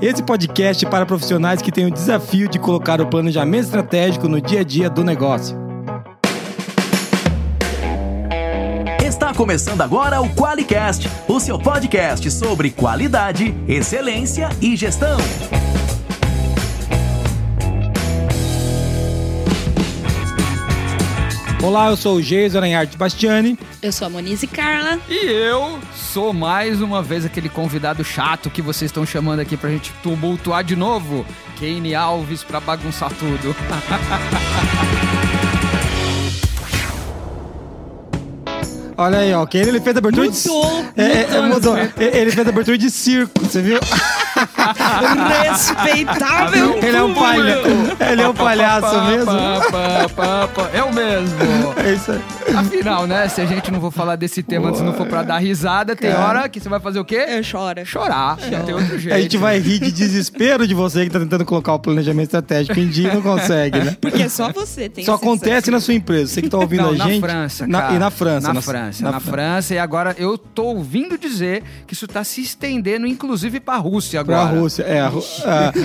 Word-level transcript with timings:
Esse 0.00 0.22
podcast 0.22 0.86
é 0.86 0.88
para 0.88 1.04
profissionais 1.04 1.60
que 1.60 1.70
têm 1.70 1.84
o 1.84 1.90
desafio 1.90 2.48
de 2.48 2.58
colocar 2.58 3.02
o 3.02 3.06
planejamento 3.06 3.64
estratégico 3.64 4.28
no 4.28 4.40
dia 4.40 4.60
a 4.60 4.64
dia 4.64 4.88
do 4.88 5.04
negócio. 5.04 5.58
Está 9.04 9.34
começando 9.34 9.82
agora 9.82 10.22
o 10.22 10.30
QualiCast, 10.30 11.06
o 11.28 11.38
seu 11.38 11.58
podcast 11.58 12.30
sobre 12.30 12.70
qualidade, 12.70 13.54
excelência 13.68 14.48
e 14.62 14.74
gestão. 14.74 15.18
Olá, 21.62 21.90
eu 21.90 21.96
sou 21.96 22.16
o 22.16 22.22
Geis 22.22 22.56
Aranharte 22.56 22.96
Bastiani. 22.96 23.58
Eu 23.82 23.92
sou 23.92 24.06
a 24.06 24.10
Monize 24.10 24.46
Carla. 24.46 24.98
E 25.08 25.26
eu 25.26 25.78
sou 25.94 26.32
mais 26.32 26.80
uma 26.80 27.02
vez 27.02 27.26
aquele 27.26 27.50
convidado 27.50 28.02
chato 28.02 28.48
que 28.48 28.62
vocês 28.62 28.88
estão 28.88 29.04
chamando 29.04 29.40
aqui 29.40 29.56
pra 29.58 29.68
gente 29.68 29.92
tumultuar 30.02 30.64
de 30.64 30.74
novo. 30.74 31.26
Kane 31.58 31.94
Alves 31.94 32.42
pra 32.42 32.60
bagunçar 32.60 33.10
tudo. 33.12 33.54
Olha 38.96 39.18
aí, 39.18 39.32
ó. 39.32 39.44
Quem 39.46 39.60
ele 39.62 39.80
fez 39.80 39.96
a 39.96 39.98
abertura 39.98 40.26
Mudou, 40.26 40.92
de. 40.94 41.00
É, 41.00 41.22
é, 41.22 41.40
mudou. 41.40 41.74
mudou. 41.74 41.76
Ele 41.98 42.30
fez 42.30 42.46
a 42.46 42.50
abertura 42.50 42.76
de 42.78 42.90
circo, 42.90 43.32
você 43.40 43.62
viu? 43.62 43.78
Respeitável. 45.42 46.78
Ele 46.82 46.96
é 46.96 47.02
um 47.02 47.14
palhaço. 47.14 47.68
Ele 48.10 48.22
é 48.22 48.28
um 48.28 48.34
palhaço 48.34 49.02
mesmo. 49.04 49.30
É 50.72 50.82
o 50.82 50.92
mesmo. 50.94 51.36
É 51.84 51.92
isso 51.94 52.12
aí. 52.12 52.20
Afinal, 52.54 53.06
né? 53.06 53.28
Se 53.28 53.40
a 53.40 53.46
gente 53.46 53.70
não 53.70 53.80
for 53.80 53.90
falar 53.92 54.16
desse 54.16 54.42
tema, 54.42 54.74
se 54.74 54.82
não 54.82 54.92
for 54.94 55.06
pra 55.06 55.22
dar 55.22 55.38
risada, 55.38 55.94
tem 55.94 56.12
hora 56.14 56.48
que 56.48 56.60
você 56.60 56.68
vai 56.68 56.80
fazer 56.80 56.98
o 56.98 57.04
quê? 57.04 57.24
Eu 57.28 57.42
choro. 57.42 57.84
Chorar. 57.84 58.38
Não 58.50 58.64
tem 58.64 58.74
outro 58.74 58.98
jeito. 58.98 59.14
A 59.16 59.20
gente 59.20 59.36
vai 59.36 59.58
rir 59.58 59.78
de 59.78 59.92
desespero 59.92 60.66
de 60.66 60.74
você 60.74 61.04
que 61.04 61.10
tá 61.10 61.18
tentando 61.18 61.44
colocar 61.44 61.74
o 61.74 61.78
planejamento 61.78 62.26
estratégico 62.26 62.78
em 62.78 62.88
dia 62.88 63.10
e 63.10 63.14
não 63.14 63.22
consegue, 63.22 63.78
né? 63.78 63.96
Porque 64.00 64.28
só 64.28 64.52
você 64.52 64.88
tem 64.88 65.04
Só 65.04 65.14
acontece 65.14 65.70
na 65.70 65.80
sua 65.80 65.94
empresa. 65.94 66.32
Você 66.32 66.42
que 66.42 66.48
tá 66.48 66.58
ouvindo 66.58 66.82
Não, 66.82 66.90
a 66.90 66.94
na 66.94 67.04
gente. 67.06 67.20
França, 67.20 67.66
Na- 67.66 67.80
cara. 67.82 67.94
e 67.94 67.98
na 67.98 68.10
França. 68.10 68.52
Na, 68.52 68.60
França, 68.62 69.10
na, 69.10 69.20
França. 69.20 69.74
E 69.74 69.78
agora 69.78 70.14
eu 70.18 70.36
tô 70.36 70.64
ouvindo 70.64 71.16
dizer 71.18 71.62
que 71.86 71.94
isso 71.94 72.06
tá 72.06 72.24
se 72.24 72.40
estendendo, 72.40 73.06
inclusive 73.06 73.60
pra 73.60 73.76
Rússia 73.76 74.20
Pra. 74.36 74.44
Rússia. 74.44 74.82
É, 74.84 75.00
a 75.00 75.08
Ru- 75.08 75.22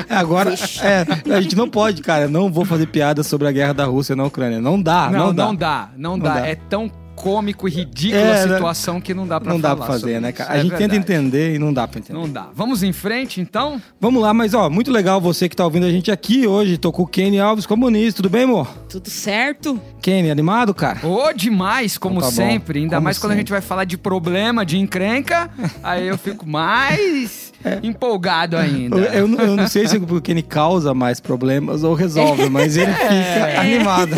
é, 0.09 0.13
agora, 0.15 0.53
é, 0.81 1.33
a 1.35 1.41
gente 1.41 1.55
não 1.55 1.69
pode, 1.69 2.01
cara. 2.01 2.27
Não 2.27 2.51
vou 2.51 2.65
fazer 2.65 2.87
piada 2.87 3.23
sobre 3.23 3.47
a 3.47 3.51
guerra 3.51 3.73
da 3.73 3.85
Rússia 3.85 4.15
na 4.15 4.23
Ucrânia. 4.25 4.59
Não 4.61 4.81
dá, 4.81 5.09
Não, 5.09 5.27
não, 5.27 5.33
dá. 5.33 5.45
não 5.45 5.55
dá, 5.55 5.89
não 5.97 6.11
Não 6.17 6.19
dá. 6.19 6.33
dá. 6.35 6.47
É 6.47 6.55
tão 6.55 6.91
cômico 7.15 7.65
e 7.65 7.71
ridícula 7.71 8.21
É, 8.21 8.43
a 8.43 8.45
né? 8.45 8.53
situação 8.55 8.99
que 8.99 9.13
não 9.13 9.25
dá 9.25 9.39
pra 9.39 9.53
Não 9.53 9.59
dá 9.59 9.69
falar 9.69 9.85
pra 9.85 9.93
fazer, 9.93 10.19
né, 10.19 10.33
cara? 10.33 10.51
A 10.51 10.57
É 10.57 10.61
gente 10.61 10.71
tenta 10.71 10.79
verdade. 10.79 10.97
entender 11.13 11.55
e 11.55 11.59
não 11.59 11.71
dá 11.71 11.87
pra 11.87 11.99
entender. 11.99 12.19
Não 12.19 12.27
dá. 12.29 12.49
Vamos 12.53 12.83
em 12.83 12.91
frente, 12.91 13.39
então? 13.39 13.81
Vamos 14.01 14.21
lá, 14.21 14.33
mas 14.33 14.53
ó, 14.53 14.69
muito 14.69 14.91
legal 14.91 15.21
você 15.21 15.47
que 15.47 15.55
tá 15.55 15.63
ouvindo 15.63 15.85
a 15.85 15.89
gente 15.91 16.11
aqui 16.11 16.45
hoje. 16.45 16.77
Tô 16.77 16.91
com 16.91 17.03
o 17.03 17.07
Kenny 17.07 17.39
Alves 17.39 17.65
comunista. 17.65 18.17
Tudo 18.21 18.29
bem, 18.29 18.43
amor? 18.43 18.67
Tudo 18.89 19.09
certo? 19.09 19.79
Kenny, 20.01 20.29
animado, 20.29 20.73
cara? 20.73 20.99
Ô, 21.07 21.31
demais, 21.31 21.97
como 21.97 22.17
Então 22.17 22.29
tá 22.29 22.35
bom. 22.35 22.49
sempre. 22.49 22.79
Ainda 22.79 22.97
Como 22.97 23.05
mais 23.05 23.17
quando 23.17 23.31
a 23.31 23.35
sempre. 23.35 23.41
gente 23.43 23.51
vai 23.51 23.61
falar 23.61 23.85
de 23.85 23.97
problema, 23.97 24.65
de 24.65 24.77
encrenca, 24.77 25.49
aí 25.81 26.05
eu 26.07 26.17
fico 26.17 26.45
mais 26.45 27.44
empolgado 27.83 28.57
ainda. 28.57 28.97
Eu, 28.97 29.03
eu 29.21 29.27
não- 29.27 29.39
eu 29.39 29.55
não 29.55 29.67
sei 29.67 29.87
se 29.87 29.97
o 29.97 30.21
Kenny 30.21 30.41
causa 30.41 30.93
mais 30.93 31.19
problemas 31.19 31.83
ou 31.83 31.93
resolve, 31.93 32.49
mas 32.49 32.77
ele 32.77 32.91
fica 32.93 33.59
animado. 33.59 34.15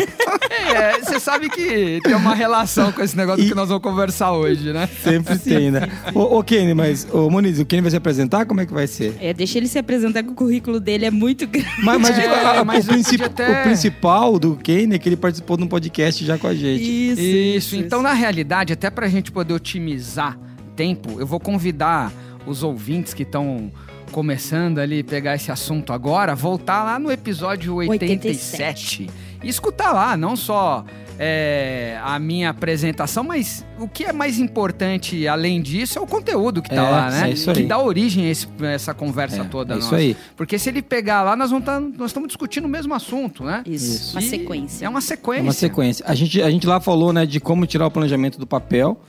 É, 0.74 0.98
você 1.00 1.18
sabe 1.18 1.48
que 1.48 2.00
tem 2.02 2.14
uma 2.14 2.34
relação 2.34 2.92
com 2.92 3.02
esse 3.02 3.16
negócio 3.16 3.44
E- 3.44 3.48
que 3.48 3.54
nós 3.54 3.68
vamos 3.68 3.82
conversar 3.82 4.32
hoje, 4.32 4.72
né? 4.72 4.88
Sempre 5.02 5.38
tem, 5.38 5.70
né? 5.70 5.88
Ô, 6.14 6.38
ô, 6.38 6.42
Kenny, 6.42 6.74
mas, 6.74 7.06
ô, 7.10 7.30
Moniz, 7.30 7.58
o 7.58 7.64
Kenny 7.64 7.82
vai 7.82 7.90
se 7.90 7.96
apresentar? 7.96 8.44
Como 8.46 8.60
é 8.60 8.66
que 8.66 8.72
vai 8.72 8.86
ser? 8.86 9.16
É, 9.20 9.32
deixa 9.32 9.58
ele 9.58 9.66
se 9.68 9.78
apresentar 9.78 10.22
que 10.22 10.30
o 10.30 10.34
currículo 10.34 10.78
dele 10.78 11.06
é 11.06 11.10
muito 11.10 11.46
grande. 11.46 11.68
Mas, 11.82 12.00
mas, 12.00 12.18
É, 12.18 12.26
a- 12.28 12.60
a- 12.60 12.64
mas 12.64 12.84
o, 12.86 12.88
princip- 12.88 13.22
até- 13.22 13.60
o 13.60 13.62
principal 13.64 14.38
do 14.38 14.56
Kenny 14.56 14.94
é 14.94 14.98
que 14.98 15.08
ele 15.08 15.16
participou 15.16 15.56
de 15.56 15.64
um 15.64 15.68
podcast 15.68 16.24
já 16.24 16.36
com 16.38 16.46
a 16.46 16.54
gente. 16.54 16.82
Isso, 16.82 17.20
Isso, 17.20 17.76
então 17.76 18.02
na 18.02 18.12
realidade, 18.12 18.72
até 18.72 18.90
pra 18.90 19.08
gente 19.08 19.32
poder 19.32 19.54
otimizar 19.54 20.38
tempo, 20.76 21.16
eu 21.18 21.26
vou 21.26 21.40
convidar 21.40 22.12
os 22.48 22.62
ouvintes 22.62 23.14
que 23.14 23.22
estão 23.22 23.70
começando 24.12 24.78
ali 24.78 25.02
pegar 25.02 25.34
esse 25.34 25.52
assunto 25.52 25.92
agora, 25.92 26.34
voltar 26.34 26.82
lá 26.82 26.98
no 26.98 27.12
episódio 27.12 27.74
87, 27.76 29.08
e 29.42 29.48
escutar 29.48 29.92
lá, 29.92 30.16
não 30.16 30.34
só 30.34 30.84
é, 31.20 31.98
a 32.02 32.18
minha 32.18 32.48
apresentação, 32.50 33.22
mas 33.22 33.64
o 33.78 33.86
que 33.86 34.04
é 34.04 34.12
mais 34.12 34.38
importante 34.38 35.28
além 35.28 35.60
disso 35.60 35.98
é 35.98 36.02
o 36.02 36.06
conteúdo 36.06 36.62
que 36.62 36.70
tá 36.70 36.76
É, 36.76 36.90
lá, 36.90 37.10
né? 37.10 37.28
é 37.28 37.32
isso 37.32 37.50
aí. 37.50 37.56
Que 37.56 37.62
dá 37.64 37.78
origem 37.78 38.26
a 38.26 38.30
esse- 38.30 38.48
essa 38.62 38.94
conversa 38.94 39.42
É, 39.42 39.44
toda 39.44 39.74
é 39.74 39.78
isso 39.78 39.86
nossa. 39.86 39.96
aí. 39.96 40.16
Porque 40.36 40.58
se 40.58 40.68
ele 40.70 40.80
pegar 40.80 41.22
lá, 41.22 41.36
nós 41.36 41.50
vamos 41.50 41.66
tá, 41.66 41.78
nós 41.80 42.10
estamos 42.10 42.28
discutindo 42.28 42.64
o 42.64 42.68
mesmo 42.68 42.94
assunto, 42.94 43.44
né? 43.44 43.62
Isso, 43.66 44.12
uma 44.16 44.20
sequência. 44.22 44.86
É 44.86 44.88
uma 44.88 45.00
sequência. 45.00 45.40
É 45.40 45.42
uma 45.42 45.52
sequência. 45.52 46.04
A 46.08 46.14
gente, 46.14 46.40
a 46.40 46.50
gente 46.50 46.66
lá 46.66 46.80
falou, 46.80 47.12
né, 47.12 47.26
de 47.26 47.40
como 47.40 47.66
tirar 47.66 47.86
o 47.86 47.90
planejamento 47.90 48.38
do 48.38 48.46
papel, 48.46 49.00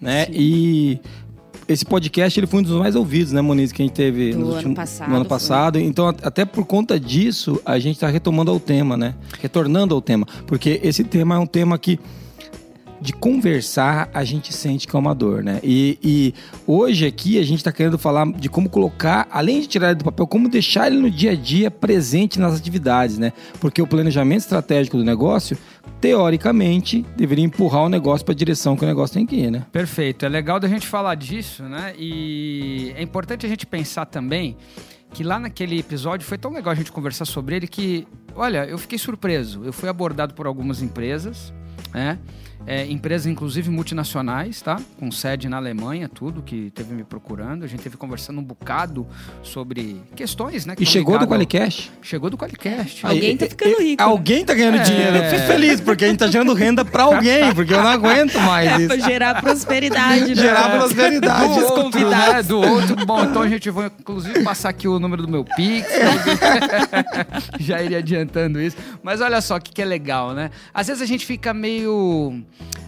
né? 0.00 0.26
E 0.30 1.00
esse 1.68 1.84
podcast 1.84 2.38
ele 2.38 2.46
foi 2.46 2.60
um 2.60 2.62
dos 2.62 2.78
mais 2.78 2.94
ouvidos, 2.94 3.32
né, 3.32 3.40
Moniz, 3.40 3.72
que 3.72 3.82
a 3.82 3.84
gente 3.84 3.94
teve 3.94 4.32
Do 4.32 4.38
nos 4.38 4.48
ano 4.48 4.56
últimos- 4.56 4.76
passado, 4.76 5.08
no 5.08 5.14
ano 5.16 5.24
foi. 5.24 5.28
passado. 5.28 5.78
Então, 5.80 6.08
a- 6.08 6.14
até 6.22 6.44
por 6.44 6.64
conta 6.66 6.98
disso, 6.98 7.60
a 7.64 7.78
gente 7.78 7.94
está 7.96 8.08
retomando 8.08 8.50
ao 8.50 8.60
tema, 8.60 8.96
né? 8.96 9.14
Retornando 9.40 9.94
ao 9.94 10.00
tema, 10.00 10.26
porque 10.46 10.80
esse 10.82 11.04
tema 11.04 11.36
é 11.36 11.38
um 11.38 11.46
tema 11.46 11.78
que 11.78 11.98
de 13.00 13.12
conversar 13.12 14.08
a 14.14 14.24
gente 14.24 14.52
sente 14.52 14.86
que 14.86 14.96
é 14.96 14.98
uma 14.98 15.14
dor, 15.14 15.42
né? 15.42 15.60
E, 15.62 15.98
e 16.02 16.34
hoje 16.66 17.06
aqui 17.06 17.38
a 17.38 17.42
gente 17.42 17.58
está 17.58 17.72
querendo 17.72 17.98
falar 17.98 18.30
de 18.32 18.48
como 18.48 18.68
colocar, 18.68 19.26
além 19.30 19.60
de 19.60 19.66
tirar 19.66 19.88
ele 19.88 19.96
do 19.96 20.04
papel, 20.04 20.26
como 20.26 20.48
deixar 20.48 20.86
ele 20.86 20.98
no 20.98 21.10
dia 21.10 21.32
a 21.32 21.34
dia 21.34 21.70
presente 21.70 22.38
nas 22.38 22.54
atividades, 22.54 23.18
né? 23.18 23.32
Porque 23.60 23.82
o 23.82 23.86
planejamento 23.86 24.40
estratégico 24.40 24.96
do 24.96 25.04
negócio, 25.04 25.56
teoricamente, 26.00 27.04
deveria 27.16 27.44
empurrar 27.44 27.82
o 27.82 27.88
negócio 27.88 28.24
para 28.24 28.32
a 28.32 28.36
direção 28.36 28.76
que 28.76 28.84
o 28.84 28.88
negócio 28.88 29.14
tem 29.14 29.26
que 29.26 29.36
ir, 29.36 29.50
né? 29.50 29.66
Perfeito, 29.70 30.24
é 30.24 30.28
legal 30.28 30.58
da 30.58 30.68
gente 30.68 30.86
falar 30.86 31.14
disso, 31.14 31.62
né? 31.64 31.94
E 31.98 32.92
é 32.96 33.02
importante 33.02 33.44
a 33.44 33.48
gente 33.48 33.66
pensar 33.66 34.06
também 34.06 34.56
que 35.14 35.22
lá 35.22 35.38
naquele 35.38 35.78
episódio 35.78 36.26
foi 36.26 36.36
tão 36.36 36.52
legal 36.52 36.72
a 36.72 36.74
gente 36.74 36.90
conversar 36.90 37.24
sobre 37.24 37.54
ele 37.54 37.68
que, 37.68 38.06
olha, 38.34 38.64
eu 38.66 38.76
fiquei 38.76 38.98
surpreso. 38.98 39.62
Eu 39.64 39.72
fui 39.72 39.88
abordado 39.88 40.34
por 40.34 40.46
algumas 40.46 40.82
empresas, 40.82 41.54
né? 41.92 42.18
É, 42.66 42.86
empresas, 42.90 43.26
inclusive 43.26 43.68
multinacionais, 43.70 44.62
tá? 44.62 44.80
Com 44.98 45.10
sede 45.10 45.48
na 45.50 45.58
Alemanha, 45.58 46.08
tudo, 46.08 46.40
que 46.42 46.70
teve 46.70 46.94
me 46.94 47.04
procurando. 47.04 47.62
A 47.62 47.66
gente 47.66 47.82
teve 47.82 47.96
conversando 47.98 48.40
um 48.40 48.42
bocado 48.42 49.06
sobre 49.42 50.00
questões, 50.16 50.64
né? 50.64 50.74
que 50.74 50.82
E 50.82 50.86
chegou 50.86 51.18
do 51.18 51.24
ligadas 51.24 51.26
ao- 51.26 51.28
Qualicast. 51.38 51.92
Chegou 52.00 52.30
do 52.30 52.38
Qualicast. 52.38 53.04
Alguém 53.04 53.36
tá 53.36 53.46
ficando 53.46 53.78
rico, 53.82 54.02
né? 54.02 54.08
Alguém 54.08 54.44
tá 54.46 54.54
ganhando 54.54 54.78
É. 54.78 54.82
dinheiro. 54.82 55.16
Eu 55.16 55.30
fico 55.30 55.42
feliz, 55.46 55.80
porque 55.82 56.04
a 56.06 56.08
gente 56.08 56.18
tá 56.18 56.26
gerando 56.26 56.54
renda 56.54 56.84
para 56.86 57.02
alguém, 57.02 57.52
porque 57.54 57.74
eu 57.74 57.82
não 57.82 57.88
aguento 57.90 58.38
mais 58.40 58.86
Pra 58.86 58.96
isso. 58.96 59.06
gerar 59.06 59.42
prosperidade. 59.42 60.28
né? 60.28 60.34
Gerar 60.34 60.78
prosperidade. 60.78 61.44
do 61.48 61.54
outro, 61.66 61.82
convidados. 61.82 62.34
né? 62.34 62.42
Do 62.44 62.58
outro. 62.60 63.06
Bom, 63.06 63.24
então 63.24 63.42
a 63.42 63.48
gente 63.48 63.68
vai, 63.70 63.86
inclusive, 64.00 64.42
passar 64.42 64.70
aqui 64.70 64.88
o 64.88 64.98
número 64.98 65.20
do 65.22 65.28
meu 65.28 65.44
Pix. 65.44 65.86
Já 67.60 67.82
iria 67.82 67.98
adiantando 67.98 68.60
isso. 68.60 68.76
Mas 69.02 69.20
olha 69.20 69.40
só 69.40 69.56
o 69.56 69.60
que, 69.60 69.72
que 69.72 69.82
é 69.82 69.84
legal, 69.84 70.32
né? 70.32 70.50
Às 70.72 70.86
vezes 70.86 71.02
a 71.02 71.06
gente 71.06 71.26
fica 71.26 71.52
meio 71.52 72.42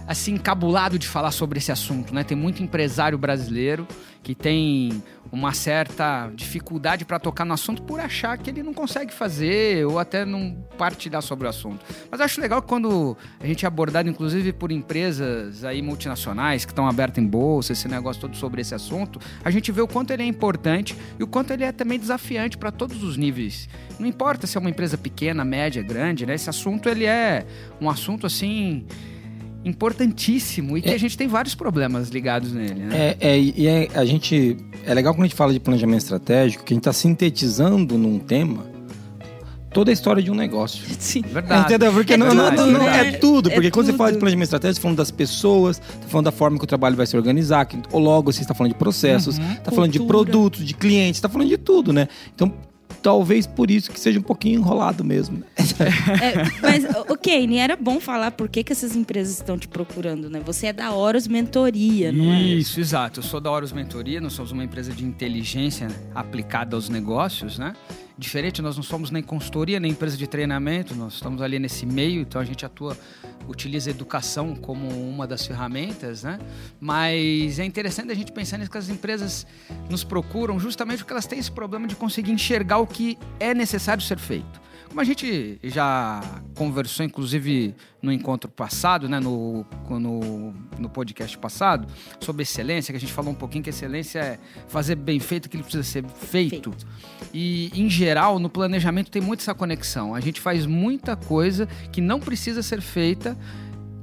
assim, 0.06 0.34
encabulado 0.34 0.98
de 0.98 1.08
falar 1.08 1.32
sobre 1.32 1.58
esse 1.58 1.72
assunto, 1.72 2.14
né? 2.14 2.22
Tem 2.22 2.36
muito 2.36 2.62
empresário 2.62 3.18
brasileiro 3.18 3.86
que 4.22 4.34
tem 4.34 5.02
uma 5.30 5.52
certa 5.52 6.30
dificuldade 6.34 7.04
para 7.04 7.18
tocar 7.18 7.44
no 7.44 7.54
assunto 7.54 7.82
por 7.82 8.00
achar 8.00 8.36
que 8.38 8.50
ele 8.50 8.62
não 8.62 8.74
consegue 8.74 9.12
fazer 9.12 9.86
ou 9.86 9.98
até 9.98 10.24
não 10.24 10.56
partilhar 10.76 11.22
sobre 11.22 11.46
o 11.46 11.50
assunto. 11.50 11.84
Mas 12.10 12.20
acho 12.20 12.40
legal 12.40 12.60
quando 12.62 13.16
a 13.38 13.46
gente 13.46 13.64
é 13.64 13.68
abordado, 13.68 14.08
inclusive 14.08 14.52
por 14.52 14.72
empresas 14.72 15.64
aí 15.64 15.80
multinacionais 15.80 16.64
que 16.64 16.72
estão 16.72 16.88
abertas 16.88 17.22
em 17.22 17.26
bolsa, 17.26 17.72
esse 17.72 17.86
negócio 17.86 18.20
todo 18.20 18.36
sobre 18.36 18.60
esse 18.60 18.74
assunto, 18.74 19.20
a 19.44 19.50
gente 19.50 19.70
vê 19.70 19.80
o 19.80 19.88
quanto 19.88 20.12
ele 20.12 20.22
é 20.22 20.26
importante 20.26 20.96
e 21.18 21.22
o 21.22 21.26
quanto 21.26 21.52
ele 21.52 21.64
é 21.64 21.70
também 21.70 21.98
desafiante 21.98 22.58
para 22.58 22.72
todos 22.72 23.02
os 23.04 23.16
níveis. 23.16 23.68
Não 23.98 24.06
importa 24.06 24.46
se 24.46 24.56
é 24.56 24.60
uma 24.60 24.70
empresa 24.70 24.98
pequena, 24.98 25.44
média, 25.44 25.82
grande, 25.82 26.26
né? 26.26 26.34
Esse 26.34 26.50
assunto 26.50 26.88
ele 26.88 27.04
é 27.04 27.46
um 27.80 27.88
assunto 27.88 28.26
assim 28.26 28.86
importantíssimo 29.66 30.78
e 30.78 30.82
que 30.82 30.88
É. 30.90 30.94
a 30.94 30.98
gente 30.98 31.16
tem 31.18 31.26
vários 31.28 31.54
problemas 31.54 32.08
ligados 32.08 32.52
nele, 32.52 32.74
né? 32.74 33.16
É, 33.20 33.30
é, 33.32 33.38
e 33.38 33.66
é, 33.66 33.88
a 33.94 34.04
gente. 34.04 34.56
É 34.84 34.94
legal 34.94 35.12
quando 35.12 35.24
a 35.24 35.26
gente 35.26 35.36
fala 35.36 35.52
de 35.52 35.60
planejamento 35.60 36.02
estratégico, 36.02 36.64
que 36.64 36.72
a 36.72 36.74
gente 36.74 36.82
está 36.82 36.92
sintetizando 36.92 37.98
num 37.98 38.18
tema 38.18 38.64
toda 39.72 39.90
a 39.90 39.92
história 39.92 40.22
de 40.22 40.30
um 40.30 40.34
negócio. 40.34 40.82
Sim. 40.98 41.20
Verdade. 41.20 41.64
Entendeu? 41.74 41.92
Porque 41.92 42.14
É 42.14 42.16
não, 42.16 42.32
não- 42.34 42.50
tudo, 42.50 42.66
não- 42.72 42.84
né? 42.84 43.08
é 43.08 43.12
tudo. 43.12 43.50
É 43.50 43.54
Porque 43.54 43.70
quando 43.70 43.86
você 43.86 43.92
tudo. 43.92 43.98
fala 43.98 44.12
de 44.12 44.18
planejamento 44.18 44.44
estratégico, 44.44 44.74
você 44.74 44.78
está 44.78 44.82
falando 44.88 44.96
das 44.98 45.10
pessoas, 45.10 45.76
está 45.78 46.08
falando 46.08 46.24
da 46.26 46.32
forma 46.32 46.56
que 46.58 46.64
o 46.64 46.66
trabalho 46.66 46.96
vai 46.96 47.06
se 47.06 47.14
organizar, 47.16 47.66
que, 47.66 47.76
ou 47.92 48.00
logo 48.00 48.32
você 48.32 48.40
está 48.40 48.54
falando 48.54 48.72
de 48.72 48.78
processos, 48.78 49.38
está 49.38 49.70
falando 49.70 49.90
de 49.92 50.00
produtos, 50.00 50.64
de 50.64 50.72
clientes, 50.72 51.18
está 51.18 51.28
falando 51.28 51.48
de 51.48 51.58
tudo, 51.58 51.92
né? 51.92 52.08
Então, 52.34 52.54
talvez 53.02 53.46
por 53.46 53.70
isso 53.70 53.90
que 53.90 54.00
seja 54.00 54.18
um 54.18 54.22
pouquinho 54.22 54.60
enrolado 54.60 55.04
mesmo. 55.04 55.42
É, 55.76 56.34
mas, 56.62 56.84
o 57.08 57.16
Kane, 57.16 57.58
era 57.58 57.76
bom 57.76 58.00
falar 58.00 58.30
por 58.30 58.48
que, 58.48 58.64
que 58.64 58.72
essas 58.72 58.96
empresas 58.96 59.34
estão 59.34 59.58
te 59.58 59.68
procurando, 59.68 60.30
né? 60.30 60.40
Você 60.44 60.68
é 60.68 60.72
da 60.72 60.92
Horus 60.92 61.28
Mentoria, 61.28 62.10
não 62.10 62.32
é? 62.32 62.40
Isso, 62.40 62.80
exato. 62.80 63.20
Eu 63.20 63.24
sou 63.24 63.40
da 63.40 63.50
Horus 63.50 63.72
Mentoria, 63.72 64.20
nós 64.20 64.32
somos 64.32 64.52
uma 64.52 64.64
empresa 64.64 64.92
de 64.92 65.04
inteligência 65.04 65.88
aplicada 66.14 66.76
aos 66.76 66.88
negócios, 66.88 67.58
né? 67.58 67.74
Diferente, 68.18 68.62
nós 68.62 68.76
não 68.76 68.82
somos 68.82 69.10
nem 69.10 69.22
consultoria, 69.22 69.78
nem 69.78 69.90
empresa 69.90 70.16
de 70.16 70.26
treinamento, 70.26 70.94
nós 70.94 71.14
estamos 71.14 71.42
ali 71.42 71.58
nesse 71.58 71.84
meio, 71.84 72.22
então 72.22 72.40
a 72.40 72.44
gente 72.44 72.64
atua, 72.64 72.96
utiliza 73.46 73.90
a 73.90 73.92
educação 73.92 74.56
como 74.56 74.88
uma 74.88 75.26
das 75.26 75.46
ferramentas, 75.46 76.22
né? 76.22 76.38
Mas 76.80 77.58
é 77.58 77.64
interessante 77.66 78.10
a 78.10 78.14
gente 78.14 78.32
pensar 78.32 78.56
nisso 78.56 78.70
que 78.70 78.78
as 78.78 78.88
empresas 78.88 79.46
nos 79.90 80.02
procuram 80.02 80.58
justamente 80.58 80.98
porque 81.00 81.12
elas 81.12 81.26
têm 81.26 81.38
esse 81.38 81.50
problema 81.50 81.86
de 81.86 81.94
conseguir 81.94 82.32
enxergar 82.32 82.78
o 82.78 82.86
que 82.86 83.18
é 83.38 83.52
necessário 83.52 84.02
ser 84.02 84.18
feito. 84.18 84.62
Como 84.96 85.02
a 85.02 85.04
gente 85.04 85.58
já 85.62 86.22
conversou, 86.54 87.04
inclusive 87.04 87.74
no 88.00 88.10
encontro 88.10 88.50
passado, 88.50 89.06
né, 89.10 89.20
no, 89.20 89.62
no, 89.90 90.54
no, 90.78 90.88
podcast 90.88 91.36
passado, 91.36 91.86
sobre 92.18 92.44
excelência, 92.44 92.94
que 92.94 92.96
a 92.96 93.00
gente 93.00 93.12
falou 93.12 93.30
um 93.30 93.34
pouquinho 93.34 93.62
que 93.62 93.68
excelência 93.68 94.20
é 94.20 94.38
fazer 94.68 94.94
bem 94.94 95.20
feito 95.20 95.48
aquilo 95.48 95.62
que 95.62 95.68
precisa 95.70 95.84
ser 95.84 96.02
feito. 96.08 96.72
feito. 96.72 96.86
E, 97.34 97.70
em 97.78 97.90
geral, 97.90 98.38
no 98.38 98.48
planejamento 98.48 99.10
tem 99.10 99.20
muito 99.20 99.40
essa 99.40 99.54
conexão. 99.54 100.14
A 100.14 100.20
gente 100.20 100.40
faz 100.40 100.64
muita 100.64 101.14
coisa 101.14 101.66
que 101.92 102.00
não 102.00 102.18
precisa 102.18 102.62
ser 102.62 102.80
feita 102.80 103.36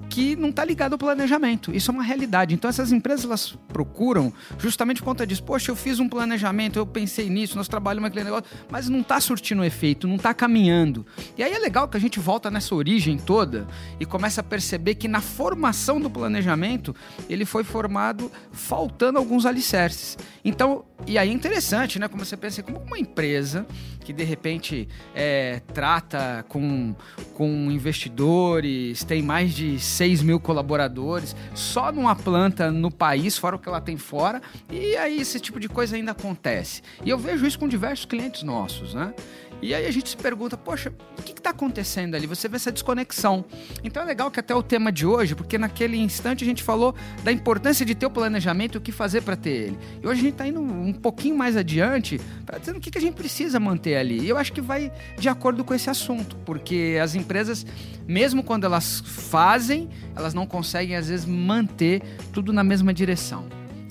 que 0.09 0.35
não 0.35 0.50
está 0.50 0.63
ligado 0.63 0.94
ao 0.94 1.00
planejamento. 1.00 1.73
Isso 1.73 1.91
é 1.91 1.94
uma 1.94 2.03
realidade. 2.03 2.53
Então 2.53 2.69
essas 2.69 2.91
empresas 2.91 3.25
elas 3.25 3.57
procuram 3.67 4.31
justamente 4.57 5.01
por 5.01 5.05
conta 5.05 5.25
disso. 5.25 5.44
Poxa, 5.44 5.71
eu 5.71 5.75
fiz 5.75 6.00
um 6.00 6.07
planejamento, 6.07 6.77
eu 6.77 6.85
pensei 6.85 7.29
nisso, 7.29 7.57
nós 7.57 7.67
trabalhamos 7.67 8.07
aquele 8.07 8.25
negócio, 8.25 8.45
mas 8.69 8.89
não 8.89 9.01
está 9.01 9.19
surtindo 9.19 9.63
efeito, 9.63 10.07
não 10.07 10.15
está 10.15 10.33
caminhando. 10.33 11.05
E 11.38 11.44
aí 11.44 11.53
é 11.53 11.59
legal 11.59 11.88
que 11.88 11.97
a 11.97 12.00
gente 12.00 12.19
volta 12.19 12.51
nessa 12.51 12.75
origem 12.75 13.17
toda 13.17 13.67
e 14.00 14.05
começa 14.05 14.41
a 14.41 14.44
perceber 14.44 14.95
que 14.95 15.07
na 15.07 15.21
formação 15.21 16.00
do 16.00 16.09
planejamento 16.09 16.95
ele 17.29 17.45
foi 17.45 17.63
formado 17.63 18.31
faltando 18.51 19.17
alguns 19.17 19.45
alicerces. 19.45 20.17
Então, 20.44 20.85
e 21.07 21.17
aí 21.17 21.29
é 21.29 21.33
interessante, 21.33 21.99
né? 21.99 22.07
Como 22.07 22.23
você 22.23 22.38
pensa, 22.38 22.63
como 22.63 22.79
uma 22.79 22.97
empresa 22.97 23.65
que 24.03 24.13
de 24.13 24.23
repente 24.23 24.88
é, 25.15 25.61
trata 25.73 26.45
com, 26.47 26.95
com 27.33 27.71
investidores, 27.71 29.03
tem 29.03 29.21
mais 29.21 29.53
de 29.53 29.79
6 29.79 30.21
mil 30.21 30.39
colaboradores, 30.39 31.35
só 31.53 31.91
numa 31.91 32.15
planta 32.15 32.71
no 32.71 32.91
país, 32.91 33.38
fora 33.38 33.55
o 33.55 33.59
que 33.59 33.67
ela 33.67 33.81
tem 33.81 33.97
fora, 33.97 34.41
e 34.71 34.95
aí 34.97 35.19
esse 35.19 35.39
tipo 35.39 35.59
de 35.59 35.69
coisa 35.69 35.95
ainda 35.95 36.11
acontece. 36.11 36.81
E 37.03 37.09
eu 37.09 37.17
vejo 37.17 37.45
isso 37.45 37.57
com 37.57 37.67
diversos 37.67 38.05
clientes 38.05 38.44
nossos, 38.44 38.94
né? 38.94 39.13
E 39.63 39.74
aí 39.74 39.88
a 39.88 39.92
gente 39.92 40.10
se 40.10 40.18
pergunta, 40.18 40.57
poxa, 40.57 40.92
o 41.18 41.24
que 41.24 41.31
está 41.31 41.51
acontecendo 41.51 42.15
ali? 42.15 42.27
Você 42.27 42.50
vê 42.50 42.57
essa 42.57 42.69
desconexão. 42.69 43.45
Então 43.81 44.04
é 44.04 44.06
legal 44.06 44.30
que 44.30 44.38
até 44.38 44.54
o 44.54 44.62
tema 44.62 44.92
de 44.92 45.06
hoje, 45.06 45.36
porque 45.36 45.57
naquele 45.57 45.95
instante 45.95 46.44
a 46.44 46.48
gente 46.48 46.62
falou 46.62 46.94
da 47.24 47.31
importância 47.31 47.86
de 47.86 47.95
ter 47.95 48.06
o 48.06 48.10
planejamento 48.10 48.75
e 48.75 48.77
o 48.77 48.81
que 48.81 48.92
fazer 48.92 49.21
para 49.21 49.38
ter 49.38 49.51
ele. 49.51 49.80
E 50.04 50.06
hoje 50.06 50.19
a 50.19 50.24
gente 50.24 50.33
está 50.33 50.45
indo 50.45 50.60
um 50.60 50.92
pouquinho 50.92 51.38
mais 51.38 51.56
adiante, 51.56 52.19
para 52.45 52.57
dizendo 52.57 52.75
o 52.77 52.81
que, 52.81 52.92
que 52.92 52.98
a 52.98 53.01
gente 53.01 53.13
precisa 53.13 53.57
manter 53.57 53.95
ali. 53.95 54.19
E 54.19 54.27
eu 54.27 54.38
acho 54.38 54.51
que 54.51 54.60
vai 54.60 54.92
de 55.18 55.30
acordo 55.30 55.63
com 55.63 55.74
esse 55.74 55.89
assunto, 55.89 56.36
porque 56.45 57.00
as 57.01 57.16
empresas, 57.16 57.66
mesmo 58.06 58.44
quando 58.44 58.66
elas 58.66 59.01
fazem, 59.06 59.89
elas 60.13 60.33
não 60.33 60.45
conseguem 60.45 60.98
às 60.98 61.07
vezes 61.07 61.25
manter 61.25 62.01
tudo 62.33 62.51
na 62.51 62.66
mesma 62.66 62.94
direção. 62.94 63.45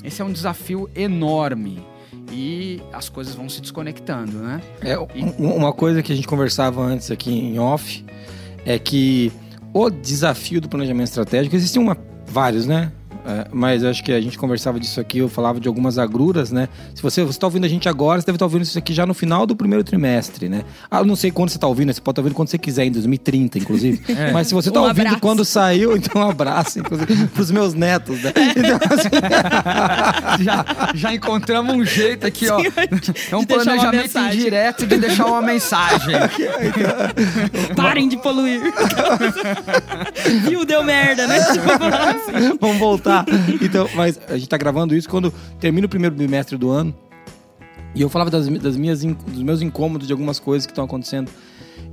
Esse 0.05 0.21
é 0.21 0.25
um 0.25 0.33
desafio 0.33 0.91
enorme 0.95 1.92
e 2.32 2.82
as 2.93 3.08
coisas 3.08 3.34
vão 3.34 3.49
se 3.49 3.61
desconectando, 3.61 4.38
né? 4.38 4.61
É, 4.81 4.96
uma 5.38 5.73
coisa 5.73 6.02
que 6.02 6.12
a 6.12 6.17
gente 6.17 6.26
conversava 6.26 6.81
antes 6.81 7.11
aqui 7.11 7.31
em 7.31 7.58
off 7.58 8.05
é 8.64 8.79
que 8.79 9.31
o 9.73 9.90
desafio 9.90 10.61
do 10.61 10.69
planejamento 10.69 11.08
estratégico 11.08 11.55
existem 11.55 11.81
uma, 11.81 11.96
vários, 12.26 12.67
né? 12.67 12.90
É, 13.25 13.47
mas 13.53 13.85
acho 13.85 14.03
que 14.03 14.13
a 14.13 14.21
gente 14.21 14.37
conversava 14.37 14.81
disso 14.81 15.01
aqui, 15.01 15.19
eu 15.19 15.29
falava 15.29 15.61
de 15.61 15.69
algumas 15.69 15.97
agruras, 15.99 16.51
né? 16.51 16.69
Se 16.95 17.03
você 17.03 17.23
está 17.23 17.47
ouvindo 17.47 17.65
a 17.65 17.69
gente 17.69 17.89
agora, 17.89 18.21
você 18.21 18.27
deve 18.27 18.37
estar 18.37 18.45
tá 18.45 18.47
ouvindo 18.47 18.63
isso 18.63 18.77
aqui 18.77 18.93
já 18.93 19.07
no 19.07 19.15
final 19.15 19.47
do 19.47 19.55
primeiro 19.55 19.85
trimestre, 19.85 20.49
né? 20.49 20.65
Ah, 20.91 20.99
eu 20.99 21.05
não 21.05 21.15
sei 21.15 21.31
quando 21.31 21.51
você 21.51 21.57
está 21.57 21.67
ouvindo, 21.67 21.93
você 21.93 22.01
pode 22.01 22.13
estar 22.13 22.15
tá 22.15 22.21
ouvindo 22.23 22.35
quando 22.35 22.49
você 22.49 22.59
quiser, 22.59 22.85
em 22.85 22.91
2030, 22.91 23.59
inclusive. 23.59 24.03
É. 24.13 24.31
Mas 24.31 24.49
se 24.49 24.55
você 24.55 24.69
está 24.69 24.81
um 24.81 24.85
ouvindo 24.85 25.01
abraço. 25.01 25.21
quando 25.21 25.45
saiu, 25.45 25.97
então 25.97 26.21
um 26.21 26.29
abraço, 26.29 26.79
inclusive, 26.79 27.27
para 27.29 27.43
os 27.43 27.51
meus 27.51 27.73
netos, 27.73 28.23
né? 28.23 28.33
Então, 28.55 28.79
assim... 28.91 29.09
já, 30.45 30.65
já 30.95 31.15
encontramos 31.15 31.75
um 31.75 31.85
jeito 31.85 32.27
aqui, 32.27 32.47
ó. 32.49 32.61
É 33.33 33.37
um 33.37 33.45
planejamento 33.45 34.19
indireto 34.19 34.87
de 34.87 34.99
deixar 34.99 35.27
uma 35.27 35.41
mensagem. 35.41 36.15
Parem 37.75 38.09
de 38.09 38.17
poluir. 38.19 38.61
Viu, 40.47 40.65
deu 40.65 40.85
merda, 40.85 41.27
né? 41.27 41.39
Vamos 42.61 42.79
voltar 42.79 43.12
Então, 43.61 43.88
mas 43.94 44.19
a 44.29 44.37
gente 44.37 44.49
tá 44.49 44.56
gravando 44.56 44.94
isso 44.94 45.09
quando 45.09 45.32
termina 45.61 45.87
o 45.87 45.88
primeiro 45.88 46.14
bimestre 46.14 46.56
do 46.56 46.70
ano. 46.70 46.94
E 47.94 48.00
eu 48.00 48.09
falava 48.09 48.31
das, 48.31 48.49
das 48.49 48.76
minhas, 48.76 49.03
dos 49.05 49.43
meus 49.43 49.61
incômodos 49.61 50.06
de 50.06 50.12
algumas 50.12 50.38
coisas 50.38 50.67
que 50.67 50.73
estão 50.73 50.85
acontecendo. 50.85 51.31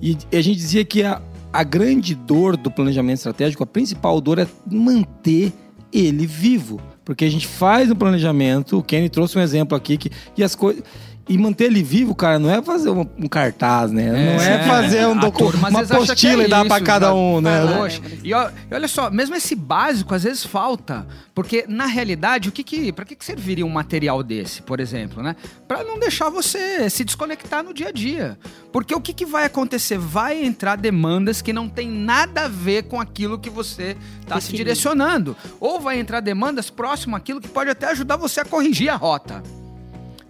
E, 0.02 0.18
e 0.32 0.38
a 0.38 0.42
gente 0.42 0.58
dizia 0.58 0.86
que 0.86 1.04
a, 1.04 1.22
a 1.52 1.64
grande 1.64 2.16
dor 2.16 2.56
do 2.56 2.72
planejamento 2.72 3.18
estratégico, 3.18 3.64
a 3.64 3.68
principal 3.68 4.20
dor 4.22 4.40
é 4.40 4.48
manter 4.70 5.52
ele 5.92 6.26
vivo. 6.26 6.80
Porque 7.04 7.26
a 7.26 7.30
gente 7.30 7.48
faz 7.48 7.90
um 7.90 7.96
planejamento, 7.96 8.78
o 8.78 8.84
Kenny 8.84 9.10
trouxe 9.10 9.38
um 9.38 9.42
exemplo 9.42 9.76
aqui, 9.76 9.98
que, 9.98 10.12
e 10.38 10.44
as 10.44 10.56
coisas. 10.56 10.84
E 11.30 11.38
manter 11.38 11.66
ele 11.66 11.84
vivo, 11.84 12.16
cara, 12.16 12.40
não 12.40 12.50
é 12.50 12.60
fazer 12.60 12.90
um, 12.90 13.08
um 13.16 13.28
cartaz, 13.28 13.92
né? 13.92 14.08
É, 14.08 14.36
não 14.36 14.44
é 14.44 14.68
fazer 14.68 15.06
um 15.06 15.16
documento, 15.20 15.58
uma 15.58 15.82
apostila 15.82 16.42
é 16.42 16.46
e 16.48 16.50
dar 16.50 16.66
para 16.66 16.84
cada 16.84 17.14
um, 17.14 17.40
né? 17.40 17.68
Poxa, 17.78 18.02
e, 18.24 18.34
olha 18.34 18.88
só, 18.88 19.12
mesmo 19.12 19.36
esse 19.36 19.54
básico 19.54 20.16
às 20.16 20.24
vezes 20.24 20.44
falta, 20.44 21.06
porque 21.36 21.66
na 21.68 21.86
realidade, 21.86 22.50
o 22.50 22.52
que 22.52 22.64
que, 22.64 22.92
para 22.92 23.06
que, 23.06 23.16
que 23.16 23.24
serviria 23.24 23.64
um 23.64 23.70
material 23.70 24.24
desse, 24.24 24.64
por 24.64 24.80
exemplo, 24.80 25.22
né? 25.22 25.36
Para 25.68 25.84
não 25.84 26.00
deixar 26.00 26.32
você 26.32 26.90
se 26.90 27.06
desconectar 27.06 27.64
no 27.64 27.76
dia 27.76 27.90
a 27.90 27.92
dia. 27.92 28.36
Porque 28.72 28.96
o 28.96 29.00
que, 29.00 29.14
que 29.14 29.26
vai 29.26 29.46
acontecer? 29.46 30.00
Vai 30.00 30.44
entrar 30.44 30.78
demandas 30.78 31.44
que 31.44 31.54
não 31.54 31.70
tem 31.70 31.88
nada 31.88 32.46
a 32.46 32.48
ver 32.48 32.86
com 32.86 33.00
aquilo 33.00 33.38
que 33.38 33.52
você 33.52 33.96
está 34.22 34.42
se 34.42 34.52
direcionando, 34.52 35.38
ou 35.60 35.80
vai 35.80 36.00
entrar 36.00 36.22
demandas 36.22 36.72
próximo 36.72 37.16
àquilo 37.16 37.40
que 37.40 37.48
pode 37.48 37.70
até 37.70 37.92
ajudar 37.92 38.16
você 38.16 38.40
a 38.40 38.46
corrigir 38.46 38.90
a 38.90 38.96
rota 38.96 39.44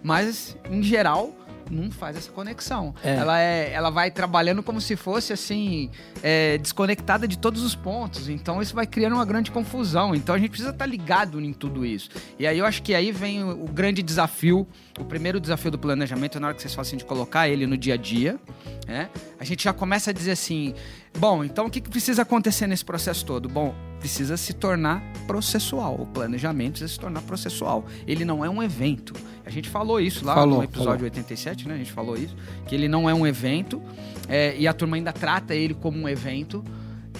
mas 0.02 0.56
em 0.70 0.82
geral 0.82 1.34
não 1.70 1.90
faz 1.90 2.16
essa 2.16 2.30
conexão. 2.30 2.94
É. 3.02 3.14
Ela, 3.14 3.40
é, 3.40 3.72
ela 3.72 3.90
vai 3.90 4.10
trabalhando 4.10 4.62
como 4.62 4.80
se 4.80 4.96
fosse 4.96 5.32
assim, 5.32 5.90
é, 6.22 6.58
desconectada 6.58 7.26
de 7.28 7.38
todos 7.38 7.62
os 7.62 7.74
pontos. 7.74 8.28
Então 8.28 8.60
isso 8.60 8.74
vai 8.74 8.86
criando 8.86 9.14
uma 9.14 9.24
grande 9.24 9.50
confusão. 9.50 10.14
Então 10.14 10.34
a 10.34 10.38
gente 10.38 10.50
precisa 10.50 10.70
estar 10.70 10.86
ligado 10.86 11.40
em 11.40 11.52
tudo 11.52 11.86
isso. 11.86 12.10
E 12.38 12.46
aí 12.46 12.58
eu 12.58 12.66
acho 12.66 12.82
que 12.82 12.94
aí 12.94 13.12
vem 13.12 13.42
o, 13.44 13.64
o 13.64 13.68
grande 13.68 14.02
desafio. 14.02 14.66
O 14.98 15.04
primeiro 15.04 15.40
desafio 15.40 15.70
do 15.70 15.78
planejamento, 15.78 16.38
na 16.40 16.48
hora 16.48 16.56
que 16.56 16.60
vocês 16.60 16.74
falam 16.74 16.86
assim, 16.86 16.96
de 16.96 17.04
colocar 17.04 17.48
ele 17.48 17.66
no 17.66 17.76
dia 17.76 17.94
a 17.94 17.96
dia, 17.96 18.38
né? 18.86 19.08
A 19.38 19.44
gente 19.44 19.64
já 19.64 19.72
começa 19.72 20.10
a 20.10 20.12
dizer 20.12 20.32
assim: 20.32 20.74
bom, 21.16 21.44
então 21.44 21.66
o 21.66 21.70
que, 21.70 21.80
que 21.80 21.88
precisa 21.88 22.22
acontecer 22.22 22.66
nesse 22.66 22.84
processo 22.84 23.24
todo? 23.24 23.48
Bom, 23.48 23.74
precisa 24.00 24.36
se 24.36 24.52
tornar 24.52 25.02
processual. 25.26 25.94
O 26.00 26.06
planejamento 26.06 26.72
precisa 26.72 26.92
se 26.92 26.98
tornar 26.98 27.20
processual. 27.22 27.84
Ele 28.06 28.24
não 28.24 28.44
é 28.44 28.50
um 28.50 28.62
evento. 28.62 29.14
A 29.44 29.50
gente 29.50 29.68
falou 29.68 30.00
isso 30.00 30.24
lá 30.24 30.34
falou, 30.34 30.58
no 30.58 30.64
episódio 30.64 30.92
falou. 30.92 31.04
87, 31.04 31.68
né? 31.68 31.74
A 31.74 31.78
gente 31.78 31.92
falou 31.92 32.16
isso. 32.16 32.34
Que 32.66 32.74
ele 32.74 32.88
não 32.88 33.08
é 33.08 33.14
um 33.14 33.26
evento. 33.26 33.80
É, 34.28 34.56
e 34.58 34.66
a 34.66 34.72
turma 34.72 34.96
ainda 34.96 35.12
trata 35.12 35.54
ele 35.54 35.74
como 35.74 35.98
um 35.98 36.08
evento. 36.08 36.64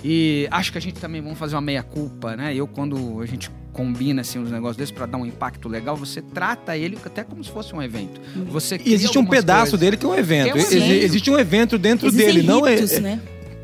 E 0.02 0.49
acho 0.50 0.72
que 0.72 0.78
a 0.78 0.80
gente 0.80 0.99
também 0.99 1.20
vamos 1.20 1.38
fazer 1.38 1.54
uma 1.54 1.60
meia-culpa, 1.60 2.34
né? 2.34 2.54
Eu, 2.54 2.66
quando 2.66 3.20
a 3.20 3.26
gente 3.26 3.50
combina 3.72 4.22
assim 4.22 4.38
uns 4.38 4.50
negócios 4.50 4.76
desses 4.76 4.92
para 4.92 5.06
dar 5.06 5.18
um 5.18 5.26
impacto 5.26 5.68
legal, 5.68 5.96
você 5.96 6.22
trata 6.22 6.76
ele 6.76 6.99
até 7.04 7.22
como 7.22 7.44
se 7.44 7.50
fosse 7.50 7.75
um 7.75 7.82
evento. 7.82 8.20
Você 8.49 8.80
e 8.84 8.94
existe 8.94 9.18
um 9.18 9.26
pedaço 9.26 9.72
coisas. 9.72 9.80
dele 9.80 9.96
que 9.96 10.06
é 10.06 10.08
um 10.08 10.14
evento. 10.14 10.49
É 10.49 10.54
um 10.54 10.58
existe 10.58 11.30
um 11.30 11.38
evento 11.38 11.78
dentro 11.78 12.06
Existem 12.06 12.34
dele, 12.34 12.46
não 12.46 12.66
é, 12.66 12.80
né? 13.00 13.20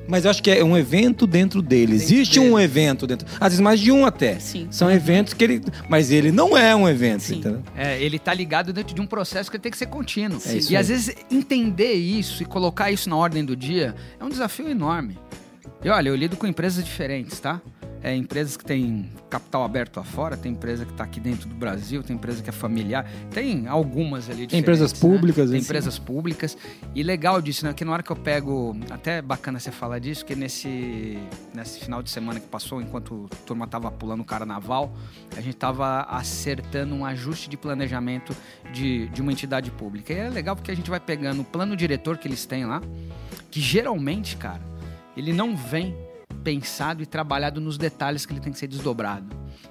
Mas 0.09 0.25
eu 0.25 0.31
acho 0.31 0.43
que 0.43 0.51
é 0.51 0.65
um 0.65 0.77
evento 0.77 1.27
dentro 1.27 1.61
dele. 1.61 1.93
Dentro 1.93 2.05
Existe 2.05 2.39
dele. 2.39 2.53
um 2.53 2.59
evento 2.59 3.07
dentro. 3.07 3.27
Às 3.41 3.49
vezes 3.49 3.61
mais 3.61 3.81
de 3.81 3.91
um 3.91 4.07
até. 4.07 4.39
Sim. 4.39 4.69
São 4.71 4.91
eventos 4.91 5.35
que 5.35 5.45
ele. 5.45 5.63
Mas 5.89 6.11
ele 6.11 6.31
não 6.31 6.57
é 6.57 6.75
um 6.75 6.89
evento, 6.89 7.23
Sim. 7.23 7.37
entendeu? 7.39 7.63
É, 7.77 8.01
ele 8.01 8.19
tá 8.19 8.33
ligado 8.33 8.73
dentro 8.73 8.95
de 8.95 9.01
um 9.01 9.07
processo 9.07 9.51
que 9.51 9.59
tem 9.59 9.71
que 9.71 9.79
ser 9.79 9.87
contínuo. 9.87 10.41
É 10.47 10.55
e 10.55 10.69
aí. 10.69 10.77
às 10.77 10.89
vezes 10.89 11.15
entender 11.31 11.95
isso 11.95 12.43
e 12.43 12.47
colocar 12.47 12.91
isso 12.91 13.09
na 13.09 13.17
ordem 13.17 13.45
do 13.45 13.57
dia 13.57 13.95
é 14.19 14.25
um 14.25 14.29
desafio 14.29 14.69
enorme. 14.69 15.19
E 15.85 15.89
olha, 15.89 16.09
eu 16.09 16.17
lido 16.17 16.37
com 16.37 16.47
empresas 16.47 16.85
diferentes, 16.85 17.39
tá? 17.39 17.61
É, 18.03 18.15
empresas 18.15 18.57
que 18.57 18.65
têm 18.65 19.11
capital 19.29 19.65
aberto 19.65 19.99
afora, 19.99 20.37
tem 20.37 20.53
empresa 20.53 20.85
que 20.85 20.93
está 20.93 21.05
aqui 21.05 21.19
dentro 21.19 21.49
do 21.49 21.55
Brasil, 21.55 22.03
tem 22.03 22.17
empresa 22.17 22.43
que 22.43 22.49
é 22.49 22.53
familiar, 22.53 23.09
tem 23.31 23.67
algumas 23.67 24.31
ali 24.31 24.47
Tem 24.47 24.61
empresas 24.61 24.93
né? 24.93 24.99
públicas, 25.01 25.51
Tem 25.51 25.59
assim. 25.59 25.65
empresas 25.65 25.99
públicas. 25.99 26.57
E 26.95 27.03
legal 27.03 27.41
disso, 27.41 27.65
né? 27.65 27.73
Que 27.73 27.85
na 27.85 27.93
hora 27.93 28.03
que 28.03 28.11
eu 28.11 28.17
pego. 28.17 28.77
Até 28.91 29.19
é 29.19 29.23
bacana 29.23 29.59
você 29.59 29.71
falar 29.71 29.99
disso, 29.99 30.25
que 30.25 30.35
nesse, 30.35 31.19
nesse 31.55 31.81
final 31.81 32.03
de 32.03 32.11
semana 32.11 32.39
que 32.39 32.47
passou, 32.47 32.81
enquanto 32.81 33.29
a 33.33 33.37
turma 33.47 33.67
tava 33.67 33.91
pulando 33.91 34.21
o 34.21 34.25
carnaval, 34.25 34.93
a 35.37 35.41
gente 35.41 35.57
tava 35.57 36.03
acertando 36.03 36.95
um 36.95 37.05
ajuste 37.05 37.49
de 37.49 37.57
planejamento 37.57 38.37
de, 38.73 39.09
de 39.09 39.23
uma 39.23 39.33
entidade 39.33 39.71
pública. 39.71 40.13
E 40.13 40.17
é 40.17 40.29
legal 40.29 40.55
porque 40.55 40.71
a 40.71 40.77
gente 40.77 40.91
vai 40.91 41.01
pegando 41.01 41.43
o 41.43 41.45
plano 41.45 41.77
diretor 41.77 42.19
que 42.19 42.29
eles 42.29 42.47
têm 42.47 42.65
lá, 42.67 42.83
que 43.51 43.61
geralmente, 43.61 44.37
cara, 44.37 44.63
ele 45.17 45.33
não 45.33 45.57
vem 45.57 45.95
pensado 46.47 47.03
e 47.03 47.07
trabalhado 47.07 47.61
nos 47.61 47.77
detalhes 47.77 48.25
que 48.25 48.33
ele 48.33 48.39
tem 48.39 48.53
que 48.53 48.59
ser 48.59 48.69
desdobrado. 48.69 49.27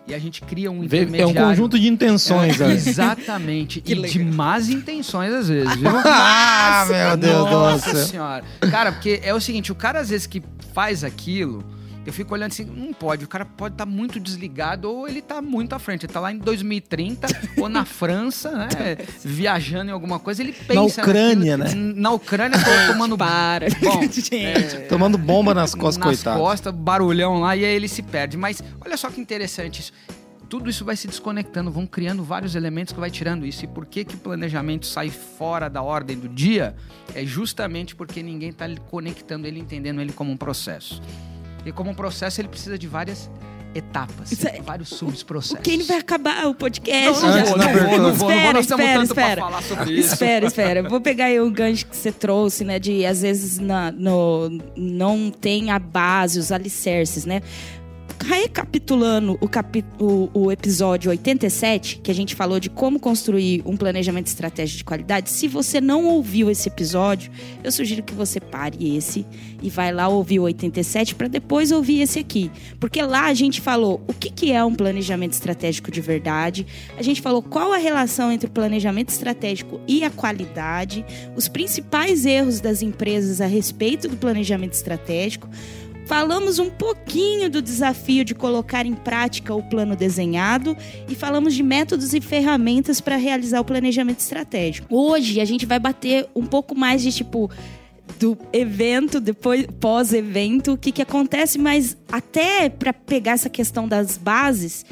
E 0.06 0.14
a 0.14 0.20
gente 0.20 0.42
cria 0.42 0.70
um 0.70 0.82
Vê- 0.86 0.98
É 0.98 1.00
um 1.00 1.04
intermediário. 1.04 1.50
conjunto 1.52 1.80
de 1.80 1.88
intenções, 1.88 2.60
É? 2.60 2.70
Exatamente. 2.74 3.82
e 3.88 3.96
de 3.96 4.20
más 4.26 4.68
intenções, 4.70 5.32
às 5.34 5.48
vezes, 5.48 5.74
viu? 5.78 5.90
Ah, 6.06 6.86
meu 6.90 7.16
Deus 7.18 7.46
do 7.46 7.52
Nossa 7.52 7.92
céu. 7.96 8.06
senhora. 8.06 8.44
Cara, 8.70 8.92
porque 8.92 9.22
é 9.24 9.34
o 9.34 9.40
seguinte, 9.40 9.72
o 9.72 9.76
cara 9.76 10.02
às 10.02 10.10
vezes 10.10 10.28
que 10.28 10.44
faz 10.74 11.02
aquilo, 11.06 11.64
eu 12.06 12.14
fico 12.14 12.34
olhando 12.34 12.52
assim, 12.52 12.66
não 12.66 12.94
pode, 12.94 13.26
o 13.26 13.28
cara 13.28 13.46
pode 13.46 13.74
estar 13.74 13.86
muito 13.86 14.20
desligado 14.20 14.90
ou 14.92 15.08
ele 15.08 15.22
tá 15.22 15.42
muito 15.42 15.74
à 15.74 15.80
frente. 15.80 16.06
Ele 16.06 16.14
tá 16.14 16.20
lá 16.20 16.32
em 16.32 16.38
2030 16.38 17.28
ou 17.58 17.68
na 17.68 17.84
França, 17.84 18.52
né? 18.52 18.68
Viajando 19.26 19.90
em 19.90 19.94
alguma 19.94 20.20
coisa, 20.20 20.44
ele 20.44 20.54
pensa 20.54 21.02
Ucrânia, 21.02 21.58
naquilo. 21.58 21.96
Na 21.96 22.12
Ucrânia, 22.12 22.60
tô 22.60 22.70
tomando 22.94 23.18
Para. 23.18 23.68
Bom, 23.82 24.02
Gente. 24.04 24.88
Tomando 24.88 25.18
bomba 25.18 25.54
nas 25.54 25.74
costas, 25.74 25.98
nas 25.98 26.18
coitado. 26.18 26.40
costas, 26.40 26.74
barulhão 26.74 27.40
lá, 27.40 27.56
e 27.56 27.66
aí 27.66 27.74
ele 27.74 27.88
se 27.88 28.04
perde. 28.04 28.38
Mas 28.38 28.62
olha 28.80 28.98
só 28.98 29.10
que 29.10 29.20
interessante 29.20 29.82
isso. 29.82 29.94
Tudo 30.48 30.70
isso 30.70 30.86
vai 30.86 30.96
se 30.96 31.08
desconectando, 31.08 31.72
vão 31.72 31.88
criando 31.88 32.24
vários 32.24 32.54
elementos 32.54 32.94
que 32.94 33.00
vai 33.00 33.10
tirando 33.10 33.48
isso. 33.48 33.66
E 33.66 33.68
por 33.68 33.86
que, 33.86 34.06
que 34.06 34.14
o 34.14 34.18
planejamento 34.20 34.86
sai 34.86 35.10
fora 35.10 35.68
da 35.68 35.82
ordem 35.82 36.18
do 36.18 36.30
dia? 36.30 36.76
É 37.16 37.26
justamente 37.26 37.96
porque 37.96 38.22
ninguém 38.22 38.50
está 38.50 38.68
conectando 38.92 39.48
ele, 39.48 39.60
entendendo 39.60 40.00
ele 40.00 40.14
como 40.14 40.32
um 40.32 40.38
processo. 40.38 41.02
E 41.66 41.72
como 41.72 41.90
um 41.92 41.96
processo, 41.96 42.40
ele 42.42 42.48
precisa 42.48 42.78
de 42.78 42.88
várias 42.88 43.30
etapas, 43.74 44.46
é- 44.46 44.62
vários 44.62 44.88
subprocessos. 44.90 45.60
Kane 45.62 45.84
vai 45.84 45.98
acabar 45.98 46.48
o 46.48 46.56
podcast. 46.56 47.22
Não, 47.22 47.30
não 47.30 47.38
não 47.38 47.46
vou, 47.46 47.58
não 47.58 47.74
vou, 47.74 47.98
não 47.98 48.14
vou. 48.16 48.32
Espera, 48.32 48.60
espera, 48.60 49.04
espera. 49.04 49.42
falar 49.42 49.62
sobre 49.64 49.94
isso. 49.94 50.14
Espera, 50.14 50.46
espera. 50.46 50.90
Vou 50.90 51.02
pegar 51.02 51.26
aí 51.26 51.40
o 51.42 51.52
gancho 51.52 51.86
que 51.86 51.96
você 51.96 52.12
trouxe, 52.12 52.64
né? 52.64 52.80
De 52.80 53.06
às 53.06 53.22
vezes 53.22 53.60
na, 53.60 53.92
no, 53.92 54.50
não 54.78 55.30
tem 55.30 55.72
a 55.72 55.80
base, 55.80 56.40
os 56.40 56.52
alicerces, 56.54 57.26
né? 57.26 57.42
Recapitulando 58.28 59.38
o, 59.40 59.48
capi, 59.48 59.86
o, 60.00 60.32
o 60.34 60.52
episódio 60.52 61.12
87, 61.12 62.00
que 62.00 62.10
a 62.10 62.14
gente 62.14 62.34
falou 62.34 62.60
de 62.60 62.72
como 62.72 63.00
construir 63.00 63.62
um 63.68 63.78
planejamento 63.78 64.26
estratégico 64.26 64.80
de 64.80 64.84
qualidade, 64.84 65.30
se 65.30 65.48
você 65.48 65.80
não 65.80 66.06
ouviu 66.06 66.50
esse 66.50 66.68
episódio, 66.68 67.32
eu 67.64 67.72
sugiro 67.72 68.02
que 68.02 68.16
você 68.16 68.40
pare 68.40 68.98
esse 68.98 69.28
e 69.62 69.70
vai 69.70 69.94
lá 69.94 70.08
ouvir 70.08 70.40
o 70.40 70.44
87 70.44 71.14
para 71.14 71.28
depois 71.28 71.72
ouvir 71.72 72.02
esse 72.02 72.18
aqui. 72.18 72.50
Porque 72.80 73.00
lá 73.00 73.26
a 73.26 73.34
gente 73.36 73.62
falou 73.62 74.04
o 74.08 74.14
que, 74.14 74.32
que 74.32 74.52
é 74.52 74.66
um 74.66 74.74
planejamento 74.74 75.34
estratégico 75.34 75.92
de 75.92 76.02
verdade, 76.02 76.66
a 76.98 77.04
gente 77.04 77.22
falou 77.22 77.44
qual 77.44 77.74
a 77.74 77.78
relação 77.78 78.32
entre 78.32 78.48
o 78.48 78.52
planejamento 78.52 79.10
estratégico 79.10 79.80
e 79.88 80.04
a 80.04 80.10
qualidade, 80.10 81.06
os 81.36 81.48
principais 81.48 82.26
erros 82.26 82.60
das 82.60 82.82
empresas 82.82 83.40
a 83.40 83.46
respeito 83.46 84.08
do 84.08 84.18
planejamento 84.18 84.74
estratégico. 84.74 85.48
Falamos 86.06 86.60
um 86.60 86.70
pouquinho 86.70 87.50
do 87.50 87.62
desafio 87.62 88.24
de 88.24 88.36
colocar 88.36 88.86
em 88.86 88.94
prática 88.94 89.56
o 89.56 89.64
plano 89.64 89.96
desenhado 89.96 90.78
e 91.10 91.16
falamos 91.16 91.56
de 91.56 91.64
métodos 91.64 92.14
e 92.14 92.22
ferramentas 92.22 93.02
para 93.02 93.16
realizar 93.16 93.60
o 93.60 93.66
planejamento 93.66 94.20
estratégico. 94.20 94.88
Hoje 94.96 95.42
a 95.42 95.46
gente 95.46 95.66
vai 95.66 95.80
bater 95.80 96.28
um 96.36 96.46
pouco 96.46 96.76
mais 96.76 97.02
de 97.02 97.12
tipo 97.12 97.50
do 98.20 98.38
evento, 98.54 99.20
depois 99.20 99.66
pós-evento, 99.80 100.74
o 100.74 100.78
que, 100.78 100.92
que 100.92 101.02
acontece, 101.02 101.58
mas 101.58 101.98
até 102.12 102.70
para 102.70 102.94
pegar 102.94 103.32
essa 103.32 103.50
questão 103.50 103.88
das 103.88 104.16
bases, 104.16 104.86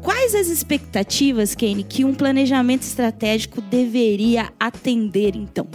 quais 0.00 0.36
as 0.36 0.46
expectativas, 0.46 1.54
Kane, 1.54 1.82
que 1.82 2.04
um 2.04 2.14
planejamento 2.14 2.82
estratégico 2.82 3.60
deveria 3.60 4.52
atender 4.58 5.34
então? 5.34 5.66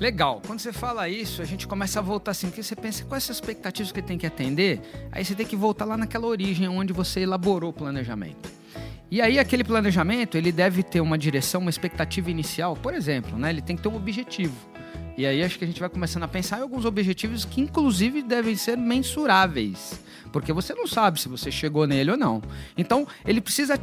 Legal. 0.00 0.40
Quando 0.46 0.60
você 0.60 0.72
fala 0.72 1.10
isso, 1.10 1.42
a 1.42 1.44
gente 1.44 1.68
começa 1.68 1.98
a 1.98 2.02
voltar 2.02 2.30
assim, 2.30 2.46
porque 2.46 2.62
você 2.62 2.74
pensa 2.74 3.04
quais 3.04 3.22
são 3.22 3.32
as 3.32 3.36
expectativas 3.36 3.92
que 3.92 4.00
tem 4.00 4.16
que 4.16 4.26
atender, 4.26 4.80
aí 5.12 5.22
você 5.22 5.34
tem 5.34 5.44
que 5.44 5.54
voltar 5.54 5.84
lá 5.84 5.94
naquela 5.94 6.26
origem 6.26 6.66
onde 6.68 6.90
você 6.90 7.20
elaborou 7.20 7.68
o 7.68 7.72
planejamento. 7.72 8.50
E 9.10 9.20
aí 9.20 9.38
aquele 9.38 9.62
planejamento, 9.62 10.38
ele 10.38 10.50
deve 10.50 10.82
ter 10.82 11.02
uma 11.02 11.18
direção, 11.18 11.60
uma 11.60 11.68
expectativa 11.68 12.30
inicial, 12.30 12.74
por 12.74 12.94
exemplo, 12.94 13.38
né? 13.38 13.50
Ele 13.50 13.60
tem 13.60 13.76
que 13.76 13.82
ter 13.82 13.90
um 13.90 13.96
objetivo. 13.96 14.56
E 15.18 15.26
aí 15.26 15.42
acho 15.44 15.58
que 15.58 15.64
a 15.64 15.66
gente 15.66 15.80
vai 15.80 15.90
começando 15.90 16.22
a 16.22 16.28
pensar 16.28 16.60
em 16.60 16.62
alguns 16.62 16.86
objetivos 16.86 17.44
que 17.44 17.60
inclusive 17.60 18.22
devem 18.22 18.56
ser 18.56 18.78
mensuráveis, 18.78 20.00
porque 20.32 20.50
você 20.50 20.72
não 20.72 20.86
sabe 20.86 21.20
se 21.20 21.28
você 21.28 21.52
chegou 21.52 21.86
nele 21.86 22.12
ou 22.12 22.16
não. 22.16 22.40
Então, 22.74 23.06
ele 23.22 23.42
precisa 23.42 23.78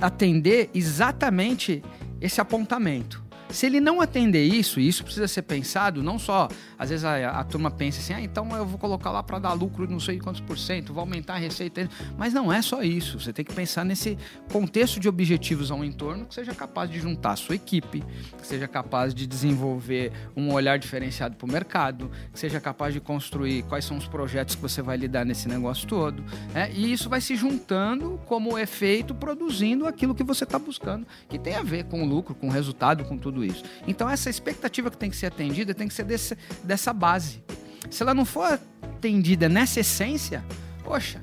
atender 0.00 0.70
exatamente 0.72 1.82
esse 2.20 2.40
apontamento. 2.40 3.26
Se 3.50 3.66
ele 3.66 3.80
não 3.80 4.00
atender 4.00 4.44
isso, 4.44 4.78
e 4.78 4.86
isso 4.86 5.02
precisa 5.02 5.26
ser 5.26 5.42
pensado, 5.42 6.02
não 6.02 6.18
só, 6.18 6.48
às 6.78 6.90
vezes 6.90 7.04
a, 7.04 7.30
a 7.30 7.44
turma 7.44 7.70
pensa 7.70 8.00
assim, 8.00 8.12
ah, 8.12 8.20
então 8.20 8.54
eu 8.54 8.66
vou 8.66 8.78
colocar 8.78 9.10
lá 9.10 9.22
para 9.22 9.38
dar 9.38 9.52
lucro 9.52 9.88
não 9.88 9.98
sei 9.98 10.18
quantos 10.18 10.40
por 10.40 10.58
cento, 10.58 10.92
vou 10.92 11.00
aumentar 11.00 11.34
a 11.34 11.38
receita, 11.38 11.88
mas 12.16 12.32
não 12.32 12.52
é 12.52 12.60
só 12.60 12.82
isso. 12.82 13.18
Você 13.18 13.32
tem 13.32 13.44
que 13.44 13.54
pensar 13.54 13.84
nesse 13.84 14.18
contexto 14.52 15.00
de 15.00 15.08
objetivos 15.08 15.70
ao 15.70 15.84
entorno 15.84 16.26
que 16.26 16.34
seja 16.34 16.54
capaz 16.54 16.90
de 16.90 17.00
juntar 17.00 17.32
a 17.32 17.36
sua 17.36 17.54
equipe, 17.54 18.04
que 18.38 18.46
seja 18.46 18.68
capaz 18.68 19.14
de 19.14 19.26
desenvolver 19.26 20.12
um 20.36 20.52
olhar 20.52 20.78
diferenciado 20.78 21.36
para 21.36 21.46
o 21.46 21.50
mercado, 21.50 22.10
que 22.32 22.38
seja 22.38 22.60
capaz 22.60 22.92
de 22.92 23.00
construir 23.00 23.62
quais 23.64 23.84
são 23.84 23.96
os 23.96 24.06
projetos 24.06 24.54
que 24.54 24.62
você 24.62 24.82
vai 24.82 24.96
lidar 24.96 25.24
nesse 25.24 25.48
negócio 25.48 25.86
todo. 25.88 26.22
né? 26.52 26.70
E 26.72 26.92
isso 26.92 27.08
vai 27.08 27.20
se 27.20 27.34
juntando 27.34 28.20
como 28.26 28.58
efeito, 28.58 29.14
produzindo 29.14 29.86
aquilo 29.86 30.14
que 30.14 30.24
você 30.24 30.44
está 30.44 30.58
buscando, 30.58 31.06
que 31.28 31.38
tem 31.38 31.54
a 31.54 31.62
ver 31.62 31.84
com 31.84 32.04
lucro, 32.04 32.34
com 32.34 32.48
resultado, 32.48 33.04
com 33.04 33.16
tudo 33.16 33.37
isso. 33.44 33.62
Então, 33.86 34.08
essa 34.08 34.30
expectativa 34.30 34.90
que 34.90 34.96
tem 34.96 35.10
que 35.10 35.16
ser 35.16 35.26
atendida 35.26 35.74
tem 35.74 35.88
que 35.88 35.94
ser 35.94 36.04
desse, 36.04 36.36
dessa 36.62 36.92
base. 36.92 37.42
Se 37.90 38.02
ela 38.02 38.14
não 38.14 38.24
for 38.24 38.60
atendida 38.82 39.48
nessa 39.48 39.80
essência, 39.80 40.44
poxa, 40.84 41.22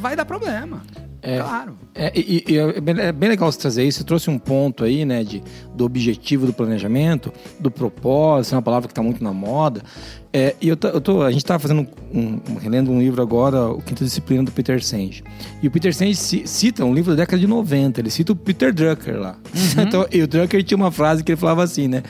vai 0.00 0.16
dar 0.16 0.24
problema. 0.24 0.82
É. 1.26 1.38
Claro. 1.38 1.74
É, 1.94 2.12
e, 2.14 2.44
e 2.46 2.58
é, 2.58 2.80
bem, 2.80 2.94
é 2.98 3.10
bem 3.12 3.28
legal 3.30 3.50
você 3.50 3.58
trazer 3.58 3.82
isso. 3.84 3.98
Você 3.98 4.04
trouxe 4.04 4.28
um 4.28 4.38
ponto 4.38 4.84
aí, 4.84 5.04
né, 5.06 5.24
de, 5.24 5.42
do 5.74 5.84
objetivo 5.84 6.44
do 6.46 6.52
planejamento, 6.52 7.32
do 7.58 7.70
propósito, 7.70 8.52
é 8.52 8.56
uma 8.56 8.62
palavra 8.62 8.86
que 8.88 8.92
está 8.92 9.02
muito 9.02 9.24
na 9.24 9.32
moda. 9.32 9.80
É, 10.32 10.54
e 10.60 10.68
eu, 10.68 10.76
eu 10.82 11.00
tô, 11.00 11.22
a 11.22 11.30
gente 11.30 11.42
estava 11.44 11.60
fazendo 11.60 11.86
um, 12.12 12.40
um- 12.50 12.56
relendo 12.60 12.90
um 12.90 12.98
livro 12.98 13.22
agora, 13.22 13.68
o 13.70 13.80
Quinta 13.80 14.04
Disciplina 14.04 14.42
do 14.42 14.50
Peter 14.52 14.82
Senge. 14.84 15.22
E 15.62 15.68
o 15.68 15.70
Peter 15.70 15.94
Senge 15.94 16.16
ci- 16.16 16.42
cita 16.46 16.84
um 16.84 16.92
livro 16.92 17.12
da 17.12 17.22
década 17.22 17.38
de 17.40 17.46
90, 17.46 18.00
ele 18.00 18.10
cita 18.10 18.32
o 18.32 18.36
Peter 18.36 18.72
Drucker 18.74 19.18
lá. 19.18 19.36
Então, 19.80 20.06
e 20.12 20.20
o 20.22 20.26
Drucker 20.28 20.62
tinha 20.62 20.76
uma 20.76 20.90
frase 20.90 21.22
que 21.24 21.32
ele 21.32 21.40
falava 21.40 21.62
assim, 21.62 21.88
né? 21.88 22.02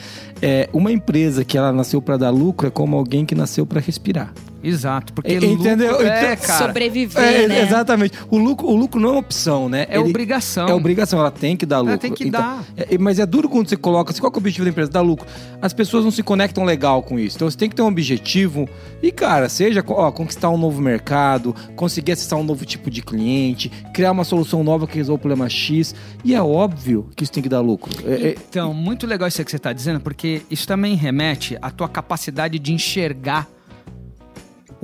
É, 0.43 0.69
uma 0.73 0.91
empresa 0.91 1.45
que 1.45 1.57
ela 1.57 1.71
nasceu 1.73 2.01
para 2.03 2.17
dar 2.17 2.31
lucro 2.31 2.67
é 2.67 2.71
como 2.71 2.97
alguém 2.97 3.25
que 3.25 3.35
nasceu 3.35 3.65
para 3.67 3.81
respirar. 3.81 4.33
Exato. 4.65 5.13
Porque 5.13 5.33
E- 5.35 5.39
lucro 5.39 5.61
entendeu? 5.67 6.01
é, 6.01 6.33
Então, 6.35 6.47
cara, 6.47 6.67
Sobreviver, 6.67 7.23
É, 7.23 7.49
né? 7.49 7.61
Exatamente. 7.63 8.19
O 8.31 8.39
lucro, 8.39 8.67
o 8.67 8.75
lucro 8.75 9.01
não 9.01 9.11
é 9.11 9.13
uma 9.13 9.21
opção, 9.21 9.69
né? 9.69 9.87
é 9.89 9.99
Ele- 9.99 10.09
obrigação. 10.11 10.67
É 10.69 10.75
obrigação, 10.75 11.21
ela 11.21 11.31
tem 11.31 11.57
que 11.57 11.67
dar 11.67 11.79
lucro. 11.79 11.93
Ela 11.93 11.99
tem 11.99 12.13
que 12.13 12.29
Então, 12.29 12.41
dar. 12.41 12.65
é- 12.77 12.99
mas 12.99 13.19
é 13.19 13.27
duro 13.27 13.49
quando 13.49 13.69
você 13.69 13.77
coloca 13.77 14.11
assim, 14.11 14.21
qual 14.21 14.31
que 14.33 14.37
é 14.37 14.39
o 14.39 14.43
objetivo 14.43 14.65
da 14.65 14.71
empresa? 14.71 14.91
Dar 14.91 15.01
lucro. 15.03 15.27
As 15.61 15.73
pessoas 15.73 16.05
não 16.05 16.11
se 16.11 16.23
conectam 16.23 16.65
legal 16.65 17.03
com 17.03 17.19
isso. 17.19 17.37
Então 17.37 17.49
você 17.51 17.57
tem 17.57 17.69
que 17.69 17.77
ter 17.77 17.83
um 17.83 17.87
objetivo. 17.89 18.69
E, 19.03 19.11
cara, 19.13 19.49
seja 19.49 19.85
ó, 19.87 20.11
conquistar 20.11 20.51
um 20.51 20.57
novo 20.59 20.81
mercado, 20.81 21.55
conseguir 21.77 22.13
acessar 22.13 22.39
um 22.39 22.45
novo 22.45 22.65
tipo 22.65 22.91
de 22.91 23.03
cliente, 23.03 23.71
criar 23.93 24.13
uma 24.13 24.25
solução 24.25 24.65
nova 24.65 24.87
que 24.87 24.97
resolva 24.97 25.17
o 25.17 25.21
problema 25.21 25.49
X. 25.49 25.95
E 26.25 26.35
é 26.35 26.43
óbvio 26.43 27.09
que 27.15 27.23
isso 27.25 27.33
tem 27.33 27.43
que 27.43 27.49
dar 27.49 27.61
lucro. 27.61 27.93
É- 28.07 28.29
é- 28.29 28.35
Então, 28.49 28.73
muito 28.73 29.07
legal 29.07 29.29
isso 29.29 29.43
que 29.45 29.51
você 29.51 29.57
está 29.57 29.73
dizendo, 29.73 30.01
porque 30.01 30.43
isso 30.51 30.67
também 30.67 30.95
remete 30.95 31.59
à 31.61 31.71
tua 31.71 31.89
capacidade 31.89 32.59
de 32.59 32.73
enxergar 32.73 33.49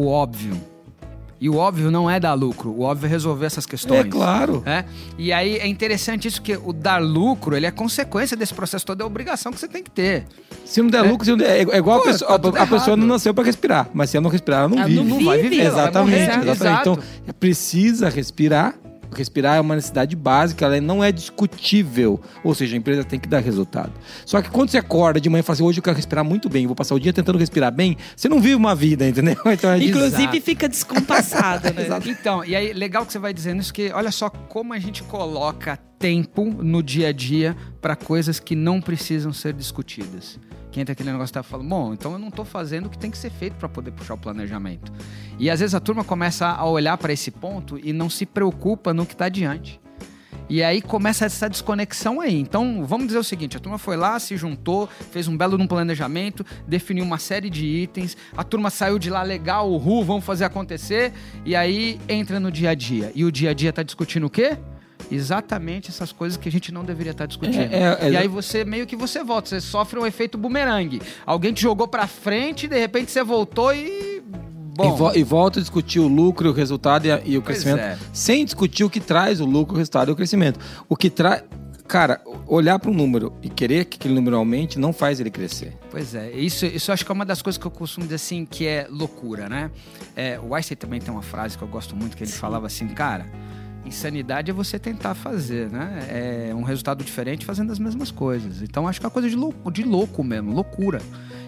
o 0.00 0.06
óbvio. 0.08 0.56
E 1.42 1.48
o 1.48 1.56
óbvio 1.56 1.90
não 1.90 2.08
é 2.10 2.20
dar 2.20 2.34
lucro, 2.34 2.68
o 2.70 2.82
óbvio 2.82 3.06
é 3.06 3.08
resolver 3.08 3.46
essas 3.46 3.64
questões. 3.64 4.00
é 4.00 4.04
claro. 4.04 4.62
É? 4.66 4.84
E 5.16 5.32
aí 5.32 5.56
é 5.56 5.66
interessante 5.66 6.28
isso, 6.28 6.42
que 6.42 6.54
o 6.54 6.70
dar 6.70 6.98
lucro, 7.02 7.56
ele 7.56 7.64
é 7.64 7.70
consequência 7.70 8.36
desse 8.36 8.52
processo 8.52 8.84
todo, 8.84 9.00
é 9.02 9.06
obrigação 9.06 9.50
que 9.50 9.58
você 9.58 9.66
tem 9.66 9.82
que 9.82 9.90
ter. 9.90 10.26
Se 10.66 10.82
não 10.82 10.90
der 10.90 11.02
É. 11.02 11.08
lucro, 11.08 11.24
se 11.24 11.30
não 11.30 11.38
der- 11.38 11.66
é, 11.66 11.76
é 11.76 11.78
igual 11.78 11.98
Pô, 12.02 12.08
a 12.08 12.12
pessoa, 12.12 12.38
tá 12.38 12.48
a- 12.58 12.62
a 12.62 12.66
pessoa 12.66 12.94
não 12.94 13.06
nasceu 13.06 13.32
para 13.32 13.42
respirar. 13.44 13.88
Mas 13.94 14.10
se 14.10 14.18
ela 14.18 14.22
não 14.24 14.30
respirar, 14.30 14.60
ela 14.60 14.68
não 14.68 14.76
Ela 14.78 14.86
vive. 14.86 15.00
não 15.00 15.16
Não 15.18 15.24
vai 15.24 15.38
vive, 15.38 15.48
viver, 15.48 15.62
ela 15.64 15.74
vai 15.74 15.82
Exatamente, 15.84 16.36
morrer. 16.36 16.50
exatamente. 16.50 16.80
Então, 16.80 16.98
precisa 17.40 18.08
respirar 18.10 18.74
respirar 19.12 19.56
é 19.56 19.60
uma 19.60 19.74
necessidade 19.74 20.14
básica, 20.16 20.64
ela 20.64 20.80
não 20.80 21.02
é 21.02 21.12
discutível. 21.12 22.20
Ou 22.42 22.54
seja, 22.54 22.76
a 22.76 22.78
empresa 22.78 23.04
tem 23.04 23.18
que 23.18 23.28
dar 23.28 23.40
resultado. 23.40 23.92
Só 24.24 24.40
que 24.40 24.50
quando 24.50 24.70
você 24.70 24.78
acorda 24.78 25.20
de 25.20 25.28
manhã 25.28 25.40
e 25.40 25.42
fala 25.42 25.54
assim, 25.54 25.62
hoje 25.62 25.78
eu 25.78 25.82
quero 25.82 25.96
respirar 25.96 26.24
muito 26.24 26.48
bem, 26.48 26.66
vou 26.66 26.76
passar 26.76 26.94
o 26.94 27.00
dia 27.00 27.12
tentando 27.12 27.38
respirar 27.38 27.72
bem, 27.72 27.96
você 28.16 28.28
não 28.28 28.40
vive 28.40 28.54
uma 28.54 28.74
vida, 28.74 29.06
entendeu? 29.06 29.36
Então, 29.60 29.70
é 29.70 29.78
Inclusive 29.78 30.22
Exato. 30.22 30.40
fica 30.40 30.68
descompassado, 30.68 31.72
né? 31.74 31.86
Então, 32.06 32.44
e 32.44 32.54
aí, 32.54 32.72
legal 32.72 33.04
que 33.04 33.12
você 33.12 33.18
vai 33.18 33.32
dizendo 33.32 33.60
isso, 33.60 33.72
que 33.74 33.90
olha 33.92 34.10
só 34.10 34.30
como 34.30 34.72
a 34.72 34.78
gente 34.78 35.02
coloca 35.02 35.76
tempo 35.98 36.44
no 36.44 36.82
dia 36.82 37.08
a 37.08 37.12
dia 37.12 37.56
para 37.80 37.94
coisas 37.94 38.40
que 38.40 38.56
não 38.56 38.80
precisam 38.80 39.32
ser 39.32 39.52
discutidas. 39.52 40.38
Que 40.70 40.80
entra 40.80 40.92
aquele 40.92 41.10
negócio 41.10 41.32
que 41.32 41.38
tá 41.38 41.42
falando, 41.42 41.68
bom, 41.68 41.92
então 41.92 42.12
eu 42.12 42.18
não 42.18 42.28
estou 42.28 42.44
fazendo 42.44 42.86
o 42.86 42.90
que 42.90 42.98
tem 42.98 43.10
que 43.10 43.18
ser 43.18 43.30
feito 43.30 43.54
para 43.54 43.68
poder 43.68 43.90
puxar 43.90 44.14
o 44.14 44.18
planejamento. 44.18 44.92
E 45.38 45.50
às 45.50 45.60
vezes 45.60 45.74
a 45.74 45.80
turma 45.80 46.04
começa 46.04 46.46
a 46.46 46.64
olhar 46.64 46.96
para 46.96 47.12
esse 47.12 47.30
ponto 47.30 47.78
e 47.82 47.92
não 47.92 48.08
se 48.08 48.24
preocupa 48.24 48.94
no 48.94 49.04
que 49.04 49.14
está 49.14 49.24
adiante. 49.24 49.80
E 50.50 50.64
aí 50.64 50.82
começa 50.82 51.24
essa 51.24 51.48
desconexão 51.48 52.20
aí. 52.20 52.34
Então, 52.34 52.84
vamos 52.84 53.06
dizer 53.06 53.20
o 53.20 53.24
seguinte: 53.24 53.56
a 53.56 53.60
turma 53.60 53.78
foi 53.78 53.96
lá, 53.96 54.18
se 54.18 54.36
juntou, 54.36 54.88
fez 55.12 55.28
um 55.28 55.36
belo 55.36 55.56
num 55.56 55.66
planejamento, 55.66 56.44
definiu 56.66 57.04
uma 57.04 57.18
série 57.18 57.48
de 57.48 57.64
itens, 57.64 58.16
a 58.36 58.42
turma 58.42 58.68
saiu 58.68 58.98
de 58.98 59.08
lá 59.08 59.22
legal, 59.22 59.70
uhul, 59.70 60.04
vamos 60.04 60.24
fazer 60.24 60.44
acontecer, 60.44 61.12
e 61.44 61.54
aí 61.54 62.00
entra 62.08 62.40
no 62.40 62.50
dia 62.50 62.70
a 62.70 62.74
dia. 62.74 63.12
E 63.14 63.24
o 63.24 63.30
dia 63.30 63.50
a 63.50 63.54
dia 63.54 63.72
tá 63.72 63.84
discutindo 63.84 64.26
o 64.26 64.30
quê? 64.30 64.58
Exatamente 65.10 65.90
essas 65.90 66.12
coisas 66.12 66.36
que 66.36 66.48
a 66.48 66.52
gente 66.52 66.72
não 66.72 66.84
deveria 66.84 67.12
estar 67.12 67.26
discutindo. 67.26 67.60
É, 67.72 67.98
é, 68.00 68.06
é, 68.08 68.10
e 68.10 68.16
aí 68.16 68.28
você 68.28 68.64
meio 68.64 68.86
que 68.86 68.96
você 68.96 69.22
volta, 69.24 69.48
você 69.48 69.60
sofre 69.60 69.98
um 69.98 70.06
efeito 70.06 70.36
bumerangue. 70.38 71.00
Alguém 71.26 71.52
te 71.52 71.62
jogou 71.62 71.88
pra 71.88 72.06
frente, 72.06 72.66
de 72.68 72.78
repente 72.78 73.10
você 73.10 73.22
voltou 73.22 73.74
e. 73.74 74.22
Bom, 74.76 74.94
E, 74.94 74.96
vo- 74.96 75.12
e 75.16 75.22
volta 75.22 75.58
a 75.58 75.62
discutir 75.62 75.98
o 76.00 76.06
lucro, 76.08 76.50
o 76.50 76.52
resultado 76.52 77.04
e, 77.06 77.10
a- 77.12 77.20
e 77.24 77.36
o 77.36 77.42
crescimento, 77.42 77.80
é. 77.80 77.98
sem 78.12 78.44
discutir 78.44 78.84
o 78.84 78.88
que 78.88 79.00
traz 79.00 79.40
o 79.40 79.44
lucro, 79.44 79.74
o 79.74 79.78
resultado 79.78 80.08
e 80.10 80.12
o 80.12 80.16
crescimento. 80.16 80.58
O 80.88 80.96
que 80.96 81.10
traz. 81.10 81.42
Cara, 81.88 82.20
olhar 82.46 82.78
para 82.78 82.88
um 82.88 82.94
número 82.94 83.32
e 83.42 83.48
querer 83.50 83.84
que 83.84 83.96
aquele 83.96 84.14
número 84.14 84.36
aumente 84.36 84.78
não 84.78 84.92
faz 84.92 85.18
ele 85.18 85.28
crescer. 85.28 85.76
Pois 85.90 86.14
é, 86.14 86.30
isso, 86.30 86.64
isso 86.64 86.88
eu 86.88 86.94
acho 86.94 87.04
que 87.04 87.10
é 87.10 87.14
uma 87.14 87.24
das 87.26 87.42
coisas 87.42 87.58
que 87.60 87.66
eu 87.66 87.70
costumo 87.70 88.06
dizer 88.06 88.14
assim, 88.14 88.46
que 88.46 88.64
é 88.64 88.86
loucura, 88.88 89.48
né? 89.48 89.72
É, 90.14 90.38
o 90.40 90.54
Einstein 90.54 90.76
também 90.76 91.00
tem 91.00 91.12
uma 91.12 91.20
frase 91.20 91.58
que 91.58 91.64
eu 91.64 91.68
gosto 91.68 91.96
muito, 91.96 92.16
que 92.16 92.22
ele 92.22 92.30
falava 92.30 92.68
assim, 92.68 92.86
cara, 92.86 93.26
insanidade 93.90 94.50
é 94.50 94.54
você 94.54 94.78
tentar 94.78 95.14
fazer, 95.14 95.68
né? 95.68 96.06
É 96.48 96.54
um 96.54 96.62
resultado 96.62 97.04
diferente 97.04 97.44
fazendo 97.44 97.72
as 97.72 97.78
mesmas 97.78 98.10
coisas. 98.10 98.62
Então 98.62 98.88
acho 98.88 99.00
que 99.00 99.06
é 99.06 99.08
uma 99.08 99.12
coisa 99.12 99.28
de 99.28 99.36
louco, 99.36 99.70
de 99.70 99.82
louco 99.82 100.24
mesmo, 100.24 100.54
loucura. 100.54 101.02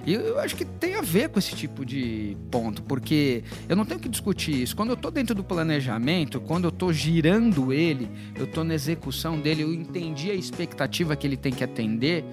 E 0.05 0.15
eu 0.15 0.41
acho 0.41 0.57
que 0.57 0.65
tem 0.65 0.97
a 0.97 1.01
ver 1.01 1.29
com 1.29 1.39
esse 1.39 1.55
tipo 1.55 1.87
de 1.87 2.37
ponto, 2.51 2.83
porque 2.83 3.45
eu 3.69 3.77
não 3.77 3.85
tenho 3.85 4.01
que 4.01 4.09
discutir 4.09 4.63
isso. 4.63 4.75
Quando 4.75 4.91
eu 4.91 4.97
tô 4.97 5.11
dentro 5.13 5.33
do 5.33 5.45
planejamento, 5.45 6.41
quando 6.41 6.65
eu 6.65 6.73
tô 6.73 6.93
girando 6.93 7.73
ele, 7.73 8.11
eu 8.35 8.47
tô 8.47 8.65
na 8.65 8.75
execução 8.75 9.39
dele, 9.39 9.63
eu 9.63 9.73
entendi 9.73 10.29
a 10.31 10.35
expectativa 10.35 11.15
que 11.15 11.25
ele 11.25 11.37
tem 11.37 11.53
que 11.53 11.63
atender, 11.63 12.25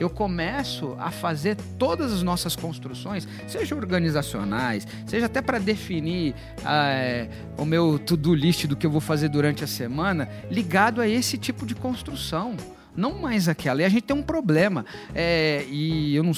eu 0.00 0.08
começo 0.10 0.94
a 0.98 1.10
fazer 1.10 1.56
todas 1.78 2.12
as 2.12 2.22
nossas 2.22 2.54
construções, 2.54 3.26
seja 3.46 3.74
organizacionais, 3.74 4.86
seja 5.06 5.26
até 5.26 5.40
para 5.42 5.58
definir 5.58 6.34
ah, 6.64 6.90
é, 6.90 7.28
o 7.56 7.64
meu 7.64 7.98
to-do 7.98 8.34
list 8.34 8.66
do 8.66 8.76
que 8.76 8.86
eu 8.86 8.90
vou 8.90 9.00
fazer 9.00 9.28
durante 9.28 9.64
a 9.64 9.66
semana, 9.66 10.28
ligado 10.50 11.00
a 11.00 11.08
esse 11.08 11.36
tipo 11.36 11.66
de 11.66 11.74
construção. 11.74 12.56
Não 12.96 13.16
mais 13.16 13.48
aquela. 13.48 13.80
E 13.80 13.84
a 13.84 13.88
gente 13.88 14.02
tem 14.02 14.16
um 14.16 14.24
problema. 14.24 14.84
É, 15.14 15.64
e 15.70 16.16
eu 16.16 16.24
não. 16.24 16.32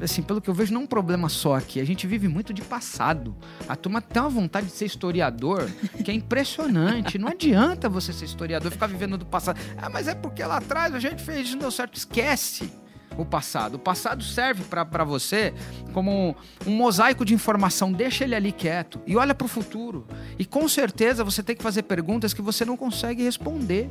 Assim, 0.00 0.22
pelo 0.22 0.40
que 0.40 0.48
eu 0.48 0.54
vejo, 0.54 0.72
não 0.72 0.80
é 0.80 0.84
um 0.84 0.86
problema 0.86 1.28
só 1.28 1.56
aqui. 1.56 1.78
A 1.78 1.84
gente 1.84 2.06
vive 2.06 2.26
muito 2.26 2.54
de 2.54 2.62
passado. 2.62 3.36
A 3.68 3.76
turma 3.76 4.00
tem 4.00 4.22
uma 4.22 4.30
vontade 4.30 4.68
de 4.68 4.72
ser 4.72 4.86
historiador 4.86 5.68
que 6.02 6.10
é 6.10 6.14
impressionante. 6.14 7.18
Não 7.18 7.28
adianta 7.28 7.86
você 7.86 8.14
ser 8.14 8.24
historiador 8.24 8.72
ficar 8.72 8.86
vivendo 8.86 9.18
do 9.18 9.26
passado. 9.26 9.60
Ah, 9.76 9.90
mas 9.90 10.08
é 10.08 10.14
porque 10.14 10.42
lá 10.42 10.56
atrás 10.56 10.94
a 10.94 10.98
gente 10.98 11.22
fez 11.22 11.50
não 11.50 11.58
deu 11.58 11.70
certo. 11.70 11.98
Esquece 11.98 12.72
o 13.16 13.24
passado. 13.24 13.74
O 13.74 13.78
passado 13.78 14.22
serve 14.22 14.64
para 14.64 15.04
você 15.04 15.52
como 15.92 16.10
um, 16.10 16.34
um 16.66 16.76
mosaico 16.76 17.24
de 17.24 17.34
informação. 17.34 17.92
Deixa 17.92 18.24
ele 18.24 18.34
ali 18.34 18.52
quieto 18.52 19.00
e 19.06 19.16
olha 19.16 19.34
para 19.34 19.44
o 19.44 19.48
futuro. 19.48 20.06
E 20.38 20.44
com 20.44 20.68
certeza 20.68 21.24
você 21.24 21.42
tem 21.42 21.56
que 21.56 21.62
fazer 21.62 21.82
perguntas 21.82 22.32
que 22.34 22.42
você 22.42 22.64
não 22.64 22.76
consegue 22.76 23.22
responder 23.22 23.90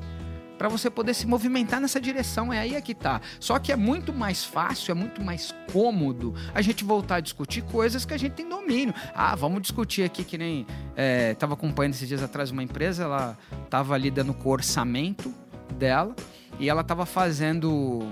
para 0.59 0.67
você 0.67 0.89
poder 0.89 1.13
se 1.13 1.25
movimentar 1.25 1.79
nessa 1.79 2.01
direção. 2.01 2.51
É 2.51 2.59
aí 2.59 2.75
é 2.75 2.81
que 2.81 2.93
tá. 2.93 3.21
Só 3.39 3.57
que 3.57 3.71
é 3.71 3.77
muito 3.77 4.13
mais 4.13 4.43
fácil, 4.43 4.91
é 4.91 4.93
muito 4.93 5.23
mais 5.23 5.55
cômodo 5.71 6.35
a 6.53 6.61
gente 6.61 6.83
voltar 6.83 7.15
a 7.15 7.19
discutir 7.21 7.61
coisas 7.63 8.03
que 8.03 8.13
a 8.13 8.17
gente 8.17 8.33
tem 8.33 8.47
domínio. 8.47 8.93
Ah, 9.15 9.35
vamos 9.35 9.61
discutir 9.61 10.03
aqui 10.03 10.23
que 10.25 10.37
nem 10.37 10.67
é, 10.97 11.35
acompanhando 11.39 11.93
esses 11.93 12.07
dias 12.07 12.21
atrás 12.21 12.51
uma 12.51 12.61
empresa, 12.61 13.03
ela 13.03 13.37
tava 13.69 13.97
lidando 13.97 14.33
com 14.33 14.49
o 14.49 14.51
orçamento 14.51 15.33
dela 15.77 16.13
e 16.59 16.69
ela 16.69 16.83
tava 16.83 17.05
fazendo 17.05 18.05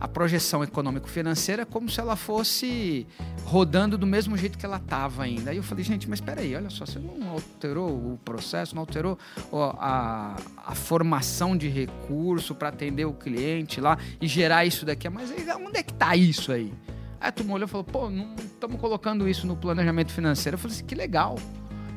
a 0.00 0.06
projeção 0.06 0.62
econômico-financeira 0.62 1.66
como 1.66 1.88
se 1.88 2.00
ela 2.00 2.16
fosse 2.16 3.06
rodando 3.44 3.98
do 3.98 4.06
mesmo 4.06 4.36
jeito 4.36 4.58
que 4.58 4.64
ela 4.64 4.76
estava 4.76 5.24
ainda. 5.24 5.50
Aí 5.50 5.56
eu 5.56 5.62
falei, 5.62 5.84
gente, 5.84 6.08
mas 6.08 6.18
espera 6.18 6.40
aí, 6.40 6.54
olha 6.54 6.70
só, 6.70 6.86
você 6.86 6.98
não 6.98 7.30
alterou 7.30 7.90
o 7.90 8.18
processo, 8.24 8.74
não 8.74 8.82
alterou 8.82 9.18
a, 9.52 10.36
a 10.66 10.74
formação 10.74 11.56
de 11.56 11.68
recurso 11.68 12.54
para 12.54 12.68
atender 12.68 13.04
o 13.04 13.12
cliente 13.12 13.80
lá 13.80 13.98
e 14.20 14.26
gerar 14.26 14.64
isso 14.64 14.84
daqui. 14.86 15.08
Mas 15.08 15.30
aí, 15.30 15.46
onde 15.54 15.78
é 15.78 15.82
que 15.82 15.92
tá 15.92 16.14
isso 16.14 16.52
aí? 16.52 16.72
Aí 17.20 17.28
a 17.28 17.32
turma 17.32 17.54
olhou 17.54 17.66
e 17.66 17.70
falou, 17.70 17.84
pô, 17.84 18.08
não 18.08 18.34
estamos 18.36 18.80
colocando 18.80 19.28
isso 19.28 19.46
no 19.46 19.56
planejamento 19.56 20.12
financeiro. 20.12 20.54
Eu 20.54 20.58
falei 20.58 20.76
assim, 20.76 20.84
que 20.84 20.94
legal. 20.94 21.36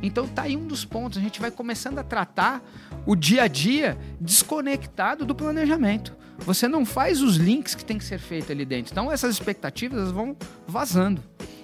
Então 0.01 0.27
tá 0.27 0.43
aí 0.43 0.55
um 0.55 0.67
dos 0.67 0.85
pontos. 0.85 1.17
A 1.17 1.21
gente 1.21 1.39
vai 1.39 1.51
começando 1.51 1.99
a 1.99 2.03
tratar 2.03 2.63
o 3.05 3.15
dia 3.15 3.43
a 3.43 3.47
dia 3.47 3.97
desconectado 4.19 5.25
do 5.25 5.35
planejamento. 5.35 6.15
Você 6.39 6.67
não 6.67 6.85
faz 6.85 7.21
os 7.21 7.35
links 7.37 7.75
que 7.75 7.85
tem 7.85 7.97
que 7.97 8.03
ser 8.03 8.19
feito 8.19 8.51
ali 8.51 8.65
dentro. 8.65 8.91
Então 8.91 9.11
essas 9.11 9.33
expectativas 9.33 10.11
vão 10.11 10.35
vazando. 10.67 11.21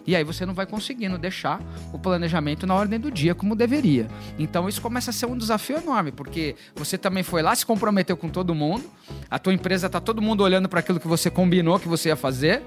E 0.08 0.15
aí 0.15 0.23
você 0.23 0.45
não 0.45 0.54
vai 0.54 0.65
conseguindo 0.65 1.17
deixar 1.17 1.62
o 1.91 2.00
planejamento 2.00 2.65
na 2.65 2.73
ordem 2.73 2.97
do 2.97 3.12
dia 3.12 3.36
como 3.36 3.58
deveria. 3.58 4.08
Então 4.39 4.69
isso 4.69 4.82
começa 4.82 5.10
a 5.10 5.13
ser 5.13 5.26
um 5.26 5.38
desafio 5.38 5.78
enorme, 5.78 6.13
porque 6.13 6.56
você 6.76 6.97
também 6.97 7.23
foi 7.23 7.41
lá, 7.41 7.54
se 7.54 7.65
comprometeu 7.65 8.15
com 8.15 8.30
todo 8.30 8.56
mundo, 8.56 8.89
a 9.30 9.38
tua 9.38 9.54
empresa 9.54 9.89
tá 9.89 10.00
todo 10.00 10.21
mundo 10.21 10.45
olhando 10.45 10.69
para 10.69 10.80
aquilo 10.80 10.97
que 10.97 11.08
você 11.10 11.30
combinou 11.30 11.78
que 11.78 11.89
você 11.89 12.08
ia 12.08 12.15
fazer, 12.15 12.63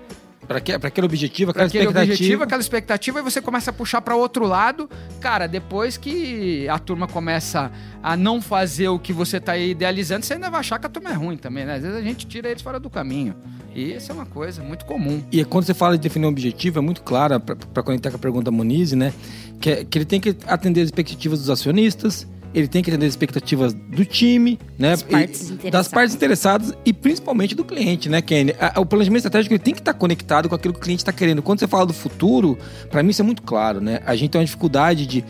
Para 0.46 0.56
aquele 0.58 1.06
objetivo, 1.06 1.52
aquela 1.52 1.66
aquele 1.66 1.84
expectativa. 1.84 2.12
objetivo, 2.12 2.42
aquela 2.42 2.60
expectativa, 2.60 3.18
e 3.20 3.22
você 3.22 3.40
começa 3.40 3.70
a 3.70 3.72
puxar 3.74 4.00
para 4.00 4.16
outro 4.16 4.46
lado. 4.46 4.90
Cara, 5.20 5.46
depois 5.46 5.96
que 5.96 6.66
a 6.68 6.78
turma 6.78 7.06
começa 7.06 7.70
a 8.02 8.16
não 8.16 8.42
fazer 8.42 8.88
o 8.88 8.98
que 8.98 9.12
você 9.12 9.38
tá 9.38 9.56
idealizando, 9.56 10.24
você 10.26 10.34
ainda 10.34 10.50
vai 10.50 10.60
achar 10.60 10.78
que 10.80 10.86
a 10.86 10.88
turma 10.88 11.10
é 11.10 11.14
ruim 11.14 11.36
também, 11.36 11.64
né? 11.64 11.74
Às 11.76 11.82
vezes 11.82 11.96
a 11.96 12.02
gente 12.02 12.26
tira 12.26 12.48
eles 12.50 12.62
fora 12.62 12.80
do 12.80 12.90
caminho. 12.90 13.34
E 13.72 13.92
isso 13.92 14.10
é 14.10 14.14
uma 14.14 14.26
coisa 14.26 14.60
muito 14.62 14.84
comum. 14.86 15.22
E 15.30 15.44
quando 15.44 15.64
você 15.66 15.74
fala 15.74 15.96
de 15.96 16.02
definir 16.02 16.26
um 16.26 16.30
objetivo, 16.30 16.80
é 16.80 16.82
muito 16.82 17.02
clara 17.02 17.38
para 17.38 17.82
conectar 17.84 18.10
com 18.10 18.16
a 18.16 18.18
pergunta 18.18 18.46
da 18.46 18.50
Moniz, 18.50 18.90
né? 18.92 19.12
Que, 19.60 19.70
é- 19.70 19.84
que 19.84 19.98
ele 19.98 20.04
tem 20.04 20.20
que 20.20 20.34
atender 20.48 20.80
as 20.80 20.86
expectativas 20.86 21.38
dos 21.38 21.50
acionistas, 21.50 22.26
ele 22.54 22.66
tem 22.68 22.82
que 22.82 22.90
atender 22.90 23.06
as 23.06 23.12
expectativas 23.12 23.72
do 23.72 24.04
time, 24.04 24.58
né? 24.78 24.90
Das 24.90 25.02
partes 25.02 25.40
E- 25.40 25.52
interessadas. 25.54 25.70
das 25.72 25.88
partes 25.88 26.14
interessadas 26.14 26.74
e 26.84 26.92
principalmente 26.92 27.54
do 27.54 27.64
cliente, 27.64 28.08
né, 28.08 28.20
Kenny? 28.20 28.52
O 28.76 28.84
planejamento 28.84 29.18
estratégico 29.18 29.54
ele 29.54 29.58
tem 29.62 29.74
que 29.74 29.80
estar 29.80 29.94
conectado 29.94 30.48
com 30.48 30.54
aquilo 30.54 30.74
que 30.74 30.80
o 30.80 30.82
cliente 30.82 31.00
está 31.02 31.12
querendo. 31.12 31.42
Quando 31.42 31.60
você 31.60 31.68
fala 31.68 31.86
do 31.86 31.92
futuro, 31.92 32.58
para 32.90 33.02
mim 33.02 33.10
isso 33.10 33.22
é 33.22 33.24
muito 33.24 33.42
claro, 33.42 33.80
né? 33.80 34.00
A 34.04 34.16
gente 34.16 34.30
tem 34.30 34.40
uma 34.40 34.44
dificuldade 34.44 35.06
de 35.06 35.24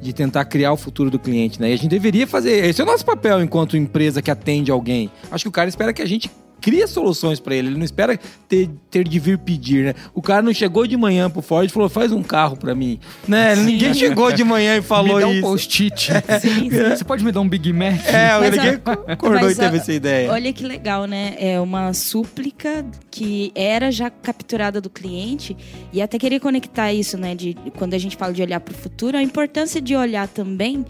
de 0.00 0.12
tentar 0.12 0.44
criar 0.44 0.70
o 0.70 0.76
futuro 0.76 1.10
do 1.10 1.18
cliente, 1.18 1.58
né? 1.58 1.70
E 1.70 1.72
a 1.72 1.76
gente 1.76 1.88
deveria 1.88 2.26
fazer. 2.26 2.66
Esse 2.66 2.78
é 2.78 2.84
o 2.84 2.86
nosso 2.86 3.02
papel 3.06 3.42
enquanto 3.42 3.74
empresa 3.74 4.20
que 4.20 4.30
atende 4.30 4.70
alguém. 4.70 5.10
Acho 5.30 5.44
que 5.44 5.48
o 5.48 5.50
cara 5.50 5.66
espera 5.66 5.94
que 5.94 6.02
a 6.02 6.06
gente 6.06 6.30
crie 6.60 6.86
soluções 6.86 7.40
para 7.40 7.54
ele. 7.54 7.68
Ele 7.68 7.76
não 7.76 7.84
espera 7.84 8.18
ter, 8.48 8.70
ter 8.90 9.06
de 9.06 9.18
vir 9.18 9.38
pedir, 9.38 9.84
né? 9.84 9.94
O 10.14 10.22
cara 10.22 10.42
não 10.42 10.52
chegou 10.52 10.86
de 10.86 10.96
manhã 10.96 11.28
pro 11.30 11.42
Ford 11.42 11.68
e 11.68 11.72
falou: 11.72 11.88
faz 11.88 12.12
um 12.12 12.22
carro 12.22 12.56
para 12.56 12.74
mim. 12.74 12.98
Né? 13.26 13.54
Ninguém 13.56 13.94
chegou 13.94 14.32
de 14.32 14.44
manhã 14.44 14.76
e 14.76 14.82
falou 14.82 15.16
me 15.16 15.20
dá 15.20 15.28
um 15.28 15.32
isso. 15.32 15.42
post-it. 15.42 16.12
Sim, 16.40 16.70
sim. 16.70 16.70
Você 16.70 17.04
pode 17.04 17.24
me 17.24 17.32
dar 17.32 17.40
um 17.40 17.48
Big 17.48 17.72
Mac? 17.72 18.06
É, 18.06 18.38
Mas, 18.38 18.50
ninguém 18.56 18.80
ó, 18.84 19.12
acordou 19.12 19.50
e 19.50 19.54
teve 19.54 19.76
ó, 19.76 19.80
essa 19.80 19.92
ideia. 19.92 20.30
Olha 20.30 20.52
que 20.52 20.64
legal, 20.64 21.06
né? 21.06 21.34
É 21.38 21.60
uma 21.60 21.92
súplica 21.92 22.84
que 23.10 23.52
era 23.54 23.90
já 23.90 24.10
capturada 24.10 24.80
do 24.80 24.90
cliente 24.90 25.56
e 25.92 26.02
até 26.02 26.18
queria 26.18 26.40
conectar 26.40 26.92
isso, 26.92 27.16
né? 27.16 27.34
De 27.34 27.56
quando 27.76 27.94
a 27.94 27.98
gente 27.98 28.16
fala 28.16 28.32
de 28.32 28.42
olhar 28.42 28.60
para 28.60 28.72
o 28.72 28.76
futuro, 28.76 29.16
a 29.16 29.22
importância 29.22 29.80
de 29.80 29.94
olhar 29.94 30.28
também 30.28 30.84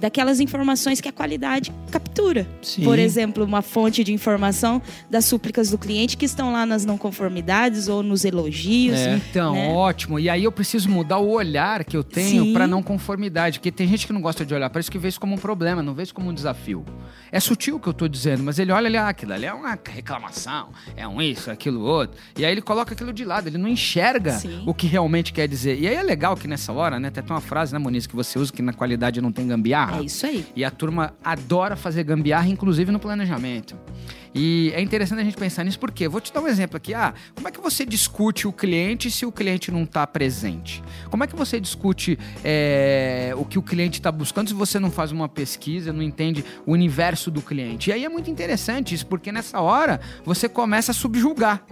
daquelas 0.00 0.40
informações 0.40 1.00
que 1.00 1.08
a 1.08 1.12
qualidade 1.12 1.72
captura. 1.90 2.46
Sim. 2.62 2.84
Por 2.84 2.98
exemplo, 2.98 3.44
uma 3.44 3.62
fonte 3.62 4.04
de 4.04 4.12
informação 4.12 4.80
das 5.10 5.24
súplicas 5.24 5.70
do 5.70 5.78
cliente 5.78 6.16
que 6.16 6.24
estão 6.24 6.52
lá 6.52 6.64
nas 6.64 6.84
não 6.84 6.96
conformidades 6.96 7.88
ou 7.88 8.02
nos 8.02 8.24
elogios. 8.24 8.98
É. 8.98 9.16
Então, 9.16 9.54
né? 9.54 9.68
ótimo. 9.68 10.18
E 10.18 10.28
aí 10.28 10.44
eu 10.44 10.52
preciso 10.52 10.88
mudar 10.88 11.18
o 11.18 11.30
olhar 11.30 11.84
que 11.84 11.96
eu 11.96 12.04
tenho 12.04 12.52
para 12.52 12.66
não 12.66 12.82
conformidade. 12.82 13.58
Porque 13.58 13.72
tem 13.72 13.86
gente 13.86 14.06
que 14.06 14.12
não 14.12 14.20
gosta 14.20 14.44
de 14.44 14.54
olhar 14.54 14.70
para 14.70 14.80
isso 14.80 14.90
que 14.90 14.98
vê 14.98 15.08
isso 15.08 15.20
como 15.20 15.34
um 15.34 15.38
problema, 15.38 15.82
não 15.82 15.94
vê 15.94 16.02
isso 16.02 16.14
como 16.14 16.30
um 16.30 16.34
desafio. 16.34 16.84
É 17.30 17.40
sutil 17.40 17.76
o 17.76 17.80
que 17.80 17.88
eu 17.88 17.92
tô 17.92 18.08
dizendo, 18.08 18.42
mas 18.42 18.58
ele 18.58 18.72
olha 18.72 18.86
ali, 18.86 18.96
ah, 18.96 19.08
aquilo 19.08 19.32
ali 19.32 19.46
é 19.46 19.52
uma 19.52 19.78
reclamação, 19.90 20.70
é 20.96 21.06
um 21.06 21.20
isso, 21.20 21.50
aquilo 21.50 21.80
outro. 21.82 22.18
E 22.38 22.44
aí 22.44 22.52
ele 22.52 22.62
coloca 22.62 22.94
aquilo 22.94 23.12
de 23.12 23.24
lado, 23.24 23.48
ele 23.48 23.58
não 23.58 23.68
enxerga 23.68 24.32
Sim. 24.32 24.62
o 24.66 24.72
que 24.72 24.86
realmente 24.86 25.32
quer 25.32 25.46
dizer. 25.46 25.78
E 25.78 25.86
aí 25.86 25.94
é 25.94 26.02
legal 26.02 26.36
que 26.36 26.48
nessa 26.48 26.72
hora, 26.72 26.98
né, 26.98 27.10
tem 27.10 27.22
até 27.22 27.32
uma 27.32 27.40
frase, 27.40 27.72
né, 27.72 27.78
Moniz, 27.78 28.06
que 28.06 28.16
você 28.16 28.38
usa 28.38 28.52
que 28.52 28.62
na 28.62 28.72
qualidade 28.72 29.20
não 29.20 29.30
tem 29.30 29.46
gambiarra. 29.46 29.87
Gambiarra. 29.88 30.02
É 30.02 30.04
isso 30.04 30.26
aí. 30.26 30.46
E 30.54 30.64
a 30.64 30.70
turma 30.70 31.14
adora 31.24 31.76
fazer 31.76 32.04
gambiarra, 32.04 32.48
inclusive 32.48 32.90
no 32.92 32.98
planejamento. 32.98 33.76
E 34.34 34.70
é 34.74 34.80
interessante 34.80 35.20
a 35.20 35.24
gente 35.24 35.36
pensar 35.36 35.64
nisso 35.64 35.78
porque 35.78 36.06
vou 36.06 36.20
te 36.20 36.32
dar 36.32 36.40
um 36.40 36.48
exemplo 36.48 36.76
aqui. 36.76 36.94
Ah, 36.94 37.14
como 37.34 37.48
é 37.48 37.50
que 37.50 37.60
você 37.60 37.84
discute 37.84 38.46
o 38.46 38.52
cliente 38.52 39.10
se 39.10 39.24
o 39.24 39.32
cliente 39.32 39.70
não 39.72 39.82
está 39.82 40.06
presente? 40.06 40.82
Como 41.10 41.24
é 41.24 41.26
que 41.26 41.34
você 41.34 41.58
discute 41.58 42.18
é, 42.44 43.32
o 43.36 43.44
que 43.44 43.58
o 43.58 43.62
cliente 43.62 43.98
está 43.98 44.12
buscando 44.12 44.48
se 44.48 44.54
você 44.54 44.78
não 44.78 44.90
faz 44.90 45.12
uma 45.12 45.28
pesquisa, 45.28 45.92
não 45.92 46.02
entende 46.02 46.44
o 46.66 46.72
universo 46.72 47.30
do 47.30 47.40
cliente? 47.40 47.90
E 47.90 47.92
aí 47.92 48.04
é 48.04 48.08
muito 48.08 48.30
interessante 48.30 48.94
isso, 48.94 49.06
porque 49.06 49.32
nessa 49.32 49.60
hora 49.60 50.00
você 50.24 50.48
começa 50.48 50.92
a 50.92 50.94
subjugar 50.94 51.64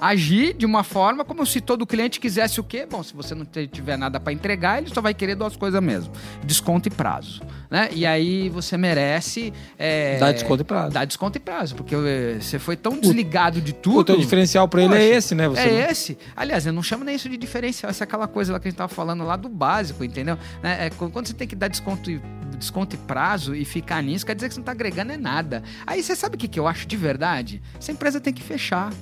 agir 0.00 0.54
de 0.54 0.66
uma 0.66 0.82
forma 0.82 1.24
como 1.24 1.44
se 1.46 1.60
todo 1.60 1.86
cliente 1.86 2.20
quisesse 2.20 2.60
o 2.60 2.64
quê? 2.64 2.86
Bom, 2.90 3.02
se 3.02 3.14
você 3.14 3.34
não 3.34 3.44
tiver 3.44 3.96
nada 3.96 4.18
para 4.20 4.32
entregar, 4.32 4.78
ele 4.78 4.92
só 4.92 5.00
vai 5.00 5.14
querer 5.14 5.34
duas 5.34 5.56
coisas 5.56 5.82
mesmo: 5.82 6.12
desconto 6.44 6.88
e 6.88 6.90
prazo. 6.90 7.42
Né? 7.70 7.88
E 7.92 8.04
aí 8.04 8.48
você 8.50 8.76
merece. 8.76 9.52
É, 9.78 10.18
Dá 10.18 10.30
desconto 10.32 10.62
e 10.62 10.64
prazo. 10.64 10.90
Dá 10.92 11.04
desconto 11.04 11.38
e 11.38 11.40
prazo, 11.40 11.74
porque 11.74 11.94
é, 11.94 12.38
você 12.40 12.58
foi 12.58 12.76
tão 12.76 12.98
desligado 12.98 13.60
de 13.60 13.72
tudo. 13.72 14.00
O 14.00 14.04
teu 14.04 14.18
diferencial 14.18 14.68
para 14.68 14.82
ele 14.82 14.94
é 14.94 15.04
esse, 15.04 15.34
né? 15.34 15.48
Você 15.48 15.60
é 15.60 15.82
não- 15.84 15.90
esse. 15.90 16.18
Aliás, 16.36 16.66
eu 16.66 16.72
não 16.72 16.82
chamo 16.82 17.04
nem 17.04 17.14
isso 17.14 17.28
de 17.28 17.36
diferencial, 17.36 17.90
essa 17.90 18.04
é 18.04 18.06
aquela 18.06 18.28
coisa 18.28 18.52
lá 18.52 18.60
que 18.60 18.68
a 18.68 18.70
gente 18.70 18.78
tava 18.78 18.92
falando 18.92 19.24
lá 19.24 19.36
do 19.36 19.48
básico, 19.48 20.04
entendeu? 20.04 20.36
Né? 20.62 20.86
É, 20.86 20.90
quando 20.90 21.26
você 21.26 21.34
tem 21.34 21.48
que 21.48 21.56
dar 21.56 21.68
desconto 21.68 22.10
e, 22.10 22.20
desconto 22.58 22.94
e 22.94 22.98
prazo 22.98 23.54
e 23.54 23.64
ficar 23.64 24.02
nisso, 24.02 24.24
quer 24.26 24.34
dizer 24.34 24.48
que 24.48 24.54
você 24.54 24.60
não 24.60 24.64
tá 24.64 24.72
agregando 24.72 25.12
é 25.12 25.16
nada. 25.16 25.62
Aí 25.86 26.02
você 26.02 26.14
sabe 26.14 26.36
o 26.36 26.38
que, 26.38 26.48
que 26.48 26.60
eu 26.60 26.68
acho 26.68 26.86
de 26.86 26.96
verdade? 26.96 27.62
Essa 27.78 27.90
empresa 27.92 28.20
tem 28.20 28.32
que 28.32 28.42
fechar. 28.42 28.92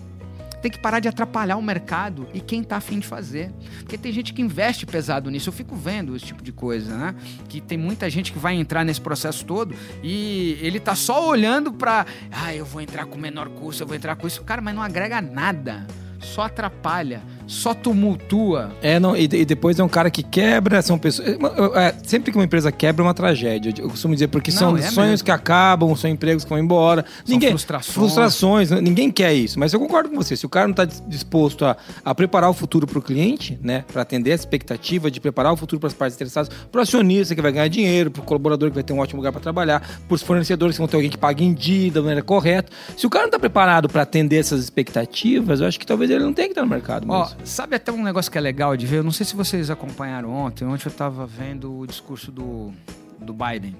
Tem 0.62 0.70
que 0.70 0.78
parar 0.78 1.00
de 1.00 1.08
atrapalhar 1.08 1.56
o 1.56 1.62
mercado 1.62 2.28
e 2.34 2.40
quem 2.40 2.62
tá 2.62 2.76
afim 2.76 2.98
de 2.98 3.06
fazer. 3.06 3.50
Porque 3.78 3.96
tem 3.96 4.12
gente 4.12 4.32
que 4.32 4.42
investe 4.42 4.86
pesado 4.86 5.30
nisso. 5.30 5.48
Eu 5.48 5.52
fico 5.52 5.74
vendo 5.74 6.14
esse 6.14 6.26
tipo 6.26 6.42
de 6.42 6.52
coisa, 6.52 6.96
né? 6.96 7.14
Que 7.48 7.60
tem 7.60 7.78
muita 7.78 8.10
gente 8.10 8.32
que 8.32 8.38
vai 8.38 8.54
entrar 8.54 8.84
nesse 8.84 9.00
processo 9.00 9.44
todo 9.44 9.74
e 10.02 10.58
ele 10.60 10.78
tá 10.78 10.94
só 10.94 11.28
olhando 11.28 11.72
pra. 11.72 12.06
Ah, 12.30 12.54
eu 12.54 12.64
vou 12.64 12.80
entrar 12.80 13.06
com 13.06 13.18
menor 13.18 13.48
custo, 13.50 13.82
eu 13.82 13.86
vou 13.86 13.96
entrar 13.96 14.16
com 14.16 14.26
isso. 14.26 14.42
Cara, 14.42 14.60
mas 14.60 14.74
não 14.74 14.82
agrega 14.82 15.20
nada. 15.20 15.86
Só 16.20 16.42
atrapalha, 16.42 17.22
só 17.50 17.74
tumultua. 17.74 18.70
É, 18.80 19.00
não, 19.00 19.16
e, 19.16 19.24
e 19.24 19.44
depois 19.44 19.76
é 19.78 19.82
um 19.82 19.88
cara 19.88 20.08
que 20.08 20.22
quebra, 20.22 20.80
são 20.82 20.96
pessoas. 20.96 21.28
é, 21.28 21.88
é, 21.88 21.94
sempre 22.04 22.30
que 22.30 22.38
uma 22.38 22.44
empresa 22.44 22.70
quebra 22.70 23.02
é 23.02 23.04
uma 23.04 23.12
tragédia. 23.12 23.74
Eu 23.76 23.90
costumo 23.90 24.14
dizer, 24.14 24.28
porque 24.28 24.52
Não, 24.52 24.58
são 24.58 24.76
é 24.76 24.82
sonhos 24.82 25.10
mesmo. 25.10 25.24
que 25.24 25.30
acabam, 25.32 25.96
são 25.96 26.08
empregos 26.08 26.44
que 26.44 26.48
vão 26.48 26.60
embora. 26.60 27.04
São 27.24 27.40
frustrações. 27.40 27.94
Frustrações, 27.94 28.70
né? 28.70 28.80
ninguém 28.80 29.10
quer 29.10 29.34
isso. 29.34 29.58
Mas 29.58 29.72
eu 29.72 29.80
concordo 29.80 30.08
com 30.08 30.14
você. 30.14 30.36
Se 30.36 30.46
o 30.46 30.48
cara 30.48 30.68
não 30.68 30.72
está 30.72 30.84
disposto 30.84 31.64
a, 31.64 31.76
a 32.04 32.14
preparar 32.14 32.48
o 32.48 32.54
futuro 32.54 32.86
para 32.86 33.00
o 33.00 33.02
cliente, 33.02 33.58
né? 33.60 33.84
Para 33.92 34.02
atender 34.02 34.30
a 34.30 34.34
expectativa 34.36 35.10
de 35.10 35.20
preparar 35.20 35.52
o 35.52 35.56
futuro 35.56 35.80
para 35.80 35.88
as 35.88 35.94
partes 35.94 36.14
interessadas, 36.14 36.48
para 36.70 36.78
o 36.78 36.82
acionista 36.82 37.34
que 37.34 37.42
vai 37.42 37.50
ganhar 37.50 37.66
dinheiro, 37.66 38.12
para 38.12 38.22
o 38.22 38.24
colaborador 38.24 38.68
que 38.68 38.76
vai 38.76 38.84
ter 38.84 38.92
um 38.92 39.00
ótimo 39.00 39.18
lugar 39.18 39.32
para 39.32 39.40
trabalhar, 39.40 39.80
para 40.06 40.14
os 40.14 40.22
fornecedores 40.22 40.76
que 40.76 40.78
vão 40.78 40.86
ter 40.86 40.94
alguém 40.96 41.10
que 41.10 41.18
pague 41.18 41.44
em 41.44 41.52
dia, 41.52 41.90
da 41.90 42.00
maneira 42.00 42.22
correta. 42.22 42.70
Se 42.96 43.08
o 43.08 43.10
cara 43.10 43.24
não 43.24 43.28
está 43.28 43.40
preparado 43.40 43.88
para 43.88 44.02
atender 44.02 44.36
essas 44.36 44.60
expectativas, 44.62 45.60
eu 45.60 45.66
acho 45.66 45.80
que 45.80 45.86
talvez 45.86 46.08
ele 46.12 46.22
não 46.22 46.32
tenha 46.32 46.46
que 46.46 46.52
estar 46.52 46.62
no 46.62 46.68
mercado. 46.68 47.06
Ó. 47.08 47.28
sabe 47.44 47.76
até 47.76 47.92
um 47.92 48.02
negócio 48.02 48.30
que 48.30 48.38
é 48.38 48.40
legal 48.40 48.76
de 48.76 48.86
ver? 48.86 48.98
Eu 48.98 49.02
não 49.02 49.12
sei 49.12 49.26
se 49.26 49.34
vocês 49.34 49.70
acompanharam 49.70 50.30
ontem. 50.30 50.64
Ontem 50.64 50.88
eu 50.88 50.92
tava 50.92 51.26
vendo 51.26 51.78
o 51.78 51.86
discurso 51.86 52.30
do, 52.30 52.72
do 53.18 53.32
Biden. 53.32 53.76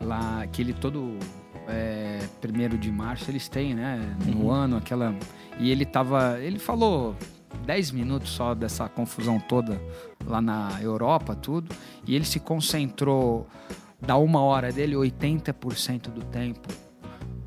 Lá, 0.00 0.46
que 0.46 0.62
ele 0.62 0.72
todo. 0.72 1.16
É, 1.68 2.18
primeiro 2.40 2.76
de 2.76 2.90
março 2.90 3.30
eles 3.30 3.48
têm, 3.48 3.74
né? 3.74 4.16
No 4.26 4.50
ano, 4.50 4.76
aquela. 4.76 5.14
E 5.58 5.70
ele 5.70 5.84
tava. 5.84 6.40
Ele 6.40 6.58
falou 6.58 7.16
10 7.64 7.92
minutos 7.92 8.30
só 8.30 8.54
dessa 8.54 8.88
confusão 8.88 9.38
toda 9.38 9.80
lá 10.26 10.40
na 10.40 10.78
Europa, 10.80 11.34
tudo. 11.34 11.74
E 12.06 12.14
ele 12.14 12.24
se 12.24 12.40
concentrou 12.40 13.46
da 14.00 14.16
uma 14.16 14.40
hora 14.40 14.72
dele, 14.72 14.94
80% 14.96 16.08
do 16.08 16.24
tempo 16.24 16.68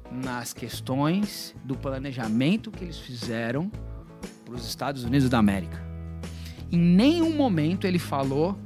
nas 0.10 0.54
questões 0.54 1.54
do 1.64 1.76
planejamento 1.76 2.72
que 2.72 2.86
eles 2.86 2.98
fizeram 2.98 3.70
os 4.56 4.68
Estados 4.68 5.04
Unidos 5.04 5.30
da 5.30 5.38
América. 5.38 5.84
Em 6.72 6.78
nenhum 6.78 7.36
momento 7.36 7.86
ele 7.86 8.00
falou 8.00 8.58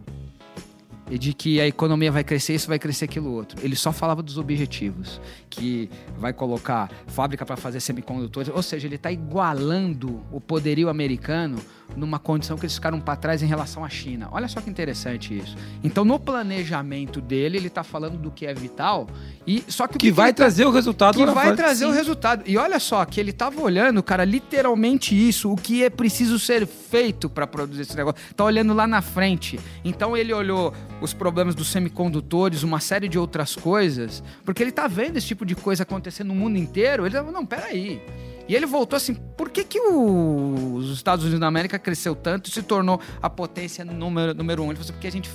de 1.17 1.33
que 1.33 1.59
a 1.59 1.67
economia 1.67 2.11
vai 2.11 2.23
crescer, 2.23 2.53
isso 2.55 2.67
vai 2.67 2.77
crescer 2.77 3.05
aquilo 3.05 3.31
outro. 3.31 3.57
Ele 3.63 3.75
só 3.75 3.91
falava 3.91 4.21
dos 4.21 4.37
objetivos, 4.37 5.19
que 5.49 5.89
vai 6.17 6.31
colocar 6.33 6.89
fábrica 7.07 7.45
para 7.45 7.57
fazer 7.57 7.79
semicondutores, 7.79 8.51
ou 8.53 8.61
seja, 8.61 8.87
ele 8.87 8.95
está 8.95 9.11
igualando 9.11 10.21
o 10.31 10.39
poderio 10.39 10.89
americano 10.89 11.57
numa 11.97 12.19
condição 12.19 12.55
que 12.55 12.65
eles 12.65 12.75
ficaram 12.75 13.01
para 13.01 13.15
trás 13.15 13.41
em 13.41 13.47
relação 13.47 13.83
à 13.83 13.89
China. 13.89 14.29
Olha 14.31 14.47
só 14.47 14.61
que 14.61 14.69
interessante 14.69 15.35
isso. 15.35 15.55
Então, 15.83 16.05
no 16.05 16.19
planejamento 16.19 17.19
dele, 17.19 17.57
ele 17.57 17.67
está 17.67 17.83
falando 17.83 18.15
do 18.17 18.29
que 18.29 18.45
é 18.45 18.53
vital 18.53 19.07
e 19.47 19.63
só 19.67 19.87
que 19.87 19.95
o 19.95 19.99
Que 19.99 20.11
vai 20.11 20.31
tá- 20.31 20.37
trazer 20.37 20.65
o 20.65 20.71
resultado 20.71 21.17
que 21.17 21.25
vai 21.25 21.55
trazer 21.55 21.85
o 21.85 21.91
resultado. 21.91 22.43
E 22.45 22.57
olha 22.57 22.79
só, 22.79 23.03
que 23.05 23.19
ele 23.19 23.33
tava 23.33 23.59
olhando, 23.61 24.03
cara, 24.03 24.23
literalmente 24.23 25.15
isso, 25.15 25.51
o 25.51 25.55
que 25.55 25.83
é 25.83 25.89
preciso 25.89 26.37
ser 26.37 26.67
feito 26.67 27.27
para 27.27 27.47
produzir 27.47 27.81
esse 27.81 27.95
negócio. 27.97 28.21
Tá 28.35 28.43
olhando 28.43 28.73
lá 28.73 28.85
na 28.85 29.01
frente. 29.01 29.59
Então 29.83 30.15
ele 30.15 30.31
olhou 30.31 30.71
os 31.01 31.13
problemas 31.13 31.55
dos 31.55 31.67
semicondutores, 31.69 32.63
uma 32.63 32.79
série 32.79 33.07
de 33.07 33.17
outras 33.17 33.55
coisas, 33.55 34.23
porque 34.43 34.61
ele 34.63 34.71
tá 34.71 34.87
vendo 34.87 35.17
esse 35.17 35.27
tipo 35.27 35.45
de 35.45 35.55
coisa 35.55 35.83
acontecer 35.83 36.23
no 36.23 36.35
mundo 36.35 36.57
inteiro. 36.57 37.05
Ele 37.05 37.21
não, 37.21 37.45
peraí. 37.45 38.01
E 38.47 38.55
ele 38.55 38.65
voltou 38.65 38.97
assim, 38.97 39.13
por 39.13 39.49
que, 39.49 39.63
que 39.63 39.79
o- 39.79 40.75
os 40.75 40.91
Estados 40.91 41.23
Unidos 41.23 41.39
da 41.39 41.47
América 41.47 41.77
cresceu 41.77 42.15
tanto 42.15 42.49
e 42.49 42.53
se 42.53 42.63
tornou 42.63 42.99
a 43.21 43.29
potência 43.29 43.85
número, 43.85 44.33
número 44.33 44.63
um? 44.63 44.67
Ele 44.67 44.75
falou 44.75 44.83
assim, 44.85 44.93
porque 44.93 45.07
a 45.07 45.11
gente, 45.11 45.29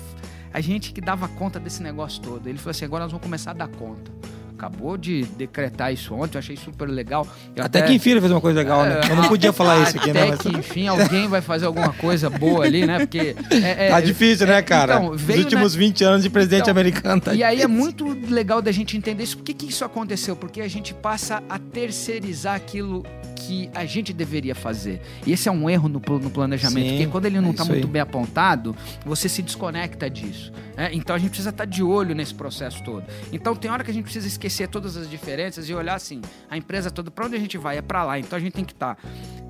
a 0.53 0.59
gente 0.61 0.91
que 0.91 0.99
dava 0.99 1.27
conta 1.29 1.59
desse 1.59 1.81
negócio 1.81 2.21
todo. 2.21 2.45
Ele 2.47 2.57
falou 2.57 2.71
assim, 2.71 2.83
agora 2.85 3.05
nós 3.05 3.11
vamos 3.11 3.23
começar 3.23 3.51
a 3.51 3.53
dar 3.53 3.69
conta. 3.69 4.11
Acabou 4.57 4.97
de 4.97 5.23
decretar 5.37 5.93
isso 5.93 6.13
ontem, 6.15 6.37
eu 6.37 6.39
achei 6.39 6.55
super 6.55 6.87
legal. 6.87 7.27
Eu 7.55 7.63
Até 7.65 7.81
que 7.81 7.93
enfim 7.93 8.11
ele 8.11 8.21
fez 8.21 8.31
uma 8.31 8.39
coisa 8.41 8.59
legal, 8.59 8.83
né? 8.85 9.01
Eu 9.09 9.15
não 9.15 9.27
podia 9.27 9.51
falar 9.51 9.83
isso 9.83 9.97
aqui, 9.97 10.11
né? 10.13 10.21
Até 10.23 10.29
Mas- 10.31 10.39
que, 10.41 10.49
enfim, 10.49 10.87
alguém 10.87 11.27
vai 11.27 11.41
fazer 11.41 11.65
alguma 11.65 11.91
coisa 11.93 12.29
boa 12.29 12.63
ali, 12.65 12.85
né? 12.85 12.99
Porque. 12.99 13.35
É, 13.51 13.87
é- 13.87 13.89
Tá 13.89 13.99
difícil, 14.01 14.47
né, 14.47 14.61
cara? 14.61 14.95
Então, 14.95 15.11
Os 15.11 15.21
veio, 15.21 15.39
últimos 15.41 15.75
20 15.75 16.03
anos 16.03 16.23
de 16.23 16.29
presidente 16.29 16.61
Então, 16.63 16.71
americano 16.71 17.21
tá 17.21 17.33
e 17.33 17.43
aí 17.43 17.61
é 17.61 17.67
difícil. 17.67 17.69
muito 17.69 18.33
legal 18.33 18.61
da 18.61 18.71
gente 18.71 18.95
entender 18.97 19.23
isso. 19.23 19.37
Por 19.37 19.43
que, 19.43 19.53
que 19.53 19.65
isso 19.67 19.83
aconteceu? 19.83 20.35
Porque 20.35 20.61
a 20.61 20.67
gente 20.67 20.93
passa 20.93 21.43
a 21.49 21.59
terceirizar 21.59 22.55
aquilo 22.55 23.03
que 23.45 23.69
a 23.73 23.85
gente 23.85 24.11
deveria 24.13 24.55
fazer. 24.55 25.01
E 25.25 25.31
esse 25.31 25.47
é 25.47 25.51
um 25.51 25.69
erro 25.69 25.87
no, 25.87 25.99
no 25.99 26.29
planejamento. 26.29 26.85
Sim, 26.85 26.91
porque 26.97 27.07
quando 27.07 27.25
ele 27.25 27.39
não 27.39 27.49
é 27.49 27.51
está 27.51 27.63
isso 27.63 27.71
muito 27.71 27.85
aí. 27.85 27.91
bem 27.91 28.01
apontado, 28.01 28.75
você 29.05 29.29
se 29.29 29.41
desconecta 29.41 30.09
disso. 30.09 30.51
né? 30.75 30.89
Então 30.93 31.15
a 31.15 31.19
gente 31.19 31.29
precisa 31.29 31.49
estar 31.51 31.65
de 31.65 31.83
olho 31.83 32.15
nesse 32.15 32.33
processo 32.33 32.83
todo. 32.83 33.03
Então 33.31 33.55
tem 33.55 33.69
hora 33.69 33.83
que 33.83 33.91
a 33.91 33.93
gente 33.93 34.03
precisa 34.03 34.27
esquecer 34.27 34.67
todas 34.67 34.97
as 34.97 35.09
diferenças 35.09 35.69
e 35.69 35.73
olhar 35.73 35.95
assim, 35.95 36.21
a 36.49 36.57
empresa 36.57 36.89
toda, 36.89 37.11
para 37.11 37.25
onde 37.25 37.35
a 37.35 37.39
gente 37.39 37.57
vai? 37.57 37.77
É 37.77 37.81
para 37.81 38.03
lá. 38.03 38.19
Então 38.19 38.37
a 38.37 38.39
gente 38.39 38.53
tem 38.53 38.65
que 38.65 38.73
estar 38.73 38.97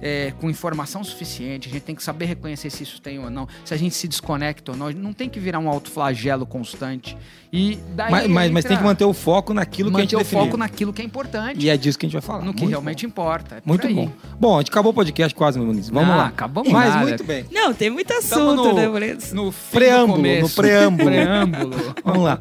é, 0.01 0.31
com 0.39 0.49
informação 0.49 1.03
suficiente, 1.03 1.69
a 1.69 1.71
gente 1.71 1.83
tem 1.83 1.95
que 1.95 2.03
saber 2.03 2.25
reconhecer 2.25 2.69
se 2.69 2.83
isso 2.83 3.01
tem 3.01 3.17
ou 3.19 3.29
não, 3.29 3.47
se 3.63 3.73
a 3.73 3.77
gente 3.77 3.95
se 3.95 4.07
desconecta 4.07 4.71
ou 4.71 4.77
não. 4.77 4.91
Não 4.91 5.13
tem 5.13 5.29
que 5.29 5.39
virar 5.39 5.59
um 5.59 5.69
autoflagelo 5.69 6.45
constante. 6.45 7.17
E 7.55 7.79
daí 7.95 8.11
Mas, 8.11 8.27
mas, 8.27 8.51
mas 8.51 8.63
tem 8.65 8.73
entra- 8.73 8.77
que 8.77 8.83
manter 8.83 9.05
o 9.05 9.13
foco 9.13 9.53
naquilo 9.53 9.89
que 9.91 9.97
a 9.97 9.99
gente 10.01 10.15
manter 10.15 10.25
o 10.25 10.29
foco 10.29 10.57
naquilo 10.57 10.91
que 10.93 11.01
é 11.01 11.05
importante, 11.05 11.63
E 11.65 11.69
é 11.69 11.77
disso 11.77 11.97
que 11.97 12.05
a 12.05 12.09
gente 12.09 12.13
vai 12.13 12.21
falar. 12.21 12.43
no 12.43 12.53
que 12.53 12.61
Muito 12.61 12.69
realmente 12.71 13.05
bom. 13.05 13.09
importa. 13.09 13.55
É 13.55 13.61
Muito 13.65 13.87
aí. 13.87 13.93
bom. 13.93 14.11
Bom, 14.39 14.55
a 14.55 14.59
gente 14.59 14.69
acabou 14.71 14.91
o 14.91 14.95
podcast 14.95 15.33
quase, 15.35 15.57
meu 15.57 15.67
Muniz. 15.67 15.89
Vamos 15.89 16.09
Ah, 16.09 16.15
lá. 16.15 16.25
acabamos 16.27 16.71
Mas 16.71 16.89
nada. 16.89 17.07
muito 17.07 17.23
bem. 17.23 17.45
Não, 17.51 17.73
tem 17.73 17.89
muito 17.89 18.11
assunto, 18.13 18.55
no- 18.55 18.73
né? 18.73 19.17
No 19.33 19.51
fim 19.51 19.71
Preâmbulo, 19.77 20.17
no 20.41 20.49
preâmbulo. 20.49 21.09
preâmbulo. 21.09 21.75
Vamos 22.03 22.23
lá. 22.23 22.39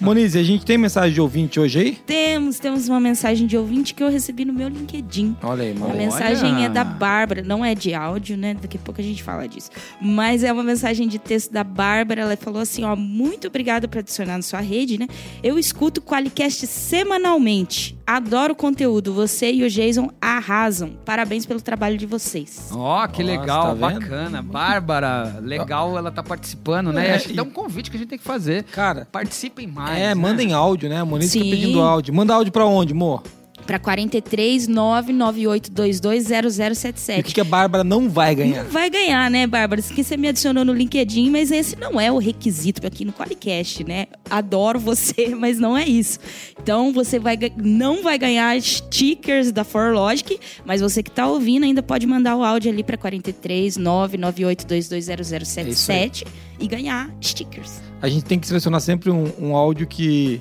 Moniz, 0.00 0.34
a 0.36 0.42
gente 0.42 0.64
tem 0.64 0.76
mensagem 0.78 1.12
de 1.14 1.20
ouvinte 1.20 1.58
hoje 1.60 1.78
aí? 1.78 1.92
Temos, 2.06 2.58
temos 2.58 2.88
uma 2.88 3.00
mensagem 3.00 3.46
de 3.46 3.56
ouvinte 3.56 3.94
que 3.94 4.02
eu 4.02 4.10
recebi 4.10 4.44
no 4.44 4.52
meu 4.52 4.68
LinkedIn. 4.68 5.36
Olha 5.42 5.64
aí, 5.64 5.72
A 5.72 5.74
mano. 5.78 5.96
mensagem 5.96 6.64
é 6.64 6.68
da 6.68 6.80
Olha. 6.82 6.88
Bárbara, 6.90 7.42
não 7.42 7.64
é 7.64 7.74
de 7.74 7.94
áudio, 7.94 8.36
né? 8.36 8.54
Daqui 8.60 8.76
a 8.76 8.80
pouco 8.80 9.00
a 9.00 9.04
gente 9.04 9.22
fala 9.22 9.46
disso. 9.46 9.70
Mas 10.00 10.42
é 10.42 10.52
uma 10.52 10.62
mensagem 10.64 11.06
de 11.06 11.18
texto 11.18 11.52
da 11.52 11.62
Bárbara. 11.62 12.22
Ela 12.22 12.36
falou 12.36 12.60
assim: 12.62 12.84
ó, 12.84 12.96
muito 12.96 13.46
obrigada 13.48 13.86
por 13.86 13.98
adicionar 13.98 14.36
na 14.36 14.42
sua 14.48 14.60
rede, 14.60 14.98
né? 14.98 15.06
Eu 15.42 15.58
escuto 15.58 16.00
o 16.00 16.02
Qualicast 16.02 16.66
semanalmente. 16.66 17.96
Adoro 18.06 18.52
o 18.52 18.56
conteúdo. 18.56 19.12
Você 19.12 19.52
e 19.52 19.62
o 19.64 19.70
Jason 19.70 20.10
arrasam. 20.20 20.90
Parabéns 21.04 21.44
pelo 21.46 21.60
trabalho 21.60 21.98
de 21.98 22.06
vocês. 22.06 22.70
Ó, 22.72 23.06
que 23.06 23.22
Nossa, 23.22 23.40
legal, 23.40 23.66
tá 23.68 23.74
bacana. 23.74 24.42
Bárbara, 24.42 25.38
legal 25.42 25.96
ela 25.96 26.10
tá 26.10 26.22
participando, 26.22 26.92
né? 26.92 27.08
É, 27.08 27.14
Acho 27.16 27.28
que 27.28 27.34
e- 27.34 27.38
é 27.38 27.42
um 27.42 27.50
convite 27.50 27.90
que 27.90 27.96
a 27.96 28.00
gente 28.00 28.08
tem 28.08 28.18
que 28.18 28.24
fazer. 28.24 28.64
Cara, 28.64 29.06
Participem 29.12 29.66
mais. 29.66 29.98
é, 29.98 30.08
né? 30.08 30.14
mandem 30.14 30.52
áudio, 30.52 30.88
né? 30.88 31.00
A 31.00 31.04
Moniz 31.04 31.32
tá 31.32 31.38
pedindo 31.40 31.80
áudio. 31.80 32.14
Manda 32.14 32.34
áudio 32.34 32.52
pra 32.52 32.64
onde, 32.66 32.92
amor? 32.92 33.22
Para 33.68 33.78
43 33.78 34.66
99822 34.66 36.30
E 36.30 36.72
o 36.72 36.74
0077. 36.74 37.22
que, 37.22 37.34
que 37.34 37.40
a 37.42 37.44
Bárbara 37.44 37.84
não 37.84 38.08
vai 38.08 38.34
ganhar? 38.34 38.64
Não 38.64 38.70
vai 38.70 38.88
ganhar, 38.88 39.30
né, 39.30 39.46
Bárbara? 39.46 39.78
Isso 39.78 39.92
que 39.92 40.02
você 40.02 40.16
me 40.16 40.26
adicionou 40.26 40.64
no 40.64 40.72
LinkedIn, 40.72 41.28
mas 41.28 41.50
esse 41.50 41.76
não 41.76 42.00
é 42.00 42.10
o 42.10 42.16
requisito 42.16 42.86
aqui 42.86 43.04
no 43.04 43.12
Qualicast, 43.12 43.84
né? 43.84 44.06
Adoro 44.30 44.80
você, 44.80 45.34
mas 45.36 45.58
não 45.58 45.76
é 45.76 45.84
isso. 45.84 46.18
Então 46.58 46.94
você 46.94 47.18
vai, 47.18 47.36
não 47.58 48.02
vai 48.02 48.16
ganhar 48.16 48.58
stickers 48.58 49.52
da 49.52 49.64
ForLogic, 49.64 50.40
mas 50.64 50.80
você 50.80 51.02
que 51.02 51.10
tá 51.10 51.26
ouvindo 51.26 51.64
ainda 51.64 51.82
pode 51.82 52.06
mandar 52.06 52.36
o 52.36 52.42
áudio 52.42 52.72
ali 52.72 52.82
para 52.82 52.96
43 52.96 53.76
99822 53.76 55.14
0077 55.14 56.24
e 56.58 56.66
ganhar 56.66 57.14
stickers. 57.20 57.82
A 58.00 58.08
gente 58.08 58.24
tem 58.24 58.38
que 58.38 58.46
selecionar 58.46 58.80
sempre 58.80 59.10
um, 59.10 59.30
um 59.38 59.54
áudio 59.54 59.86
que, 59.86 60.40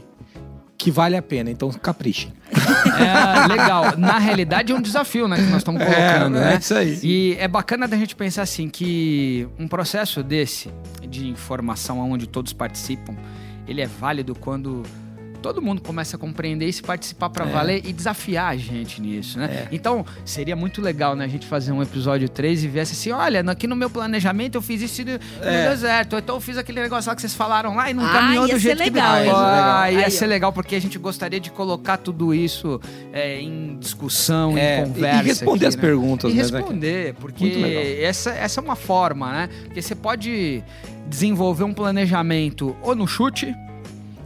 que 0.77 0.89
vale 0.89 1.17
a 1.17 1.21
pena, 1.21 1.51
então 1.51 1.69
capriche. 1.71 2.36
É, 2.87 3.47
legal. 3.47 3.97
Na 3.97 4.17
realidade, 4.19 4.71
é 4.71 4.75
um 4.75 4.81
desafio, 4.81 5.27
né? 5.27 5.35
Que 5.37 5.43
nós 5.43 5.57
estamos 5.57 5.81
colocando, 5.83 6.37
É, 6.37 6.41
né? 6.41 6.53
é 6.53 6.57
isso 6.57 6.73
aí. 6.73 6.99
E 7.03 7.35
é 7.39 7.47
bacana 7.47 7.87
da 7.87 7.97
gente 7.97 8.15
pensar 8.15 8.41
assim 8.43 8.69
que 8.69 9.47
um 9.59 9.67
processo 9.67 10.23
desse 10.23 10.69
de 11.07 11.27
informação 11.27 11.99
onde 12.11 12.27
todos 12.27 12.53
participam, 12.53 13.15
ele 13.67 13.81
é 13.81 13.87
válido 13.87 14.33
quando 14.35 14.83
todo 15.41 15.61
mundo 15.61 15.81
começa 15.81 16.15
a 16.15 16.19
compreender 16.19 16.67
e 16.67 16.73
se 16.73 16.81
participar 16.81 17.29
para 17.29 17.45
É. 17.45 17.49
valer 17.49 17.81
e 17.85 17.93
desafiar 17.93 18.51
a 18.53 18.57
gente 18.57 19.01
nisso, 19.01 19.37
né? 19.39 19.45
É. 19.45 19.67
Então, 19.71 20.05
seria 20.25 20.55
muito 20.55 20.81
legal, 20.81 21.15
né, 21.15 21.25
a 21.25 21.27
gente 21.27 21.45
fazer 21.45 21.71
um 21.71 21.81
episódio 21.81 22.27
3 22.27 22.63
e 22.63 22.67
viesse 22.67 22.93
assim, 22.93 23.11
olha, 23.11 23.41
aqui 23.41 23.67
no 23.67 23.75
meu 23.75 23.89
planejamento 23.89 24.55
eu 24.55 24.61
fiz 24.61 24.81
isso 24.81 25.01
e 25.01 25.05
não 25.05 25.13
É. 25.41 25.69
deu 25.69 25.77
certo. 25.77 26.13
Ou 26.13 26.19
Então 26.19 26.35
eu 26.35 26.41
fiz 26.41 26.57
aquele 26.57 26.81
negócio 26.81 27.09
lá 27.09 27.15
que 27.15 27.21
vocês 27.21 27.33
falaram 27.33 27.75
lá 27.75 27.89
e 27.89 27.93
não 27.93 28.05
Ah, 28.05 28.09
caminhou 28.13 28.47
do 28.47 28.57
jeito 28.59 28.79
legal, 28.79 29.17
que 29.17 29.25
ia 29.27 29.31
ser 29.33 29.39
Ah, 29.39 29.51
legal. 29.85 29.91
ia 29.93 30.05
Aí, 30.05 30.11
ser 30.11 30.25
ó. 30.25 30.27
legal 30.27 30.51
porque 30.53 30.75
a 30.75 30.81
gente 30.81 30.97
gostaria 30.97 31.39
de 31.39 31.51
colocar 31.51 31.97
tudo 31.97 32.33
isso 32.33 32.79
é, 33.13 33.39
em 33.41 33.77
discussão, 33.79 34.57
É, 34.57 34.79
em 34.79 34.81
e- 34.81 34.85
conversa. 34.87 35.21
e 35.23 35.27
responder 35.27 35.55
aqui, 35.57 35.65
as 35.67 35.75
né? 35.75 35.81
perguntas, 35.81 36.31
E 36.31 36.35
né, 36.35 36.41
responder, 36.41 37.13
porque 37.15 37.43
Muito 37.45 37.59
legal. 37.59 37.83
essa, 38.09 38.31
essa 38.31 38.59
é 38.59 38.63
uma 38.63 38.75
forma, 38.75 39.31
né? 39.31 39.49
Porque 39.65 39.81
você 39.81 39.95
pode 39.95 40.63
desenvolver 41.09 41.63
um 41.63 41.73
planejamento 41.73 42.75
ou 42.81 42.95
no 42.95 43.07
chute, 43.07 43.53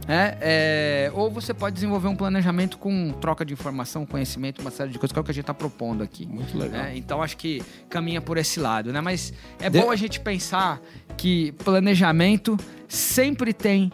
né? 0.06 0.36
É, 0.40 1.10
ou 1.14 1.30
você 1.30 1.54
pode 1.54 1.74
desenvolver 1.74 2.08
um 2.08 2.16
planejamento 2.16 2.76
com 2.78 3.12
troca 3.20 3.44
de 3.44 3.52
informação, 3.52 4.04
conhecimento, 4.04 4.60
uma 4.60 4.70
série 4.70 4.90
de 4.90 4.98
coisas, 4.98 5.12
que 5.12 5.18
é 5.18 5.22
o 5.22 5.24
que 5.24 5.30
a 5.30 5.34
gente 5.34 5.42
está 5.44 5.54
propondo 5.54 6.02
aqui. 6.02 6.26
Muito 6.26 6.56
legal. 6.58 6.82
né? 6.82 6.92
Então 6.96 7.22
acho 7.22 7.36
que 7.36 7.62
caminha 7.88 8.20
por 8.20 8.36
esse 8.36 8.58
lado, 8.58 8.92
né? 8.92 9.00
Mas 9.00 9.32
é 9.60 9.70
De- 9.70 9.80
bom 9.80 9.90
a 9.90 9.96
gente 9.96 10.18
pensar 10.20 10.80
que 11.16 11.52
planejamento 11.64 12.56
sempre 12.88 13.52
tem, 13.52 13.90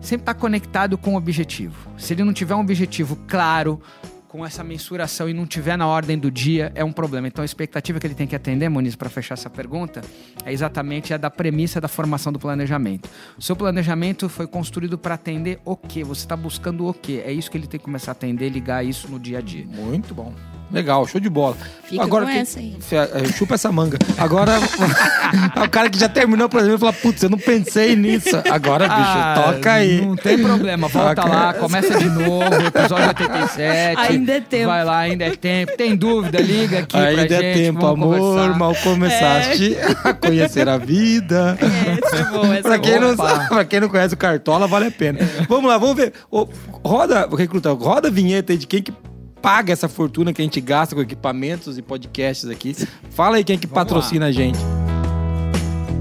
sempre 0.00 0.22
está 0.22 0.34
conectado 0.34 0.98
com 0.98 1.14
o 1.14 1.16
objetivo. 1.16 1.90
Se 1.96 2.12
ele 2.14 2.24
não 2.24 2.32
tiver 2.32 2.54
um 2.54 2.60
objetivo 2.60 3.16
claro, 3.28 3.80
com 4.28 4.44
essa 4.44 4.64
mensuração 4.64 5.28
e 5.28 5.34
não 5.34 5.46
tiver 5.46 5.76
na 5.76 5.86
ordem 5.86 6.18
do 6.18 6.30
dia, 6.30 6.72
é 6.74 6.84
um 6.84 6.92
problema. 6.92 7.28
Então 7.28 7.42
a 7.42 7.44
expectativa 7.44 7.98
que 7.98 8.06
ele 8.06 8.14
tem 8.14 8.26
que 8.26 8.36
atender, 8.36 8.68
Moniz, 8.68 8.96
para 8.96 9.08
fechar 9.08 9.34
essa 9.34 9.50
pergunta, 9.50 10.02
é 10.44 10.52
exatamente 10.52 11.14
a 11.14 11.16
da 11.16 11.30
premissa 11.30 11.80
da 11.80 11.88
formação 11.88 12.32
do 12.32 12.38
planejamento. 12.38 13.08
O 13.36 13.42
seu 13.42 13.56
planejamento 13.56 14.28
foi 14.28 14.46
construído 14.46 14.98
para 14.98 15.14
atender 15.14 15.60
o 15.64 15.76
quê? 15.76 16.04
Você 16.04 16.22
está 16.22 16.36
buscando 16.36 16.86
o 16.86 16.94
quê? 16.94 17.22
É 17.24 17.32
isso 17.32 17.50
que 17.50 17.56
ele 17.56 17.66
tem 17.66 17.78
que 17.78 17.84
começar 17.84 18.10
a 18.10 18.12
atender, 18.12 18.48
ligar 18.48 18.84
isso 18.84 19.08
no 19.08 19.18
dia 19.18 19.38
a 19.38 19.40
dia. 19.40 19.64
Muito 19.66 20.14
bom. 20.14 20.32
Legal, 20.72 21.06
show 21.06 21.20
de 21.20 21.30
bola. 21.30 21.56
Fica 21.84 22.02
Agora, 22.02 22.26
com 22.26 22.32
que- 22.32 22.38
essa 22.38 22.58
aí. 22.58 22.76
Eh, 22.90 23.28
Chupa 23.32 23.54
essa 23.54 23.70
manga. 23.70 23.96
Agora, 24.18 24.54
o 25.64 25.68
cara 25.70 25.88
que 25.88 25.96
já 25.98 26.08
terminou 26.08 26.46
o 26.46 26.50
planejamento 26.50 26.80
fala, 26.80 26.92
putz, 26.92 27.22
eu 27.22 27.30
não 27.30 27.38
pensei 27.38 27.94
nisso. 27.94 28.36
Agora, 28.50 28.88
bicho, 28.88 29.44
toca 29.54 29.72
aí. 29.72 30.00
Ah, 30.02 30.06
Não 30.06 30.16
tem 30.16 30.38
problema, 30.42 30.88
volta 30.88 31.22
Toca. 31.22 31.28
lá, 31.28 31.54
começa 31.54 31.96
de 31.96 32.06
novo, 32.10 32.42
episódio 32.66 33.06
87. 33.06 34.00
Ainda 34.00 34.32
é 34.32 34.40
tempo. 34.40 34.66
Vai 34.66 34.84
lá, 34.84 34.98
ainda 34.98 35.24
é 35.26 35.30
tempo. 35.36 35.76
Tem 35.76 35.94
dúvida, 35.94 36.40
liga 36.40 36.80
aqui 36.80 36.96
pra 36.96 37.06
Ainda 37.06 37.22
gente. 37.22 37.34
é 37.44 37.52
tempo, 37.54 37.80
vamos 37.80 38.02
amor, 38.04 38.18
conversar. 38.18 38.58
mal 38.58 38.74
começaste 38.82 39.76
a 40.02 40.12
conhecer 40.14 40.68
a 40.68 40.76
vida. 40.78 41.56
Essa 42.02 42.16
é 42.16 42.24
boa, 42.24 42.54
essa 42.56 42.62
pra, 42.62 42.74
é 42.74 42.78
quem 42.80 43.00
não 43.00 43.16
pra 43.16 43.64
quem 43.64 43.80
não 43.80 43.88
conhece 43.88 44.14
o 44.14 44.16
Cartola, 44.16 44.66
vale 44.66 44.86
a 44.86 44.90
pena. 44.90 45.20
Vamos 45.48 45.70
lá, 45.70 45.78
vamos 45.78 45.94
ver. 45.96 46.12
Ô, 46.30 46.48
roda, 46.84 47.28
recruta, 47.36 47.70
roda 47.72 48.08
a 48.08 48.10
vinheta 48.10 48.52
aí 48.52 48.58
de 48.58 48.66
quem 48.66 48.82
que 48.82 48.92
paga 49.46 49.72
essa 49.72 49.88
fortuna 49.88 50.32
que 50.32 50.42
a 50.42 50.44
gente 50.44 50.60
gasta 50.60 50.96
com 50.96 51.00
equipamentos 51.00 51.78
e 51.78 51.82
podcasts 51.82 52.50
aqui. 52.50 52.74
Fala 53.10 53.36
aí 53.36 53.44
quem 53.44 53.56
que 53.56 53.68
Vamos 53.68 53.84
patrocina 53.84 54.26
a 54.26 54.32
gente. 54.32 54.58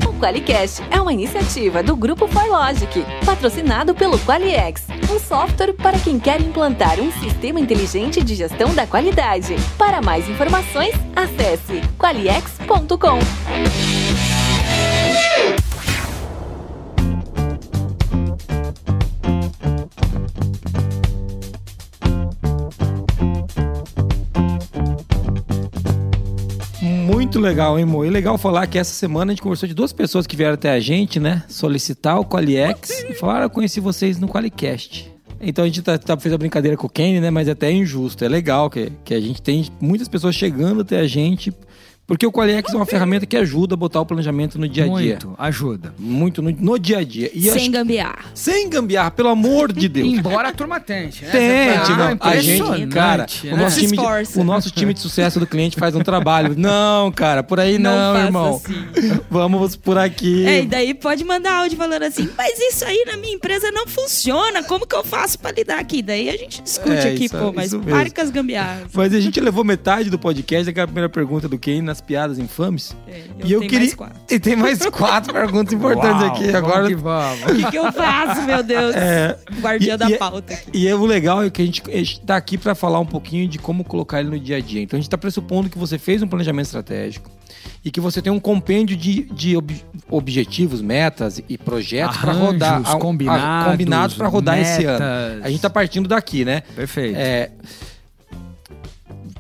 O 0.04 0.20
Qualicast 0.20 0.82
é 0.90 1.00
uma 1.00 1.14
iniciativa 1.14 1.84
do 1.84 1.96
Grupo 1.96 2.28
ForLogic, 2.28 3.06
patrocinado 3.24 3.94
pelo 3.94 4.18
Qualiex, 4.18 4.88
um 5.14 5.20
software 5.20 5.74
para 5.74 6.00
quem 6.00 6.20
quer 6.20 6.42
implantar 6.42 7.00
um 7.00 7.12
sistema 7.12 7.60
inteligente 7.60 8.24
de 8.24 8.34
gestão 8.34 8.74
da 8.74 8.88
qualidade. 8.88 9.56
Para 9.78 10.02
mais 10.02 10.28
informações, 10.28 10.96
acesse 11.16 11.84
qualiex.com. 12.00 13.20
Muito 27.06 27.40
legal, 27.40 27.78
hein, 27.78 27.86
Mo? 27.86 28.04
E 28.04 28.10
legal 28.10 28.36
falar 28.36 28.66
que 28.66 28.80
essa 28.80 28.92
semana 28.92 29.32
a 29.32 29.34
gente 29.36 29.42
conversou 29.44 29.68
de 29.70 29.76
duas 29.76 29.94
pessoas 29.94 30.26
que 30.26 30.36
vieram 30.36 30.56
até 30.56 30.72
a 30.72 30.80
gente, 30.80 31.20
né? 31.20 31.44
Solicitar 31.48 32.20
o 32.20 32.26
Qualiex 32.26 33.06
e 33.08 33.14
falaram, 33.14 33.42
"Ah, 33.42 33.46
eu 33.46 33.50
conheci 33.52 33.80
vocês 33.80 34.18
no 34.18 34.28
Qualicast. 34.28 35.14
Então 35.40 35.64
a 35.64 35.68
gente 35.68 35.84
tá, 35.84 36.00
tá, 36.00 36.18
fez 36.18 36.34
a 36.34 36.38
brincadeira 36.38 36.76
com 36.76 36.88
o 36.88 36.90
Kenny, 36.90 37.20
né? 37.20 37.30
Mas 37.30 37.48
é 37.48 37.52
até 37.52 37.72
injusto. 37.72 38.26
É 38.26 38.28
legal 38.28 38.72
que, 38.72 38.92
que 39.04 39.14
a 39.14 39.20
gente 39.20 39.40
tem 39.40 39.68
muitas 39.80 40.08
pessoas 40.08 40.34
chegando 40.34 40.82
até 40.82 41.00
a 41.00 41.06
gente. 41.06 41.54
Porque 42.08 42.24
o 42.26 42.32
Qualiex 42.32 42.72
é 42.72 42.76
uma 42.76 42.86
ferramenta 42.86 43.26
que 43.26 43.36
ajuda 43.36 43.74
a 43.74 43.78
botar 43.78 44.00
o 44.00 44.06
planejamento 44.06 44.60
no 44.60 44.70
dia 44.70 44.84
a 44.84 44.88
dia. 44.88 44.94
Muito, 44.96 45.34
ajuda. 45.40 45.92
Muito 45.98 46.40
no, 46.40 46.52
no 46.52 46.78
dia 46.78 47.00
a 47.00 47.04
dia. 47.04 47.32
E 47.34 47.42
Sem 47.42 47.52
acho- 47.64 47.72
gambiarra. 47.72 48.26
sem 48.36 48.70
gambiarra, 48.70 49.10
pelo 49.10 49.30
amor 49.30 49.74
de 49.74 49.90
Deus. 49.90 50.08
Embora 50.08 50.50
a 50.50 50.52
turma 50.54 50.80
tente, 50.80 51.26
né? 51.26 51.32
Tente, 51.32 51.92
Ah, 51.94 51.98
não. 52.12 52.18
A 52.20 52.38
gente, 52.38 52.88
cara, 52.88 53.26
né? 53.44 53.54
o 53.54 53.58
nosso, 53.58 53.80
time 53.80 53.98
de, 53.98 54.40
o 54.40 54.44
nosso 54.44 54.70
time 54.72 54.94
de 54.94 55.00
sucesso 55.00 55.40
do 55.40 55.48
cliente 55.48 55.78
faz 55.80 55.96
um 55.96 56.02
trabalho. 56.02 56.54
Não, 56.66 57.12
cara, 57.12 57.42
por 57.42 57.60
aí 57.60 57.80
Não 57.80 58.14
não, 58.14 58.24
irmão. 58.24 58.56
assim. 58.64 59.20
Vamos 59.30 59.76
por 59.76 59.98
aqui. 59.98 60.46
É, 60.46 60.62
e 60.62 60.66
daí 60.68 60.94
pode 60.94 61.24
mandar 61.24 61.54
áudio 61.62 61.76
falando 61.78 62.04
assim, 62.04 62.30
mas 62.38 62.58
isso 62.60 62.86
aí 62.86 63.04
na 63.08 63.18
minha 63.18 63.34
empresa 63.34 63.72
não 63.72 63.88
funciona, 63.88 64.64
como 64.64 64.86
que 64.86 64.96
eu 64.96 65.04
faço 65.04 65.40
pra 65.40 65.52
lidar 65.52 65.80
aqui? 65.80 66.02
Daí 66.02 66.30
a 66.30 66.38
gente 66.38 66.62
discute 66.62 66.96
É, 66.96 67.12
aqui, 67.14 67.26
isso- 67.26 67.38
pô, 67.38 67.52
mas 67.52 67.74
pare 67.74 68.12
com 68.12 68.22
as 68.22 68.30
gambiarras. 68.30 68.84
Mas 68.94 69.14
a 69.14 69.20
gente 69.20 69.40
levou 69.40 69.64
metade 69.64 70.10
do 70.10 70.20
podcast 70.20 70.66
daquela 70.66 70.88
primeira 70.88 71.10
pergunta 71.10 71.48
do 71.50 71.58
Ken 71.58 71.82
nas 71.96 72.02
piadas 72.02 72.38
infames. 72.40 72.96
É, 73.08 73.24
e 73.46 73.52
eu 73.52 73.60
tenho 73.60 73.70
queria. 73.72 73.86
E 74.30 74.40
tem 74.40 74.56
mais 74.56 74.86
quatro 74.88 75.32
perguntas 75.34 75.74
importantes 75.74 76.22
Uau, 76.22 76.32
aqui. 76.34 76.50
Agora. 76.56 76.88
que 76.88 76.96
vamos. 76.96 77.42
O 77.44 77.56
que, 77.56 77.72
que 77.72 77.78
eu 77.78 77.92
faço, 77.94 78.42
meu 78.44 78.62
Deus? 78.64 78.94
É, 78.96 79.38
Guardiã 79.62 79.94
e- 79.94 79.98
da 79.98 80.10
e- 80.10 80.18
pauta 80.18 80.54
aqui. 80.54 80.70
E 80.74 80.88
é 80.88 80.96
o 80.96 81.06
legal 81.06 81.44
é 81.44 81.50
que 81.50 81.62
a 81.62 81.66
gente, 81.66 81.82
a 81.90 81.96
gente 81.98 82.20
tá 82.22 82.36
aqui 82.36 82.58
para 82.58 82.76
falar 82.76 83.00
um 83.00 83.06
pouquinho 83.06 83.48
de 83.48 83.58
como 83.58 83.84
colocar 83.84 84.20
ele 84.20 84.30
no 84.30 84.40
dia 84.40 84.58
a 84.58 84.60
dia. 84.60 84.82
Então 84.82 84.98
a 84.98 85.02
gente 85.02 85.10
tá 85.10 85.18
pressupondo 85.18 85.70
que 85.70 85.78
você 85.78 85.98
fez 85.98 86.22
um 86.22 86.28
planejamento 86.28 86.66
estratégico 86.66 87.30
e 87.84 87.90
que 87.92 88.00
você 88.02 88.22
tem 88.22 88.32
um 88.34 88.40
compêndio 88.40 88.98
de, 88.98 89.24
de 89.32 89.56
ob- 89.56 89.84
objetivos, 90.10 90.82
metas 90.82 91.42
e 91.48 91.58
projetos 91.58 92.18
para 92.18 92.34
rodar. 92.34 92.82
a- 92.86 92.94
a- 92.94 92.98
combinados, 92.98 93.72
combinados 93.72 94.16
para 94.18 94.28
rodar 94.28 94.60
esse 94.60 94.84
ano. 94.86 95.00
metas. 95.00 95.46
A 95.46 95.50
gente 95.50 95.62
tá 95.62 95.70
partindo 95.70 96.10
daqui, 96.10 96.44
né? 96.44 96.62
Perfeito. 96.76 97.16
É. 97.18 97.52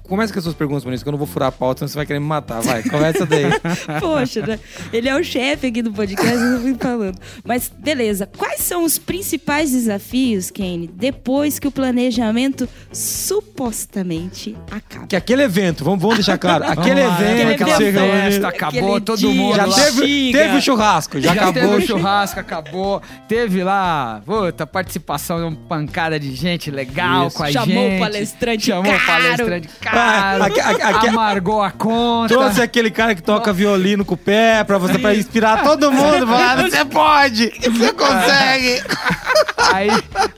Começa 0.08 0.32
com 0.32 0.40
as 0.40 0.44
suas 0.44 0.56
perguntas, 0.56 0.84
Maurício, 0.84 1.04
que 1.04 1.10
eu 1.10 1.12
não 1.12 1.18
vou 1.18 1.28
furar 1.28 1.50
a 1.50 1.52
pauta, 1.52 1.80
senão 1.80 1.88
você 1.90 1.96
vai 1.96 2.06
querer 2.06 2.20
me 2.20 2.26
matar. 2.28 2.62
Vai, 2.62 2.84
começa 2.84 3.26
daí. 3.26 3.46
Poxa, 4.00 4.46
né? 4.46 4.60
Ele 4.94 5.10
é 5.10 5.16
o 5.20 5.24
chefe 5.24 5.68
aqui 5.68 5.82
do 5.82 5.92
podcast, 5.92 6.36
eu 6.38 6.62
fui 6.62 6.76
falando. 6.76 7.18
Mas, 7.44 7.72
beleza. 7.78 8.30
Quais 8.38 8.62
são 8.62 8.84
os 8.84 8.98
principais 8.98 9.72
desafios, 9.72 10.52
Kenny, 10.52 10.88
depois 10.88 11.58
que 11.60 11.68
o 11.68 11.72
planejamento 11.72 12.68
supostamente 12.92 14.56
acaba? 14.72 15.08
que 15.08 15.16
aquele 15.16 15.44
evento, 15.44 15.84
vamos, 15.84 16.00
vamos 16.02 16.16
deixar 16.18 16.38
claro, 16.38 16.64
aquele 16.70 17.02
Vamos 17.02 17.20
lá, 17.20 17.32
evento 17.32 17.58
que 17.58 17.72
você 17.72 17.84
evento. 17.86 18.12
festa, 18.12 18.48
acabou, 18.48 19.02
todo 19.02 19.18
dia 19.20 19.30
mundo 19.30 19.56
já 19.56 19.66
lá. 19.66 19.76
teve, 19.76 20.32
teve 20.32 20.58
o 20.58 20.62
churrasco, 20.62 21.20
já, 21.22 21.34
Já, 21.34 21.42
acabou 21.50 21.54
teve 21.54 21.76
o 21.76 21.78
o 21.78 21.82
churrasco. 21.88 22.40
acabou. 22.40 23.02
Teve 23.28 23.64
lá, 23.64 24.22
puta, 24.26 24.66
participação 24.68 25.38
de 25.38 25.44
uma 25.44 25.56
pancada 25.68 26.20
de 26.20 26.34
gente 26.36 26.70
legal 26.72 27.28
Isso. 27.28 27.38
com 27.38 27.44
a 27.44 27.52
Chamou 27.52 27.68
gente. 27.68 27.96
o 27.96 28.00
palestrante 28.00 28.66
Chamou 28.68 28.92
o 28.94 29.00
caro. 29.00 29.06
palestrante 29.24 29.68
caro. 29.80 29.95
Aque- 30.00 30.60
aque- 30.60 31.08
amargou 31.08 31.62
a 31.62 31.72
conta. 31.72 32.34
Trouxe 32.34 32.62
aquele 32.62 32.90
cara 32.92 33.16
que 33.16 33.22
toca 33.24 33.52
violino 33.54 34.04
com 34.06 34.14
o 34.16 34.18
pé 34.18 34.64
pra 34.64 34.78
você 34.78 34.98
pra 35.00 35.16
inspirar 35.16 35.64
todo 35.64 35.92
mundo. 35.92 36.26
Falar, 36.28 36.58
você 36.70 36.86
pode, 36.86 37.52
você 37.62 37.94
consegue. 37.94 38.84
Aí, 39.74 39.90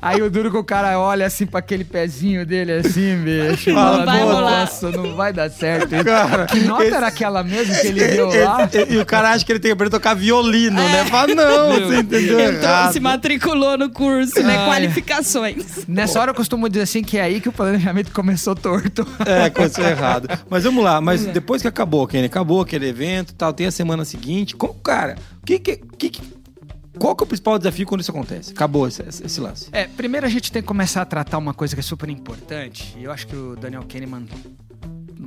aí 0.02 0.22
o 0.22 0.30
duro 0.30 0.50
que 0.52 0.58
o 0.58 0.64
cara 0.64 1.00
olha 1.00 1.26
assim 1.26 1.46
pra 1.46 1.60
aquele 1.60 1.84
pezinho 1.84 2.46
dele 2.46 2.72
assim, 2.74 3.18
bicho. 3.24 3.70
Não 3.72 3.76
fala, 3.82 4.06
vai 4.06 4.24
rolar. 4.24 4.60
Nossa, 4.62 4.92
não 4.92 5.16
vai 5.16 5.34
dar 5.34 5.50
certo. 5.50 5.90
Cara, 6.04 6.46
que 6.46 6.60
nota 6.62 6.84
esse- 6.86 6.96
era 6.96 7.08
aquela 7.08 7.44
mesmo 7.44 7.76
que 7.80 7.88
ele 7.88 8.08
deu 8.08 8.28
lá? 8.44 8.70
E, 8.90 8.94
e 8.94 8.98
o 9.00 9.06
cara 9.06 9.32
acha 9.32 9.46
que 9.46 9.52
ele 9.52 9.60
tem 9.60 9.70
que 9.70 9.74
aprender 9.74 9.96
a 9.96 10.00
tocar 10.00 10.14
violino, 10.14 10.76
né? 10.76 11.06
Fala, 11.06 11.34
não, 11.36 11.70
você 11.88 11.98
entendeu 12.00 12.40
Entrou, 12.40 12.62
errado. 12.64 12.94
se 12.94 13.00
matriculou 13.00 13.78
no 13.78 13.90
curso, 13.90 14.42
né? 14.42 14.58
Ai. 14.58 14.68
Qualificações. 14.68 15.86
Nessa 15.88 16.20
hora 16.20 16.32
eu 16.32 16.36
costumo 16.36 16.68
dizer 16.70 16.84
assim 16.84 17.04
que 17.04 17.18
é 17.18 17.22
aí 17.22 17.40
que 17.42 17.50
o 17.50 17.52
planejamento 17.52 18.12
começou 18.12 18.56
torto. 18.56 19.08
É, 19.26 19.50
começou 19.50 19.84
errado. 19.88 20.28
Mas 20.50 20.64
vamos 20.64 20.84
lá, 20.84 21.00
mas 21.02 21.26
depois 21.26 21.62
que 21.62 21.68
acabou, 21.68 22.06
Kenny, 22.08 22.26
acabou 22.26 22.62
aquele 22.62 22.88
evento 22.88 23.32
e 23.32 23.34
tal, 23.34 23.54
tem 23.54 23.68
a 23.68 23.72
semana 23.72 24.06
seguinte. 24.06 24.56
Como, 24.56 24.74
cara, 24.76 25.16
o 25.42 25.46
que 25.46 25.60
que, 25.60 25.78
que 25.98 26.10
que- 26.10 26.37
Qual 27.00 27.16
que 27.16 27.24
é 27.24 27.26
o 27.26 27.28
principal 27.28 27.58
desafio 27.58 27.86
quando 27.86 28.02
isso 28.02 28.12
acontece? 28.12 28.52
Acabou 28.52 28.88
esse, 28.88 29.02
esse 29.04 29.40
lance. 29.40 29.70
É, 29.72 29.88
primeiro 29.88 30.26
a 30.26 30.30
gente 30.30 30.52
tem 30.52 30.62
que 30.62 30.68
começar 30.68 31.02
a 31.02 31.06
tratar 31.06 31.38
uma 31.38 31.54
coisa 31.54 31.76
que 31.76 31.80
é 31.80 31.84
super 31.84 32.10
importante, 32.10 32.96
e 32.98 33.04
eu 33.04 33.12
acho 33.12 33.28
que 33.28 33.36
o 33.36 33.56
Daniel 33.56 33.84
Kahneman 33.84 34.26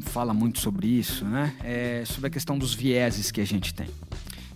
fala 0.01 0.33
muito 0.33 0.59
sobre 0.61 0.87
isso, 0.87 1.25
né? 1.25 1.55
É 1.63 2.03
sobre 2.07 2.29
a 2.29 2.31
questão 2.31 2.59
dos 2.59 2.75
vieses 2.75 3.31
que 3.31 3.41
a 3.41 3.45
gente 3.45 3.75
tem. 3.75 3.89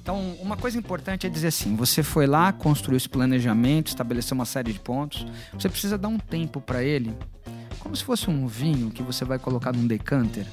Então, 0.00 0.36
uma 0.40 0.56
coisa 0.56 0.76
importante 0.76 1.26
é 1.26 1.30
dizer 1.30 1.48
assim: 1.48 1.74
você 1.76 2.02
foi 2.02 2.26
lá, 2.26 2.52
construiu 2.52 2.96
esse 2.96 3.08
planejamento, 3.08 3.88
estabeleceu 3.88 4.34
uma 4.34 4.44
série 4.44 4.72
de 4.72 4.78
pontos, 4.78 5.26
você 5.52 5.68
precisa 5.68 5.96
dar 5.96 6.08
um 6.08 6.18
tempo 6.18 6.60
para 6.60 6.82
ele, 6.84 7.14
como 7.84 7.94
se 7.94 8.02
fosse 8.02 8.30
um 8.30 8.46
vinho 8.46 8.90
que 8.90 9.02
você 9.02 9.26
vai 9.26 9.38
colocar 9.38 9.70
num 9.70 9.86
decanter 9.86 10.46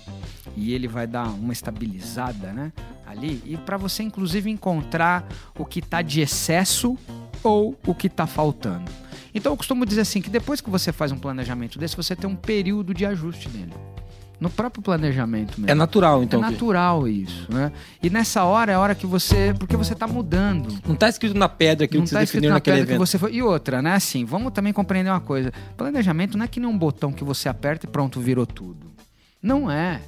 e 0.56 0.74
ele 0.74 0.86
vai 0.86 1.08
dar 1.08 1.30
uma 1.30 1.54
estabilizada, 1.54 2.52
né? 2.52 2.74
Ali, 3.08 3.42
e 3.46 3.56
para 3.56 3.78
você 3.78 4.04
inclusive 4.04 4.50
encontrar 4.50 5.26
o 5.58 5.66
que 5.66 5.80
está 5.80 6.02
de 6.02 6.20
excesso 6.20 6.98
ou 7.42 7.80
o 7.88 7.96
que 7.96 8.08
está 8.08 8.28
faltando. 8.28 8.92
Então 9.34 9.54
eu 9.54 9.58
costumo 9.58 9.86
dizer 9.86 10.02
assim 10.02 10.22
que 10.22 10.30
depois 10.30 10.60
que 10.60 10.70
você 10.70 10.92
faz 10.92 11.14
um 11.14 11.18
planejamento 11.18 11.80
desse, 11.80 11.96
você 11.96 12.18
tem 12.18 12.30
um 12.30 12.36
período 12.36 12.94
de 12.94 13.06
ajuste 13.06 13.48
nele. 13.48 13.74
No 14.42 14.50
próprio 14.50 14.82
planejamento 14.82 15.62
mesmo. 15.62 15.70
É 15.70 15.76
natural, 15.76 16.24
então. 16.24 16.44
É 16.44 16.50
natural 16.50 17.08
isso, 17.08 17.46
né? 17.54 17.72
E 18.02 18.10
nessa 18.10 18.44
hora 18.44 18.72
é 18.72 18.76
a 18.76 18.80
hora 18.80 18.96
que 18.96 19.06
você. 19.06 19.54
Porque 19.54 19.78
você 19.78 19.94
tá 19.94 20.08
mudando. 20.08 20.76
Não 20.84 20.96
tá 20.96 21.08
escrito 21.08 21.38
na 21.38 21.48
pedra 21.48 21.86
aquilo 21.86 22.00
não 22.00 22.06
que 22.06 22.10
você 22.10 22.16
tá 22.16 22.24
escrito 22.24 22.42
definiu 22.42 22.50
na 22.50 22.56
naquele 22.56 22.78
pedra 22.78 22.88
que 22.88 22.92
evento. 22.94 23.06
você 23.06 23.20
foi. 23.20 23.34
E 23.34 23.44
outra, 23.44 23.84
né? 23.84 23.94
Assim, 23.94 24.26
vamos 24.26 24.52
também 24.52 24.74
compreender 24.74 25.12
uma 25.12 25.20
coisa. 25.20 25.54
Planejamento 25.78 26.40
não 26.40 26.46
é 26.46 26.48
que 26.48 26.60
nem 26.60 26.68
um 26.68 26.76
botão 26.76 27.14
que 27.14 27.24
você 27.24 27.48
aperta 27.48 27.86
e 27.86 27.90
pronto, 27.90 28.20
virou 28.20 28.48
tudo. 28.48 28.88
Não 29.44 29.70
é. 29.70 30.02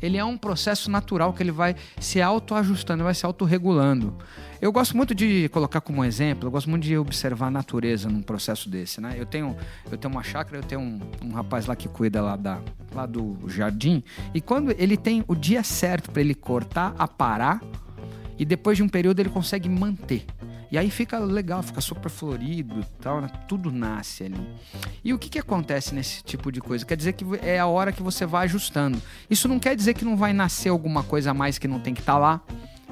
Ele 0.00 0.16
é 0.16 0.24
um 0.24 0.36
processo 0.36 0.90
natural 0.90 1.32
que 1.32 1.42
ele 1.42 1.52
vai 1.52 1.74
se 1.98 2.20
autoajustando, 2.20 3.04
vai 3.04 3.14
se 3.14 3.24
autorregulando. 3.24 4.16
Eu 4.60 4.72
gosto 4.72 4.96
muito 4.96 5.14
de 5.14 5.48
colocar 5.50 5.80
como 5.80 6.04
exemplo, 6.04 6.46
eu 6.46 6.50
gosto 6.50 6.70
muito 6.70 6.84
de 6.84 6.96
observar 6.96 7.48
a 7.48 7.50
natureza 7.50 8.08
num 8.08 8.22
processo 8.22 8.68
desse, 8.68 9.00
né? 9.00 9.14
Eu 9.16 9.26
tenho, 9.26 9.56
eu 9.90 9.98
tenho 9.98 10.12
uma 10.12 10.22
chácara, 10.22 10.58
eu 10.58 10.62
tenho 10.62 10.80
um, 10.80 11.00
um 11.22 11.32
rapaz 11.32 11.66
lá 11.66 11.76
que 11.76 11.88
cuida 11.88 12.22
lá, 12.22 12.36
da, 12.36 12.60
lá 12.94 13.04
do 13.04 13.38
jardim, 13.48 14.02
e 14.32 14.40
quando 14.40 14.70
ele 14.78 14.96
tem 14.96 15.24
o 15.28 15.34
dia 15.34 15.62
certo 15.62 16.10
para 16.10 16.22
ele 16.22 16.34
cortar, 16.34 16.94
aparar, 16.98 17.60
e 18.38 18.44
depois 18.44 18.76
de 18.76 18.82
um 18.82 18.88
período 18.88 19.20
ele 19.20 19.28
consegue 19.28 19.68
manter. 19.68 20.24
E 20.74 20.78
aí 20.78 20.90
fica 20.90 21.20
legal, 21.20 21.62
fica 21.62 21.80
super 21.80 22.10
florido 22.10 22.84
tal, 23.00 23.20
né? 23.20 23.30
tudo 23.46 23.70
nasce 23.70 24.24
ali. 24.24 24.44
E 25.04 25.14
o 25.14 25.18
que, 25.20 25.28
que 25.28 25.38
acontece 25.38 25.94
nesse 25.94 26.20
tipo 26.24 26.50
de 26.50 26.60
coisa? 26.60 26.84
Quer 26.84 26.96
dizer 26.96 27.12
que 27.12 27.24
é 27.42 27.60
a 27.60 27.66
hora 27.68 27.92
que 27.92 28.02
você 28.02 28.26
vai 28.26 28.46
ajustando. 28.46 29.00
Isso 29.30 29.46
não 29.46 29.60
quer 29.60 29.76
dizer 29.76 29.94
que 29.94 30.04
não 30.04 30.16
vai 30.16 30.32
nascer 30.32 30.70
alguma 30.70 31.04
coisa 31.04 31.30
a 31.30 31.34
mais 31.34 31.58
que 31.58 31.68
não 31.68 31.78
tem 31.78 31.94
que 31.94 32.00
estar 32.00 32.18
lá. 32.18 32.42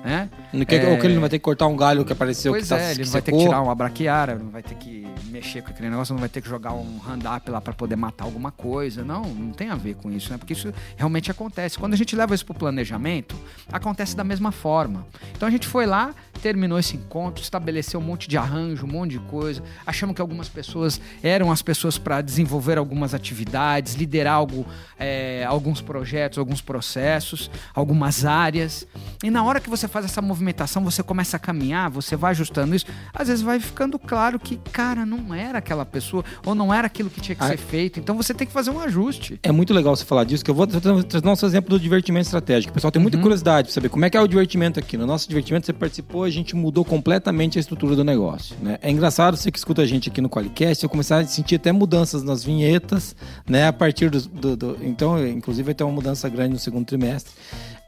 Né? 0.04 0.28
Não 0.52 0.64
quer- 0.64 0.88
Ou 0.88 0.98
que 0.98 1.06
ele 1.06 1.14
não 1.14 1.20
vai 1.20 1.30
ter 1.30 1.38
que 1.38 1.44
cortar 1.44 1.66
um 1.68 1.76
galho 1.76 2.04
que 2.04 2.12
apareceu 2.12 2.52
Pois 2.52 2.64
que 2.64 2.68
tá 2.70 2.78
é, 2.80 2.90
ele 2.90 3.00
que 3.00 3.04
não 3.06 3.12
vai 3.12 3.22
ter 3.22 3.32
que 3.32 3.38
tirar 3.38 3.60
uma 3.62 3.74
braquiária, 3.74 4.34
não 4.34 4.50
vai 4.50 4.62
ter 4.62 4.74
que 4.74 5.06
mexer 5.30 5.62
com 5.62 5.70
aquele 5.70 5.88
negócio, 5.88 6.12
não 6.12 6.18
vai 6.20 6.28
ter 6.28 6.40
que 6.42 6.48
jogar 6.48 6.72
um 6.74 6.98
hand-up 6.98 7.48
lá 7.50 7.60
para 7.60 7.72
poder 7.72 7.94
matar 7.96 8.24
alguma 8.24 8.50
coisa. 8.50 9.04
Não, 9.04 9.22
não 9.22 9.52
tem 9.52 9.68
a 9.70 9.76
ver 9.76 9.94
com 9.94 10.10
isso, 10.10 10.30
né? 10.32 10.38
Porque 10.38 10.52
isso 10.52 10.74
realmente 10.96 11.30
acontece. 11.30 11.78
Quando 11.78 11.94
a 11.94 11.96
gente 11.96 12.14
leva 12.16 12.34
isso 12.34 12.44
pro 12.44 12.52
planejamento, 12.54 13.34
acontece 13.72 14.16
da 14.16 14.24
mesma 14.24 14.50
forma. 14.50 15.06
Então 15.36 15.48
a 15.48 15.50
gente 15.50 15.66
foi 15.68 15.86
lá, 15.86 16.12
terminou 16.42 16.78
esse 16.78 16.96
encontro, 16.96 17.42
estabeleceu 17.42 18.00
um 18.00 18.02
monte 18.02 18.28
de 18.28 18.36
arranjo, 18.36 18.84
um 18.84 18.90
monte 18.90 19.12
de 19.12 19.20
coisa. 19.20 19.62
Achamos 19.86 20.14
que 20.16 20.20
algumas 20.20 20.48
pessoas 20.48 21.00
eram 21.22 21.50
as 21.52 21.62
pessoas 21.62 21.96
para 21.96 22.20
desenvolver 22.20 22.76
algumas 22.76 23.14
atividades, 23.14 23.94
liderar 23.94 24.34
algo, 24.34 24.66
é, 24.98 25.44
alguns 25.48 25.80
projetos, 25.80 26.38
alguns 26.38 26.60
processos, 26.60 27.50
algumas 27.74 28.24
áreas. 28.24 28.86
E 29.22 29.30
na 29.30 29.44
hora 29.44 29.60
que 29.60 29.70
você 29.70 29.88
faz 29.92 30.04
essa 30.06 30.22
movimentação, 30.22 30.82
você 30.82 31.02
começa 31.02 31.36
a 31.36 31.40
caminhar, 31.40 31.90
você 31.90 32.16
vai 32.16 32.30
ajustando 32.32 32.74
isso, 32.74 32.86
às 33.12 33.28
vezes 33.28 33.42
vai 33.42 33.60
ficando 33.60 33.98
claro 33.98 34.38
que, 34.38 34.56
cara, 34.72 35.04
não 35.06 35.34
era 35.34 35.58
aquela 35.58 35.84
pessoa, 35.84 36.24
ou 36.44 36.54
não 36.54 36.72
era 36.72 36.86
aquilo 36.86 37.10
que 37.10 37.20
tinha 37.20 37.36
que 37.36 37.44
Ah. 37.44 37.48
ser 37.48 37.58
feito. 37.58 38.00
Então 38.00 38.16
você 38.16 38.32
tem 38.34 38.46
que 38.46 38.52
fazer 38.52 38.70
um 38.70 38.80
ajuste. 38.80 39.38
É 39.42 39.52
muito 39.52 39.72
legal 39.74 39.94
você 39.94 40.04
falar 40.04 40.24
disso, 40.24 40.44
que 40.44 40.50
eu 40.50 40.54
vou 40.54 40.66
tra- 40.66 40.80
trazer 40.80 41.24
nosso 41.24 41.44
exemplo 41.46 41.70
do 41.70 41.78
divertimento 41.78 42.24
estratégico. 42.26 42.70
O 42.70 42.74
pessoal 42.74 42.90
tem 42.90 43.00
muita 43.02 43.18
curiosidade 43.18 43.68
pra 43.68 43.74
saber 43.74 43.88
como 43.90 44.04
é 44.04 44.10
que 44.10 44.16
é 44.16 44.20
o 44.20 44.26
divertimento 44.26 44.80
aqui. 44.80 44.96
No 44.96 45.06
nosso 45.06 45.28
divertimento, 45.28 45.66
você 45.66 45.72
participou, 45.72 46.24
a 46.24 46.30
gente 46.30 46.56
mudou 46.56 46.84
completamente 46.84 47.58
a 47.58 47.60
estrutura 47.60 47.94
do 47.94 48.02
negócio. 48.04 48.56
Né? 48.62 48.78
É 48.80 48.90
engraçado 48.90 49.36
você 49.36 49.50
que 49.50 49.58
escuta 49.58 49.82
a 49.82 49.86
gente 49.86 50.08
aqui 50.08 50.20
no 50.20 50.28
Qualicast, 50.30 50.82
eu 50.82 50.88
começar 50.88 51.18
a 51.18 51.26
sentir 51.26 51.56
até 51.56 51.70
mudanças 51.72 52.22
nas 52.22 52.42
vinhetas, 52.44 53.14
né? 53.48 53.66
A 53.66 53.72
partir 53.72 54.08
do. 54.10 54.20
do- 54.22 54.56
do- 54.56 54.78
então, 54.82 55.24
inclusive, 55.26 55.64
vai 55.66 55.74
ter 55.74 55.84
uma 55.84 55.92
mudança 55.92 56.28
grande 56.28 56.54
no 56.54 56.58
segundo 56.58 56.86
trimestre. 56.86 57.32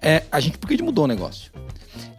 É, 0.04 0.22
a 0.30 0.38
gente, 0.38 0.58
porque 0.58 0.74
a 0.74 0.76
gente 0.76 0.84
mudou 0.84 1.04
o 1.04 1.08
negócio. 1.08 1.50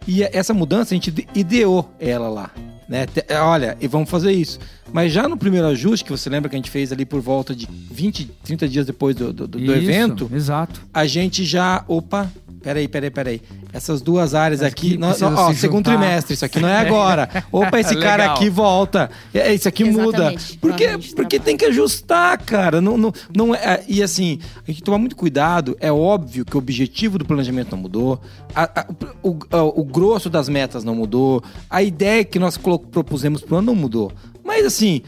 E 0.06 0.22
essa 0.22 0.52
mudança, 0.52 0.94
a 0.94 0.96
gente 0.96 1.08
ide- 1.08 1.28
ideou 1.34 1.90
ela 1.98 2.28
lá. 2.28 2.50
Né? 2.88 3.06
É, 3.28 3.38
Olha, 3.40 3.76
e 3.80 3.88
vamos 3.88 4.08
fazer 4.08 4.32
isso. 4.32 4.58
Mas 4.92 5.12
já 5.12 5.28
no 5.28 5.36
primeiro 5.36 5.66
ajuste, 5.66 6.04
que 6.04 6.10
você 6.12 6.30
lembra 6.30 6.48
que 6.48 6.54
a 6.54 6.58
gente 6.58 6.70
fez 6.70 6.92
ali 6.92 7.04
por 7.04 7.20
volta 7.20 7.54
de 7.54 7.66
20, 7.90 8.24
30 8.44 8.68
dias 8.68 8.86
depois 8.86 9.16
do, 9.16 9.32
do, 9.32 9.48
do 9.48 9.58
Isso, 9.60 9.72
evento, 9.72 10.30
Exato. 10.32 10.80
a 10.94 11.06
gente 11.06 11.44
já. 11.44 11.84
Opa, 11.88 12.30
peraí, 12.66 12.88
peraí, 12.88 13.10
peraí. 13.10 13.42
Essas 13.72 14.02
duas 14.02 14.34
áreas 14.34 14.60
Mas 14.60 14.72
aqui. 14.72 14.98
Não, 14.98 15.10
ó, 15.10 15.52
se 15.52 15.60
segundo 15.60 15.86
juntar. 15.86 15.98
trimestre, 15.98 16.34
isso 16.34 16.44
aqui 16.44 16.58
não 16.58 16.68
é 16.68 16.78
agora. 16.84 17.28
Opa, 17.52 17.78
esse 17.78 17.94
cara 17.94 18.32
aqui 18.32 18.50
volta. 18.50 19.08
É, 19.32 19.54
Isso 19.54 19.68
aqui 19.68 19.84
muda. 19.84 20.32
Exatamente. 20.32 20.58
Porque, 20.58 20.84
Realmente 20.84 21.14
porque 21.14 21.36
trabalho. 21.38 21.44
tem 21.44 21.56
que 21.56 21.64
ajustar, 21.66 22.38
cara. 22.42 22.80
Não, 22.80 22.98
não, 22.98 23.12
não 23.34 23.54
é, 23.54 23.84
e 23.86 24.02
assim, 24.02 24.40
a 24.42 24.56
gente 24.58 24.64
tem 24.66 24.74
que 24.74 24.82
tomar 24.82 24.98
muito 24.98 25.14
cuidado. 25.14 25.76
É 25.78 25.92
óbvio 25.92 26.44
que 26.44 26.56
o 26.56 26.58
objetivo 26.58 27.18
do 27.18 27.24
planejamento 27.24 27.70
não 27.70 27.78
mudou. 27.82 28.20
a- 28.54 28.80
a- 28.80 28.86
o, 29.22 29.30
o- 29.30 29.80
o 29.80 29.84
grosso 29.84 30.28
das 30.28 30.48
metas 30.48 30.82
não 30.82 30.94
mudou. 30.96 31.42
A 31.70 31.82
ideia 31.82 32.24
que 32.24 32.38
nós 32.38 32.56
propusemos 32.58 33.42
pro 33.42 33.56
ano 33.58 33.66
não 33.68 33.74
mudou. 33.76 34.10
Mas 34.44 34.66
assim. 34.66 35.02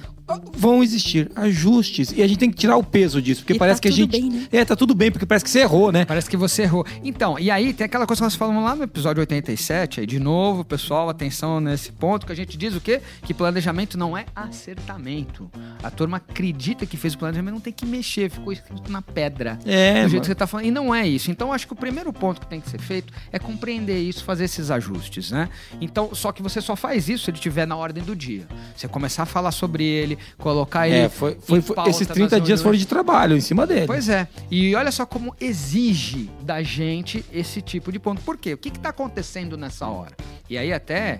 Vão 0.57 0.83
existir 0.83 1.31
ajustes 1.35 2.12
e 2.12 2.23
a 2.23 2.27
gente 2.27 2.38
tem 2.38 2.51
que 2.51 2.57
tirar 2.57 2.77
o 2.77 2.83
peso 2.85 3.21
disso, 3.23 3.41
porque 3.43 3.55
E 3.55 3.59
parece 3.59 3.81
tá 3.81 3.83
que 3.83 3.88
a 3.88 3.93
gente. 3.93 4.11
bem, 4.11 4.31
né? 4.31 4.49
É, 4.53 4.64
tá 4.64 4.77
tudo 4.77 4.95
bem, 4.95 5.11
porque 5.11 5.25
parece 5.25 5.45
que 5.45 5.51
você 5.51 5.61
errou, 5.61 5.91
né? 5.91 6.05
Parece 6.05 6.29
que 6.29 6.37
você 6.37 6.62
errou. 6.62 6.85
Então, 7.03 7.38
e 7.38 7.51
aí 7.51 7.73
tem 7.73 7.85
aquela 7.85 8.07
coisa 8.07 8.21
que 8.21 8.25
nós 8.25 8.35
falamos 8.35 8.62
lá 8.62 8.75
no 8.77 8.85
episódio 8.85 9.21
87, 9.21 10.01
aí 10.01 10.07
de 10.07 10.19
novo, 10.19 10.64
pessoal, 10.64 11.09
atenção 11.09 11.61
nesse 11.61 11.93
ponto, 11.93 12.27
que 12.27 12.33
a 12.33 12.37
gente 12.37 12.57
diz 12.57 12.75
o 12.75 12.81
quê? 12.81 13.01
Que 13.23 13.33
planejamento 13.33 13.97
não 13.97 14.17
é 14.17 14.27
acertamento. 14.35 15.51
A 15.83 15.91
turma 15.91 16.19
acredita 16.19 16.85
que 16.87 16.97
fez 16.97 17.14
o 17.14 17.19
planejamento, 17.19 17.55
não 17.55 17.61
tem 17.61 17.73
que 17.73 17.87
mexer, 17.87 18.31
ficou 18.31 18.53
escrito 18.53 18.91
na 18.91 19.01
pedra. 19.03 19.59
É, 19.64 20.03
do 20.05 20.09
jeito 20.11 20.23
que 20.23 20.27
você 20.29 20.35
tá 20.35 20.47
falando. 20.47 20.67
E 20.67 20.71
não 20.71 20.95
é 20.95 21.07
isso. 21.07 21.31
Então, 21.31 21.53
acho 21.53 21.67
que 21.67 21.73
o 21.73 21.77
primeiro 21.77 22.12
ponto 22.12 22.41
que 22.41 22.47
tem 22.47 22.61
que 22.61 22.69
ser 22.69 22.81
feito 22.81 23.12
é 23.33 23.38
compreender 23.38 23.99
isso, 23.99 24.25
fazer 24.25 24.45
esses 24.45 24.71
ajustes, 24.71 25.31
né? 25.31 25.49
Então, 25.81 26.11
só 26.14 26.33
que 26.33 26.43
você 26.43 26.61
só 26.61 26.77
faz 26.77 27.09
isso 27.09 27.25
se 27.25 27.31
ele 27.31 27.37
estiver 27.38 27.67
na 27.67 27.77
ordem 27.77 28.03
do 28.03 28.14
dia. 28.14 28.47
Você 28.77 28.88
começar 28.88 29.23
a 29.23 29.27
falar 29.27 29.53
sobre 29.53 29.85
ele, 29.85 30.17
colocar 30.37 30.88
ele. 30.88 30.98
É, 30.98 31.09
foi, 31.09 31.37
foi, 31.40 31.59
esses 31.87 32.07
nas 32.09 32.14
30 32.14 32.40
dias 32.40 32.62
foram 32.62 32.76
de 32.76 32.87
trabalho 32.87 33.37
em 33.37 33.40
cima 33.40 33.66
dele. 33.66 33.87
Pois 33.87 34.09
é. 34.09 34.28
E 34.50 34.74
olha 34.74 34.90
só 34.90 35.07
como 35.07 35.35
exige 35.40 36.31
da 36.42 36.62
gente 36.62 37.24
esse 37.33 37.61
tipo 37.61 37.90
de 37.92 37.98
ponto. 37.98 38.20
Por 38.22 38.37
quê? 38.37 38.54
O 38.54 38.59
que 38.59 38.68
está 38.68 38.90
acontecendo 38.90 39.57
nessa 39.57 39.87
hora? 39.87 40.16
E 40.48 40.57
aí 40.57 40.72
até 40.72 41.18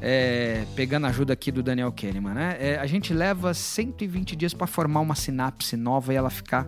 é, 0.00 0.64
pegando 0.74 1.06
a 1.06 1.10
ajuda 1.10 1.32
aqui 1.32 1.50
do 1.50 1.62
Daniel 1.62 1.92
Kahneman, 1.92 2.34
né? 2.34 2.56
É, 2.60 2.78
a 2.78 2.86
gente 2.86 3.12
leva 3.14 3.52
120 3.54 4.36
dias 4.36 4.54
para 4.54 4.66
formar 4.66 5.00
uma 5.00 5.14
sinapse 5.14 5.76
nova 5.76 6.12
e 6.12 6.16
ela 6.16 6.30
ficar 6.30 6.66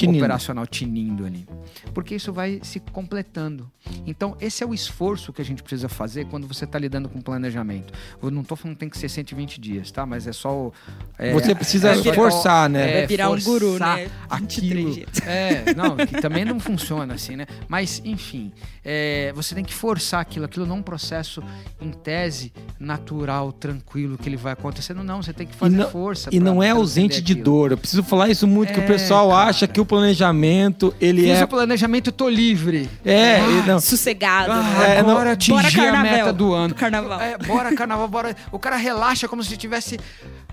Tinindo. 0.00 0.18
operacional 0.18 0.66
tinindo 0.66 1.24
ali. 1.24 1.46
Porque 1.94 2.14
isso 2.14 2.32
vai 2.32 2.60
se 2.62 2.80
completando. 2.80 3.70
Então, 4.06 4.36
esse 4.40 4.62
é 4.62 4.66
o 4.66 4.74
esforço 4.74 5.32
que 5.32 5.40
a 5.40 5.44
gente 5.44 5.62
precisa 5.62 5.88
fazer 5.88 6.26
quando 6.26 6.46
você 6.46 6.64
está 6.64 6.78
lidando 6.78 7.08
com 7.08 7.20
planejamento. 7.20 7.92
Eu 8.22 8.30
não 8.30 8.42
estou 8.42 8.56
falando 8.56 8.74
que 8.76 8.80
tem 8.80 8.88
que 8.88 8.98
ser 8.98 9.08
120 9.08 9.60
dias, 9.60 9.90
tá? 9.90 10.04
Mas 10.04 10.26
é 10.26 10.32
só 10.32 10.52
o. 10.52 10.72
é, 11.18 11.32
Você 11.32 11.54
precisa 11.54 11.90
é 11.90 12.14
forçar, 12.14 12.68
né? 12.68 12.92
Vai 12.92 13.06
virar 13.06 13.30
um 13.30 13.40
guru, 13.40 13.78
né? 13.78 14.08
23 14.30 14.30
Aquilo. 14.30 14.92
dias. 14.92 15.26
É, 15.26 15.74
não, 15.74 15.96
que 15.96 16.20
também 16.20 16.44
não 16.44 16.58
funciona 16.60 17.14
assim, 17.14 17.36
né? 17.36 17.46
Mas, 17.68 18.02
enfim, 18.04 18.52
é, 18.88 19.32
você 19.34 19.52
tem 19.52 19.64
que 19.64 19.74
forçar 19.74 20.20
aquilo. 20.20 20.44
Aquilo 20.44 20.64
não 20.64 20.76
é 20.76 20.78
um 20.78 20.82
processo, 20.82 21.42
em 21.80 21.90
tese, 21.90 22.52
natural, 22.78 23.50
tranquilo, 23.50 24.16
que 24.16 24.28
ele 24.28 24.36
vai 24.36 24.52
acontecendo. 24.52 25.02
Não, 25.02 25.20
você 25.20 25.32
tem 25.32 25.44
que 25.44 25.54
E 25.54 25.58
fazer 25.58 25.76
não, 25.76 25.90
força. 25.90 26.30
e 26.32 26.38
não 26.38 26.62
é 26.62 26.70
ausente 26.70 27.20
de 27.20 27.32
aquilo. 27.32 27.44
dor. 27.44 27.72
Eu 27.72 27.78
preciso 27.78 28.04
falar 28.04 28.28
isso 28.28 28.46
muito, 28.46 28.72
que 28.72 28.78
o 28.78 28.82
É, 28.84 28.86
pessoal 28.86 29.30
cara. 29.30 29.50
acha 29.50 29.66
que 29.66 29.80
o 29.80 29.84
planejamento, 29.84 30.94
ele 31.00 31.22
Fiz 31.22 31.40
é... 31.40 31.44
o 31.44 31.48
planejamento, 31.48 32.08
eu 32.10 32.12
tô 32.12 32.28
livre. 32.28 32.88
É, 33.04 33.40
e 33.40 33.66
não... 33.66 33.80
Sossegado. 33.80 34.52
Ah, 34.52 34.62
né? 34.62 34.98
É, 34.98 35.02
não- 35.02 35.10
agora 35.10 35.32
atingi 35.32 35.50
Bora 35.76 35.98
a 35.98 36.02
meta 36.02 36.32
do 36.32 36.54
ano. 36.54 36.72
Carnaval. 36.74 37.20
É, 37.20 37.36
bora 37.38 37.74
carnaval, 37.74 38.06
bora. 38.06 38.36
O 38.52 38.58
cara 38.58 38.76
relaxa 38.76 39.26
como 39.26 39.42
se 39.42 39.56
tivesse 39.56 39.98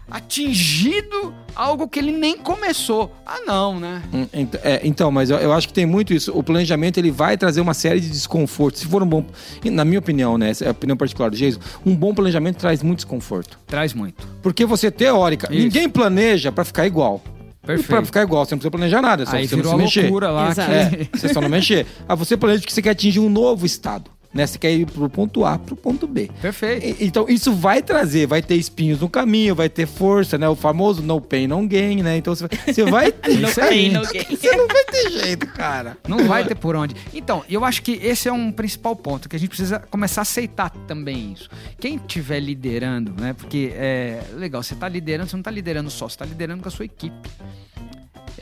atingido 0.10 1.34
algo 1.56 1.88
que 1.88 2.00
ele 2.00 2.12
nem 2.12 2.38
começou. 2.38 3.12
Ah, 3.26 3.40
não, 3.46 3.80
né? 3.80 4.02
Hum, 4.14 4.26
é, 4.64 4.82
então, 4.84 5.12
mas 5.12 5.30
eu, 5.30 5.38
eu 5.38 5.54
acho 5.54 5.68
que 5.68 5.74
tem 5.74 5.86
muito 5.86 6.14
isso. 6.14 6.32
O 6.38 6.44
planejamento 6.44 6.98
ele 6.98 7.12
vai 7.12 7.38
trazer 7.38 7.62
uma 7.62 7.74
série 7.74 8.00
de 8.00 8.10
desconfortos. 8.10 8.82
Se 8.82 8.88
for 8.88 9.04
um 9.04 9.08
bom, 9.08 9.26
na 9.66 9.86
minha 9.86 10.00
opinião, 10.00 10.38
né, 10.38 10.50
essa 10.50 10.66
é 10.66 10.68
a 10.68 10.72
opinião 10.72 10.98
particular 10.98 11.30
do 11.30 11.38
Jason, 11.38 11.60
um 11.86 11.96
bom 11.96 12.14
planejamento 12.14 12.58
traz 12.58 12.82
muito 12.82 13.00
desconforto. 13.00 13.60
Traz 13.68 13.94
muito. 13.94 14.28
Porque 14.42 14.66
você 14.66 14.90
teórica, 14.92 15.48
Isso. 15.52 15.64
ninguém 15.64 15.88
planeja 15.90 16.52
pra 16.52 16.64
ficar 16.66 16.86
igual. 16.86 17.22
Perfeito. 17.66 17.88
Pra 17.88 18.04
ficar 18.04 18.24
igual, 18.24 18.46
você 18.46 18.54
não 18.56 18.60
precisa 18.60 18.72
planejar 18.72 19.02
nada, 19.02 19.24
é 19.24 19.26
só 19.26 19.36
Aí 19.38 19.48
você 19.48 19.56
não 19.56 19.64
virou 19.64 19.72
se 19.78 19.82
a 19.82 19.84
mexer. 19.86 20.02
loucura 20.02 20.30
lá. 20.32 20.50
Exato. 20.50 20.70
que- 20.70 20.76
É, 20.76 21.08
você 21.18 21.34
só 21.34 21.40
não 21.40 21.48
mexer. 21.50 21.86
Ah, 22.10 22.16
você 22.16 22.36
planeja 22.36 22.66
que 22.66 22.74
você 22.74 22.82
quer 22.82 22.90
atingir 22.90 23.22
um 23.22 23.30
novo 23.30 23.66
estado. 23.66 24.12
Né? 24.34 24.48
Você 24.48 24.58
quer 24.58 24.72
ir 24.74 24.86
pro 24.88 25.08
ponto 25.10 25.46
A 25.46 25.60
pro 25.60 25.76
ponto 25.76 26.08
B. 26.08 26.30
Perfeito. 26.42 27.02
E- 27.02 27.06
Então, 27.06 27.28
isso 27.30 27.54
vai 27.54 27.84
trazer, 27.84 28.26
vai 28.26 28.42
ter 28.42 28.56
espinhos 28.56 29.00
no 29.00 29.08
caminho, 29.08 29.54
vai 29.54 29.70
ter 29.70 29.86
força, 29.86 30.38
né? 30.40 30.50
O 30.50 30.56
famoso 30.56 31.04
no 31.04 31.22
pain, 31.22 31.46
no 31.46 31.68
gain, 31.68 32.02
né? 32.02 32.18
Então, 32.18 32.34
você 32.34 32.48
vai, 32.48 32.74
você 32.74 32.84
vai 32.86 33.12
ter. 33.14 33.38
No 33.38 33.54
pain, 33.54 33.92
no 33.92 34.02
gain. 34.12 34.24
Você 34.36 34.56
não 34.56 34.68
vai 34.68 34.84
ter 34.86 35.10
jeito, 35.12 35.46
cara. 35.48 35.98
Não 36.08 36.26
vai 36.28 36.44
ter 36.46 36.56
por 36.56 36.76
onde. 36.76 36.96
Então, 37.14 37.44
eu 37.48 37.64
acho 37.64 37.84
que 37.84 37.92
esse 37.92 38.28
é 38.28 38.34
um 38.34 38.52
principal 38.52 38.96
ponto, 38.96 39.30
que 39.30 39.36
a 39.36 39.40
gente 39.40 39.50
precisa 39.50 39.78
começar 39.80 40.22
a 40.22 40.24
aceitar 40.24 40.72
também 40.88 41.34
isso. 41.34 41.48
Quem 41.80 41.98
estiver 41.98 42.40
liderando, 42.40 43.14
né? 43.20 43.34
Porque 43.34 43.72
é 43.76 44.24
legal, 44.36 44.64
você 44.64 44.74
está 44.74 44.90
liderando, 44.90 45.30
você 45.30 45.36
não 45.36 45.42
está 45.42 45.52
liderando 45.52 45.92
só, 45.92 46.10
você 46.10 46.16
está 46.16 46.26
liderando 46.26 46.64
com 46.64 46.70
a 46.70 46.72
sua 46.72 46.86
equipe. 46.86 47.30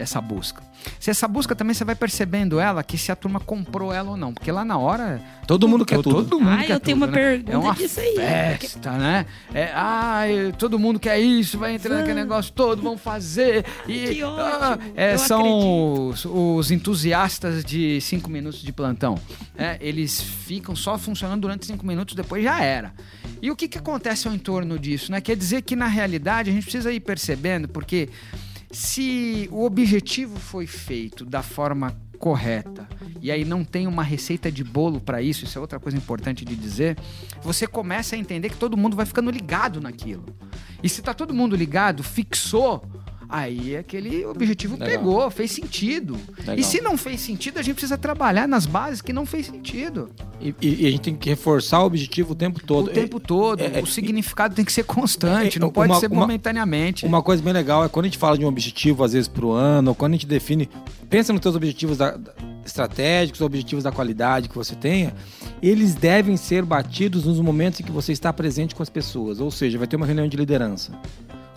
Essa 0.02 0.20
busca. 0.20 0.64
Se 1.00 1.12
essa 1.12 1.28
busca 1.28 1.56
também 1.56 1.76
você 1.76 1.86
vai 1.86 1.94
percebendo 1.94 2.60
ela, 2.60 2.84
que 2.84 2.98
se 2.98 3.12
a 3.12 3.16
turma 3.16 3.40
comprou 3.40 3.94
ela 3.94 4.10
ou 4.12 4.18
não. 4.18 4.34
Porque 4.34 4.52
lá 4.52 4.66
na 4.66 4.78
hora. 4.78 5.22
Todo 5.46 5.68
mundo 5.68 5.86
quer 5.86 5.96
tudo. 6.02 6.24
Todo 6.24 6.40
mundo 6.40 6.50
Ah, 6.60 6.64
quer 6.64 6.74
eu 6.74 6.80
tenho 6.80 6.98
tudo, 6.98 7.06
uma 7.06 7.08
né? 7.08 7.14
pergunta 7.14 7.52
é 7.52 7.58
uma 7.58 7.76
disso 7.76 8.00
aí. 8.00 8.16
Festa, 8.16 8.92
né? 8.94 9.26
É, 9.54 9.72
ai, 9.76 10.54
todo 10.58 10.80
mundo 10.80 11.00
quer 11.00 11.20
isso, 11.20 11.58
vai 11.60 11.76
entrar 11.76 11.98
naquele 11.98 12.16
negócio 12.22 12.52
todo, 12.54 12.82
vão 12.82 12.98
fazer. 12.98 13.64
E, 13.88 14.16
Que 14.16 14.24
ótimo, 14.24 14.42
ah, 14.62 14.80
é, 14.96 15.14
eu 15.14 15.20
são 15.20 16.08
os, 16.10 16.26
os 16.26 16.72
entusiastas 16.72 17.64
de 17.64 18.00
cinco 18.02 18.30
minutos 18.30 18.62
de 18.62 18.72
plantão. 18.72 19.20
É, 19.56 19.78
eles 19.82 20.20
ficam 20.22 20.76
só 20.76 20.98
funcionando 20.98 21.42
durante 21.42 21.66
cinco 21.66 21.86
minutos, 21.86 22.16
depois 22.16 22.44
já 22.44 22.60
era. 22.64 22.94
E 23.42 23.52
o 23.52 23.56
que, 23.56 23.68
que 23.68 23.78
acontece 23.78 24.28
ao 24.28 24.34
entorno 24.34 24.80
disso? 24.80 25.12
Né? 25.12 25.22
Quer 25.22 25.36
dizer 25.36 25.62
que, 25.62 25.76
na 25.76 25.88
realidade, 25.88 26.50
a 26.50 26.54
gente 26.54 26.64
precisa 26.64 26.92
ir 26.92 27.00
percebendo, 27.02 27.68
porque 27.68 28.10
se 28.72 29.50
o 29.52 29.64
objetivo 29.64 30.40
foi 30.40 30.66
feito 30.66 31.26
da 31.26 31.44
forma 31.44 31.96
correta 32.18 32.88
e 33.20 33.32
aí 33.32 33.44
não 33.44 33.64
tem 33.64 33.88
uma 33.88 34.04
receita 34.04 34.52
de 34.52 34.64
bolo 34.64 35.02
para 35.02 35.22
isso, 35.22 35.44
isso 35.44 35.58
é 35.58 35.62
outra 35.62 35.80
coisa 35.80 35.98
importante 35.98 36.46
de 36.46 36.56
dizer, 36.56 36.98
você 37.42 37.66
começa 37.66 38.16
a 38.16 38.20
entender 38.20 38.50
que 38.50 38.58
todo 38.58 38.78
mundo 38.78 38.96
vai 38.96 39.06
ficando 39.06 39.32
ligado 39.32 39.82
naquilo. 39.82 40.26
E 40.84 40.90
se 40.90 41.02
tá 41.02 41.14
todo 41.14 41.34
mundo 41.34 41.56
ligado, 41.56 42.04
fixou, 42.04 42.84
aí 43.32 43.78
aquele 43.78 44.26
objetivo 44.26 44.74
Legal. 44.78 44.88
pegou, 44.90 45.32
fez 45.32 45.52
sentido. 45.52 46.18
Legal. 46.40 46.58
E 46.58 46.64
se 46.64 46.82
não 46.82 46.98
fez 46.98 47.22
sentido, 47.22 47.58
a 47.60 47.62
gente 47.62 47.76
precisa 47.76 47.98
trabalhar 47.98 48.48
nas 48.48 48.66
bases 48.66 49.02
que 49.02 49.14
não 49.14 49.26
fez 49.26 49.46
sentido. 49.46 50.10
E, 50.42 50.54
e- 50.62 50.84
e 50.84 50.88
a 50.88 50.92
gente 50.92 51.02
tem 51.02 51.16
que 51.16 51.30
reforçar 51.30 51.82
o 51.82 51.86
objetivo 51.86 52.34
o 52.34 52.36
tempo 52.36 52.60
todo. 52.62 52.88
o 52.88 52.90
tempo 52.90 53.20
todo, 53.20 53.62
é- 53.62 53.80
é- 53.80 53.82
o 53.82 53.86
significado 53.88 54.54
tem 54.54 54.66
que 54.66 54.74
ser 54.74 54.84
constante, 54.84 55.58
é- 55.58 55.62
não 55.62 55.70
pode 55.70 55.92
uma- 55.94 56.00
ser 56.00 56.12
uma- 56.12 56.22
momentaneamente. 56.22 57.06
Uma 57.06 57.22
coisa 57.24 57.42
bem 57.42 57.54
legal 57.54 57.86
é 57.86 57.90
quando 57.90 58.06
a 58.06 58.08
gente 58.10 58.18
fala 58.18 58.38
de 58.38 58.44
um 58.44 58.48
objetivo, 58.50 59.04
às 59.04 59.14
vezes, 59.14 59.28
pro 59.30 59.52
ano, 59.52 59.92
ou 59.92 59.96
quando 59.96 60.12
a 60.12 60.16
gente 60.16 60.28
define, 60.28 60.70
pensa 61.10 61.32
nos 61.32 61.42
teus 61.42 61.56
objetivos 61.56 61.98
da- 61.98 62.18
da- 62.18 62.34
estratégicos, 62.66 63.42
objetivos 63.42 63.84
da 63.84 63.92
qualidade 63.92 64.50
que 64.50 64.56
você 64.56 64.76
tenha, 64.76 65.14
eles 65.62 65.96
devem 65.96 66.36
ser 66.38 66.64
batidos 66.64 67.26
nos 67.26 67.40
momentos 67.40 67.80
em 67.80 67.84
que 67.84 67.92
você 67.92 68.12
está 68.12 68.32
presente 68.34 68.76
com 68.76 68.84
as 68.84 68.90
pessoas. 68.90 69.40
Ou 69.40 69.50
seja, 69.52 69.78
vai 69.78 69.88
ter 69.88 69.96
uma 69.96 70.06
reunião 70.06 70.28
de 70.28 70.36
liderança. 70.38 70.92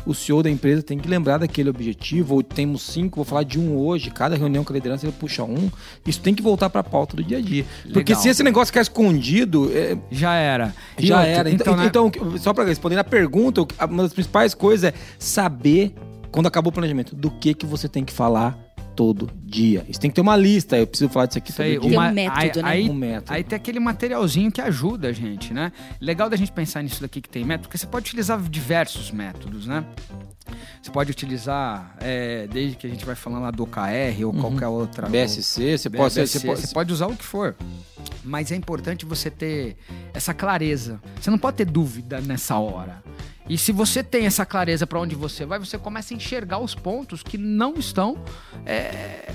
O 0.07 0.14
CEO 0.14 0.42
da 0.42 0.50
empresa 0.50 0.82
tem 0.82 0.98
que 0.98 1.09
lembrar 1.09 1.38
daquele 1.38 1.70
objetivo, 1.70 2.34
ou 2.34 2.42
temos 2.42 2.82
cinco, 2.82 3.16
vou 3.16 3.24
falar 3.24 3.42
de 3.42 3.59
um 3.59 3.76
hoje, 3.76 4.11
cada 4.11 4.36
reunião 4.36 4.62
com 4.62 4.72
a 4.72 4.74
liderança 4.74 5.07
ele 5.07 5.14
puxa 5.18 5.42
um. 5.44 5.70
Isso 6.07 6.20
tem 6.20 6.34
que 6.34 6.42
voltar 6.42 6.68
para 6.70 6.80
a 6.80 6.84
pauta 6.84 7.16
do 7.16 7.24
dia 7.24 7.38
a 7.38 7.40
dia. 7.40 7.64
Porque 7.84 8.12
Legal. 8.12 8.22
se 8.22 8.28
esse 8.28 8.42
negócio 8.42 8.66
ficar 8.66 8.82
escondido, 8.82 9.70
é, 9.74 9.96
Já 10.11 10.34
era. 10.34 10.74
Já 10.98 11.18
outra, 11.18 11.30
era. 11.30 11.50
Então, 11.50 11.76
né? 11.76 11.86
então, 11.86 12.11
só 12.38 12.52
para 12.52 12.64
responder 12.64 12.98
a 12.98 13.05
pergunta, 13.05 13.66
uma 13.88 14.02
das 14.02 14.12
principais 14.12 14.55
coisas 14.55 14.92
é 14.92 14.94
saber, 15.18 15.94
quando 16.30 16.46
acabou 16.46 16.70
o 16.70 16.72
planejamento, 16.72 17.14
do 17.14 17.30
que, 17.30 17.55
que 17.55 17.66
você 17.66 17.88
tem 17.88 18.05
que 18.05 18.12
falar 18.12 18.63
todo 18.95 19.30
dia. 19.42 19.84
Isso 19.88 20.01
tem 20.01 20.11
que 20.11 20.14
ter 20.14 20.20
uma 20.20 20.36
lista. 20.36 20.76
Eu 20.76 20.86
preciso 20.86 21.11
falar 21.11 21.26
disso 21.26 21.38
aqui 21.38 21.51
Isso 21.51 21.57
todo 21.57 21.66
aí, 21.66 21.72
dia. 21.72 21.80
Tem 21.80 21.90
um 21.90 22.01
uma, 22.01 22.11
método, 22.11 22.40
aí, 22.40 22.62
né? 22.62 22.62
aí, 22.70 22.90
Um 22.90 22.95
método. 22.95 23.32
aí 23.32 23.45
tem 23.45 23.57
aquele 23.57 23.80
materialzinho 23.80 24.51
que 24.51 24.61
ajuda 24.61 25.09
a 25.09 25.12
gente, 25.12 25.53
né? 25.53 25.72
Legal 26.01 26.30
da 26.30 26.36
gente 26.36 26.53
pensar 26.53 26.82
nisso 26.82 27.01
daqui 27.01 27.20
que 27.20 27.28
tem 27.28 27.45
método, 27.45 27.68
porque 27.68 27.78
você 27.78 27.86
pode 27.86 28.07
utilizar 28.07 28.40
diversos 28.42 29.11
métodos, 29.11 29.66
né? 29.66 29.84
Você 30.82 30.90
pode 30.90 31.11
utilizar, 31.11 31.97
é, 32.01 32.47
desde 32.47 32.76
que 32.76 32.86
a 32.86 32.90
gente 32.90 33.05
vai 33.05 33.14
falando 33.14 33.42
lá 33.42 33.51
do 33.51 33.62
OKR 33.62 34.24
ou 34.26 34.34
qualquer 34.34 34.68
outra. 34.68 35.09
BSC, 35.09 35.78
você 35.78 35.90
pode, 35.90 36.14
BSC, 36.14 36.38
você 36.38 36.47
pode, 36.47 36.61
você 36.61 36.74
pode 36.74 36.92
usar 36.92 37.07
o 37.07 37.16
que 37.16 37.24
for. 37.24 37.57
Mas 38.22 38.53
é 38.53 38.57
importante 38.57 39.05
você 39.07 39.30
ter 39.30 39.76
essa 40.12 40.34
clareza. 40.34 41.01
Você 41.20 41.30
não 41.30 41.38
pode 41.38 41.57
ter 41.57 41.64
dúvida 41.64 42.20
nessa 42.20 42.59
hora. 42.59 43.03
E 43.49 43.59
se 43.59 43.72
você 43.72 44.03
tem 44.03 44.26
essa 44.26 44.47
clareza 44.47 44.86
para 44.86 44.99
onde 44.99 45.14
você 45.14 45.45
vai, 45.45 45.59
você 45.59 45.76
começa 45.76 46.14
a 46.14 46.16
enxergar 46.16 46.59
os 46.59 46.74
pontos 46.74 47.22
que 47.22 47.36
não 47.36 47.74
estão, 47.74 48.16
é, 48.64 49.32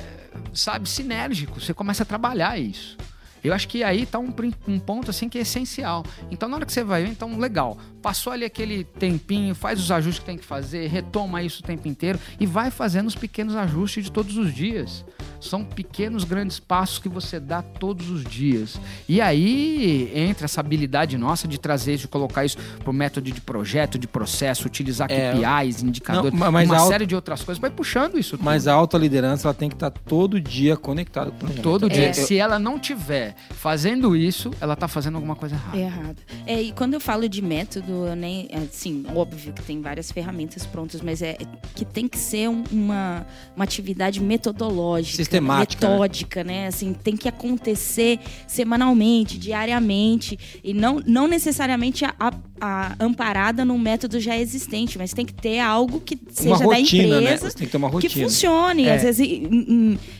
sabe, 0.54 0.90
sinérgicos. 0.90 1.66
Você 1.66 1.74
começa 1.74 2.04
a 2.04 2.06
trabalhar 2.06 2.58
isso. 2.58 2.98
Eu 3.44 3.54
acho 3.54 3.68
que 3.68 3.84
aí 3.84 4.06
tá 4.06 4.20
um, 4.20 4.34
um 4.68 4.80
ponto 4.80 5.10
assim 5.10 5.30
que 5.30 5.38
é 5.38 5.42
essencial. 5.42 6.04
Então, 6.30 6.50
na 6.50 6.58
hora 6.58 6.66
que 6.66 6.74
você 6.74 6.84
vai 6.84 7.06
então, 7.06 7.38
legal. 7.38 7.78
Passou 8.02 8.32
ali 8.34 8.46
aquele 8.46 8.84
tempinho, 8.84 9.54
faz 9.54 9.80
os 9.80 9.92
ajustes 9.92 10.20
que 10.20 10.26
tem 10.26 10.38
que 10.38 10.46
fazer, 10.46 10.88
retoma 10.88 11.44
isso 11.44 11.62
o 11.62 11.66
tempo 11.66 11.88
inteiro 11.88 12.18
e 12.40 12.46
vai 12.46 12.72
fazendo 12.72 13.08
os 13.08 13.16
pequenos 13.16 13.56
ajustes 13.56 14.06
de 14.06 14.12
todos 14.12 14.38
os 14.38 14.54
dias. 14.54 15.04
São 15.42 15.64
pequenos, 15.64 16.24
grandes 16.26 16.60
passos 16.60 17.00
que 17.00 17.08
você 17.08 17.40
dá 17.40 17.62
todos 17.62 18.10
os 18.10 18.24
dias. 18.26 18.80
E 19.08 19.22
aí 19.22 20.12
entra 20.14 20.46
essa 20.46 20.60
habilidade 20.60 21.18
nossa 21.18 21.48
de 21.48 21.58
trazer 21.58 21.94
isso, 21.94 22.02
de 22.04 22.08
colocar 22.10 22.44
isso 22.46 22.58
pro 22.84 22.92
método 22.92 23.32
de 23.32 23.40
projeto, 23.40 23.98
de 23.98 24.08
processo, 24.08 24.68
utilizar 24.68 25.10
É. 25.10 25.32
KPIs, 25.34 25.82
indicadores, 25.84 26.38
Não, 26.38 26.52
mas 26.52 26.68
uma 26.70 26.76
a 26.76 26.80
auto- 26.80 26.90
série 26.92 27.06
de 27.06 27.16
outras 27.16 27.42
coisas. 27.42 27.60
Vai 27.60 27.70
puxando 27.70 28.18
isso 28.20 28.32
tudo. 28.32 28.44
Mas 28.44 28.68
a 28.68 28.74
alta 28.74 28.98
liderança 28.98 29.48
ela 29.48 29.54
tem 29.54 29.70
que 29.70 29.76
estar 29.76 29.90
todo 29.92 30.42
dia 30.42 30.76
conectada 30.76 31.32
com 31.32 31.46
o. 31.46 31.50
Todo 31.62 31.90
dia. 31.90 32.08
É. 32.10 32.14
Se 32.14 32.38
ela 32.38 32.60
não 32.60 32.78
tiver 32.78 33.36
fazendo 33.52 34.16
isso, 34.16 34.52
ela 34.60 34.76
tá 34.76 34.88
fazendo 34.88 35.16
alguma 35.16 35.36
coisa 35.36 35.56
errada. 35.56 35.78
É 35.78 35.82
errado. 35.82 36.18
É, 36.46 36.62
e 36.62 36.72
quando 36.74 36.94
eu 36.96 37.00
falo 37.00 37.28
de 37.30 37.42
método, 37.42 37.89
eu 37.92 38.16
nem. 38.16 38.48
Assim, 38.54 39.06
óbvio 39.16 39.54
que 39.54 39.62
tem 39.62 39.82
várias 39.82 40.12
ferramentas 40.12 40.66
prontas, 40.66 41.02
mas 41.02 41.22
é 41.22 41.38
que 41.76 41.84
tem 41.86 42.08
que 42.08 42.18
ser 42.18 42.50
um- 42.50 42.64
uma, 42.72 43.26
uma 43.56 43.64
atividade 43.64 44.22
metodológica. 44.22 45.18
Sistemática, 45.18 45.88
né? 45.88 45.94
Metódica, 45.94 46.44
né? 46.44 46.68
Assim, 46.68 46.94
tem 46.94 47.16
que 47.18 47.28
acontecer 47.28 48.20
semanalmente, 48.48 49.38
diariamente. 49.38 50.38
E 50.64 50.74
não, 50.74 51.02
não 51.06 51.28
necessariamente 51.28 52.04
a, 52.06 52.14
a- 52.60 52.96
amparada 53.00 53.64
num 53.64 53.78
método 53.78 54.20
já 54.20 54.38
existente, 54.38 54.98
mas 54.98 55.14
tem 55.14 55.26
que 55.26 55.34
ter 55.34 55.60
algo 55.60 56.00
que 56.00 56.18
seja 56.32 56.56
uma 56.66 56.76
rotina, 56.76 57.16
da 57.16 57.22
né? 57.22 57.34
empresa 57.36 57.56
tem 57.56 57.66
que 57.68 57.72
ter 57.72 57.78
uma 57.78 57.88
que 57.90 57.94
rotina. 57.96 58.26
funcione, 58.26 58.86
É. 58.86 58.96
às 58.96 59.04
vezes 59.04 59.28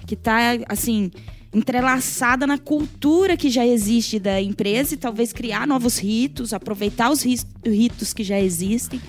que 0.06 0.16
tá 0.16 0.40
assim 0.68 1.12
entrelaçada 1.54 2.46
na 2.46 2.58
cultura 2.58 3.36
que 3.36 3.50
já 3.50 3.66
existe 3.66 4.20
da 4.20 4.42
empresa 4.42 4.94
e 4.94 4.98
talvez 4.98 5.34
criar 5.34 5.68
novos 5.68 5.98
ritos, 5.98 6.54
aproveitar 6.54 7.10
os 7.10 7.24
ritos 7.66 8.14
que 8.14 8.24
já 8.24 8.40
existem. 8.40 9.02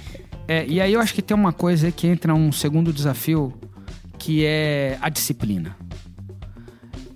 É, 0.48 0.66
e 0.66 0.80
aí 0.80 0.92
eu 0.92 1.00
acho 1.00 1.14
que 1.14 1.22
tem 1.22 1.36
uma 1.36 1.52
coisa 1.52 1.92
que 1.92 2.06
entra 2.06 2.34
um 2.34 2.50
segundo 2.50 2.92
desafio, 2.92 3.52
que 4.18 4.44
é 4.44 4.98
a 5.00 5.08
disciplina. 5.08 5.76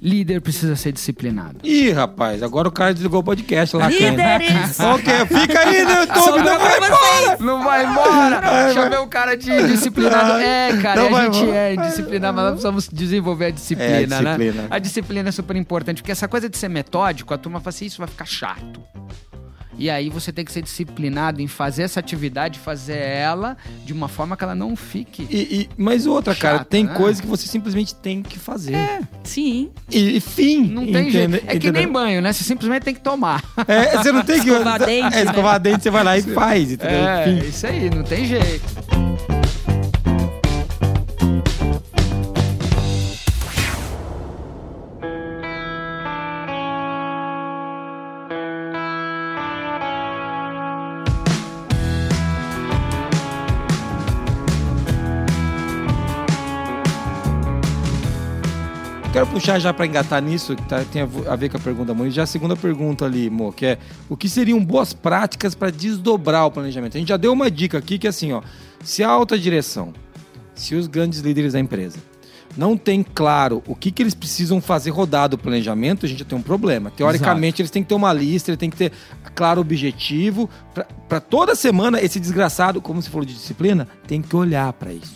Líder 0.05 0.43
precisa 0.43 0.77
ser 0.77 0.93
disciplinado. 0.93 1.61
Ih, 1.65 1.91
rapaz, 1.91 2.43
agora 2.43 2.69
o 2.69 2.71
cara 2.71 2.93
desligou 2.93 3.21
o 3.21 3.25
podcast 3.25 3.75
lá. 3.75 3.89
Líderes! 3.89 4.79
Ok, 4.85 5.13
fica 5.41 5.61
aí 5.61 5.83
no 5.83 5.91
YouTube, 5.93 6.43
não 6.43 6.59
vai 6.59 6.77
embora. 6.77 7.37
Não 7.41 7.65
vai 7.65 7.87
embora! 7.87 8.75
Chamei 8.75 8.99
o 8.99 9.07
cara 9.07 9.35
de 9.35 9.51
disciplinado. 9.69 10.33
É, 10.41 10.77
cara, 10.83 11.09
Não 11.09 11.17
a 11.17 11.25
gente 11.25 11.39
embora. 11.39 11.57
é 11.57 11.77
disciplinado, 11.77 12.35
mas 12.37 12.45
nós 12.45 12.53
precisamos 12.53 12.89
desenvolver 12.93 13.47
a 13.47 13.51
disciplina, 13.51 13.93
É, 13.93 13.97
a 14.19 14.23
disciplina. 14.23 14.63
né? 14.63 14.69
A 14.71 14.79
disciplina 14.79 15.29
é 15.31 15.33
super 15.33 15.57
importante, 15.57 16.03
porque 16.03 16.13
essa 16.13 16.29
coisa 16.29 16.51
de 16.51 16.59
ser 16.59 16.69
metódico, 16.69 17.33
a 17.33 17.39
turma 17.39 17.61
fala 17.61 17.71
assim, 17.71 17.87
isso 17.87 17.99
vai 17.99 18.07
ficar 18.09 18.27
chato. 18.27 18.83
E 19.79 19.91
aí 19.91 20.09
você 20.09 20.33
tem 20.33 20.45
que 20.45 20.53
ser 20.53 20.63
disciplinado 20.63 21.41
em 21.43 21.47
fazer 21.49 21.83
essa 21.83 22.01
atividade, 22.01 22.59
fazer 22.59 22.97
ela 22.97 23.57
de 23.85 23.93
uma 23.93 24.09
forma 24.09 24.37
que 24.37 24.45
ela 24.45 24.55
não 24.55 24.77
fique. 24.77 25.27
E, 25.31 25.37
e- 25.63 25.69
mas 25.77 26.07
outra, 26.07 26.35
cara, 26.35 26.59
Chato, 26.59 26.69
tem 26.69 26.85
né? 26.85 26.95
coisa 26.95 27.21
que 27.21 27.27
você 27.29 27.47
simplesmente 27.47 27.95
tem 27.95 28.23
que 28.23 28.39
fazer. 28.39 28.77
Sim. 29.25 29.71
E, 29.91 30.17
e 30.17 30.21
fim. 30.21 30.65
Não 30.69 30.83
tem 30.83 30.91
entende- 31.09 31.11
jeito. 31.11 31.35
É 31.35 31.39
que 31.39 31.57
entendeu? 31.57 31.73
nem 31.73 31.89
banho, 31.89 32.23
né? 32.23 32.33
Você 32.33 32.45
simplesmente 32.45 32.83
tem 32.85 32.95
que 32.95 33.01
tomar. 33.01 33.43
É, 33.67 33.97
você 33.97 34.13
não 34.13 34.23
tem 34.23 34.41
que. 34.41 34.49
Escovar 34.49 34.79
dente, 34.85 35.17
é, 35.17 35.25
né? 35.25 35.31
escovar 35.31 35.61
dente, 35.61 35.83
você 35.83 35.91
vai 35.91 36.05
lá 36.05 36.19
e 36.19 36.23
faz, 36.23 36.73
entendeu? 36.73 36.97
É, 37.09 37.25
Fim. 37.25 37.49
isso 37.49 37.67
aí, 37.67 37.91
não 37.91 38.03
tem 38.05 38.25
jeito. 38.27 38.65
Puxar 59.45 59.59
já 59.59 59.75
para 59.75 59.85
engatar 59.85 60.23
nisso, 60.23 60.57
que 60.57 60.63
tá- 60.63 60.83
tem 60.91 61.03
a, 61.03 61.37
ver 61.37 61.51
com 61.51 61.59
a 61.59 61.61
pergunta 61.61 61.89
da 61.89 61.95
Moniz, 61.95 62.15
já 62.15 62.23
a 62.23 62.27
segunda 62.27 62.57
pergunta 62.57 63.05
ali, 63.05 63.29
Mo, 63.29 63.53
que 63.53 63.67
é 63.67 63.79
o 64.09 64.17
que 64.17 64.27
seriam 64.27 64.65
boas 64.65 64.95
práticas 64.95 65.55
para 65.55 65.71
desdobrar 65.71 66.47
o 66.47 66.51
planejamento? 66.51 66.97
A 66.97 67.01
gente 67.01 67.11
já 67.11 67.19
deu 67.19 67.31
uma 67.31 67.51
dica 67.51 67.77
aqui 67.77 67.99
que 67.99 68.07
é 68.07 68.11
assim, 68.11 68.33
ó, 68.33 68.41
se 68.83 69.05
a 69.05 69.09
alta 69.11 69.39
direção, 69.39 69.93
se 70.55 70.75
os 70.75 70.87
grandes 70.87 71.21
líderes 71.21 71.53
da 71.53 71.61
empresa 71.61 71.99
não 72.57 72.75
tem 72.75 73.03
claro 73.03 73.63
o 73.67 73.75
que, 73.75 73.91
que 73.91 74.03
eles 74.03 74.15
precisam 74.15 74.63
fazer 74.63 74.89
rodado 74.89 75.37
o 75.37 75.39
planejamento, 75.39 76.07
a 76.07 76.09
gente 76.09 76.21
já 76.21 76.25
tem 76.25 76.39
um 76.39 76.43
problema. 76.43 76.91
Teoricamente, 76.91 77.61
eles 77.61 77.71
têm 77.71 77.83
que 77.83 77.89
ter 77.89 77.97
uma 77.97 78.13
lista, 78.13 78.51
eles 78.51 78.59
têm 78.59 78.71
que 78.71 78.77
ter 78.77 78.93
claro 79.35 79.61
objetivo. 79.61 80.49
Para 81.09 81.21
toda 81.21 81.55
semana, 81.57 82.01
esse 82.01 82.19
desgraçado, 82.21 82.81
como 82.81 83.03
você 83.03 83.11
falou 83.11 83.27
de 83.27 83.35
disciplina, 83.35 83.89
tem 84.07 84.23
que 84.23 84.37
olhar 84.37 84.73
para 84.73 84.93
isso. 84.93 85.13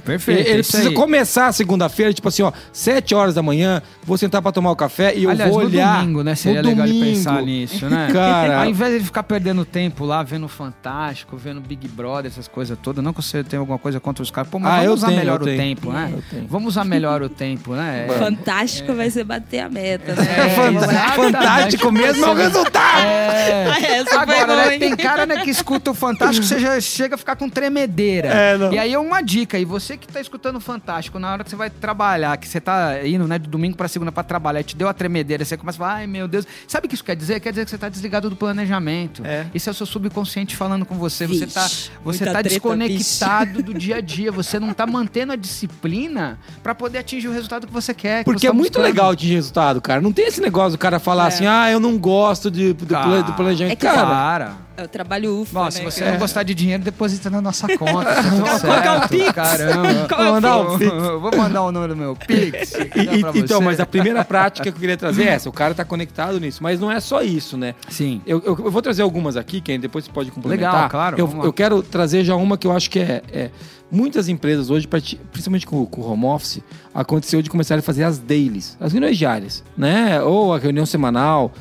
Perfeito. 0.00 0.40
Ele, 0.48 0.62
precisa 0.62 0.88
aí. 0.88 0.94
começar 0.94 1.46
a 1.48 1.52
segunda-feira, 1.52 2.12
tipo 2.12 2.28
assim, 2.28 2.42
ó, 2.42 2.52
7 2.72 3.14
horas 3.14 3.34
da 3.34 3.42
manhã, 3.42 3.82
vou 4.04 4.16
sentar 4.18 4.40
pra 4.42 4.52
tomar 4.52 4.70
o 4.70 4.76
café 4.76 5.14
e 5.16 5.24
eu 5.24 5.30
Aliás, 5.30 5.50
vou 5.50 5.60
no 5.60 5.66
olhar. 5.66 6.00
domingo, 6.00 6.22
né? 6.22 6.34
Seria 6.34 6.62
no 6.62 6.68
legal 6.68 6.86
de 6.86 6.92
domingo. 6.92 7.16
pensar 7.16 7.42
nisso, 7.42 7.86
né? 7.88 8.08
Cara, 8.12 8.58
Ao 8.60 8.66
invés 8.66 8.98
de 8.98 9.04
ficar 9.04 9.22
perdendo 9.22 9.64
tempo 9.64 10.04
lá, 10.04 10.22
vendo 10.22 10.46
Fantástico, 10.48 11.36
vendo 11.36 11.60
Big 11.60 11.88
Brother, 11.88 12.30
essas 12.30 12.48
coisas 12.48 12.76
todas, 12.82 13.02
não 13.04 13.12
que 13.12 13.22
você 13.22 13.42
tenha 13.44 13.60
alguma 13.60 13.78
coisa 13.78 13.98
contra 14.00 14.22
os 14.22 14.30
caras. 14.30 14.50
Pô, 14.50 14.58
mas 14.58 14.72
Ah, 14.72 14.76
eu 14.84 14.90
vamos 14.90 14.98
usar 14.98 15.06
tenho, 15.08 15.18
melhor 15.18 15.42
o 15.42 15.44
tenho. 15.44 15.56
tempo, 15.58 15.92
né? 15.92 16.14
Vamos 16.48 16.68
usar 16.74 16.84
melhor 16.84 17.22
o 17.22 17.28
tempo, 17.28 17.72
né? 17.74 18.06
É, 18.16 18.18
Fantástico 18.18 18.94
vai 18.94 19.08
ser 19.10 19.24
bater 19.24 19.60
a 19.60 19.68
meta, 19.68 20.14
né? 20.14 20.26
é 20.26 20.70
exatamente. 20.70 21.16
fantástico 21.16 21.92
mesmo 21.92 22.24
é 22.24 22.30
o 22.30 22.34
resultado. 22.34 23.00
É. 23.00 24.04
Foi 24.06 24.16
Agora, 24.18 24.56
né, 24.70 24.78
tem 24.78 24.96
cara 24.96 25.26
né, 25.26 25.42
que 25.42 25.50
escuta 25.50 25.90
o 25.90 25.94
Fantástico, 25.94 26.44
você 26.46 26.58
já 26.58 26.80
chega 26.80 27.14
a 27.14 27.18
ficar 27.18 27.36
com 27.36 27.48
tremedeira. 27.48 28.28
É, 28.28 28.58
não. 28.58 28.72
E 28.72 28.78
aí 28.78 28.92
é 28.92 28.98
uma 28.98 29.20
dica, 29.22 29.58
e 29.58 29.64
você 29.64 29.85
que 29.94 30.08
tá 30.08 30.18
escutando 30.22 30.58
Fantástico, 30.58 31.18
na 31.18 31.32
hora 31.32 31.44
que 31.44 31.50
você 31.50 31.56
vai 31.56 31.68
trabalhar, 31.68 32.34
que 32.38 32.48
você 32.48 32.58
tá 32.58 33.06
indo, 33.06 33.28
né, 33.28 33.38
de 33.38 33.46
domingo 33.46 33.76
pra 33.76 33.88
segunda 33.88 34.10
pra 34.10 34.22
trabalhar, 34.22 34.62
te 34.62 34.74
deu 34.74 34.88
a 34.88 34.94
tremedeira, 34.94 35.44
você 35.44 35.54
começa 35.54 35.76
a 35.76 35.80
falar, 35.86 35.94
ai 35.96 36.06
meu 36.06 36.26
Deus. 36.26 36.46
Sabe 36.66 36.86
o 36.86 36.88
que 36.88 36.94
isso 36.94 37.04
quer 37.04 37.14
dizer? 37.14 37.38
Quer 37.40 37.50
dizer 37.50 37.64
que 37.66 37.70
você 37.70 37.76
tá 37.76 37.90
desligado 37.90 38.30
do 38.30 38.36
planejamento. 38.36 39.20
É. 39.22 39.44
Isso 39.54 39.68
é 39.68 39.72
o 39.72 39.74
seu 39.74 39.84
subconsciente 39.84 40.56
falando 40.56 40.86
com 40.86 40.94
você. 40.96 41.26
Você 41.26 41.44
Vixe, 41.44 41.54
tá, 41.54 41.68
você 42.02 42.24
tá 42.24 42.30
treta, 42.32 42.48
desconectado 42.48 43.62
do 43.62 43.74
dia 43.74 43.96
a 43.96 44.00
dia. 44.00 44.32
Você 44.32 44.58
não 44.58 44.72
tá 44.72 44.86
mantendo 44.86 45.32
a 45.34 45.36
disciplina 45.36 46.38
pra 46.62 46.74
poder 46.74 46.98
atingir 46.98 47.28
o 47.28 47.32
resultado 47.32 47.66
que 47.66 47.72
você 47.72 47.92
quer. 47.92 48.20
que 48.20 48.24
Porque 48.24 48.40
você 48.40 48.46
é 48.46 48.50
tá 48.50 48.54
muito 48.54 48.72
buscando. 48.72 48.84
legal 48.86 49.14
de 49.14 49.32
resultado, 49.34 49.80
cara. 49.82 50.00
Não 50.00 50.12
tem 50.12 50.26
esse 50.26 50.40
negócio 50.40 50.72
do 50.72 50.78
cara 50.78 50.98
falar 50.98 51.24
É. 51.24 51.28
assim, 51.28 51.46
ah, 51.46 51.70
eu 51.70 51.78
não 51.78 51.98
gosto 51.98 52.50
de, 52.50 52.72
do, 52.72 52.86
Cara, 52.86 53.22
do 53.22 53.32
planejamento. 53.34 53.72
é 53.72 53.76
que 53.76 53.82
cara, 53.86 54.02
Cara. 54.02 54.65
É 54.78 54.82
o 54.84 54.88
trabalho 54.88 55.40
UFA, 55.40 55.52
Bom, 55.54 55.64
né? 55.64 55.70
se 55.70 55.82
você 55.82 56.00
cara? 56.00 56.12
não 56.12 56.18
gostar 56.18 56.42
de 56.42 56.54
dinheiro, 56.54 56.82
deposita 56.82 57.30
na 57.30 57.40
nossa 57.40 57.66
conta. 57.78 58.10
Tá 58.60 58.84
é 58.84 58.98
o 59.04 59.08
Pix? 59.08 59.32
Caramba. 59.32 59.88
É 59.88 60.04
o 60.04 60.16
Vou 60.16 60.32
mandar 60.32 60.58
um 60.58 60.78
Pix? 60.78 60.90
Vou 60.92 61.36
mandar 61.36 61.62
o 61.62 61.72
número 61.72 61.94
do 61.94 61.98
meu 61.98 62.14
Pix. 62.16 62.74
E- 62.94 63.38
então, 63.38 63.60
mas 63.60 63.80
a 63.80 63.86
primeira 63.86 64.24
prática 64.24 64.62
que 64.64 64.68
eu 64.76 64.80
queria 64.80 64.96
trazer 64.96 65.24
é 65.24 65.28
essa. 65.28 65.48
O 65.48 65.52
cara 65.52 65.74
tá 65.74 65.84
conectado 65.84 66.38
nisso. 66.38 66.62
Mas 66.62 66.78
não 66.78 66.90
é 66.92 67.00
só 67.00 67.22
isso, 67.22 67.56
né? 67.56 67.74
Sim. 67.88 68.20
Eu, 68.26 68.42
eu- 68.44 68.58
eu 68.66 68.70
vou 68.70 68.82
trazer 68.82 69.02
algumas 69.02 69.36
aqui, 69.36 69.60
que 69.60 69.76
depois 69.78 70.04
você 70.04 70.10
pode 70.12 70.30
complementar. 70.30 70.72
Legal, 70.74 70.90
claro, 70.90 71.18
Eu, 71.18 71.44
eu 71.44 71.52
quero 71.52 71.82
trazer 71.82 72.22
já 72.24 72.36
uma 72.36 72.58
que 72.58 72.66
eu 72.66 72.72
acho 72.72 72.90
que 72.90 72.98
é. 72.98 73.22
é- 73.32 73.50
muitas 73.90 74.28
empresas 74.28 74.68
hoje, 74.68 74.86
principalmente 74.86 75.64
com, 75.66 75.86
com 75.86 76.00
o 76.02 76.10
home 76.12 76.24
office, 76.26 76.60
aconteceu 76.92 77.40
de 77.40 77.48
começar 77.48 77.78
a 77.78 77.82
fazer 77.82 78.02
as 78.04 78.18
dailies, 78.18 78.76
as 78.80 78.92
reuniões 78.92 79.16
diárias, 79.16 79.62
né? 79.76 80.20
Ou 80.22 80.52
a 80.52 80.58
reunião 80.58 80.84
semanal. 80.84 81.52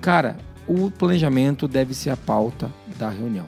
Cara, 0.00 0.36
o 0.66 0.90
planejamento 0.90 1.66
deve 1.66 1.94
ser 1.94 2.10
a 2.10 2.16
pauta 2.16 2.70
da 2.98 3.08
reunião. 3.08 3.46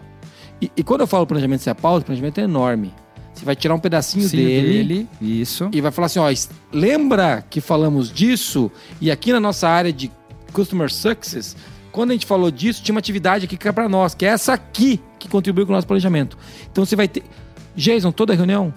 E, 0.61 0.71
e 0.77 0.83
quando 0.83 1.03
eu 1.03 1.07
falo 1.07 1.27
planejamento 1.27 1.63
ser 1.63 1.71
a 1.71 1.75
pauta, 1.75 2.03
o 2.03 2.07
planejamento 2.07 2.39
é 2.39 2.45
enorme. 2.45 2.95
Você 3.35 3.45
vai 3.45 3.57
tirar 3.57 3.75
um 3.75 3.79
pedacinho 3.79 4.29
Sim, 4.29 4.37
dele, 4.37 5.09
Isso. 5.21 5.69
e 5.73 5.81
vai 5.81 5.91
falar 5.91 6.07
assim, 6.07 6.19
ó, 6.19 6.31
lembra 6.73 7.43
que 7.49 7.61
falamos 7.61 8.13
disso? 8.13 8.71
E 9.01 9.11
aqui 9.11 9.33
na 9.33 9.41
nossa 9.41 9.69
área 9.69 9.93
de 9.93 10.11
Customer 10.53 10.93
Success, 10.93 11.57
quando 11.91 12.11
a 12.11 12.13
gente 12.13 12.27
falou 12.27 12.51
disso, 12.51 12.83
tinha 12.83 12.95
uma 12.95 12.99
atividade 12.99 13.47
aqui 13.47 13.57
que 13.57 13.67
é 13.67 13.73
para 13.73 13.89
nós, 13.89 14.15
que 14.15 14.27
é 14.27 14.29
essa 14.29 14.53
aqui, 14.53 15.01
que 15.19 15.29
contribuiu 15.29 15.67
com 15.67 15.73
o 15.73 15.75
nosso 15.75 15.87
planejamento. 15.87 16.37
Então 16.71 16.85
você 16.85 16.95
vai 16.95 17.09
ter... 17.09 17.23
Jason, 17.75 18.13
toda 18.13 18.35
reunião? 18.35 18.73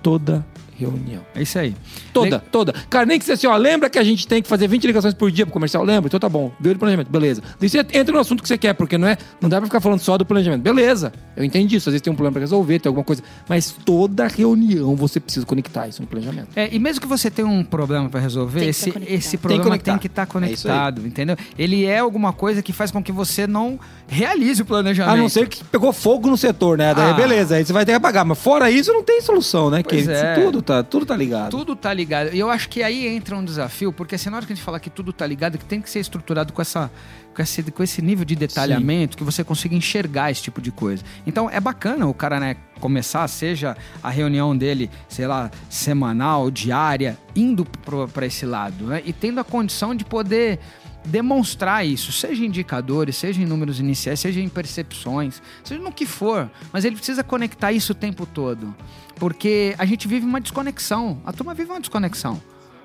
Toda 0.00 0.46
reunião. 0.78 1.22
É 1.34 1.42
isso 1.42 1.58
aí. 1.58 1.74
Toda, 2.12 2.36
Le- 2.36 2.42
toda. 2.50 2.72
Cara, 2.88 3.04
nem 3.06 3.18
que 3.18 3.24
você 3.24 3.32
assim, 3.32 3.46
ó, 3.46 3.56
lembra 3.56 3.90
que 3.90 3.98
a 3.98 4.04
gente 4.04 4.26
tem 4.26 4.40
que 4.42 4.48
fazer 4.48 4.68
20 4.68 4.86
ligações 4.86 5.14
por 5.14 5.30
dia 5.30 5.44
pro 5.44 5.52
comercial? 5.52 5.82
Lembra? 5.84 6.08
Então 6.08 6.20
tá 6.20 6.28
bom. 6.28 6.52
Veio 6.60 6.74
do 6.74 6.78
planejamento, 6.78 7.10
beleza. 7.10 7.42
Daí 7.58 7.68
você 7.68 7.78
entra 7.92 8.12
no 8.12 8.18
assunto 8.20 8.42
que 8.42 8.48
você 8.48 8.56
quer, 8.58 8.74
porque 8.74 8.96
não 8.96 9.08
é, 9.08 9.16
não 9.40 9.48
dá 9.48 9.58
pra 9.58 9.66
ficar 9.66 9.80
falando 9.80 10.00
só 10.00 10.16
do 10.16 10.24
planejamento. 10.24 10.62
Beleza. 10.62 11.12
Eu 11.36 11.44
entendi 11.44 11.76
isso. 11.76 11.88
Às 11.88 11.92
vezes 11.94 12.02
tem 12.02 12.12
um 12.12 12.16
problema 12.16 12.32
pra 12.34 12.40
resolver, 12.40 12.78
tem 12.78 12.88
alguma 12.88 13.04
coisa. 13.04 13.22
Mas 13.48 13.74
toda 13.84 14.26
reunião 14.26 14.94
você 14.96 15.18
precisa 15.20 15.44
conectar 15.46 15.88
isso 15.88 16.00
no 16.02 16.08
planejamento. 16.08 16.48
É, 16.56 16.68
e 16.74 16.78
mesmo 16.78 17.00
que 17.00 17.06
você 17.06 17.30
tenha 17.30 17.46
um 17.48 17.64
problema 17.64 18.08
para 18.08 18.20
resolver, 18.20 18.64
esse, 18.66 18.86
tá 18.86 18.92
conectado. 18.92 19.14
esse 19.16 19.36
problema 19.36 19.78
tem 19.78 19.98
que 19.98 20.06
estar 20.06 20.22
É 20.22 20.24
isso 20.24 20.68
aí. 20.68 20.74
conectado, 20.74 21.06
entendeu? 21.06 21.36
Ele 21.58 21.84
é 21.84 21.98
alguma 21.98 22.32
coisa 22.32 22.62
que 22.62 22.72
faz 22.72 22.90
com 22.90 23.02
que 23.02 23.12
você 23.12 23.46
não 23.46 23.78
realize 24.06 24.60
o 24.62 24.64
planejamento. 24.64 25.12
A 25.14 25.16
não 25.16 25.28
ser 25.28 25.48
que 25.48 25.62
pegou 25.64 25.92
fogo 25.92 26.28
no 26.28 26.36
setor, 26.36 26.78
né? 26.78 26.94
Daí 26.94 27.10
Ah. 27.10 27.14
beleza, 27.14 27.56
aí 27.56 27.64
você 27.64 27.72
vai 27.72 27.84
ter 27.84 27.92
que 27.92 27.96
apagar. 27.96 28.24
Mas 28.24 28.38
fora 28.38 28.70
isso, 28.70 28.92
não 28.92 29.02
tem 29.02 29.20
solução, 29.20 29.70
né? 29.70 29.82
Pois 29.82 30.06
Que 30.06 30.12
é. 30.12 30.34
tudo, 30.34 30.62
tá, 30.68 30.82
tudo 30.82 31.06
tá 31.06 31.16
ligado. 31.16 31.50
Tudo 31.50 31.74
tá 31.74 31.94
ligado. 31.94 32.34
E 32.34 32.38
eu 32.38 32.50
acho 32.50 32.68
que 32.68 32.82
aí 32.82 33.06
entra 33.06 33.36
um 33.36 33.44
desafio, 33.44 33.90
porque 33.92 34.14
assim, 34.14 34.28
na 34.28 34.36
hora 34.36 34.46
que 34.46 34.52
a 34.52 34.56
gente 34.56 34.64
fala 34.64 34.78
que 34.78 34.90
tudo 34.90 35.12
tá 35.12 35.26
ligado, 35.26 35.56
que 35.56 35.64
tem 35.64 35.80
que 35.80 35.88
ser 35.88 36.00
estruturado 36.00 36.52
com 36.52 36.60
essa. 36.60 36.90
Com 37.34 37.42
esse, 37.42 37.62
com 37.62 37.82
esse 37.84 38.02
nível 38.02 38.24
de 38.24 38.34
detalhamento 38.34 39.16
que 39.16 39.22
você 39.22 39.44
consiga 39.44 39.72
enxergar 39.72 40.28
esse 40.28 40.42
tipo 40.42 40.60
de 40.60 40.72
coisa. 40.72 41.04
Então 41.24 41.48
é 41.48 41.60
bacana 41.60 42.04
o 42.04 42.12
cara, 42.12 42.40
né, 42.40 42.56
começar, 42.80 43.28
seja 43.28 43.76
a 44.02 44.10
reunião 44.10 44.56
dele, 44.56 44.90
sei 45.08 45.24
lá, 45.24 45.48
semanal, 45.70 46.50
diária, 46.50 47.16
indo 47.36 47.64
para 48.12 48.26
esse 48.26 48.44
lado, 48.44 48.86
né? 48.86 49.02
E 49.04 49.12
tendo 49.12 49.38
a 49.38 49.44
condição 49.44 49.94
de 49.94 50.04
poder 50.04 50.58
demonstrar 51.04 51.86
isso, 51.86 52.12
seja 52.12 52.42
em 52.42 52.46
indicadores, 52.46 53.16
seja 53.16 53.40
em 53.40 53.46
números 53.46 53.80
iniciais, 53.80 54.20
seja 54.20 54.40
em 54.40 54.48
percepções, 54.48 55.40
seja 55.64 55.80
no 55.80 55.92
que 55.92 56.06
for, 56.06 56.50
mas 56.72 56.84
ele 56.84 56.96
precisa 56.96 57.22
conectar 57.22 57.72
isso 57.72 57.92
o 57.92 57.94
tempo 57.94 58.26
todo, 58.26 58.74
porque 59.18 59.74
a 59.78 59.84
gente 59.84 60.06
vive 60.06 60.24
uma 60.24 60.40
desconexão, 60.40 61.20
a 61.24 61.32
turma 61.32 61.54
vive 61.54 61.70
uma 61.70 61.80
desconexão. 61.80 62.40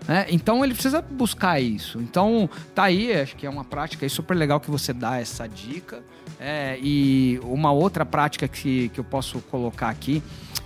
né? 0.08 0.26
Então 0.30 0.64
ele 0.64 0.74
precisa 0.74 1.02
buscar 1.02 1.60
isso. 1.60 2.00
Então 2.00 2.50
tá 2.74 2.84
aí, 2.84 3.14
acho 3.14 3.36
que 3.36 3.46
é 3.46 3.50
uma 3.50 3.64
prática 3.64 4.08
super 4.10 4.36
legal 4.36 4.60
que 4.60 4.70
você 4.70 4.94
dá 4.94 5.20
essa 5.20 5.48
dica. 5.48 6.04
É, 6.40 6.78
e 6.82 7.40
uma 7.44 7.72
outra 7.72 8.06
prática 8.06 8.48
que, 8.48 8.90
que 8.90 9.00
eu 9.00 9.04
posso 9.04 9.40
colocar 9.44 9.90
aqui, 9.90 10.22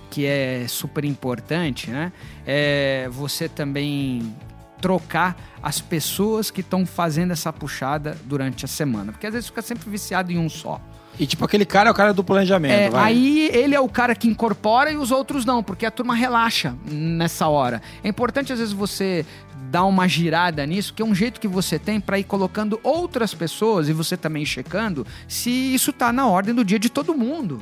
que 0.09 0.25
é 0.25 0.65
super 0.67 1.05
importante, 1.05 1.91
né? 1.91 2.11
É 2.45 3.07
você 3.11 3.47
também 3.47 4.35
trocar 4.81 5.35
as 5.61 5.81
pessoas 5.81 6.49
que 6.49 6.61
estão 6.61 6.85
fazendo 6.85 7.31
essa 7.31 7.51
puxada 7.51 8.17
durante 8.25 8.65
a 8.65 8.67
semana. 8.67 9.11
Porque 9.11 9.27
às 9.27 9.33
vezes 9.33 9.49
fica 9.49 9.61
sempre 9.61 9.89
viciado 9.89 10.31
em 10.31 10.37
um 10.37 10.49
só. 10.49 10.81
E 11.19 11.25
tipo, 11.25 11.43
aquele 11.43 11.65
cara 11.65 11.89
é 11.89 11.91
o 11.91 11.95
cara 11.95 12.13
do 12.13 12.23
planejamento, 12.23 12.71
É, 12.73 12.89
vai. 12.89 13.11
aí 13.13 13.49
ele 13.53 13.73
é 13.73 13.79
o 13.79 13.89
cara 13.89 14.15
que 14.15 14.27
incorpora 14.27 14.91
e 14.91 14.97
os 14.97 15.11
outros 15.11 15.45
não, 15.45 15.63
porque 15.63 15.85
a 15.85 15.91
turma 15.91 16.13
relaxa 16.13 16.75
nessa 16.85 17.47
hora. 17.47 17.81
É 18.03 18.07
importante 18.07 18.53
às 18.53 18.59
vezes 18.59 18.73
você 18.73 19.25
dar 19.69 19.83
uma 19.83 20.07
girada 20.07 20.65
nisso, 20.65 20.93
que 20.93 21.01
é 21.01 21.05
um 21.05 21.13
jeito 21.13 21.41
que 21.41 21.47
você 21.47 21.77
tem 21.77 21.99
para 21.99 22.17
ir 22.17 22.23
colocando 22.23 22.79
outras 22.83 23.33
pessoas 23.33 23.89
e 23.89 23.93
você 23.93 24.15
também 24.15 24.45
checando 24.45 25.05
se 25.27 25.49
isso 25.49 25.91
tá 25.91 26.13
na 26.13 26.25
ordem 26.25 26.53
do 26.55 26.63
dia 26.63 26.79
de 26.79 26.89
todo 26.89 27.13
mundo. 27.13 27.59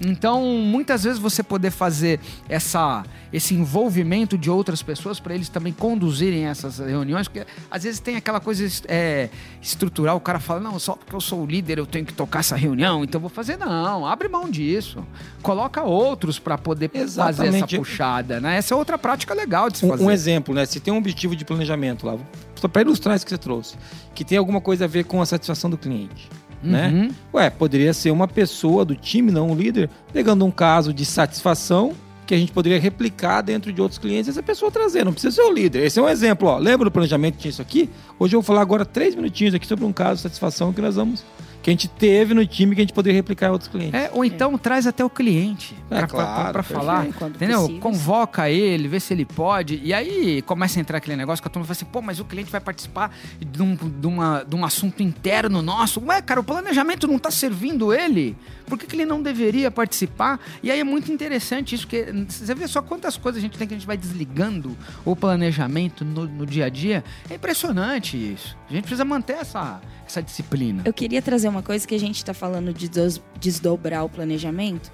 Então, 0.00 0.42
muitas 0.42 1.04
vezes 1.04 1.18
você 1.18 1.42
poder 1.42 1.70
fazer 1.70 2.20
essa, 2.48 3.04
esse 3.32 3.54
envolvimento 3.54 4.38
de 4.38 4.50
outras 4.50 4.82
pessoas 4.82 5.20
para 5.20 5.34
eles 5.34 5.48
também 5.48 5.72
conduzirem 5.72 6.46
essas 6.46 6.78
reuniões, 6.78 7.28
porque 7.28 7.46
às 7.70 7.82
vezes 7.82 8.00
tem 8.00 8.16
aquela 8.16 8.40
coisa 8.40 8.66
é, 8.88 9.28
estrutural, 9.60 10.16
o 10.16 10.20
cara 10.20 10.40
fala, 10.40 10.60
não, 10.60 10.78
só 10.78 10.94
porque 10.94 11.14
eu 11.14 11.20
sou 11.20 11.42
o 11.42 11.46
líder 11.46 11.78
eu 11.78 11.86
tenho 11.86 12.06
que 12.06 12.14
tocar 12.14 12.40
essa 12.40 12.56
reunião, 12.56 13.04
então 13.04 13.18
eu 13.18 13.22
vou 13.22 13.30
fazer. 13.30 13.58
Não, 13.58 14.06
abre 14.06 14.28
mão 14.28 14.48
disso. 14.48 15.04
Coloca 15.42 15.82
outros 15.82 16.38
para 16.38 16.56
poder 16.56 16.88
fazer 16.88 17.20
essa 17.20 17.30
Exatamente. 17.30 17.76
puxada, 17.76 18.40
né? 18.40 18.56
Essa 18.56 18.74
é 18.74 18.76
outra 18.76 18.96
prática 18.96 19.34
legal 19.34 19.68
de 19.68 19.78
se 19.78 19.88
fazer. 19.88 20.02
Um, 20.02 20.06
um 20.06 20.10
exemplo, 20.10 20.54
né? 20.54 20.64
Se 20.64 20.80
tem 20.80 20.92
um 20.92 20.98
objetivo 20.98 21.36
de 21.36 21.44
planejamento 21.44 22.06
lá, 22.06 22.16
só 22.54 22.68
para 22.68 22.82
ilustrar 22.82 23.16
isso 23.16 23.24
que 23.24 23.30
você 23.30 23.38
trouxe, 23.38 23.76
que 24.14 24.24
tem 24.24 24.38
alguma 24.38 24.60
coisa 24.60 24.84
a 24.84 24.88
ver 24.88 25.04
com 25.04 25.20
a 25.20 25.26
satisfação 25.26 25.70
do 25.70 25.78
cliente, 25.78 26.28
né? 26.62 26.88
Uhum. 26.88 27.10
Ué, 27.34 27.50
poderia 27.50 27.92
ser 27.92 28.10
uma 28.10 28.28
pessoa 28.28 28.84
do 28.84 28.94
time, 28.94 29.30
não 29.30 29.50
um 29.50 29.54
líder, 29.54 29.88
pegando 30.12 30.44
um 30.44 30.50
caso 30.50 30.92
de 30.92 31.04
satisfação 31.04 31.92
que 32.26 32.34
a 32.34 32.38
gente 32.38 32.52
poderia 32.52 32.78
replicar 32.78 33.42
dentro 33.42 33.72
de 33.72 33.80
outros 33.80 33.98
clientes 33.98 34.28
e 34.28 34.30
essa 34.30 34.42
pessoa 34.42 34.70
trazer. 34.70 35.04
Não 35.04 35.12
precisa 35.12 35.34
ser 35.34 35.42
o 35.42 35.52
líder. 35.52 35.84
Esse 35.84 35.98
é 35.98 36.02
um 36.02 36.08
exemplo, 36.08 36.48
ó. 36.48 36.58
Lembra 36.58 36.84
do 36.84 36.90
planejamento 36.90 37.34
que 37.34 37.40
tinha 37.40 37.50
isso 37.50 37.60
aqui? 37.60 37.90
Hoje 38.20 38.36
eu 38.36 38.40
vou 38.40 38.46
falar 38.46 38.60
agora 38.60 38.84
três 38.84 39.16
minutinhos 39.16 39.52
aqui 39.52 39.66
sobre 39.66 39.84
um 39.84 39.92
caso 39.92 40.16
de 40.16 40.22
satisfação 40.22 40.72
que 40.72 40.80
nós 40.80 40.94
vamos 40.94 41.24
que 41.62 41.70
a 41.70 41.72
gente 41.72 41.88
teve 41.88 42.32
no 42.34 42.46
time 42.46 42.74
que 42.74 42.80
a 42.80 42.84
gente 42.84 42.92
poderia 42.94 43.16
replicar 43.18 43.48
em 43.48 43.50
outros 43.50 43.68
clientes. 43.68 43.94
É, 43.94 44.10
ou 44.14 44.24
então 44.24 44.56
traz 44.56 44.86
até 44.86 45.04
o 45.04 45.10
cliente 45.10 45.74
É, 45.90 45.98
pra, 45.98 46.06
claro, 46.06 46.62
falar. 46.62 47.06
Quando 47.18 47.36
Entendeu? 47.36 47.60
possível. 47.60 47.80
Convoca 47.80 48.48
ele, 48.48 48.88
vê 48.88 48.98
se 48.98 49.12
ele 49.12 49.24
pode. 49.24 49.80
E 49.84 49.92
aí 49.92 50.42
começa 50.42 50.78
a 50.78 50.80
entrar 50.80 50.98
aquele 50.98 51.16
negócio 51.16 51.42
que 51.42 51.48
a 51.48 51.50
turma 51.50 51.66
fala 51.66 51.72
assim: 51.72 51.84
pô, 51.84 52.00
mas 52.00 52.18
o 52.18 52.24
cliente 52.24 52.50
vai 52.50 52.60
participar 52.60 53.14
de 53.38 53.62
um, 53.62 53.74
de 53.76 54.06
uma- 54.06 54.44
de 54.46 54.56
um 54.56 54.64
assunto 54.64 55.02
interno 55.02 55.60
nosso. 55.60 56.00
Ué, 56.06 56.22
cara, 56.22 56.40
o 56.40 56.44
planejamento 56.44 57.06
não 57.06 57.18
tá 57.18 57.30
servindo 57.30 57.92
ele? 57.92 58.36
Por 58.66 58.78
que, 58.78 58.86
que 58.86 58.94
ele 58.96 59.04
não 59.04 59.20
deveria 59.20 59.70
participar? 59.70 60.38
E 60.62 60.70
aí 60.70 60.78
é 60.80 60.84
muito 60.84 61.10
interessante 61.12 61.74
isso, 61.74 61.86
porque 61.86 62.06
você 62.28 62.54
vê 62.54 62.68
só 62.68 62.80
quantas 62.80 63.16
coisas 63.16 63.38
a 63.40 63.42
gente 63.42 63.58
tem 63.58 63.66
que 63.66 63.74
a 63.74 63.76
gente 63.76 63.86
vai 63.86 63.96
desligando 63.96 64.76
o 65.04 65.16
planejamento 65.16 66.04
no, 66.04 66.24
no 66.26 66.46
dia 66.46 66.66
a 66.66 66.68
dia. 66.68 67.02
É 67.28 67.34
impressionante 67.34 68.16
isso. 68.16 68.56
A 68.68 68.72
gente 68.72 68.82
precisa 68.84 69.04
manter 69.04 69.34
essa, 69.38 69.80
essa 70.10 70.22
disciplina. 70.22 70.82
Eu 70.84 70.92
queria 70.92 71.22
trazer 71.22 71.48
uma 71.48 71.62
coisa 71.62 71.86
que 71.86 71.94
a 71.94 71.98
gente 71.98 72.16
está 72.16 72.34
falando 72.34 72.72
de 72.72 72.88
des- 72.88 73.20
desdobrar 73.40 74.04
o 74.04 74.08
planejamento. 74.08 74.92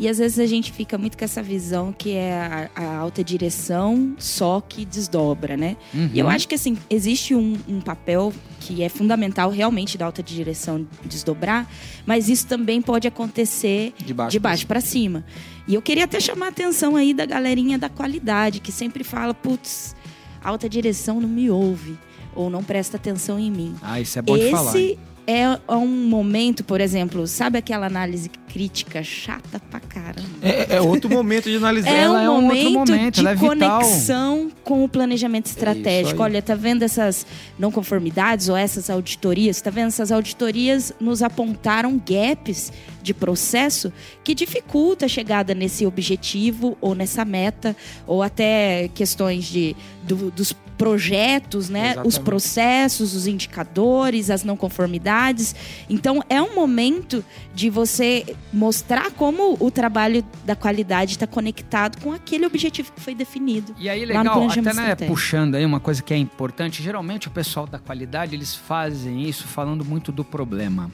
E 0.00 0.08
às 0.08 0.18
vezes 0.18 0.38
a 0.38 0.46
gente 0.46 0.70
fica 0.70 0.96
muito 0.96 1.18
com 1.18 1.24
essa 1.24 1.42
visão 1.42 1.92
que 1.92 2.12
é 2.12 2.68
a, 2.76 2.82
a 2.84 2.96
alta 2.98 3.24
direção 3.24 4.14
só 4.16 4.60
que 4.60 4.84
desdobra, 4.84 5.56
né? 5.56 5.76
Uhum. 5.92 6.10
E 6.14 6.18
eu 6.20 6.28
acho 6.28 6.46
que 6.46 6.54
assim, 6.54 6.78
existe 6.88 7.34
um, 7.34 7.56
um 7.66 7.80
papel 7.80 8.32
que 8.60 8.80
é 8.84 8.88
fundamental 8.88 9.50
realmente 9.50 9.98
da 9.98 10.06
alta 10.06 10.22
direção 10.22 10.86
desdobrar, 11.04 11.68
mas 12.06 12.28
isso 12.28 12.46
também 12.46 12.80
pode 12.80 13.08
acontecer 13.08 13.92
De 14.30 14.38
baixo 14.38 14.68
para 14.68 14.80
cima. 14.80 15.24
E 15.66 15.74
eu 15.74 15.82
queria 15.82 16.04
até 16.04 16.20
chamar 16.20 16.46
a 16.46 16.50
atenção 16.50 16.94
aí 16.94 17.12
da 17.12 17.26
galerinha 17.26 17.76
da 17.76 17.88
qualidade, 17.88 18.60
que 18.60 18.70
sempre 18.70 19.02
fala, 19.02 19.34
putz, 19.34 19.96
a 20.40 20.48
alta 20.50 20.68
direção 20.68 21.20
não 21.20 21.28
me 21.28 21.50
ouve, 21.50 21.98
ou 22.38 22.48
não 22.48 22.62
presta 22.62 22.96
atenção 22.96 23.38
em 23.38 23.50
mim. 23.50 23.74
Ah, 23.82 24.00
isso 24.00 24.18
é 24.18 24.22
bom 24.22 24.38
de 24.38 24.50
falar. 24.50 24.70
Esse 24.76 24.98
é 25.26 25.46
um 25.68 25.86
momento, 25.86 26.64
por 26.64 26.80
exemplo, 26.80 27.26
sabe 27.26 27.58
aquela 27.58 27.84
análise 27.86 28.30
crítica 28.50 29.02
chata 29.02 29.60
pra 29.70 29.78
caramba? 29.78 30.26
É, 30.40 30.76
é 30.76 30.80
outro 30.80 31.10
momento 31.10 31.50
de 31.50 31.56
analisar. 31.56 31.90
É 31.92 31.98
ela 32.04 32.18
um 32.20 32.22
é 32.22 32.30
um 32.30 32.32
outro 32.46 32.70
momento, 32.70 32.90
momento, 32.92 33.14
de 33.16 33.20
ela 33.20 33.30
é 33.32 33.34
vital. 33.34 33.48
conexão 33.80 34.50
com 34.64 34.82
o 34.84 34.88
planejamento 34.88 35.44
estratégico. 35.46 36.22
aí. 36.22 36.30
Olha, 36.30 36.40
tá 36.40 36.54
vendo 36.54 36.82
essas 36.82 37.26
não 37.58 37.70
conformidades 37.70 38.48
ou 38.48 38.56
essas 38.56 38.88
auditorias? 38.88 39.60
Tá 39.60 39.68
vendo? 39.68 39.88
Essas 39.88 40.10
auditorias 40.10 40.94
nos 40.98 41.22
apontaram 41.22 42.00
gaps 42.08 42.72
de 43.02 43.12
processo 43.12 43.92
que 44.24 44.34
dificulta 44.34 45.04
a 45.04 45.08
chegada 45.08 45.54
nesse 45.54 45.84
objetivo 45.84 46.74
ou 46.80 46.94
nessa 46.94 47.22
meta, 47.26 47.76
ou 48.06 48.22
até 48.22 48.88
questões 48.94 49.44
de, 49.44 49.76
do- 50.04 50.30
dos 50.30 50.54
projetos, 50.78 51.68
né? 51.68 51.80
Os 51.80 51.90
Exatamente. 51.90 52.20
processos, 52.20 53.14
os 53.14 53.26
indicadores, 53.26 54.30
as 54.30 54.44
não 54.44 54.56
conformidades. 54.56 55.54
Então, 55.90 56.22
é 56.30 56.40
um 56.40 56.54
momento 56.54 57.24
de 57.52 57.68
você 57.68 58.36
mostrar 58.52 59.10
como 59.10 59.56
o 59.58 59.70
trabalho 59.70 60.24
da 60.44 60.54
qualidade 60.54 61.12
está 61.12 61.26
conectado 61.26 62.00
com 62.00 62.12
aquele 62.12 62.46
objetivo 62.46 62.92
que 62.92 63.00
foi 63.00 63.14
definido. 63.14 63.74
E 63.76 63.88
aí, 63.88 64.06
Lá 64.06 64.22
no 64.22 64.38
legal, 64.38 64.50
até 64.50 64.72
né, 64.72 64.94
puxando 64.94 65.56
aí 65.56 65.66
uma 65.66 65.80
coisa 65.80 66.00
que 66.00 66.14
é 66.14 66.16
importante, 66.16 66.80
geralmente 66.80 67.26
o 67.26 67.30
pessoal 67.30 67.66
da 67.66 67.78
qualidade, 67.78 68.36
eles 68.36 68.54
fazem 68.54 69.28
isso 69.28 69.48
falando 69.48 69.84
muito 69.84 70.12
do 70.12 70.24
problema. 70.24 70.90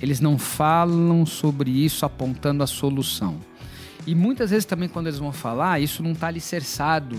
Eles 0.00 0.20
não 0.20 0.38
falam 0.38 1.26
sobre 1.26 1.70
isso 1.70 2.06
apontando 2.06 2.62
a 2.62 2.66
solução. 2.66 3.36
E 4.06 4.14
muitas 4.14 4.50
vezes 4.50 4.64
também 4.64 4.88
quando 4.88 5.08
eles 5.08 5.18
vão 5.18 5.32
falar, 5.32 5.80
isso 5.80 6.02
não 6.02 6.12
está 6.12 6.28
alicerçado 6.28 7.18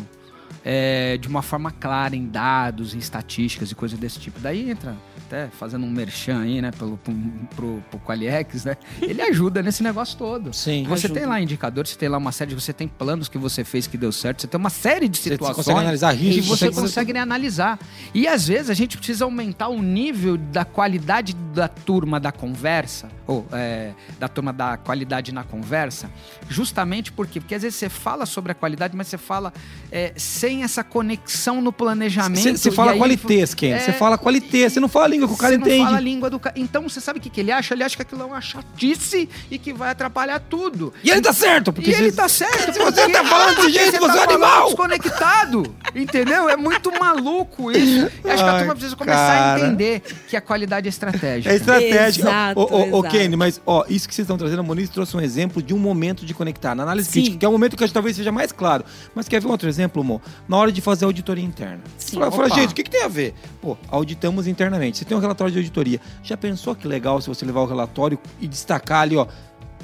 é, 0.63 1.17
de 1.17 1.27
uma 1.27 1.41
forma 1.41 1.71
clara 1.71 2.15
em 2.15 2.27
dados, 2.27 2.93
em 2.93 2.97
estatísticas 2.97 3.71
e 3.71 3.75
coisas 3.75 3.97
desse 3.97 4.19
tipo. 4.19 4.39
Daí 4.39 4.69
entra, 4.69 4.95
até 5.25 5.47
fazendo 5.47 5.85
um 5.85 5.89
merchan 5.89 6.41
aí, 6.41 6.61
né, 6.61 6.71
pelo, 6.71 6.97
pro, 6.97 7.13
pro, 7.55 7.83
pro 7.89 7.99
Qualiex, 7.99 8.65
né? 8.65 8.77
Ele 9.01 9.21
ajuda 9.21 9.61
nesse 9.61 9.83
negócio 9.83 10.17
todo. 10.17 10.53
Sim. 10.53 10.83
Você 10.87 11.05
Ajuda. 11.05 11.19
tem 11.19 11.29
lá 11.29 11.41
indicadores, 11.41 11.91
você 11.91 11.97
tem 11.97 12.09
lá 12.09 12.17
uma 12.17 12.31
série, 12.31 12.53
você 12.53 12.73
tem 12.73 12.87
planos 12.87 13.29
que 13.29 13.37
você 13.37 13.63
fez 13.63 13.87
que 13.87 13.97
deu 13.97 14.11
certo, 14.11 14.41
você 14.41 14.47
tem 14.47 14.59
uma 14.59 14.69
série 14.69 15.07
de 15.07 15.17
Você 15.17 15.29
situações 15.31 15.55
consegue 15.57 15.79
analisar 15.79 16.15
que 16.15 16.23
risco, 16.23 16.41
você 16.43 16.65
consegue 16.67 16.81
consegue 16.81 17.17
analisar. 17.17 17.79
E 18.13 18.27
às 18.27 18.47
vezes 18.47 18.69
a 18.69 18.73
gente 18.73 18.97
precisa 18.97 19.25
aumentar 19.25 19.69
o 19.69 19.81
nível 19.81 20.37
da 20.37 20.65
qualidade 20.65 21.33
da 21.53 21.67
turma 21.67 22.19
da 22.19 22.31
conversa, 22.31 23.09
ou 23.29 23.45
é, 23.51 23.91
da 24.19 24.27
turma 24.27 24.51
da 24.51 24.75
qualidade 24.75 25.31
na 25.31 25.43
conversa, 25.43 26.09
justamente 26.49 27.11
por 27.11 27.27
quê? 27.27 27.39
Porque 27.39 27.53
às 27.53 27.61
vezes 27.61 27.77
você 27.77 27.87
fala 27.89 28.25
sobre 28.25 28.51
a 28.51 28.55
qualidade, 28.55 28.95
mas 28.97 29.07
você 29.07 29.17
fala 29.19 29.53
é, 29.91 30.13
sem 30.17 30.63
essa 30.63 30.83
conexão 30.83 31.61
no 31.61 31.71
planejamento. 31.71 32.41
Você, 32.41 32.57
você 32.57 32.71
fala 32.71 32.95
qualitês, 32.97 33.53
Ken. 33.53 33.73
É, 33.73 33.79
Você 33.79 33.93
fala 33.93 34.17
qualitês. 34.17 34.73
Você 34.73 34.79
não 34.79 34.89
fala 34.89 35.05
a 35.05 35.07
língua 35.09 35.27
que 35.27 35.33
o 35.33 35.37
cara 35.37 35.53
você 35.53 35.57
não 35.59 35.67
entende. 35.67 35.83
fala 35.85 35.97
a 35.97 36.01
língua 36.01 36.29
do 36.29 36.39
cara. 36.39 36.55
Então 36.57 36.89
você 36.89 36.99
sabe 36.99 37.19
o 37.19 37.21
que, 37.21 37.29
que 37.29 37.39
ele 37.39 37.51
acha? 37.51 37.73
Ele 37.75 37.83
acha 37.83 37.95
que 37.95 38.01
aquilo 38.01 38.23
é 38.23 38.25
uma 38.25 38.41
chatice 38.41 39.29
e 39.51 39.59
que 39.59 39.71
vai 39.73 39.91
atrapalhar 39.91 40.39
tudo. 40.39 40.91
E 41.03 41.09
ele 41.11 41.21
tá 41.21 41.31
certo. 41.33 41.71
Porque 41.71 41.91
E 41.91 41.93
ele 41.93 42.09
você- 42.09 42.15
tá 42.17 42.27
certo. 42.27 42.73
Se 42.73 42.79
você 42.79 43.09
tá 43.09 43.23
falando 43.25 43.49
desse 43.55 43.61
porque 43.61 43.71
jeito, 43.79 43.99
você 43.99 44.03
é 44.03 44.07
um 44.07 44.07
tá 44.07 44.11
falando 44.25 44.31
animal. 44.31 44.65
desconectado. 44.67 45.75
Entendeu? 45.95 46.49
É 46.49 46.57
muito 46.57 46.91
maluco 46.99 47.71
isso. 47.71 48.09
Eu 48.23 48.31
acho 48.31 48.43
que 48.43 48.49
a 48.49 48.53
Ai, 48.53 48.59
turma 48.59 48.73
precisa 48.75 48.95
começar 48.95 49.31
a 49.33 49.37
cara. 49.57 49.59
entender 49.67 50.01
que 50.27 50.35
a 50.35 50.41
qualidade 50.41 50.87
é 50.87 50.89
estratégica. 50.89 51.53
É 51.53 51.55
estratégico. 51.55 52.27
Exato, 52.27 52.59
ô, 52.59 52.63
ô, 52.63 52.99
exato. 52.99 53.01
Mas 53.27 53.61
ó, 53.65 53.83
isso 53.89 54.07
que 54.07 54.15
vocês 54.15 54.25
estão 54.25 54.37
trazendo, 54.37 54.59
a 54.59 54.63
Moniz 54.63 54.89
trouxe 54.89 55.15
um 55.15 55.21
exemplo 55.21 55.61
de 55.61 55.73
um 55.73 55.79
momento 55.79 56.25
de 56.25 56.33
conectar. 56.33 56.75
Na 56.75 56.83
análise 56.83 57.07
Sim. 57.07 57.13
crítica, 57.13 57.37
que 57.37 57.45
é 57.45 57.49
um 57.49 57.51
momento 57.51 57.75
que 57.75 57.87
talvez 57.89 58.15
seja 58.15 58.31
mais 58.31 58.51
claro. 58.51 58.83
Mas 59.13 59.27
quer 59.27 59.41
ver 59.41 59.47
um 59.47 59.51
outro 59.51 59.67
exemplo, 59.67 60.03
Mo? 60.03 60.21
Na 60.47 60.57
hora 60.57 60.71
de 60.71 60.81
fazer 60.81 61.05
auditoria 61.05 61.43
interna. 61.43 61.81
Sim. 61.97 62.19
Fala, 62.19 62.31
fala, 62.31 62.49
gente, 62.49 62.71
o 62.71 62.75
que, 62.75 62.83
que 62.83 62.89
tem 62.91 63.03
a 63.03 63.07
ver? 63.07 63.33
Pô, 63.61 63.77
auditamos 63.89 64.47
internamente. 64.47 64.97
Você 64.97 65.05
tem 65.05 65.17
um 65.17 65.19
relatório 65.19 65.51
de 65.51 65.59
auditoria. 65.59 65.99
Já 66.23 66.37
pensou 66.37 66.75
que 66.75 66.87
legal 66.87 67.21
se 67.21 67.27
você 67.27 67.45
levar 67.45 67.61
o 67.61 67.65
relatório 67.65 68.19
e 68.39 68.47
destacar 68.47 69.01
ali, 69.01 69.17
ó. 69.17 69.27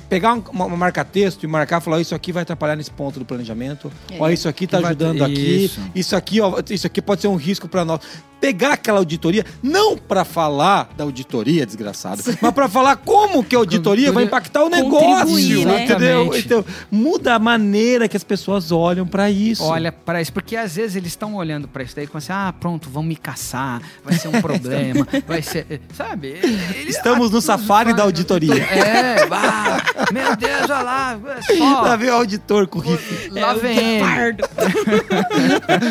Pegar 0.09 0.33
um- 0.33 0.43
uma, 0.51 0.65
uma 0.65 0.77
marca-texto 0.77 1.43
e 1.43 1.47
marcar 1.47 1.81
e 1.81 1.83
falar, 1.83 2.01
isso 2.01 2.13
aqui 2.15 2.31
vai 2.31 2.43
atrapalhar 2.43 2.75
nesse 2.75 2.91
ponto 2.91 3.19
do 3.19 3.25
planejamento. 3.25 3.91
É. 4.11 4.17
Ó, 4.19 4.29
isso 4.29 4.47
aqui 4.47 4.67
tá 4.67 4.79
vai- 4.79 4.91
ajudando 4.91 5.23
aqui. 5.23 5.65
Isso. 5.65 5.81
Isso 5.95 6.15
aqui, 6.15 6.39
ó, 6.41 6.53
isso 6.69 6.85
aqui 6.87 7.01
pode 7.01 7.21
ser 7.21 7.27
um 7.27 7.35
risco 7.35 7.67
para 7.67 7.83
nós. 7.83 7.99
Pegar 8.39 8.73
aquela 8.73 8.99
auditoria, 8.99 9.43
não 9.63 9.97
para 9.97 10.23
falar 10.23 10.89
da 10.95 11.03
auditoria, 11.05 11.65
desgraçado, 11.65 12.21
mas 12.41 12.53
para 12.53 12.67
falar 12.67 12.97
como 12.97 13.43
que 13.43 13.55
a 13.55 13.59
auditoria 13.59 14.11
vai 14.11 14.25
impactar 14.25 14.63
o 14.63 14.69
negócio, 14.69 15.65
né? 15.65 15.85
entendeu? 15.85 16.35
Então, 16.35 16.63
muda 16.91 17.33
a 17.33 17.39
maneira 17.39 18.07
que 18.07 18.15
as 18.15 18.23
pessoas 18.23 18.71
olham 18.71 19.07
para 19.07 19.31
isso. 19.31 19.63
Olha 19.63 19.91
para 19.91 20.21
isso, 20.21 20.31
porque 20.31 20.55
às 20.55 20.75
vezes 20.75 20.95
eles 20.97 21.13
estão 21.13 21.33
olhando 21.35 21.67
para 21.67 21.81
isso 21.81 21.95
daí 21.95 22.05
com 22.05 22.17
assim, 22.19 22.33
ah, 22.33 22.53
pronto, 22.59 22.87
vão 22.89 23.01
me 23.01 23.15
caçar, 23.15 23.81
vai 24.03 24.13
ser 24.15 24.27
um 24.27 24.39
problema, 24.41 25.07
vai 25.25 25.41
ser, 25.41 25.81
sabe? 25.95 26.27
Ele- 26.43 26.89
Estamos 26.89 27.31
no 27.31 27.41
safari 27.41 27.93
da 27.93 28.03
auditoria. 28.03 28.53
É, 28.75 29.27
ah, 29.31 29.81
meu 30.11 30.35
Deus, 30.35 30.63
olha 30.69 30.81
lá, 30.81 31.19
Lá 31.23 31.41
só, 31.41 31.97
vem 31.97 32.09
o 32.09 32.13
auditor 32.13 32.67
com 32.67 32.79
o 32.79 32.81
rifle. 32.81 33.29
lá 33.39 33.51
É 33.51 33.53
o 33.53 33.59
vem 33.59 33.77
ele. 33.77 33.99
guepardo. 33.99 34.43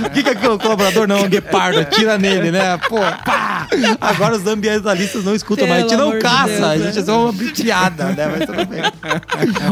O 0.07 0.11
que, 0.11 0.23
que 0.23 0.29
é 0.29 0.35
que 0.35 0.47
o 0.49 0.59
colaborador 0.59 1.07
não? 1.09 1.19
é 1.19 1.23
Um 1.23 1.29
guepardo, 1.29 1.85
tira 1.87 2.19
nele, 2.19 2.51
né? 2.51 2.77
Pô, 2.89 2.97
pá! 3.25 3.67
Agora 4.01 4.37
os 4.37 4.47
ambientalistas 4.47 5.25
não 5.25 5.35
escutam 5.35 5.67
mais. 5.67 5.85
A 5.85 5.89
gente 5.89 5.97
Pelo 5.97 6.13
não 6.13 6.19
caça, 6.21 6.47
Deus, 6.49 6.63
a 6.63 6.77
gente 6.79 6.95
né? 6.97 7.01
é 7.01 7.05
só 7.05 7.23
uma 7.25 7.33
briteada, 7.33 8.05
né? 8.07 8.27
Mas 8.29 8.47
tudo 8.47 8.67
bem. 8.67 8.83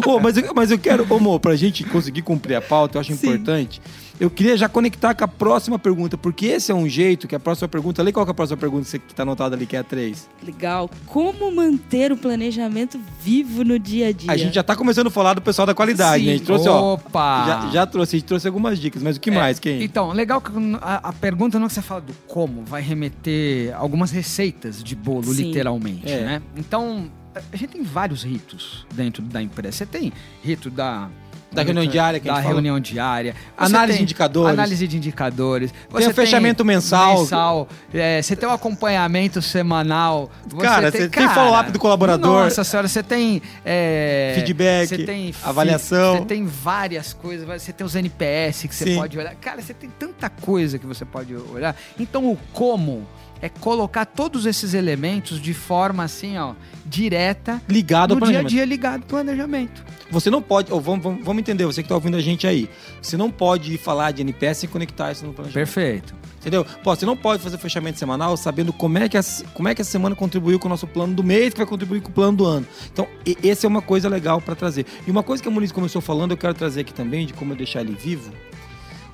Ô, 0.07 0.19
mas, 0.21 0.37
eu, 0.37 0.53
mas 0.55 0.71
eu 0.71 0.79
quero, 0.79 1.07
ô, 1.09 1.19
Mo, 1.21 1.39
pra 1.39 1.55
gente 1.57 1.85
conseguir 1.85 2.23
cumprir 2.23 2.55
a 2.57 2.61
pauta, 2.63 2.97
eu 2.97 3.01
acho 3.01 3.15
Sim. 3.15 3.29
importante. 3.29 3.81
Eu 4.21 4.31
queria 4.31 4.57
já 4.57 4.69
conectar 4.69 5.15
com 5.15 5.25
a 5.25 5.29
próxima 5.29 5.79
pergunta, 5.79 6.17
porque 6.17 6.47
esse 6.47 6.71
é 6.71 6.75
um 6.75 6.89
jeito 6.89 7.27
que 7.27 7.35
a 7.35 7.41
próxima 7.41 7.67
pergunta. 7.69 8.03
Lê 8.03 8.13
qual 8.13 8.25
que 8.25 8.31
é 8.31 8.33
a 8.33 8.35
próxima 8.35 8.57
pergunta 8.57 8.85
que 8.85 8.91
você- 8.91 8.99
que 8.99 9.15
tá 9.15 9.23
anotada 9.25 9.57
ali, 9.57 9.67
que 9.67 9.75
é 9.75 9.81
a 9.81 9.85
3. 9.85 10.29
Legal. 10.45 10.89
Como 11.07 11.51
manter 11.51 12.13
o 12.13 12.17
planejamento 12.17 13.01
vivo 13.21 13.65
no 13.65 13.79
dia 13.79 14.09
a 14.09 14.13
dia? 14.13 14.31
A 14.31 14.37
gente 14.37 14.55
já 14.55 14.63
tá 14.63 14.77
começando 14.77 15.09
a 15.09 15.11
falar 15.11 15.35
do 15.35 15.43
pessoal 15.43 15.67
da 15.67 15.75
qualidade, 15.75 16.21
Sim. 16.23 16.27
né? 16.29 16.35
A 16.35 16.37
gente 16.37 16.47
trouxe, 16.47 16.69
ó. 16.69 16.95
Opa! 16.95 17.45
Já, 17.47 17.71
já 17.73 17.87
trouxe, 17.87 18.17
a 18.17 18.19
gente 18.19 18.29
trouxe 18.29 18.47
algumas 18.47 18.79
dicas, 18.79 19.03
mas 19.03 19.17
o 19.17 19.21
que 19.21 19.31
mais, 19.31 19.59
quem? 19.59 19.83
Então, 19.83 20.13
legal 20.13 20.41
que 20.41 20.51
a, 20.81 21.09
a 21.09 21.13
pergunta 21.13 21.59
não 21.59 21.67
é 21.67 21.69
que 21.69 21.75
você 21.75 21.83
fala 21.83 22.01
do 22.03 22.13
como, 22.29 22.63
vai 22.65 22.83
remeter 22.83 23.75
algumas 23.77 24.11
receitas 24.11 24.83
de 24.85 24.95
bolo, 24.95 25.33
Sim. 25.35 25.45
literalmente, 25.45 26.11
É. 26.11 26.21
né? 26.25 26.43
Então, 26.57 27.11
a 27.35 27.57
gente 27.57 27.71
tem 27.71 27.83
vários 27.83 28.23
ritos 28.23 28.87
dentro 28.95 29.23
da 29.23 29.43
empresa. 29.43 29.79
Você 29.79 29.87
tem 29.87 30.13
rito 30.45 30.71
da... 30.71 31.09
Da 31.53 31.63
reunião 31.63 31.87
diária 31.87 32.19
que 32.19 32.29
a 32.29 32.33
da 32.33 32.37
gente 32.39 32.45
fala. 32.45 32.55
reunião 32.55 32.81
diária. 32.81 33.35
Você 33.35 33.65
Análise 33.67 33.93
de 33.93 33.99
tem 33.99 34.03
indicadores. 34.05 34.53
Análise 34.53 34.89
de 34.89 34.97
indicadores. 34.97 35.75
Tem 35.95 36.07
o 36.09 36.15
fechamento 36.15 36.65
mensal. 36.65 37.21
mensal. 37.21 37.69
É, 37.93 38.23
você 38.23 38.35
tem 38.35 38.49
o 38.49 38.53
acompanhamento 38.53 39.43
semanal. 39.43 40.31
Você 40.47 40.63
Cara, 40.67 40.91
você 40.91 41.09
tem 41.09 41.29
follow-up 41.29 41.71
do 41.71 41.79
colaborador. 41.79 42.45
Nossa 42.45 42.65
senhora, 42.65 42.89
você 42.89 43.03
tem... 43.03 43.43
é, 43.65 44.33
Feedback, 44.37 44.89
você 44.89 45.05
tem 45.05 45.35
avaliação. 45.43 46.19
Você 46.19 46.25
tem 46.25 46.47
várias 46.47 47.13
coisas. 47.13 47.47
Você 47.47 47.73
tem 47.73 47.87
os 47.87 47.95
NPS 47.95 48.63
que 48.63 48.75
você 48.75 48.85
Sim. 48.85 48.97
pode 48.97 49.19
olhar. 49.19 49.35
Cara, 49.35 49.61
você 49.61 49.75
tem 49.75 49.91
tanta 49.99 50.31
coisa 50.31 50.79
que 50.79 50.87
você 50.87 51.05
pode 51.05 51.35
olhar. 51.35 51.77
Então, 51.99 52.31
o 52.31 52.39
como 52.53 53.07
é 53.43 53.49
colocar 53.49 54.07
todos 54.07 54.47
esses 54.47 54.73
elementos 54.73 55.43
de 55.43 55.53
forma 55.53 56.05
assim, 56.05 56.39
ó, 56.39 56.55
direta 56.87 57.61
Ligado 57.69 58.15
ao 58.15 58.21
no 58.21 58.27
dia 58.27 58.39
a 58.39 58.43
dia 58.45 58.65
ligado 58.65 59.03
ao 59.03 59.09
planejamento. 59.09 59.85
Você 60.11 60.31
não 60.31 60.41
pode, 60.41 60.73
ou 60.73 60.81
vamos, 60.81 61.03
vamos, 61.03 61.25
vamos 61.25 61.41
entender, 61.41 61.67
você 61.67 61.83
que 61.83 61.87
está 61.87 61.95
ouvindo 61.97 62.17
a 62.17 62.21
gente 62.21 62.47
aí. 62.47 62.71
Você 63.01 63.17
não 63.17 63.31
pode 63.31 63.77
falar 63.79 64.13
de 64.13 64.23
NPS 64.23 64.59
sem 64.59 64.69
conectar 64.69 65.11
isso 65.11 65.27
no 65.27 65.33
planejamento. 65.33 65.67
Perfeito. 65.67 66.15
Entendeu? 66.39 66.65
Pô, 66.83 66.95
você 66.95 67.07
não 67.07 67.17
pode 67.17 67.43
fazer 67.43 67.57
fechamento 67.57 67.99
semanal 67.99 68.37
sabendo 68.37 68.73
como 68.73 68.99
é, 68.99 69.09
que 69.09 69.17
a, 69.17 69.23
como 69.55 69.69
é 69.69 69.75
que 69.75 69.81
essa 69.81 69.91
semana 69.91 70.15
contribuiu 70.15 70.59
com 70.59 70.67
o 70.67 70.69
nosso 70.69 70.87
plano 70.87 71.15
do 71.15 71.23
mês, 71.23 71.55
que 71.55 71.59
vai 71.59 71.67
contribuir 71.67 72.01
com 72.01 72.11
o 72.11 72.13
plano 72.13 72.37
do 72.37 72.45
ano. 72.45 72.67
Então, 72.93 73.09
e, 73.27 73.37
essa 73.49 73.67
é 73.67 73.69
uma 73.69 73.83
coisa 73.83 74.09
legal 74.09 74.41
para 74.41 74.55
trazer. 74.55 74.85
E 75.07 75.11
uma 75.11 75.23
coisa 75.23 75.43
que 75.43 75.49
a 75.49 75.53
Muniz 75.53 75.73
começou 75.73 76.01
falando, 76.01 76.33
eu 76.33 76.37
quero 76.37 76.55
trazer 76.55 76.83
aqui 76.83 76.93
também, 76.93 77.27
de 77.27 77.33
como 77.33 77.53
eu 77.53 77.57
deixar 77.57 77.81
ele 77.81 77.95
vivo. 77.95 78.33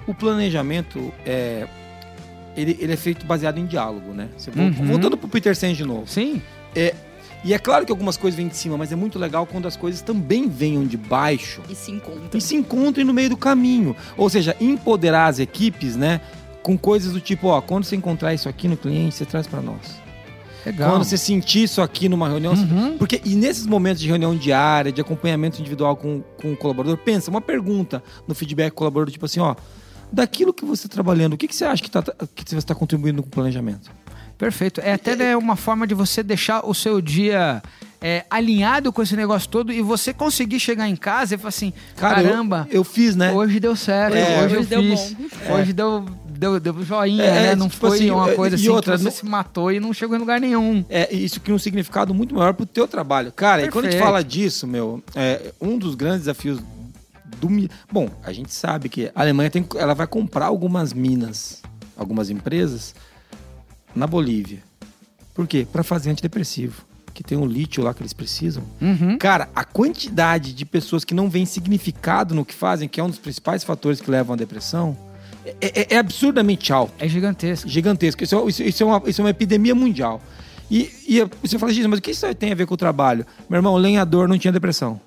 O 0.06 0.14
planejamento 0.14 1.12
é. 1.24 1.66
Ele, 2.60 2.76
ele 2.80 2.92
é 2.92 2.96
feito 2.96 3.24
baseado 3.24 3.58
em 3.58 3.66
diálogo, 3.66 4.12
né? 4.12 4.28
Você, 4.36 4.50
Uhum. 4.50 4.72
Voltando 4.86 5.16
pro 5.16 5.28
Peter 5.28 5.54
Senge 5.54 5.76
de 5.82 5.84
novo. 5.88 6.06
Sim. 6.06 6.42
É, 6.74 6.94
e 7.44 7.54
é 7.54 7.58
claro 7.58 7.86
que 7.86 7.92
algumas 7.92 8.16
coisas 8.16 8.36
vêm 8.36 8.48
de 8.48 8.56
cima, 8.56 8.76
mas 8.76 8.90
é 8.90 8.96
muito 8.96 9.18
legal 9.18 9.46
quando 9.46 9.68
as 9.68 9.76
coisas 9.76 10.02
também 10.02 10.48
venham 10.48 10.84
de 10.84 10.96
baixo 10.96 11.62
E 11.70 11.74
se 11.74 11.90
encontra. 11.92 12.36
e 12.36 12.40
se 12.40 12.56
encontrem 12.56 13.06
no 13.06 13.14
meio 13.14 13.30
do 13.30 13.36
caminho. 13.36 13.94
Ou 14.16 14.28
seja, 14.28 14.56
empoderar 14.60 15.26
as 15.28 15.38
equipes, 15.38 15.94
né? 15.96 16.20
Com 16.62 16.76
coisas 16.76 17.12
do 17.12 17.20
tipo, 17.20 17.46
ó, 17.48 17.60
quando 17.60 17.84
você 17.84 17.94
encontrar 17.96 18.34
isso 18.34 18.48
aqui 18.48 18.66
no 18.66 18.76
cliente, 18.76 19.14
você 19.14 19.24
traz 19.24 19.46
para 19.46 19.62
nós. 19.62 19.78
Legal. 20.66 20.90
Quando 20.90 21.04
você 21.04 21.16
sentir 21.16 21.62
isso 21.62 21.80
aqui 21.80 22.08
numa 22.08 22.28
reunião. 22.28 22.52
Uhum. 22.52 22.98
Porque, 22.98 23.22
e 23.24 23.36
nesses 23.36 23.64
momentos 23.64 24.02
de 24.02 24.08
reunião 24.08 24.36
diária, 24.36 24.90
de 24.92 25.00
acompanhamento 25.00 25.60
individual 25.60 25.96
com, 25.96 26.20
com 26.42 26.52
o 26.52 26.56
colaborador, 26.56 26.98
pensa, 26.98 27.30
uma 27.30 27.40
pergunta 27.40 28.02
no 28.26 28.34
feedback 28.34 28.72
colaborador, 28.74 29.12
tipo 29.12 29.24
assim, 29.24 29.40
ó, 29.40 29.54
daquilo 30.12 30.52
que 30.52 30.64
você 30.64 30.86
está 30.86 30.94
trabalhando, 30.94 31.34
o 31.34 31.36
que, 31.36 31.46
que 31.48 31.54
você 31.56 31.64
acha 31.64 31.82
que, 31.82 31.90
tá, 31.90 32.02
que 32.34 32.44
você 32.48 32.56
está 32.56 32.74
contribuindo 32.74 33.22
com 33.22 33.28
o 33.28 33.30
planejamento? 33.32 33.90
Perfeito. 34.36 34.80
É 34.80 34.92
até 34.92 35.16
né, 35.16 35.36
uma 35.36 35.56
forma 35.56 35.86
de 35.86 35.94
você 35.94 36.22
deixar 36.22 36.64
o 36.64 36.72
seu 36.72 37.00
dia 37.00 37.60
é, 38.00 38.24
alinhado 38.30 38.92
com 38.92 39.02
esse 39.02 39.16
negócio 39.16 39.48
todo 39.48 39.72
e 39.72 39.82
você 39.82 40.12
conseguir 40.14 40.60
chegar 40.60 40.88
em 40.88 40.94
casa 40.94 41.34
e 41.34 41.38
falar 41.38 41.48
assim, 41.48 41.72
Cara, 41.96 42.22
eu- 42.22 42.30
caramba, 42.30 42.68
Eu, 42.70 42.84
fiz, 42.84 43.16
né? 43.16 43.32
hoje 43.32 43.58
deu 43.58 43.74
certo, 43.74 44.14
É, 44.14 44.44
hoje, 44.44 44.54
eu 44.54 44.60
hoje 44.60 44.68
deu 44.68 44.80
fiz, 44.82 45.12
bom. 45.12 45.54
hoje 45.54 45.72
deu, 45.72 46.04
deu, 46.28 46.60
deu 46.60 46.84
joinha, 46.84 47.24
É, 47.24 47.42
né? 47.48 47.54
Não 47.56 47.68
tipo 47.68 47.80
foi 47.88 47.98
assim, 47.98 48.10
uma 48.12 48.30
é, 48.30 48.34
coisa 48.36 48.54
assim 48.54 48.68
outra, 48.68 48.92
que 48.92 48.98
você 48.98 49.04
não- 49.06 49.10
se 49.10 49.26
matou 49.26 49.72
e 49.72 49.80
não 49.80 49.92
chegou 49.92 50.14
em 50.14 50.20
lugar 50.20 50.40
nenhum. 50.40 50.84
É, 50.88 51.12
isso 51.12 51.40
cria 51.40 51.56
um 51.56 51.58
significado 51.58 52.14
muito 52.14 52.32
maior 52.32 52.54
pro 52.54 52.64
teu 52.64 52.86
trabalho. 52.86 53.32
Cara, 53.32 53.62
e 53.64 53.68
quando 53.68 53.86
a 53.86 53.90
gente 53.90 53.98
Perfeito. 53.98 54.04
fala 54.06 54.22
disso, 54.22 54.68
meu, 54.68 55.02
é, 55.16 55.52
um 55.60 55.76
dos 55.76 55.96
grandes 55.96 56.20
desafios 56.20 56.60
do... 57.38 57.48
Bom, 57.92 58.08
a 58.22 58.32
gente 58.32 58.52
sabe 58.52 58.88
que 58.88 59.10
a 59.14 59.20
Alemanha 59.20 59.50
tem, 59.50 59.64
ela 59.76 59.94
vai 59.94 60.06
comprar 60.06 60.46
algumas 60.46 60.92
minas, 60.92 61.62
algumas 61.96 62.30
empresas, 62.30 62.94
na 63.94 64.06
Bolívia. 64.06 64.58
Por 65.34 65.46
quê? 65.46 65.66
Para 65.70 65.82
fazer 65.82 66.10
antidepressivo. 66.10 66.82
Que 67.14 67.24
tem 67.24 67.36
um 67.36 67.46
lítio 67.46 67.82
lá 67.82 67.92
que 67.92 68.00
eles 68.00 68.12
precisam. 68.12 68.62
Uhum. 68.80 69.18
Cara, 69.18 69.48
a 69.54 69.64
quantidade 69.64 70.52
de 70.52 70.64
pessoas 70.64 71.04
que 71.04 71.14
não 71.14 71.28
veem 71.28 71.46
significado 71.46 72.32
no 72.34 72.44
que 72.44 72.54
fazem, 72.54 72.88
que 72.88 73.00
é 73.00 73.02
um 73.04 73.08
dos 73.10 73.18
principais 73.18 73.64
fatores 73.64 74.00
que 74.00 74.08
levam 74.08 74.34
à 74.34 74.36
depressão, 74.36 74.96
é, 75.44 75.56
é- 75.60 75.94
é 75.94 75.98
absurdamente 75.98 76.72
alto 76.72 76.92
É 76.98 77.08
gigantesco. 77.08 77.68
gigantesco. 77.68 78.22
Isso, 78.22 78.36
é- 78.36 78.48
isso- 78.48 78.62
isso 78.62 78.82
é, 78.82 78.86
uma, 78.86 79.02
isso 79.06 79.20
é 79.20 79.24
uma 79.24 79.30
epidemia 79.30 79.74
mundial. 79.74 80.20
E, 80.70 80.90
e 81.08 81.18
você 81.42 81.58
fala, 81.58 81.72
gente, 81.72 81.88
mas 81.88 81.98
o 81.98 82.02
que 82.02 82.10
isso 82.12 82.32
tem 82.34 82.52
a 82.52 82.54
ver 82.54 82.66
com 82.66 82.74
o 82.74 82.76
trabalho? 82.76 83.26
Meu 83.48 83.58
irmão, 83.58 83.72
o 83.74 83.78
lenhador 83.78 84.28
não 84.28 84.38
tinha 84.38 84.52
depressão. 84.52 85.00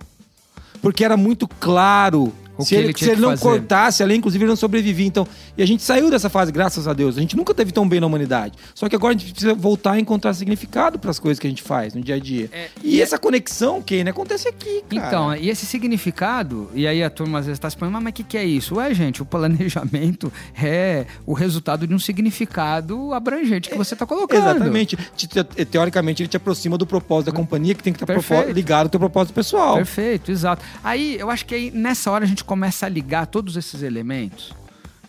Porque 0.82 1.06
era 1.06 1.16
muito 1.16 1.48
claro. 1.48 2.34
O 2.62 2.66
se 2.66 2.76
ele, 2.76 2.88
ele 2.90 2.98
se 2.98 3.10
ele 3.10 3.22
não 3.22 3.30
fazer. 3.32 3.42
cortasse 3.44 4.04
ali, 4.04 4.16
inclusive 4.16 4.44
ele 4.44 4.50
não 4.50 4.56
sobrevivia. 4.56 5.06
Então, 5.06 5.28
e 5.58 5.62
a 5.64 5.66
gente 5.68 5.84
saiu 5.84 6.10
dessa 6.10 6.30
fase, 6.30 6.52
graças 6.52 6.88
a 6.88 6.94
Deus. 6.94 7.18
A 7.18 7.22
gente 7.22 7.36
nunca 7.36 7.54
teve 7.54 7.72
tão 7.72 7.88
bem 7.88 8.00
na 8.00 8.08
humanidade. 8.08 8.54
Só 8.74 8.88
que 8.90 8.96
agora 8.96 9.14
a 9.14 9.18
gente 9.18 9.32
precisa 9.32 9.54
voltar 9.54 9.94
a 9.94 10.00
encontrar 10.00 10.34
significado 10.34 10.98
para 11.00 11.12
as 11.12 11.20
coisas 11.20 11.40
que 11.40 11.48
a 11.48 11.50
gente 11.50 11.62
faz 11.64 11.94
no 11.94 12.02
dia 12.02 12.16
a 12.16 12.20
dia. 12.20 12.50
É, 12.52 12.68
e 12.84 13.02
essa 13.02 13.18
conexão, 13.18 13.82
Kane, 13.82 14.10
acontece 14.10 14.48
aqui, 14.48 14.84
cara. 14.90 15.08
Então, 15.08 15.36
e 15.36 15.50
esse 15.50 15.66
significado, 15.66 16.70
e 16.74 16.88
aí 16.88 17.04
a 17.04 17.10
turma 17.10 17.40
às 17.40 17.46
vezes 17.46 17.58
está 17.58 17.70
se 17.70 17.78
perguntando, 17.78 18.04
mas 18.04 18.12
o 18.12 18.14
que, 18.16 18.24
que 18.24 18.38
é 18.38 18.44
isso? 18.44 18.76
Ué, 18.76 18.94
gente, 18.94 19.22
o 19.22 19.26
planejamento 19.26 20.32
é 20.62 21.06
o 21.26 21.34
resultado 21.34 21.86
de 21.88 21.94
um 21.94 22.00
significado 22.00 23.14
abrangente 23.14 23.70
que 23.70 23.78
você 23.78 23.94
está 23.94 24.06
colocando. 24.06 24.40
Exatamente. 24.40 24.98
Te- 25.16 25.28
te- 25.28 25.66
Teoricamente, 25.66 26.22
ele 26.24 26.28
te 26.30 26.38
aproxima 26.38 26.78
do 26.78 26.86
propósito 26.86 27.32
da 27.32 27.38
companhia, 27.38 27.74
que 27.76 27.84
tem 27.84 27.94
que 27.94 27.98
estar 28.04 28.06
Perfeito. 28.14 28.52
ligado 28.52 28.84
ao 28.86 28.90
teu 28.90 29.00
propósito 29.00 29.34
pessoal. 29.34 29.76
Perfeito, 29.76 30.32
exato. 30.32 30.64
Aí 30.84 31.16
eu 31.20 31.30
acho 31.30 31.46
que 31.46 31.54
aí, 31.56 31.72
nessa 31.72 32.12
hora 32.12 32.26
a 32.26 32.28
gente 32.28 32.44
começa 32.52 32.86
a 32.86 32.90
ligar 32.90 33.28
todos 33.28 33.56
esses 33.56 33.82
elementos 33.82 34.52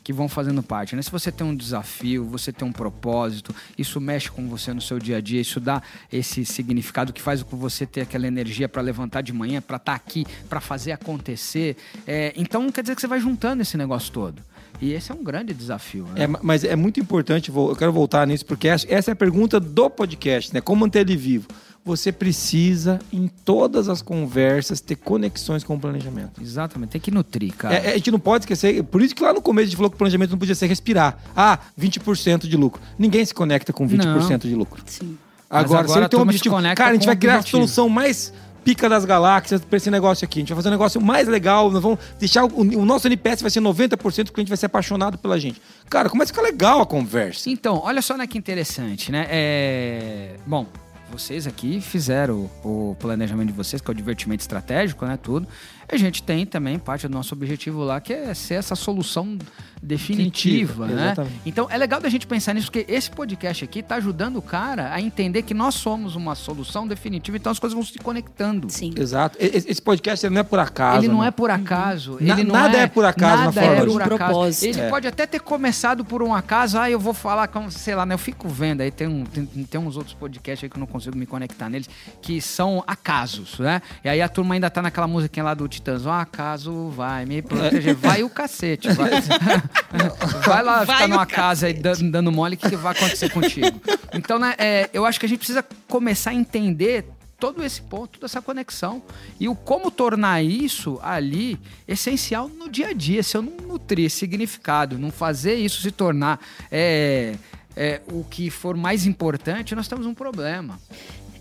que 0.05 0.13
vão 0.13 0.29
fazendo 0.29 0.63
parte, 0.63 0.95
né? 0.95 1.03
Se 1.03 1.11
você 1.11 1.33
tem 1.33 1.45
um 1.45 1.57
desafio, 1.57 2.25
você 2.25 2.53
tem 2.53 2.67
um 2.67 2.71
propósito, 2.71 3.53
isso 3.77 4.01
mexe 4.01 4.31
com 4.31 4.49
você 4.49 4.73
no 4.73 4.81
seu 4.81 4.97
dia 5.01 5.17
a 5.17 5.21
dia, 5.21 5.41
isso 5.41 5.59
dá 5.59 5.83
esse 6.13 6.45
significado 6.45 7.13
que 7.13 7.21
faz 7.21 7.43
com 7.43 7.57
você 7.57 7.85
ter 7.85 8.03
aquela 8.03 8.29
energia 8.29 8.69
para 8.69 8.81
levantar 8.81 9.23
de 9.23 9.33
manhã, 9.33 9.61
para 9.61 9.77
estar 9.77 9.95
aqui, 9.95 10.25
para 10.49 10.61
fazer 10.61 10.93
acontecer. 10.93 11.77
É, 12.07 12.33
então 12.37 12.71
quer 12.71 12.83
dizer 12.83 12.95
que 12.95 13.01
você 13.01 13.09
vai 13.09 13.19
juntando 13.19 13.61
esse 13.63 13.77
negócio 13.77 14.13
todo. 14.13 14.41
E 14.81 14.93
esse 14.93 15.11
é 15.11 15.15
um 15.15 15.25
grande 15.25 15.53
desafio. 15.53 16.05
Né? 16.15 16.23
É, 16.23 16.27
ma- 16.29 16.41
mas 16.45 16.63
é 16.63 16.77
muito 16.77 17.01
importante, 17.01 17.51
eu 17.51 17.75
quero 17.77 17.93
voltar 17.93 18.25
nisso, 18.25 18.47
porque 18.47 18.69
essa 18.69 19.11
é 19.11 19.13
a 19.13 19.17
pergunta 19.17 19.59
do 19.59 19.91
podcast, 19.91 20.55
né? 20.55 20.61
Como 20.61 20.81
manter 20.83 21.01
ele 21.01 21.17
vivo? 21.17 21.49
Você 21.85 22.13
precisa, 22.13 23.01
em 23.13 23.27
todas 23.27 23.89
as 23.89 24.01
conversas, 24.01 24.81
ter 24.81 24.95
conexões 24.95 25.65
com 25.65 25.75
o 25.75 25.81
planejamento. 25.81 26.41
Exatamente, 26.41 26.91
tem 26.91 27.01
que 27.01 27.11
nutrir, 27.11 27.53
cara. 27.55 27.75
É, 27.75 27.87
é, 27.87 27.91
a 27.91 27.97
gente 27.97 28.11
não 28.11 28.21
pode 28.21 28.45
esquecer, 28.45 28.85
por 28.85 29.03
isso 29.03 29.15
que 29.15 29.23
lá 29.23 29.33
no 29.33 29.43
começo 29.43 29.65
a 29.65 29.67
gente 29.67 29.77
falou 29.77 29.91
que 29.91 29.97
o 29.97 29.99
planejamento 29.99 30.31
não 30.31 30.39
podia 30.39 30.55
ser 30.55 30.67
respirar. 30.67 31.19
Ah, 31.35 31.59
20% 31.79 32.47
de 32.47 32.57
lucro. 32.57 32.81
Ninguém 32.97 33.25
se 33.25 33.35
conecta 33.35 33.73
com 33.73 33.89
20% 33.89 34.43
de 34.43 34.55
lucro. 34.55 34.83
Sim. 34.87 35.19
Mas 35.51 35.65
Agora, 35.65 35.81
agora 35.81 35.89
se 35.89 35.99
ele 35.99 36.07
a 36.07 36.09
tem 36.09 36.19
um 36.19 36.23
objetivo, 36.23 36.57
cara, 36.75 36.91
a 36.91 36.95
gente 36.95 37.07
vai 37.07 37.17
criar 37.17 37.39
a 37.39 37.43
solução 37.43 37.89
mais 37.89 38.33
pica 38.65 38.89
das 38.89 39.05
galáxias 39.05 39.61
para 39.61 39.77
esse 39.77 39.91
negócio 39.91 40.25
aqui. 40.25 40.39
A 40.39 40.43
gente 40.43 40.49
vai 40.51 40.57
fazer 40.57 40.69
um 40.69 40.73
negócio 40.73 41.01
mais 41.01 41.29
legal, 41.29 41.71
nós 41.71 41.83
vamos 41.83 41.99
deixar 42.19 42.45
o, 42.45 42.61
o 42.61 42.85
nosso 42.85 43.07
NPS 43.07 43.43
vai 43.43 43.51
ser 43.51 43.61
90%, 43.61 44.29
o 44.29 44.33
cliente 44.33 44.49
vai 44.49 44.57
ser 44.57 44.67
apaixonado 44.67 45.19
pela 45.19 45.39
gente. 45.39 45.61
Cara, 45.91 46.09
começa 46.09 46.33
a 46.33 46.35
ficar 46.35 46.47
legal 46.47 46.81
a 46.81 46.87
conversa. 46.87 47.51
Então, 47.51 47.81
olha 47.85 48.01
só 48.01 48.17
né, 48.17 48.27
que 48.27 48.39
interessante, 48.39 49.11
né? 49.11 49.27
É... 49.29 50.37
Bom, 50.47 50.67
vocês 51.13 51.47
aqui 51.47 51.81
fizeram 51.81 52.51
o, 52.65 52.97
planejamento 52.99 53.49
de 53.49 53.53
vocês, 53.53 53.83
que 53.83 53.91
é 53.91 53.93
o 53.93 53.95
divertimento 53.95 54.41
estratégico, 54.41 55.05
né? 55.05 55.19
Tudo. 55.23 55.47
A 55.93 55.97
gente 55.99 56.23
tem 56.23 56.47
também 56.47 56.79
parte 56.79 57.07
do 57.07 57.13
nosso 57.13 57.35
objetivo 57.35 57.85
lá, 57.85 58.01
que 58.01 58.13
é 58.13 58.33
ser 58.35 58.55
essa 58.55 58.75
solução 58.75 59.37
definitiva, 59.83 60.87
Definitiva, 60.87 60.87
né? 60.87 61.05
exatamente. 61.07 61.35
Então 61.45 61.67
é 61.69 61.77
legal 61.77 62.01
da 62.01 62.09
gente 62.09 62.27
pensar 62.27 62.55
nisso, 62.55 62.71
porque 62.71 62.91
esse 62.91 63.11
podcast 63.11 63.65
aqui 63.65 63.83
tá 63.83 63.97
ajudando 63.97 64.37
o 64.37 64.43
cara 64.43 64.93
a 64.95 65.01
entender 65.01 65.43
que 65.43 65.53
nós 65.53 65.75
somos 65.75 66.15
uma 66.15 66.35
solução 66.37 66.87
definitiva, 66.87 67.37
então 67.37 67.51
as 67.51 67.59
coisas 67.59 67.75
vão 67.75 67.85
se 67.85 67.99
conectando. 67.99 68.71
Sim. 68.71 68.95
Exato. 68.97 69.37
Esse 69.41 69.83
podcast 69.83 70.29
não 70.31 70.41
é 70.41 70.45
por 70.45 70.61
acaso. 70.61 70.99
Ele 71.05 71.09
não 71.09 71.21
né? 71.21 71.27
é 71.29 71.31
por 71.33 71.51
acaso. 71.51 72.17
Na- 72.21 72.35
ele 72.35 72.45
não 72.45 72.55
nada 72.55 72.79
é 72.79 72.87
por 72.87 73.05
acaso 73.05 73.37
na 73.37 73.45
nada 73.47 73.61
forma 73.61 73.77
é 73.77 73.81
de- 73.87 73.93
por 73.93 74.03
acaso. 74.03 74.17
propósito. 74.33 74.65
Ele 74.65 74.81
É. 74.81 74.89
pode 74.89 75.09
até 75.09 75.27
ter 75.27 75.41
começado 75.41 76.05
por 76.05 76.23
um 76.23 76.33
acaso. 76.35 76.79
Ah, 76.79 76.89
eu 76.91 77.01
vou 77.01 77.13
falar 77.13 77.49
com, 77.49 77.69
sei 77.71 77.95
lá, 77.97 78.07
né? 78.07 78.15
Eu 78.15 78.19
fico 78.19 78.49
vendo 78.49 78.83
aí, 78.83 78.91
tem, 78.91 79.09
um, 79.09 79.25
tem, 79.25 79.45
tem 79.47 79.81
uns 79.81 79.97
outros 79.97 80.15
podcasts 80.15 80.63
aí 80.65 80.71
que 80.71 80.77
eu 80.77 80.81
não 80.81 80.87
consigo 80.87 81.19
me 81.19 81.27
conectar 81.27 81.69
neles, 81.69 81.91
que 82.23 82.41
são 82.41 82.85
acasos, 82.87 83.59
né? 83.59 83.83
E 84.05 84.09
aí 84.09 84.23
a 84.23 84.29
turma 84.29 84.55
ainda 84.55 84.71
tá 84.71 84.81
naquela 84.81 85.09
musiquinha 85.09 85.43
lá 85.45 85.55
do 85.55 85.69
Titãs. 85.83 86.07
Um 86.07 86.13
acaso 86.13 86.89
vai 86.91 87.27
me 87.27 87.43
proteger. 87.43 87.95
Vai 87.95 88.23
o 88.23 88.31
cacete. 88.31 88.89
Vai, 88.93 89.11
vai 90.47 90.63
lá 90.63 90.85
Vai 90.85 90.97
ficar 90.97 91.09
numa 91.09 91.27
casa 91.27 91.67
aí 91.67 91.75
dando, 91.75 92.11
dando 92.11 92.33
mole, 92.33 92.55
o 92.55 92.59
que, 92.59 92.71
que 92.71 92.77
vai 92.77 92.93
acontecer 92.93 93.31
contigo? 93.31 93.81
Então, 94.15 94.39
né, 94.39 94.55
é, 94.59 94.89
eu 94.93 95.05
acho 95.05 95.19
que 95.19 95.27
a 95.27 95.29
gente 95.29 95.39
precisa 95.39 95.65
começar 95.89 96.31
a 96.31 96.35
entender 96.35 97.05
todo 97.39 97.65
esse 97.65 97.83
ponto, 97.83 98.21
toda 98.21 98.27
essa 98.27 98.41
conexão. 98.41 99.03
E 99.41 99.49
o 99.49 99.57
como 99.57 99.91
tornar 99.91 100.43
isso 100.43 101.01
ali 101.03 101.59
essencial 101.89 102.49
no 102.49 102.71
dia 102.71 102.89
a 102.89 102.93
dia. 102.93 103.23
Se 103.23 103.37
eu 103.37 103.43
não 103.43 103.57
nutrir 103.67 104.09
significado, 104.11 104.97
não 104.97 105.11
fazer 105.11 105.55
isso 105.55 105.83
se 105.83 105.91
tornar 105.91 106.41
é, 106.71 107.35
é, 107.77 108.01
o 108.07 108.23
que 108.25 108.49
for 108.51 108.77
mais 108.77 109.07
importante, 109.07 109.75
nós 109.75 109.89
temos 109.89 110.07
um 110.07 110.15
problema. 110.15 110.79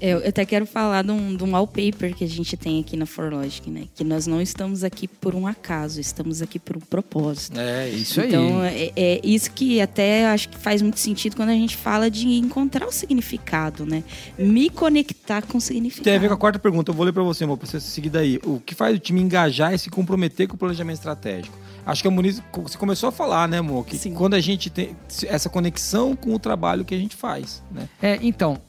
Eu 0.02 0.22
eu 0.22 0.30
até 0.30 0.46
quero 0.46 0.66
falar 0.66 1.04
de 1.04 1.12
um, 1.12 1.36
de 1.36 1.44
um 1.44 1.52
wallpaper 1.52 2.16
que 2.16 2.24
a 2.24 2.28
gente 2.28 2.58
tem 2.58 2.80
aqui 2.80 2.98
na 2.98 3.06
ForLogic, 3.06 3.70
né? 3.70 3.86
Que 3.96 4.04
nós 4.04 4.28
não 4.28 4.42
estamos 4.42 4.84
aqui 4.84 5.08
por 5.08 5.36
um 5.36 5.48
acaso, 5.48 6.00
estamos 6.00 6.42
aqui 6.42 6.60
por 6.60 6.78
um 6.78 6.80
propósito. 6.80 7.60
É, 7.60 7.90
Isso 7.90 8.20
então, 8.22 8.62
aí. 8.62 8.92
é, 8.96 9.16
é 9.16 9.22
isso 9.24 9.52
que 9.52 9.80
até 9.80 10.28
acho 10.28 10.50
que 10.50 10.58
faz 10.58 10.82
muito 10.82 11.00
sentido 11.00 11.36
quando 11.36 11.50
a 11.50 11.54
gente 11.54 11.76
fala 11.76 12.10
de 12.10 12.28
encontrar 12.28 12.88
o 12.88 12.92
significado, 12.92 13.86
né? 13.86 14.04
Me 14.38 14.70
conectar 14.70 15.42
com 15.44 15.58
o 15.58 15.62
significado. 15.62 16.04
Tem 16.04 16.16
a 16.16 16.20
ver 16.20 16.28
com 16.28 16.34
a 16.34 16.38
quarta 16.38 16.60
pergunta. 16.60 16.92
Eu 16.92 16.96
vou 16.96 17.06
ler 17.06 17.14
para 17.14 17.24
você, 17.24 17.44
amor, 17.44 17.58
pra 17.58 17.68
você 17.68 17.80
seguir 17.80 18.10
daí. 18.10 18.40
O 18.44 18.60
que 18.60 18.76
faz 18.76 18.96
o 18.96 19.00
time 19.00 19.22
engajar 19.22 19.74
e 19.74 19.80
se 19.80 19.90
comprometer 19.90 20.48
com 20.48 20.56
o 20.56 20.58
planejamento 20.58 20.98
estratégico? 20.98 21.58
Acho 21.86 22.02
que 22.02 22.08
a 22.08 22.12
Muniz 22.12 22.42
você 22.54 22.78
começou 22.78 23.10
a 23.10 23.12
falar, 23.12 23.48
né, 23.48 23.58
amor? 23.58 23.86
Que 23.86 23.98
Sim. 23.98 24.14
quando 24.14 24.36
a 24.36 24.40
gente 24.40 24.70
tem 24.70 24.96
essa 25.28 25.50
conexão 25.50 26.16
com 26.16 26.34
o 26.34 26.40
trabalho 26.40 26.86
que 26.86 26.94
a 26.94 26.98
gente 26.98 27.16
faz, 27.16 27.64
né? 27.72 27.90
É, 28.02 28.20
então, 28.22 28.60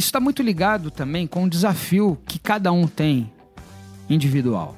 isso 0.00 0.08
está 0.08 0.18
muito 0.18 0.42
ligado 0.42 0.90
também 0.90 1.26
com 1.26 1.44
o 1.44 1.48
desafio 1.48 2.18
que 2.26 2.38
cada 2.38 2.72
um 2.72 2.86
tem 2.86 3.30
individual. 4.08 4.74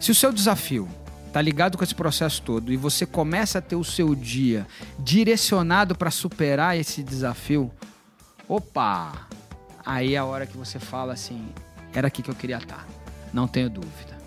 Se 0.00 0.10
o 0.10 0.14
seu 0.14 0.32
desafio 0.32 0.88
está 1.28 1.40
ligado 1.40 1.78
com 1.78 1.84
esse 1.84 1.94
processo 1.94 2.42
todo 2.42 2.72
e 2.72 2.76
você 2.76 3.06
começa 3.06 3.60
a 3.60 3.62
ter 3.62 3.76
o 3.76 3.84
seu 3.84 4.12
dia 4.12 4.66
direcionado 4.98 5.94
para 5.94 6.10
superar 6.10 6.76
esse 6.76 7.00
desafio, 7.00 7.70
opa, 8.48 9.28
aí 9.86 10.14
é 10.14 10.18
a 10.18 10.24
hora 10.24 10.46
que 10.46 10.56
você 10.56 10.80
fala 10.80 11.12
assim, 11.12 11.46
era 11.94 12.08
aqui 12.08 12.20
que 12.20 12.28
eu 12.28 12.34
queria 12.34 12.58
estar, 12.58 12.84
não 13.32 13.46
tenho 13.46 13.70
dúvida. 13.70 14.18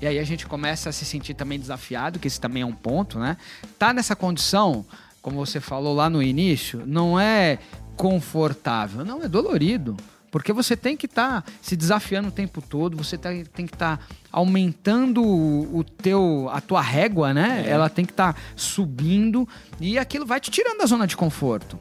E 0.00 0.06
aí 0.06 0.20
a 0.20 0.24
gente 0.24 0.46
começa 0.46 0.90
a 0.90 0.92
se 0.92 1.04
sentir 1.04 1.34
também 1.34 1.58
desafiado, 1.58 2.20
que 2.20 2.28
esse 2.28 2.40
também 2.40 2.62
é 2.62 2.66
um 2.66 2.72
ponto, 2.72 3.18
né? 3.18 3.36
Tá 3.80 3.92
nessa 3.92 4.14
condição, 4.14 4.86
como 5.20 5.44
você 5.44 5.58
falou 5.58 5.92
lá 5.92 6.08
no 6.08 6.22
início, 6.22 6.84
não 6.86 7.18
é 7.18 7.58
confortável, 7.96 9.04
não, 9.04 9.22
é 9.22 9.28
dolorido. 9.28 9.96
Porque 10.30 10.50
você 10.50 10.74
tem 10.74 10.96
que 10.96 11.04
estar 11.04 11.44
se 11.60 11.76
desafiando 11.76 12.28
o 12.28 12.32
tempo 12.32 12.62
todo, 12.62 12.96
você 12.96 13.18
tá- 13.18 13.28
tem 13.52 13.66
que 13.66 13.74
estar 13.74 14.00
aumentando 14.32 15.22
o 15.22 15.78
o 15.78 15.84
teu, 15.84 16.48
a 16.50 16.60
tua 16.60 16.80
régua, 16.80 17.34
né? 17.34 17.64
Ela 17.66 17.90
tem 17.90 18.04
que 18.04 18.12
estar 18.12 18.34
subindo 18.56 19.46
e 19.80 19.98
aquilo 19.98 20.24
vai 20.24 20.40
te 20.40 20.50
tirando 20.50 20.78
da 20.78 20.86
zona 20.86 21.06
de 21.06 21.16
conforto. 21.16 21.78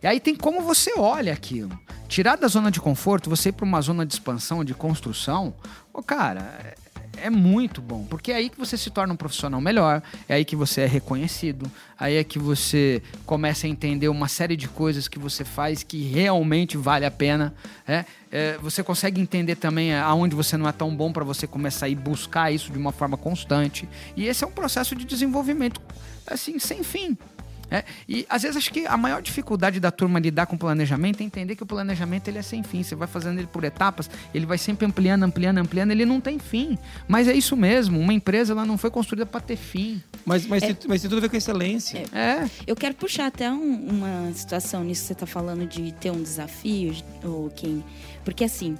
E 0.00 0.06
aí 0.06 0.20
tem 0.20 0.36
como 0.36 0.60
você 0.62 0.92
olha 0.96 1.32
aquilo. 1.32 1.76
Tirar 2.06 2.36
da 2.36 2.46
zona 2.46 2.70
de 2.70 2.80
conforto, 2.80 3.28
você 3.28 3.48
ir 3.48 3.52
para 3.52 3.64
uma 3.66 3.80
zona 3.80 4.06
de 4.06 4.14
expansão, 4.14 4.64
de 4.64 4.74
construção, 4.74 5.54
ô 5.92 6.00
cara, 6.00 6.74
é- 7.22 7.26
é 7.26 7.30
muito 7.30 7.80
bom, 7.80 8.04
porque 8.08 8.32
é 8.32 8.36
aí 8.36 8.48
que 8.48 8.58
você 8.58 8.76
se 8.76 8.90
torna 8.90 9.12
um 9.12 9.16
profissional 9.16 9.60
melhor, 9.60 10.02
é 10.28 10.34
aí 10.34 10.44
que 10.44 10.56
você 10.56 10.82
é 10.82 10.86
reconhecido, 10.86 11.70
aí 11.98 12.16
é 12.16 12.24
que 12.24 12.38
você 12.38 13.02
começa 13.26 13.66
a 13.66 13.70
entender 13.70 14.08
uma 14.08 14.28
série 14.28 14.56
de 14.56 14.68
coisas 14.68 15.08
que 15.08 15.18
você 15.18 15.44
faz 15.44 15.82
que 15.82 16.02
realmente 16.08 16.76
vale 16.76 17.04
a 17.04 17.10
pena. 17.10 17.54
né? 17.86 18.04
É, 18.30 18.58
você 18.58 18.82
consegue 18.82 19.20
entender 19.20 19.56
também 19.56 19.94
aonde 19.94 20.34
você 20.36 20.56
não 20.56 20.68
é 20.68 20.72
tão 20.72 20.94
bom 20.94 21.12
para 21.12 21.24
você 21.24 21.46
começar 21.46 21.86
a 21.86 21.88
ir 21.88 21.94
buscar 21.94 22.52
isso 22.52 22.70
de 22.70 22.78
uma 22.78 22.92
forma 22.92 23.16
constante. 23.16 23.88
E 24.16 24.26
esse 24.26 24.44
é 24.44 24.46
um 24.46 24.50
processo 24.50 24.94
de 24.94 25.04
desenvolvimento 25.04 25.80
assim 26.26 26.58
sem 26.58 26.82
fim. 26.82 27.16
É, 27.70 27.84
e 28.08 28.24
às 28.30 28.42
vezes 28.42 28.56
acho 28.56 28.72
que 28.72 28.86
a 28.86 28.96
maior 28.96 29.20
dificuldade 29.20 29.78
da 29.78 29.90
turma 29.90 30.18
lidar 30.18 30.46
com 30.46 30.56
o 30.56 30.58
planejamento 30.58 31.20
é 31.20 31.24
entender 31.24 31.54
que 31.54 31.62
o 31.62 31.66
planejamento 31.66 32.28
ele 32.28 32.38
é 32.38 32.42
sem 32.42 32.62
fim. 32.62 32.82
Você 32.82 32.94
vai 32.94 33.06
fazendo 33.06 33.38
ele 33.38 33.46
por 33.46 33.62
etapas, 33.64 34.08
ele 34.32 34.46
vai 34.46 34.56
sempre 34.58 34.86
ampliando, 34.86 35.22
ampliando, 35.24 35.58
ampliando, 35.58 35.90
ele 35.90 36.04
não 36.06 36.20
tem 36.20 36.38
fim. 36.38 36.78
Mas 37.06 37.28
é 37.28 37.34
isso 37.34 37.56
mesmo, 37.56 37.98
uma 38.00 38.12
empresa 38.12 38.52
ela 38.52 38.64
não 38.64 38.78
foi 38.78 38.90
construída 38.90 39.26
para 39.26 39.40
ter 39.40 39.56
fim. 39.56 40.02
Mas, 40.24 40.46
mas, 40.46 40.62
tem, 40.62 40.76
mas 40.88 41.00
tem 41.02 41.10
tudo 41.10 41.18
a 41.18 41.22
ver 41.22 41.28
com 41.28 41.36
excelência. 41.36 42.04
É. 42.12 42.48
Eu 42.66 42.74
quero 42.76 42.94
puxar 42.94 43.26
até 43.26 43.50
um- 43.50 43.88
uma 43.88 44.32
situação 44.34 44.82
nisso 44.84 45.02
que 45.02 45.06
você 45.08 45.12
está 45.12 45.26
falando 45.26 45.66
de 45.66 45.92
ter 45.92 46.10
um 46.10 46.22
desafio, 46.22 46.94
ou 47.22 47.50
quem. 47.50 47.84
Porque 48.24 48.44
assim, 48.44 48.76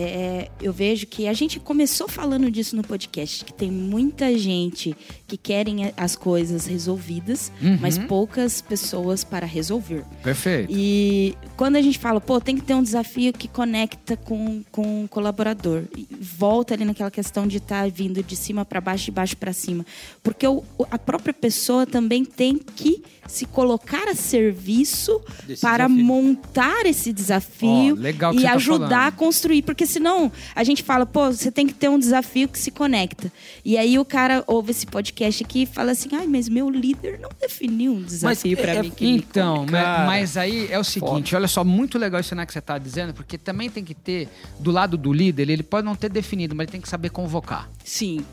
é, 0.00 0.50
eu 0.62 0.72
vejo 0.72 1.06
que 1.06 1.26
a 1.26 1.32
gente 1.32 1.58
começou 1.58 2.08
falando 2.08 2.50
disso 2.50 2.76
no 2.76 2.82
podcast, 2.82 3.44
que 3.44 3.52
tem 3.52 3.70
muita 3.70 4.36
gente 4.38 4.96
que 5.26 5.36
querem 5.36 5.92
as 5.96 6.14
coisas 6.14 6.66
resolvidas, 6.66 7.50
mas 7.80 7.98
poucas 7.98 8.60
pessoas 8.60 9.24
para 9.24 9.46
resolver. 9.46 10.04
Perfeito. 10.22 10.72
E 10.72 11.34
quando 11.56 11.76
a 11.76 11.82
gente 11.82 11.98
fala, 11.98 12.20
pô, 12.20 12.40
tem 12.40 12.56
que 12.56 12.62
ter 12.62 12.74
um 12.74 12.82
desafio 12.82 13.32
que 13.32 13.48
conecta 13.48 14.16
com, 14.16 14.62
com 14.70 15.04
o 15.04 15.08
colaborador. 15.08 15.84
E 15.96 16.06
volta 16.20 16.74
ali 16.74 16.84
naquela 16.84 17.10
questão 17.10 17.46
de 17.46 17.56
estar 17.58 17.90
vindo 17.90 18.22
de 18.22 18.36
cima 18.36 18.64
para 18.64 18.80
baixo, 18.80 19.06
de 19.06 19.10
baixo 19.10 19.36
para 19.36 19.52
cima. 19.52 19.84
Porque 20.22 20.46
o- 20.46 20.62
a 20.90 20.98
própria 20.98 21.34
pessoa 21.34 21.86
também 21.86 22.24
tem 22.24 22.56
que 22.56 23.02
se 23.28 23.46
colocar 23.46 24.08
a 24.08 24.14
serviço 24.14 25.20
Desse 25.46 25.60
para 25.60 25.86
desafio. 25.86 26.04
montar 26.04 26.86
esse 26.86 27.12
desafio 27.12 27.96
que 27.96 28.08
e 28.08 28.42
tá 28.42 28.52
ajudar 28.54 28.88
falando. 28.88 28.92
a 29.08 29.12
construir. 29.12 29.62
Porque 29.62 29.86
senão 29.86 30.32
a 30.56 30.64
gente 30.64 30.82
fala, 30.82 31.06
pô, 31.06 31.30
você 31.30 31.52
tem 31.52 31.66
que 31.66 31.74
ter 31.74 31.88
um 31.88 31.98
desafio 31.98 32.48
que 32.48 32.58
se 32.58 32.70
conecta. 32.70 33.30
E 33.64 33.76
aí 33.78 33.98
o 33.98 34.04
cara 34.04 34.42
ouve 34.46 34.70
esse 34.70 34.86
podcast 34.86 35.44
aqui 35.44 35.62
e 35.62 35.66
fala 35.66 35.92
assim, 35.92 36.08
ai, 36.12 36.26
mas 36.26 36.48
meu 36.48 36.68
líder 36.70 37.20
não 37.20 37.28
definiu 37.40 37.92
um 37.92 38.02
desafio 38.02 38.56
para 38.56 38.74
é- 38.74 38.82
mim. 38.82 38.90
que 38.90 39.06
Então, 39.06 39.66
Cara, 39.66 40.00
ma- 40.00 40.06
mas 40.06 40.36
aí 40.36 40.66
é 40.70 40.78
o 40.78 40.84
seguinte, 40.84 41.36
olha 41.36 41.46
só, 41.48 41.62
muito 41.62 41.98
legal 41.98 42.20
isso 42.20 42.34
né, 42.34 42.46
que 42.46 42.52
você 42.52 42.58
está 42.58 42.78
dizendo, 42.78 43.12
porque 43.12 43.36
também 43.36 43.68
tem 43.70 43.84
que 43.84 43.94
ter, 43.94 44.28
do 44.58 44.70
lado 44.70 44.96
do 44.96 45.12
líder, 45.12 45.50
ele 45.50 45.62
pode 45.62 45.84
não 45.84 45.94
ter 45.94 46.08
definido, 46.08 46.54
mas 46.54 46.64
ele 46.64 46.72
tem 46.72 46.80
que 46.80 46.88
saber 46.88 47.10
convocar. 47.10 47.68
Sim. 47.84 48.24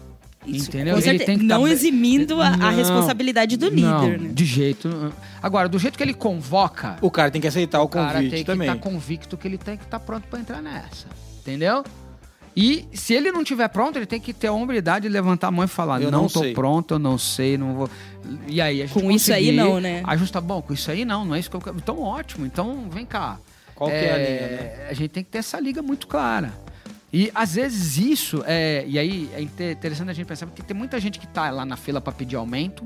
Isso, 0.48 0.70
Entendeu? 0.70 0.98
Ele 0.98 1.20
tem 1.20 1.38
que 1.40 1.44
não 1.44 1.64
tá- 1.64 1.70
eximindo 1.70 2.42
a, 2.42 2.48
a 2.48 2.58
Não, 2.58 2.76
responsabilidade 2.76 3.58
do 3.58 3.68
líder, 3.70 3.84
não, 3.90 4.08
né? 4.10 4.30
De 4.34 4.46
jeito. 4.46 5.14
Agora, 5.42 5.68
do 5.68 5.78
jeito 5.80 5.98
que 5.98 6.04
ele 6.04 6.14
convoca, 6.14 6.98
O 7.02 7.10
cara 7.12 7.32
tem 7.32 7.42
que 7.42 7.48
aceitar 7.48 7.82
o 7.82 7.86
o 7.86 7.90
cara 7.90 8.14
convite 8.14 8.30
tem 8.32 8.40
que 8.40 8.46
também. 8.46 8.68
estar 8.70 8.80
convicto 8.80 9.38
que 9.38 9.48
ele 9.48 9.58
tem 9.58 9.78
que 9.78 9.84
estar 9.84 10.00
pronto 10.00 10.28
para 10.28 10.40
entrar 10.40 10.62
nessa. 10.62 11.08
Entendeu? 11.40 11.84
E 12.56 12.88
se 12.94 13.14
ele 13.14 13.32
não 13.34 13.44
tiver 13.44 13.68
pronto, 13.68 13.98
ele 13.98 14.06
tem 14.06 14.20
que 14.20 14.34
ter 14.34 14.48
a 14.48 14.54
hombridade 14.54 15.04
de 15.08 15.10
levantar 15.14 15.48
a 15.48 15.52
mão 15.52 15.66
e 15.66 15.68
falar: 15.68 16.02
Eu 16.02 16.10
não, 16.10 16.22
não 16.24 16.28
tô 16.30 16.40
sei." 16.40 16.54
pronto, 16.54 16.94
eu 16.94 17.00
não 17.00 17.18
sei, 17.18 17.58
não 17.58 17.74
vou. 17.76 17.90
E 18.48 18.62
aí 18.62 18.82
a 18.82 18.86
gente 18.86 19.02
Com 19.02 19.12
isso 19.12 19.34
aí 19.34 19.52
não, 19.52 19.80
né? 19.82 20.02
Ajustar, 20.06 20.42
bom, 20.42 20.62
com 20.62 20.74
isso 20.74 20.90
aí 20.90 21.04
não, 21.04 21.26
não 21.26 21.36
é 21.36 21.40
isso 21.40 21.50
que 21.50 21.56
eu 21.56 21.62
quero. 21.62 21.76
Então 21.78 22.00
ótimo, 22.02 22.46
então 22.46 22.88
vem 22.90 23.06
cá. 23.06 23.38
Qual 23.76 23.90
que 23.90 23.96
é 23.98 24.14
a 24.14 24.18
linha, 24.18 24.48
né? 24.48 24.88
A 24.90 24.94
gente 24.94 25.10
tem 25.10 25.22
que 25.24 25.30
ter 25.30 25.40
essa 25.40 25.60
liga 25.60 25.82
muito 25.82 26.08
clara. 26.08 26.54
E 27.18 27.32
às 27.34 27.56
vezes 27.56 27.98
isso, 27.98 28.44
é, 28.46 28.84
e 28.86 29.00
aí 29.00 29.30
é 29.34 29.42
inte- 29.42 29.72
interessante 29.72 30.10
a 30.10 30.14
gente 30.14 30.26
pensar, 30.28 30.48
porque 30.48 30.62
tem 30.62 30.76
muita 30.76 31.00
gente 31.00 31.18
que 31.18 31.26
tá 31.26 31.50
lá 31.50 31.66
na 31.66 31.78
fila 31.78 32.02
para 32.02 32.12
pedir 32.12 32.36
aumento, 32.36 32.84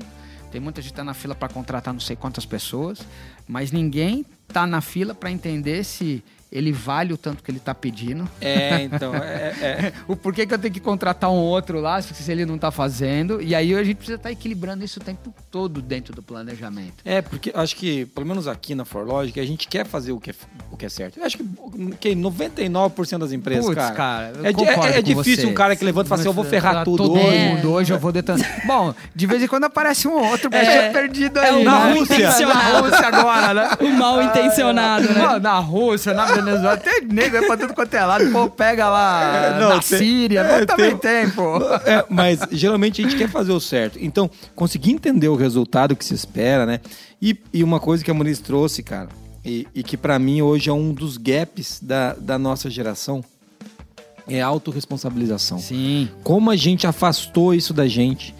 tem 0.52 0.60
muita 0.60 0.80
gente 0.80 0.92
que 0.92 0.96
tá 0.96 1.02
na 1.02 1.14
fila 1.14 1.34
para 1.34 1.52
contratar 1.52 1.92
não 1.92 1.98
sei 2.00 2.14
quantas 2.14 2.46
pessoas, 2.46 3.00
mas 3.48 3.72
ninguém 3.72 4.24
tá 4.46 4.68
na 4.68 4.80
fila 4.80 5.16
para 5.16 5.32
entender 5.32 5.82
se 5.82 6.22
ele 6.52 6.72
vale 6.72 7.12
o 7.12 7.16
tanto 7.16 7.42
que 7.42 7.50
ele 7.50 7.60
tá 7.60 7.74
pedindo. 7.74 8.28
É, 8.40 8.82
então. 8.82 9.14
É, 9.14 9.54
é- 9.60 9.92
O 10.08 10.16
porquê 10.16 10.44
que 10.46 10.52
eu 10.54 10.58
tenho 10.58 10.74
que 10.74 10.80
contratar 10.80 11.30
um 11.30 11.36
outro 11.36 11.80
lá 11.80 12.00
se 12.02 12.30
ele 12.30 12.44
não 12.44 12.58
tá 12.58 12.70
fazendo. 12.70 13.40
E 13.40 13.54
aí 13.54 13.74
a 13.74 13.84
gente 13.84 13.96
precisa 13.96 14.16
estar 14.16 14.30
equilibrando 14.32 14.84
isso 14.84 14.98
o 14.98 15.02
tempo 15.02 15.32
todo 15.50 15.80
dentro 15.80 16.14
do 16.14 16.22
planejamento. 16.22 16.94
É, 17.04 17.22
porque 17.22 17.52
acho 17.54 17.76
que, 17.76 18.06
pelo 18.06 18.26
menos 18.26 18.48
aqui 18.48 18.74
na 18.74 18.84
Forlogic, 18.84 19.38
a 19.38 19.44
gente 19.44 19.68
quer 19.68 19.86
fazer 19.86 20.12
o 20.12 20.18
que 20.20 20.30
é, 20.30 20.34
o 20.72 20.76
que 20.76 20.86
é 20.86 20.88
certo. 20.88 21.18
Eu 21.18 21.24
acho 21.24 21.36
que, 21.38 21.44
que 22.00 22.14
99% 22.16 23.18
das 23.18 23.32
empresas, 23.32 23.64
Putz, 23.64 23.76
cara. 23.76 23.94
cara, 23.94 24.32
eu 24.36 24.44
é, 24.44 24.48
é, 24.48 24.98
é 24.98 25.02
com 25.02 25.02
difícil 25.02 25.44
você. 25.44 25.46
um 25.46 25.54
cara 25.54 25.76
que 25.76 25.84
levanta 25.84 26.06
e 26.06 26.08
fala 26.08 26.20
assim: 26.20 26.28
eu 26.28 26.32
vou 26.32 26.44
ferrar 26.44 26.74
Tá 26.74 26.84
tudo 26.84 27.04
todo 27.04 27.12
hoje. 27.18 27.38
mundo 27.38 27.72
hoje, 27.72 27.92
eu 27.92 27.98
vou 27.98 28.12
detonar. 28.12 28.40
Bom, 28.66 28.94
de 29.14 29.26
vez 29.26 29.42
em 29.42 29.46
quando 29.46 29.64
aparece 29.64 30.08
um 30.08 30.12
outro 30.12 30.48
É, 30.52 30.86
é, 30.86 30.90
perdido 30.90 31.38
é 31.38 31.50
aí. 31.50 31.54
o 31.54 31.58
né? 31.58 31.64
mal 31.64 31.84
Na. 31.88 32.80
Rússia 32.80 33.06
agora, 33.06 33.54
né? 33.54 33.70
O 33.80 33.88
mal 33.96 34.22
intencionado, 34.22 35.08
né? 35.12 35.38
Na 35.38 35.58
Rússia, 35.58 36.12
na 36.14 36.39
Venezuela, 36.40 36.76
tem 36.76 37.00
nego 37.06 37.36
é 37.36 37.46
pra 37.46 37.56
tudo 37.56 37.74
quanto 37.74 37.94
é 37.94 38.04
lado. 38.04 38.30
Pô, 38.30 38.48
pega 38.48 38.88
lá 38.88 39.34
É, 39.56 39.60
não, 39.60 39.68
na 39.70 39.80
tem- 39.80 39.98
Síria. 39.98 40.40
é, 40.40 40.66
também 40.66 40.96
tem- 40.96 41.22
tem, 41.26 41.30
pô. 41.30 41.56
É, 41.86 42.04
mas 42.08 42.40
geralmente 42.52 43.00
a 43.00 43.04
gente 43.04 43.16
quer 43.16 43.28
fazer 43.28 43.52
o 43.52 43.60
certo. 43.60 43.98
Então, 44.00 44.30
conseguir 44.54 44.90
entender 44.92 45.28
o 45.28 45.36
resultado 45.36 45.94
que 45.96 46.04
se 46.04 46.14
espera, 46.14 46.64
né? 46.66 46.80
E, 47.20 47.36
e 47.52 47.62
uma 47.64 47.78
coisa 47.80 48.02
que 48.04 48.10
a 48.10 48.14
Muniz 48.14 48.38
trouxe, 48.40 48.82
cara, 48.82 49.08
e, 49.44 49.66
e 49.74 49.82
que 49.82 49.96
pra 49.96 50.18
mim 50.18 50.42
hoje 50.42 50.70
é 50.70 50.72
um 50.72 50.92
dos 50.92 51.16
gaps 51.16 51.78
da, 51.82 52.14
da 52.14 52.38
nossa 52.38 52.68
geração, 52.70 53.22
é 54.28 54.40
a 54.40 54.46
autorresponsabilização. 54.46 55.58
Sim. 55.58 56.08
Como 56.22 56.50
a 56.50 56.56
gente 56.56 56.86
afastou 56.86 57.52
isso 57.54 57.74
da 57.74 57.86
gente. 57.88 58.34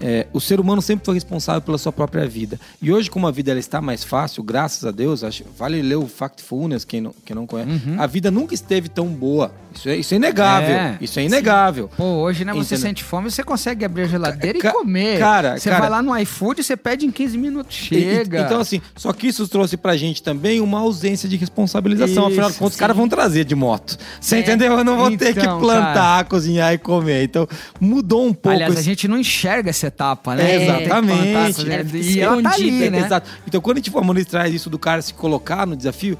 É, 0.00 0.26
o 0.32 0.40
ser 0.40 0.60
humano 0.60 0.82
sempre 0.82 1.04
foi 1.06 1.14
responsável 1.14 1.62
pela 1.62 1.78
sua 1.78 1.90
própria 1.92 2.26
vida. 2.26 2.60
E 2.82 2.92
hoje, 2.92 3.10
como 3.10 3.26
a 3.26 3.30
vida 3.30 3.50
ela 3.50 3.60
está 3.60 3.80
mais 3.80 4.04
fácil, 4.04 4.42
graças 4.42 4.84
a 4.84 4.90
Deus, 4.90 5.24
acho, 5.24 5.44
vale 5.58 5.80
ler 5.80 5.96
o 5.96 6.06
Factfulness, 6.06 6.84
quem 6.84 7.00
não, 7.00 7.14
quem 7.24 7.34
não 7.34 7.46
conhece. 7.46 7.70
A 7.98 8.06
vida 8.06 8.30
nunca 8.30 8.54
esteve 8.54 8.88
tão 8.88 9.06
boa. 9.08 9.52
Isso 9.74 9.88
é, 9.88 9.96
isso 9.96 10.14
é 10.14 10.16
inegável. 10.16 10.74
É, 10.76 10.98
isso 11.00 11.18
é 11.18 11.24
inegável. 11.24 11.90
Pô, 11.96 12.04
hoje, 12.04 12.44
né, 12.44 12.52
você 12.52 12.74
Entendeu? 12.74 12.88
sente 12.90 13.04
fome, 13.04 13.30
você 13.30 13.42
consegue 13.42 13.84
abrir 13.84 14.02
a 14.02 14.06
geladeira 14.06 14.58
Ca- 14.58 14.70
e 14.70 14.72
comer. 14.72 15.18
cara, 15.18 15.58
você 15.58 15.68
cara- 15.68 15.80
vai 15.82 15.90
lá 15.90 16.02
no 16.02 16.16
iFood, 16.18 16.62
você 16.62 16.76
pede 16.76 17.04
em 17.06 17.10
15 17.10 17.36
minutos, 17.36 17.88
E- 17.90 17.96
e- 17.96 18.00
chega. 18.00 18.40
então, 18.42 18.60
assim, 18.60 18.80
só 18.96 19.12
que 19.12 19.26
isso 19.26 19.46
trouxe 19.48 19.76
pra 19.76 19.96
gente 19.96 20.22
também 20.22 20.60
uma 20.60 20.78
ausência 20.80 21.28
de 21.28 21.36
responsabilização. 21.36 22.26
Afinal 22.26 22.46
de 22.46 22.52
Isso, 22.52 22.58
contas, 22.58 22.74
os 22.74 22.80
caras 22.80 22.96
vão 22.96 23.08
trazer 23.08 23.44
de 23.44 23.54
moto. 23.54 23.98
Você 24.20 24.36
É. 24.36 24.40
entendeu? 24.40 24.72
Eu 24.78 24.84
não 24.84 24.96
vou 24.96 25.10
ter 25.16 25.34
que 25.34 25.40
Então, 25.40 25.60
plantar, 25.60 25.94
cara. 25.94 26.24
cozinhar 26.24 26.72
e 26.72 26.78
comer. 26.78 27.24
Então, 27.24 27.46
mudou 27.80 28.26
um 28.26 28.32
pouco. 28.32 28.50
Aliás, 28.56 28.72
a 28.72 28.74
esse- 28.76 28.82
gente 28.84 29.06
não 29.08 29.18
enxerga 29.18 29.68
essa 29.70 29.85
etapa, 29.88 30.34
né? 30.34 30.50
É, 30.52 30.62
exatamente. 30.64 31.70
Ela 31.70 31.84
fica 31.84 31.96
E 31.98 32.20
ela 32.20 32.42
tá 32.42 32.50
ali, 32.52 32.64
escondida, 32.68 32.90
né? 32.90 33.06
Exato. 33.06 33.30
Então, 33.46 33.60
quando 33.60 33.76
a 33.78 33.80
gente, 33.80 33.96
a 33.96 34.00
Moniz 34.00 34.26
traz 34.26 34.54
isso 34.54 34.68
do 34.70 34.78
cara 34.78 35.00
se 35.02 35.14
colocar 35.14 35.66
no 35.66 35.76
desafio, 35.76 36.18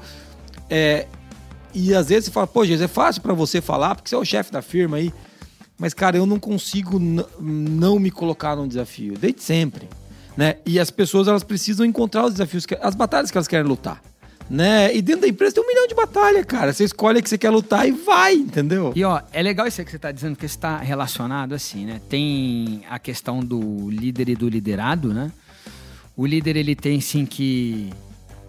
é, 0.69 1.07
e 1.73 1.93
às 1.93 2.09
vezes 2.09 2.25
você 2.25 2.31
fala, 2.31 2.47
pô, 2.47 2.65
Jesus, 2.65 2.81
é 2.81 2.87
fácil 2.87 3.21
pra 3.21 3.33
você 3.33 3.61
falar, 3.61 3.95
porque 3.95 4.09
você 4.09 4.15
é 4.15 4.17
o 4.17 4.25
chefe 4.25 4.51
da 4.51 4.61
firma 4.61 4.97
aí. 4.97 5.13
Mas, 5.77 5.93
cara, 5.93 6.17
eu 6.17 6.25
não 6.25 6.39
consigo 6.39 6.99
não 7.39 7.99
me 7.99 8.09
colocar 8.09 8.55
num 8.55 8.67
desafio, 8.67 9.13
desde 9.17 9.43
sempre. 9.43 9.87
Né? 10.35 10.55
E 10.65 10.79
as 10.79 10.89
pessoas, 10.89 11.27
elas 11.27 11.43
precisam 11.43 11.85
encontrar 11.85 12.25
os 12.25 12.31
desafios, 12.33 12.65
que- 12.65 12.77
as 12.81 12.95
batalhas 12.95 13.29
que 13.31 13.37
elas 13.37 13.47
querem 13.47 13.65
lutar. 13.67 14.01
Né? 14.49 14.95
E 14.95 15.01
dentro 15.01 15.21
da 15.21 15.27
empresa 15.27 15.55
tem 15.55 15.63
um 15.63 15.67
milhão 15.67 15.87
de 15.87 15.93
batalhas, 15.93 16.45
cara. 16.45 16.71
Você 16.71 16.85
escolhe 16.85 17.19
a 17.19 17.21
que 17.21 17.29
você 17.29 17.37
quer 17.37 17.49
lutar 17.49 17.87
e 17.87 17.91
vai, 17.91 18.33
entendeu? 18.33 18.93
E 18.95 19.03
ó, 19.03 19.21
é 19.33 19.43
legal 19.43 19.67
isso 19.67 19.81
aí 19.81 19.85
que 19.85 19.91
você 19.91 19.97
está 19.97 20.11
dizendo, 20.11 20.35
porque 20.35 20.45
está 20.45 20.77
relacionado 20.77 21.53
assim, 21.53 21.85
né? 21.85 21.99
Tem 22.09 22.83
a 22.89 22.97
questão 22.97 23.41
do 23.41 23.89
líder 23.89 24.29
e 24.29 24.35
do 24.35 24.47
liderado, 24.47 25.13
né? 25.13 25.31
O 26.15 26.25
líder 26.25 26.55
ele 26.55 26.75
tem 26.75 27.01
sim 27.01 27.25
que 27.25 27.91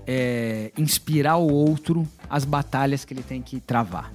é, 0.06 0.72
inspirar 0.78 1.36
o 1.36 1.52
outro 1.52 2.08
as 2.30 2.44
batalhas 2.44 3.04
que 3.04 3.12
ele 3.12 3.22
tem 3.22 3.42
que 3.42 3.60
travar. 3.60 4.12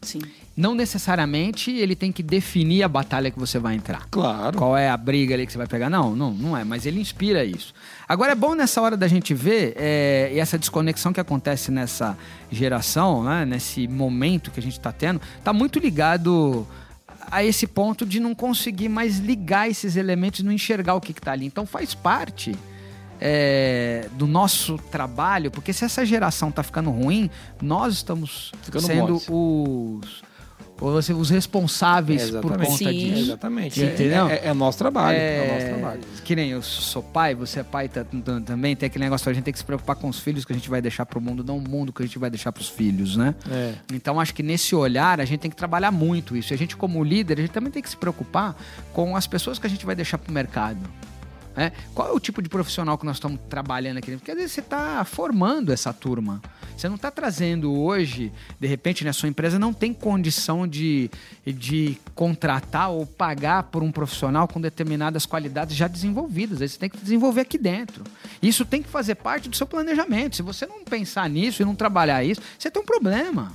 Sim. 0.00 0.20
Não 0.56 0.74
necessariamente 0.74 1.70
ele 1.72 1.96
tem 1.96 2.12
que 2.12 2.22
definir 2.22 2.84
a 2.84 2.88
batalha 2.88 3.30
que 3.30 3.38
você 3.38 3.58
vai 3.58 3.74
entrar. 3.74 4.06
Claro. 4.10 4.56
Qual 4.56 4.76
é 4.76 4.88
a 4.88 4.96
briga 4.96 5.34
ali 5.34 5.46
que 5.46 5.52
você 5.52 5.58
vai 5.58 5.66
pegar? 5.66 5.90
Não, 5.90 6.14
não, 6.14 6.30
não 6.30 6.56
é, 6.56 6.62
mas 6.62 6.86
ele 6.86 7.00
inspira 7.00 7.44
isso. 7.44 7.74
Agora 8.08 8.32
é 8.32 8.34
bom 8.34 8.54
nessa 8.54 8.80
hora 8.80 8.96
da 8.96 9.08
gente 9.08 9.34
ver 9.34 9.74
é, 9.76 10.30
e 10.32 10.38
essa 10.38 10.56
desconexão 10.56 11.12
que 11.12 11.20
acontece 11.20 11.72
nessa 11.72 12.16
geração, 12.52 13.24
né, 13.24 13.44
nesse 13.44 13.88
momento 13.88 14.52
que 14.52 14.60
a 14.60 14.62
gente 14.62 14.78
está 14.78 14.92
tendo, 14.92 15.20
tá 15.42 15.52
muito 15.52 15.80
ligado 15.80 16.66
a 17.30 17.42
esse 17.42 17.66
ponto 17.66 18.06
de 18.06 18.20
não 18.20 18.34
conseguir 18.34 18.88
mais 18.88 19.18
ligar 19.18 19.68
esses 19.68 19.96
elementos, 19.96 20.40
não 20.42 20.52
enxergar 20.52 20.94
o 20.94 21.00
que, 21.00 21.12
que 21.12 21.20
tá 21.20 21.32
ali. 21.32 21.46
Então 21.46 21.66
faz 21.66 21.94
parte 21.94 22.54
é, 23.20 24.08
do 24.12 24.26
nosso 24.26 24.76
trabalho, 24.90 25.50
porque 25.50 25.72
se 25.72 25.84
essa 25.84 26.04
geração 26.04 26.52
tá 26.52 26.62
ficando 26.62 26.90
ruim, 26.90 27.30
nós 27.60 27.94
estamos 27.94 28.52
Ficando 28.62 28.86
sendo 28.86 29.20
moles. 29.28 29.28
os, 29.28 30.22
os, 30.80 31.08
os 31.08 31.30
responsáveis 31.30 32.30
por 32.30 32.52
conta 32.56 32.66
Sim. 32.76 32.90
disso. 32.92 33.20
Exatamente. 33.22 33.82
Entendeu? 33.82 34.28
É, 34.28 34.34
é, 34.36 34.46
é 34.48 34.54
nosso 34.54 34.78
trabalho. 34.78 35.16
É, 35.16 35.46
É, 35.46 35.54
nosso 35.54 35.66
trabalho. 35.78 36.00
Que 36.24 36.34
nem 36.36 36.50
eu 36.50 36.62
sou 36.62 37.02
pai, 37.02 37.34
você 37.34 37.60
é 37.60 37.62
pai 37.62 37.88
tá- 37.88 38.04
também, 38.44 38.74
tem 38.74 38.86
aquele 38.86 39.04
negócio, 39.04 39.30
a 39.30 39.32
gente 39.32 39.44
tem 39.44 39.52
que 39.52 39.58
se 39.58 39.64
preocupar 39.64 39.96
com 39.96 40.08
os 40.08 40.18
filhos 40.18 40.44
que 40.44 40.52
a 40.52 40.56
gente 40.56 40.68
vai 40.68 40.82
deixar 40.82 41.06
pro 41.06 41.20
mundo, 41.20 41.44
não 41.44 41.58
o 41.58 41.60
mundo 41.68 41.92
que 41.92 42.02
a 42.02 42.06
gente 42.06 42.18
vai 42.18 42.30
deixar 42.30 42.52
pros 42.52 42.68
filhos, 42.68 43.16
né? 43.16 43.34
É. 43.50 43.74
Então 43.92 44.18
acho 44.18 44.34
que 44.34 44.42
nesse 44.42 44.74
olhar 44.74 45.20
a 45.20 45.24
gente 45.24 45.40
tem 45.40 45.50
que 45.50 45.56
trabalhar 45.56 45.90
muito 45.90 46.36
isso. 46.36 46.52
E 46.52 46.54
a 46.54 46.58
gente, 46.58 46.76
como 46.76 47.02
líder, 47.04 47.38
a 47.38 47.42
gente 47.42 47.52
também 47.52 47.70
tem 47.70 47.82
que 47.82 47.88
se 47.88 47.96
preocupar 47.96 48.56
com 48.92 49.16
as 49.16 49.26
pessoas 49.26 49.58
que 49.58 49.66
a 49.66 49.70
gente 49.70 49.84
vai 49.86 49.94
deixar 49.94 50.18
pro 50.18 50.32
mercado. 50.32 50.78
Né? 51.56 51.72
Qual 51.94 52.08
é 52.08 52.12
o 52.12 52.20
tipo 52.20 52.42
de 52.42 52.48
profissional 52.48 52.98
que 52.98 53.06
nós 53.06 53.16
estamos 53.16 53.40
trabalhando 53.48 53.98
aqui? 53.98 54.16
Porque 54.16 54.30
às 54.30 54.36
vezes 54.36 54.52
você 54.52 54.60
está 54.60 55.04
formando 55.04 55.72
essa 55.72 55.92
turma. 55.92 56.42
Você 56.76 56.88
não 56.88 56.96
está 56.96 57.10
trazendo 57.10 57.72
hoje, 57.72 58.32
de 58.58 58.66
repente, 58.66 59.04
né, 59.04 59.12
sua 59.12 59.28
empresa 59.28 59.58
não 59.58 59.72
tem 59.72 59.92
condição 59.92 60.66
de, 60.66 61.08
de 61.46 61.96
contratar 62.14 62.90
ou 62.90 63.06
pagar 63.06 63.64
por 63.64 63.82
um 63.82 63.92
profissional 63.92 64.48
com 64.48 64.60
determinadas 64.60 65.24
qualidades 65.24 65.76
já 65.76 65.86
desenvolvidas. 65.86 66.60
Aí 66.60 66.68
você 66.68 66.78
tem 66.78 66.90
que 66.90 66.98
desenvolver 66.98 67.42
aqui 67.42 67.56
dentro. 67.56 68.02
Isso 68.42 68.64
tem 68.64 68.82
que 68.82 68.88
fazer 68.88 69.14
parte 69.14 69.48
do 69.48 69.56
seu 69.56 69.66
planejamento. 69.66 70.36
Se 70.36 70.42
você 70.42 70.66
não 70.66 70.84
pensar 70.84 71.28
nisso 71.30 71.62
e 71.62 71.64
não 71.64 71.76
trabalhar 71.76 72.24
isso, 72.24 72.40
você 72.58 72.70
tem 72.70 72.82
um 72.82 72.86
problema. 72.86 73.52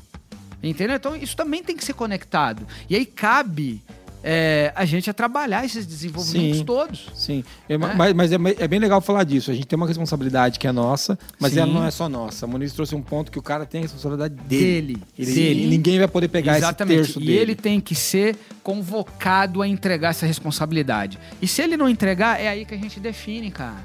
Entendeu? 0.62 0.96
Então 0.96 1.16
isso 1.16 1.36
também 1.36 1.64
tem 1.64 1.76
que 1.76 1.84
ser 1.84 1.94
conectado. 1.94 2.66
E 2.90 2.96
aí 2.96 3.06
cabe 3.06 3.82
é, 4.24 4.72
a 4.76 4.84
gente 4.86 5.10
a 5.10 5.14
trabalhar 5.14 5.64
esses 5.66 5.86
desenvolvimentos 5.86 6.60
Sim. 6.60 6.66
todos. 6.66 7.08
Sim, 7.16 7.44
É, 7.70 7.74
É. 7.76 7.78
mas, 7.78 8.14
mas 8.14 8.32
é, 8.32 8.36
é 8.60 8.68
bem 8.68 8.80
legal 8.80 9.00
falar 9.02 9.24
disso. 9.24 9.50
A 9.50 9.54
gente 9.54 9.66
tem 9.66 9.78
uma 9.78 9.88
responsabilidade 9.88 10.60
que 10.60 10.68
é 10.68 10.72
nossa, 10.72 11.18
mas 11.40 11.54
Sim. 11.54 11.60
ela 11.60 11.74
não 11.74 11.86
é 11.86 11.92
só 11.92 12.10
nossa. 12.10 12.46
A 12.46 12.48
Moniz 12.48 12.74
trouxe 12.74 12.94
um 12.96 13.02
ponto 13.02 13.32
que 13.32 13.40
o 13.40 13.42
cara 13.42 13.66
tem 13.66 13.80
a 13.80 13.82
responsabilidade 13.84 14.36
dele. 14.36 14.96
Dele. 14.98 15.04
Ele- 15.18 15.34
Dele. 15.34 15.64
e 15.64 15.68
ninguém 15.68 15.98
vai 16.00 16.08
poder 16.08 16.28
pegar 16.28 16.58
Exatamente. 16.58 17.00
esse 17.00 17.14
terço 17.14 17.22
e 17.22 17.26
dele. 17.28 17.40
ele 17.40 17.56
tem 17.56 17.80
que 17.80 17.96
ser 17.96 18.36
convocado 18.62 19.62
a 19.62 19.68
entregar 19.68 20.10
essa 20.10 20.26
responsabilidade. 20.26 21.18
E 21.42 21.48
se 21.48 21.62
ele 21.62 21.76
não 21.78 21.88
entregar, 21.90 22.40
é 22.40 22.48
aí 22.48 22.66
que 22.66 22.74
a 22.74 22.78
gente 22.78 23.00
define, 23.00 23.52
cara. 23.52 23.78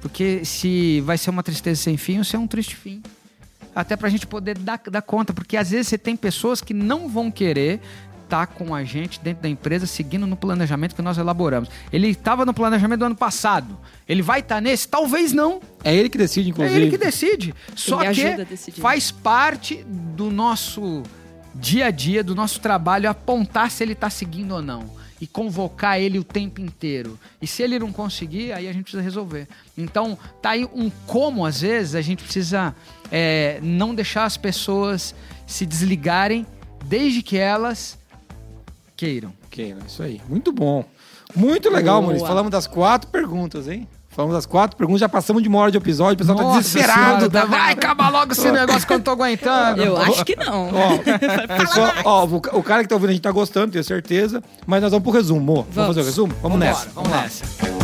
Porque 0.00 0.44
se 0.44 1.00
vai 1.02 1.16
ser 1.16 1.30
uma 1.30 1.42
tristeza 1.42 1.80
sem 1.80 1.96
fim 1.96 2.18
ou 2.18 2.24
se 2.24 2.34
é 2.34 2.38
um 2.38 2.46
triste 2.46 2.74
fim. 2.76 3.02
Até 3.74 3.96
pra 3.96 4.08
gente 4.10 4.26
poder 4.26 4.58
dar, 4.58 4.78
dar 4.90 5.00
conta. 5.00 5.32
Porque 5.32 5.56
às 5.56 5.70
vezes 5.70 5.88
você 5.88 5.96
tem 5.96 6.14
pessoas 6.16 6.60
que 6.60 6.74
não 6.74 7.08
vão 7.08 7.30
querer 7.30 7.80
estar 8.32 8.46
com 8.46 8.74
a 8.74 8.82
gente 8.82 9.20
dentro 9.20 9.42
da 9.42 9.48
empresa, 9.48 9.86
seguindo 9.86 10.26
no 10.26 10.36
planejamento 10.36 10.94
que 10.94 11.02
nós 11.02 11.18
elaboramos. 11.18 11.68
Ele 11.92 12.08
estava 12.08 12.46
no 12.46 12.54
planejamento 12.54 13.00
do 13.00 13.04
ano 13.04 13.14
passado. 13.14 13.78
Ele 14.08 14.22
vai 14.22 14.40
estar 14.40 14.60
nesse? 14.60 14.88
Talvez 14.88 15.34
não. 15.34 15.60
É 15.84 15.94
ele 15.94 16.08
que 16.08 16.16
decide, 16.16 16.48
É 16.48 16.50
inclusive. 16.50 16.80
ele 16.80 16.90
que 16.90 16.96
decide. 16.96 17.54
Só 17.76 18.02
Ele 18.02 18.46
que 18.46 18.80
faz 18.80 19.10
parte 19.10 19.84
do 19.86 20.30
nosso 20.30 21.02
dia 21.54 21.86
a 21.86 21.90
dia, 21.90 22.24
do 22.24 22.34
nosso 22.34 22.58
trabalho, 22.60 23.10
apontar 23.10 23.70
se 23.70 23.84
ele 23.84 23.92
está 23.92 24.08
seguindo 24.08 24.52
ou 24.52 24.62
não. 24.62 25.02
E 25.20 25.26
convocar 25.26 26.00
ele 26.00 26.18
o 26.18 26.24
tempo 26.24 26.60
inteiro. 26.60 27.18
E 27.40 27.46
se 27.46 27.62
ele 27.62 27.78
não 27.78 27.92
conseguir, 27.92 28.52
aí 28.52 28.66
a 28.66 28.72
gente 28.72 28.84
precisa 28.84 29.02
resolver. 29.02 29.46
Então, 29.76 30.18
tá 30.40 30.50
aí 30.50 30.64
um 30.74 30.90
como, 31.06 31.44
às 31.44 31.60
vezes, 31.60 31.94
a 31.94 32.00
gente 32.00 32.24
precisa 32.24 32.74
é, 33.10 33.60
não 33.62 33.94
deixar 33.94 34.24
as 34.24 34.36
pessoas 34.36 35.14
se 35.46 35.64
desligarem 35.66 36.44
desde 36.86 37.22
que 37.22 37.36
elas 37.36 38.00
queiram. 39.50 39.76
Né? 39.78 39.84
isso 39.86 40.02
aí. 40.02 40.20
Muito 40.28 40.52
bom. 40.52 40.84
Muito 41.34 41.70
legal, 41.70 42.00
Boa. 42.00 42.12
Moniz. 42.12 42.26
Falamos 42.26 42.50
das 42.50 42.66
quatro 42.66 43.08
perguntas, 43.10 43.66
hein? 43.68 43.88
Falamos 44.10 44.34
das 44.36 44.44
quatro 44.44 44.76
perguntas, 44.76 45.00
já 45.00 45.08
passamos 45.08 45.42
de 45.42 45.48
uma 45.48 45.58
hora 45.58 45.70
de 45.70 45.78
episódio, 45.78 46.14
o 46.14 46.18
pessoal 46.18 46.36
tá 46.36 46.42
Nossa 46.44 46.58
desesperado. 46.60 47.02
Senhora, 47.02 47.30
tá 47.30 47.44
vai 47.46 47.72
acabar 47.72 48.10
logo 48.10 48.32
esse 48.32 48.48
negócio 48.52 48.86
que 48.86 48.92
eu 48.92 48.98
não 48.98 49.04
tô 49.04 49.10
aguentando. 49.12 49.82
Eu 49.82 49.96
acho 49.96 50.22
que 50.24 50.36
não. 50.36 50.68
Ó, 50.68 50.98
pessoal, 51.58 51.92
ó, 52.04 52.24
o 52.26 52.40
ca- 52.40 52.54
o 52.56 52.62
cara 52.62 52.82
que 52.82 52.88
tá 52.90 52.94
ouvindo 52.94 53.08
a 53.08 53.12
gente 53.14 53.22
tá 53.22 53.32
gostando, 53.32 53.72
tenho 53.72 53.82
certeza. 53.84 54.42
Mas 54.66 54.82
nós 54.82 54.90
vamos 54.90 55.02
pro 55.02 55.12
resumo. 55.12 55.40
Mo. 55.40 55.54
Vamos, 55.62 55.74
Vamos. 55.74 55.88
fazer 55.96 56.00
o 56.02 56.04
resumo? 56.04 56.34
Vamos 56.42 56.58
Vambora, 56.58 56.70
nessa. 56.78 56.90
Vamos 56.94 57.10
lá. 57.10 57.22
nessa. 57.22 57.81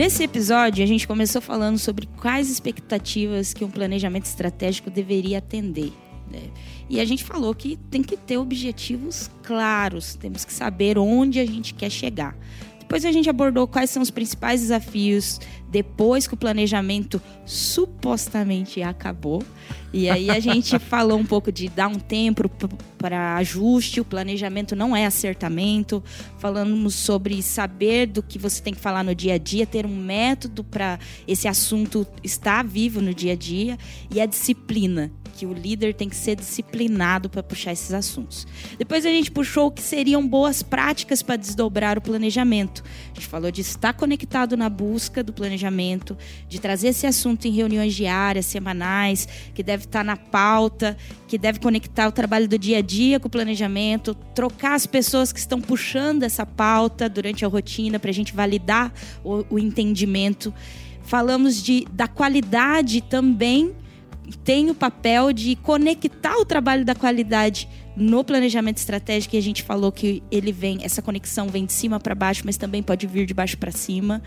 Nesse 0.00 0.22
episódio, 0.22 0.82
a 0.82 0.86
gente 0.86 1.06
começou 1.06 1.42
falando 1.42 1.76
sobre 1.76 2.08
quais 2.16 2.48
expectativas 2.48 3.52
que 3.52 3.62
um 3.62 3.70
planejamento 3.70 4.24
estratégico 4.24 4.88
deveria 4.88 5.36
atender. 5.36 5.92
né? 6.32 6.40
E 6.88 6.98
a 6.98 7.04
gente 7.04 7.22
falou 7.22 7.54
que 7.54 7.76
tem 7.90 8.02
que 8.02 8.16
ter 8.16 8.38
objetivos 8.38 9.30
claros, 9.42 10.14
temos 10.14 10.42
que 10.42 10.54
saber 10.54 10.96
onde 10.96 11.38
a 11.38 11.44
gente 11.44 11.74
quer 11.74 11.90
chegar. 11.90 12.34
Depois 12.78 13.04
a 13.04 13.12
gente 13.12 13.28
abordou 13.28 13.68
quais 13.68 13.90
são 13.90 14.02
os 14.02 14.10
principais 14.10 14.62
desafios 14.62 15.38
depois 15.70 16.26
que 16.26 16.34
o 16.34 16.36
planejamento 16.36 17.20
supostamente 17.46 18.82
acabou. 18.82 19.42
E 19.92 20.08
aí 20.08 20.30
a 20.30 20.38
gente 20.40 20.78
falou 20.80 21.18
um 21.18 21.24
pouco 21.24 21.50
de 21.50 21.68
dar 21.68 21.88
um 21.88 21.98
tempo 21.98 22.48
para 22.98 23.36
ajuste, 23.36 24.00
o 24.00 24.04
planejamento 24.04 24.76
não 24.76 24.94
é 24.94 25.06
acertamento. 25.06 26.02
Falamos 26.38 26.94
sobre 26.94 27.42
saber 27.42 28.06
do 28.06 28.22
que 28.22 28.38
você 28.38 28.62
tem 28.62 28.74
que 28.74 28.80
falar 28.80 29.04
no 29.04 29.14
dia 29.14 29.34
a 29.34 29.38
dia, 29.38 29.66
ter 29.66 29.86
um 29.86 29.96
método 29.96 30.62
para 30.64 30.98
esse 31.26 31.48
assunto 31.48 32.06
estar 32.22 32.64
vivo 32.64 33.00
no 33.00 33.14
dia 33.14 33.32
a 33.32 33.36
dia 33.36 33.78
e 34.10 34.20
a 34.20 34.26
disciplina, 34.26 35.10
que 35.40 35.46
o 35.46 35.54
líder 35.54 35.94
tem 35.94 36.06
que 36.06 36.16
ser 36.16 36.36
disciplinado 36.36 37.30
para 37.30 37.42
puxar 37.42 37.72
esses 37.72 37.94
assuntos. 37.94 38.46
Depois 38.78 39.06
a 39.06 39.08
gente 39.08 39.30
puxou 39.30 39.68
o 39.68 39.70
que 39.70 39.80
seriam 39.80 40.28
boas 40.28 40.62
práticas 40.62 41.22
para 41.22 41.36
desdobrar 41.36 41.96
o 41.96 42.00
planejamento. 42.02 42.84
A 43.10 43.14
gente 43.14 43.26
falou 43.26 43.50
de 43.50 43.62
estar 43.62 43.94
conectado 43.94 44.54
na 44.54 44.68
busca 44.68 45.22
do 45.24 45.32
planejamento, 45.32 46.14
de 46.46 46.60
trazer 46.60 46.88
esse 46.88 47.06
assunto 47.06 47.46
em 47.46 47.52
reuniões 47.52 47.94
diárias, 47.94 48.44
semanais, 48.44 49.26
que 49.54 49.62
deve 49.62 49.84
estar 49.84 50.04
na 50.04 50.14
pauta, 50.14 50.94
que 51.26 51.38
deve 51.38 51.58
conectar 51.58 52.06
o 52.06 52.12
trabalho 52.12 52.46
do 52.46 52.58
dia 52.58 52.76
a 52.76 52.82
dia 52.82 53.18
com 53.18 53.28
o 53.28 53.30
planejamento, 53.30 54.14
trocar 54.34 54.74
as 54.74 54.84
pessoas 54.84 55.32
que 55.32 55.38
estão 55.38 55.58
puxando 55.58 56.22
essa 56.22 56.44
pauta 56.44 57.08
durante 57.08 57.46
a 57.46 57.48
rotina 57.48 57.98
para 57.98 58.10
a 58.10 58.14
gente 58.14 58.34
validar 58.34 58.92
o, 59.24 59.42
o 59.48 59.58
entendimento. 59.58 60.52
Falamos 61.02 61.62
de, 61.62 61.86
da 61.90 62.06
qualidade 62.06 63.00
também 63.00 63.79
tem 64.38 64.70
o 64.70 64.74
papel 64.74 65.32
de 65.32 65.56
conectar 65.56 66.36
o 66.36 66.44
trabalho 66.44 66.84
da 66.84 66.94
qualidade 66.94 67.68
no 67.96 68.24
planejamento 68.24 68.78
estratégico 68.78 69.34
e 69.34 69.38
a 69.38 69.42
gente 69.42 69.62
falou 69.62 69.90
que 69.90 70.22
ele 70.30 70.52
vem, 70.52 70.78
essa 70.82 71.02
conexão 71.02 71.48
vem 71.48 71.66
de 71.66 71.72
cima 71.72 72.00
para 72.00 72.14
baixo, 72.14 72.42
mas 72.44 72.56
também 72.56 72.82
pode 72.82 73.06
vir 73.06 73.26
de 73.26 73.34
baixo 73.34 73.58
para 73.58 73.70
cima. 73.70 74.22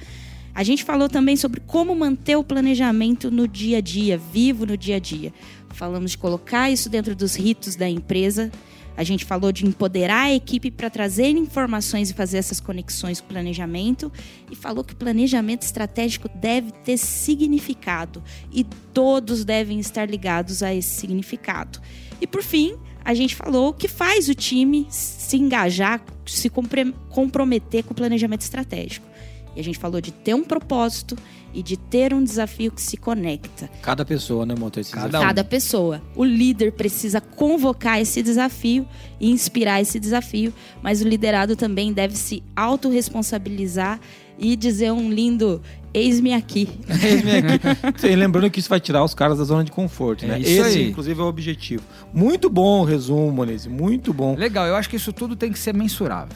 A 0.56 0.64
gente 0.64 0.84
falou 0.84 1.10
também 1.10 1.36
sobre 1.36 1.60
como 1.62 1.96
manter 1.96 2.36
o 2.36 2.44
planejamento 2.44 3.32
no 3.32 3.48
dia 3.48 3.80
a 3.80 3.82
dia, 3.82 4.18
vivo 4.18 4.66
no 4.66 4.78
dia 4.78 4.98
a 4.98 5.00
dia. 5.00 5.34
Falamos 5.70 6.12
de 6.12 6.18
colocar 6.18 6.70
isso 6.70 6.90
dentro 6.90 7.16
dos 7.16 7.36
ritos 7.36 7.76
da 7.76 7.90
empresa. 7.90 8.52
A 8.96 9.04
gente 9.04 9.26
falou 9.26 9.52
de 9.52 9.66
empoderar 9.66 10.24
a 10.24 10.34
equipe 10.34 10.70
para 10.70 10.90
trazer 10.90 11.30
informações 11.30 12.10
e 12.10 12.14
fazer 12.14 12.38
essas 12.38 12.60
conexões 12.60 13.20
com 13.20 13.28
o 13.28 13.30
planejamento. 13.30 14.12
E 14.52 14.56
falou 14.56 14.84
que 14.84 14.94
o 14.94 14.96
planejamento 14.96 15.64
estratégico 15.64 16.30
deve 16.36 16.72
ter 16.72 16.98
significado. 16.98 18.24
E 18.52 18.64
todos 18.94 19.44
devem 19.44 19.80
estar 19.80 20.10
ligados 20.10 20.62
a 20.62 20.74
esse 20.74 21.00
significado. 21.00 21.80
E 22.22 22.28
por 22.28 22.44
fim, 22.44 22.78
a 23.04 23.14
gente 23.14 23.36
falou 23.36 23.74
que 23.74 23.88
faz 23.88 24.30
o 24.30 24.36
time 24.36 24.88
se 24.90 25.38
engajar, 25.38 26.02
se 26.26 26.50
comprometer 26.50 27.84
com 27.84 27.92
o 27.92 27.96
planejamento 27.96 28.42
estratégico. 28.42 29.13
E 29.56 29.60
a 29.60 29.64
gente 29.64 29.78
falou 29.78 30.02
de 30.02 30.12
ter 30.12 30.34
um 30.34 30.44
propósito 30.44 31.16
e 31.54 31.62
de 31.62 31.78
ter 31.78 32.14
um 32.14 32.24
desafio 32.24 32.72
que 32.72 32.82
se 32.82 32.98
conecta. 32.98 33.70
Cada 33.82 34.04
pessoa, 34.04 34.46
né, 34.46 34.56
Monta? 34.58 34.80
Esse 34.80 34.92
Cada 34.92 35.06
desafio. 35.08 35.28
Cada 35.28 35.44
pessoa. 35.44 36.02
O 36.16 36.24
líder 36.24 36.72
precisa 36.72 37.22
convocar 37.22 38.02
esse 38.02 38.24
desafio 38.24 38.88
e 39.20 39.30
inspirar 39.30 39.80
esse 39.82 40.00
desafio, 40.00 40.52
mas 40.82 41.02
o 41.02 41.08
liderado 41.08 41.56
também 41.56 41.94
deve 41.94 42.16
se 42.16 42.42
autorresponsabilizar 42.56 44.00
e 44.40 44.56
dizer 44.56 44.92
um 44.92 45.12
lindo 45.12 45.62
eis-me 45.94 46.34
aqui. 46.34 46.68
Eis-me 46.90 47.32
aqui. 47.38 48.16
Lembrando 48.16 48.50
que 48.50 48.60
isso 48.60 48.68
vai 48.68 48.80
tirar 48.80 49.04
os 49.04 49.14
caras 49.14 49.38
da 49.38 49.44
zona 49.44 49.64
de 49.64 49.72
conforto, 49.72 50.26
É 50.26 50.30
né? 50.30 50.40
isso 50.40 50.50
Esse, 50.50 50.80
aí. 50.80 50.90
inclusive, 50.90 51.20
é 51.22 51.24
o 51.24 51.28
objetivo. 51.28 51.84
Muito 52.12 52.50
bom 52.50 52.82
o 52.82 52.84
resumo, 52.84 53.32
Moniz. 53.32 53.68
Muito 53.68 54.12
bom. 54.12 54.36
Legal, 54.36 54.66
eu 54.66 54.76
acho 54.76 54.90
que 54.90 54.96
isso 54.96 55.14
tudo 55.14 55.36
tem 55.36 55.52
que 55.52 55.60
ser 55.60 55.72
mensurável. 55.76 56.36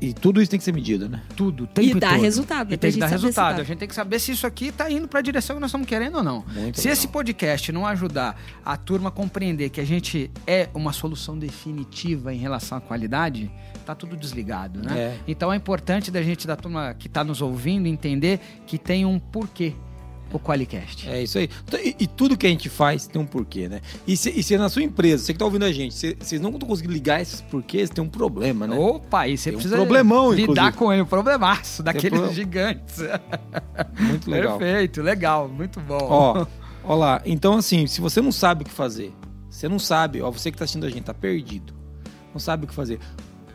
E 0.00 0.12
tudo 0.12 0.42
isso 0.42 0.50
tem 0.50 0.58
que 0.58 0.64
ser 0.64 0.72
medido, 0.72 1.08
né? 1.08 1.22
Tudo, 1.34 1.64
o 1.64 1.66
tempo 1.66 1.96
E 1.96 2.00
dá 2.00 2.10
todo. 2.10 2.20
resultado, 2.20 2.68
né? 2.68 2.74
E 2.74 2.76
Pra 2.76 2.82
tem 2.88 2.92
que 2.92 2.98
dar 2.98 3.06
resultado. 3.06 3.56
dá. 3.56 3.62
A 3.62 3.64
gente 3.64 3.78
tem 3.78 3.88
que 3.88 3.94
saber 3.94 4.18
se 4.18 4.32
isso 4.32 4.46
aqui 4.46 4.70
tá 4.70 4.90
indo 4.90 5.08
pra 5.08 5.22
direção 5.22 5.56
que 5.56 5.60
nós 5.60 5.70
estamos 5.70 5.86
querendo 5.86 6.16
ou 6.18 6.22
não. 6.22 6.44
Muito 6.54 6.76
se 6.76 6.82
legal. 6.82 6.92
esse 6.92 7.08
podcast 7.08 7.72
não 7.72 7.86
ajudar 7.86 8.38
a 8.64 8.76
turma 8.76 9.08
a 9.08 9.12
compreender 9.12 9.70
que 9.70 9.80
a 9.80 9.84
gente 9.86 10.30
é 10.46 10.68
uma 10.74 10.92
solução 10.92 11.38
definitiva 11.38 12.32
em 12.34 12.38
relação 12.38 12.76
à 12.76 12.80
qualidade, 12.80 13.50
tá 13.86 13.94
tudo 13.94 14.16
desligado, 14.16 14.80
né? 14.82 14.98
É. 14.98 15.16
Então 15.26 15.52
é 15.52 15.56
importante 15.56 16.10
da 16.10 16.22
gente, 16.22 16.46
da 16.46 16.56
turma 16.56 16.94
que 16.98 17.08
tá 17.08 17.24
nos 17.24 17.40
ouvindo, 17.40 17.86
entender 17.86 18.40
que 18.66 18.76
tem 18.78 19.06
um 19.06 19.18
porquê 19.18 19.74
o 20.32 20.38
Qualicast. 20.38 21.08
É 21.08 21.22
isso 21.22 21.38
aí. 21.38 21.48
Então, 21.66 21.78
E, 21.80 21.94
e 22.00 22.06
tudo 22.06 22.36
que 22.36 22.46
a 22.46 22.50
gente 22.50 22.68
faz 22.68 23.06
tem 23.06 23.20
um 23.22 23.26
porquê, 23.26 23.68
né? 23.68 23.80
E 24.06 24.16
se, 24.16 24.30
e 24.30 24.42
se 24.42 24.58
na 24.58 24.68
sua 24.68 24.82
empresa, 24.82 25.24
você 25.24 25.32
que 25.32 25.38
tá 25.38 25.44
ouvindo 25.44 25.64
a 25.64 25.72
gente, 25.72 25.94
vocês 25.94 26.40
não 26.40 26.50
estão 26.50 26.68
conseguindo 26.68 26.92
ligar 26.94 27.20
esses 27.20 27.40
porquês, 27.40 27.88
tem 27.90 28.02
um 28.04 28.08
problema, 28.08 28.66
né? 28.66 28.76
Opa, 28.76 29.20
aí 29.20 29.38
você 29.38 29.50
Tem 29.50 29.54
um 29.56 29.60
precisa 29.60 29.76
problemão, 29.76 30.32
lidar 30.32 30.42
inclusive. 30.52 30.72
com 30.76 30.92
ele, 30.92 31.02
um 31.02 31.06
problemaço 31.06 31.82
daqueles 31.82 32.18
pro- 32.20 32.32
gigantes. 32.32 32.98
Muito 33.98 34.30
legal. 34.30 34.58
Perfeito, 34.58 35.02
legal, 35.02 35.48
muito 35.48 35.80
bom. 35.80 35.98
Ó, 36.02 36.46
ó 36.84 36.94
lá. 36.94 37.22
Então, 37.24 37.54
assim, 37.56 37.86
se 37.86 38.00
você 38.00 38.20
não 38.20 38.32
sabe 38.32 38.62
o 38.62 38.66
que 38.66 38.72
fazer, 38.72 39.12
você 39.48 39.68
não 39.68 39.78
sabe, 39.78 40.20
ó, 40.22 40.30
você 40.30 40.50
que 40.50 40.58
tá 40.58 40.64
assistindo 40.64 40.86
a 40.86 40.90
gente, 40.90 41.04
tá 41.04 41.14
perdido, 41.14 41.72
não 42.32 42.40
sabe 42.40 42.64
o 42.64 42.68
que 42.68 42.74
fazer, 42.74 42.98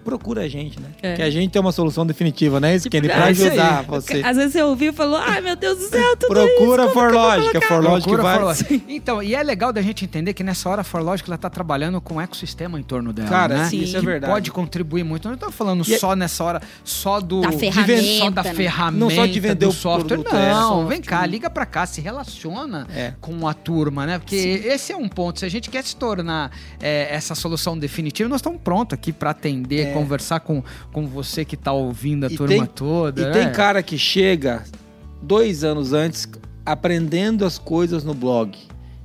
procura 0.01 0.41
a 0.41 0.47
gente, 0.47 0.79
né? 0.79 0.87
É. 1.01 1.15
Que 1.15 1.21
a 1.21 1.29
gente 1.29 1.51
tem 1.51 1.61
uma 1.61 1.71
solução 1.71 2.05
definitiva, 2.05 2.59
né, 2.59 2.75
Skinny? 2.75 3.07
Pra 3.07 3.29
é 3.29 3.31
isso 3.31 3.43
aí. 3.43 3.49
ajudar 3.49 3.83
você. 3.83 4.21
Às 4.25 4.37
vezes 4.37 4.53
você 4.53 4.61
ouviu 4.63 4.91
e 4.91 4.95
falou, 4.95 5.17
ai 5.17 5.41
meu 5.41 5.55
Deus 5.55 5.77
do 5.77 5.85
céu, 5.85 6.15
tudo 6.17 6.27
Procura 6.29 6.83
isso. 6.83 6.91
a 6.91 6.93
Forlogic, 6.93 7.57
a 7.57 7.61
Forlogic 7.61 8.01
Procura 8.03 8.23
vai... 8.23 8.35
Forlogic. 8.37 8.83
Então, 8.89 9.23
e 9.23 9.35
é 9.35 9.43
legal 9.43 9.71
da 9.71 9.81
gente 9.81 10.03
entender 10.05 10.33
que 10.33 10.43
nessa 10.43 10.69
hora 10.69 10.81
a 10.81 10.83
Forlogic 10.83 11.29
ela 11.29 11.37
tá 11.37 11.49
trabalhando 11.49 11.99
com 12.01 12.15
um 12.15 12.21
ecossistema 12.21 12.79
em 12.79 12.83
torno 12.83 13.13
dela, 13.13 13.29
Cara, 13.29 13.57
né? 13.57 13.65
sim, 13.69 13.79
isso 13.81 13.97
é 13.97 14.01
verdade. 14.01 14.31
pode 14.33 14.51
contribuir 14.51 15.03
muito. 15.03 15.27
Eu 15.27 15.31
não 15.31 15.37
tô 15.37 15.51
falando 15.51 15.87
E 15.87 15.93
é- 15.93 15.97
só 15.97 16.15
nessa 16.15 16.43
hora, 16.43 16.61
só 16.83 17.19
do... 17.21 17.41
Da 17.41 17.51
ferramenta, 17.51 18.17
Só 18.19 18.29
da 18.29 18.43
né? 18.43 18.53
ferramenta, 18.53 18.99
Não 19.05 19.09
só 19.09 19.25
de 19.25 19.39
vender 19.39 19.65
do 19.65 19.69
o 19.69 19.71
software. 19.73 20.07
produto, 20.17 20.35
é. 20.35 20.49
não, 20.51 20.69
Software. 20.69 20.89
vem 20.89 21.01
cá, 21.01 21.25
liga 21.25 21.49
pra 21.49 21.65
cá, 21.65 21.85
se 21.85 22.01
relaciona 22.01 22.87
É. 22.93 23.13
com 23.21 23.47
a 23.47 23.53
turma, 23.53 24.05
né? 24.05 24.19
Porque 24.19 24.35
esse 24.35 24.91
é 24.91 24.97
um 24.97 25.07
ponto. 25.07 25.39
Se 25.39 25.45
a 25.45 25.49
gente 25.49 25.69
quer 25.69 25.83
se 25.83 25.95
tornar 25.95 26.51
é, 26.81 27.07
essa 27.13 27.35
solução 27.35 27.77
definitiva, 27.77 28.27
nós 28.29 28.39
estamos 28.39 28.59
prontos 28.61 28.93
aqui 28.93 29.11
pra 29.11 29.31
atender, 29.31 29.90
É. 29.91 29.93
conversar 29.93 30.39
com, 30.41 30.63
com 30.91 31.07
você 31.07 31.43
que 31.45 31.55
tá 31.55 31.71
ouvindo 31.71 32.25
a 32.25 32.29
E 32.31 32.35
turma 32.35 32.47
tem- 32.55 32.65
toda. 32.65 33.21
E 33.21 33.25
né? 33.25 33.31
tem 33.31 33.51
cara 33.51 33.81
que 33.83 33.97
chega 33.97 34.63
dois 35.21 35.63
anos 35.63 35.93
antes 35.93 36.27
aprendendo 36.65 37.45
as 37.45 37.57
coisas 37.57 38.03
no 38.03 38.13
blog. 38.13 38.57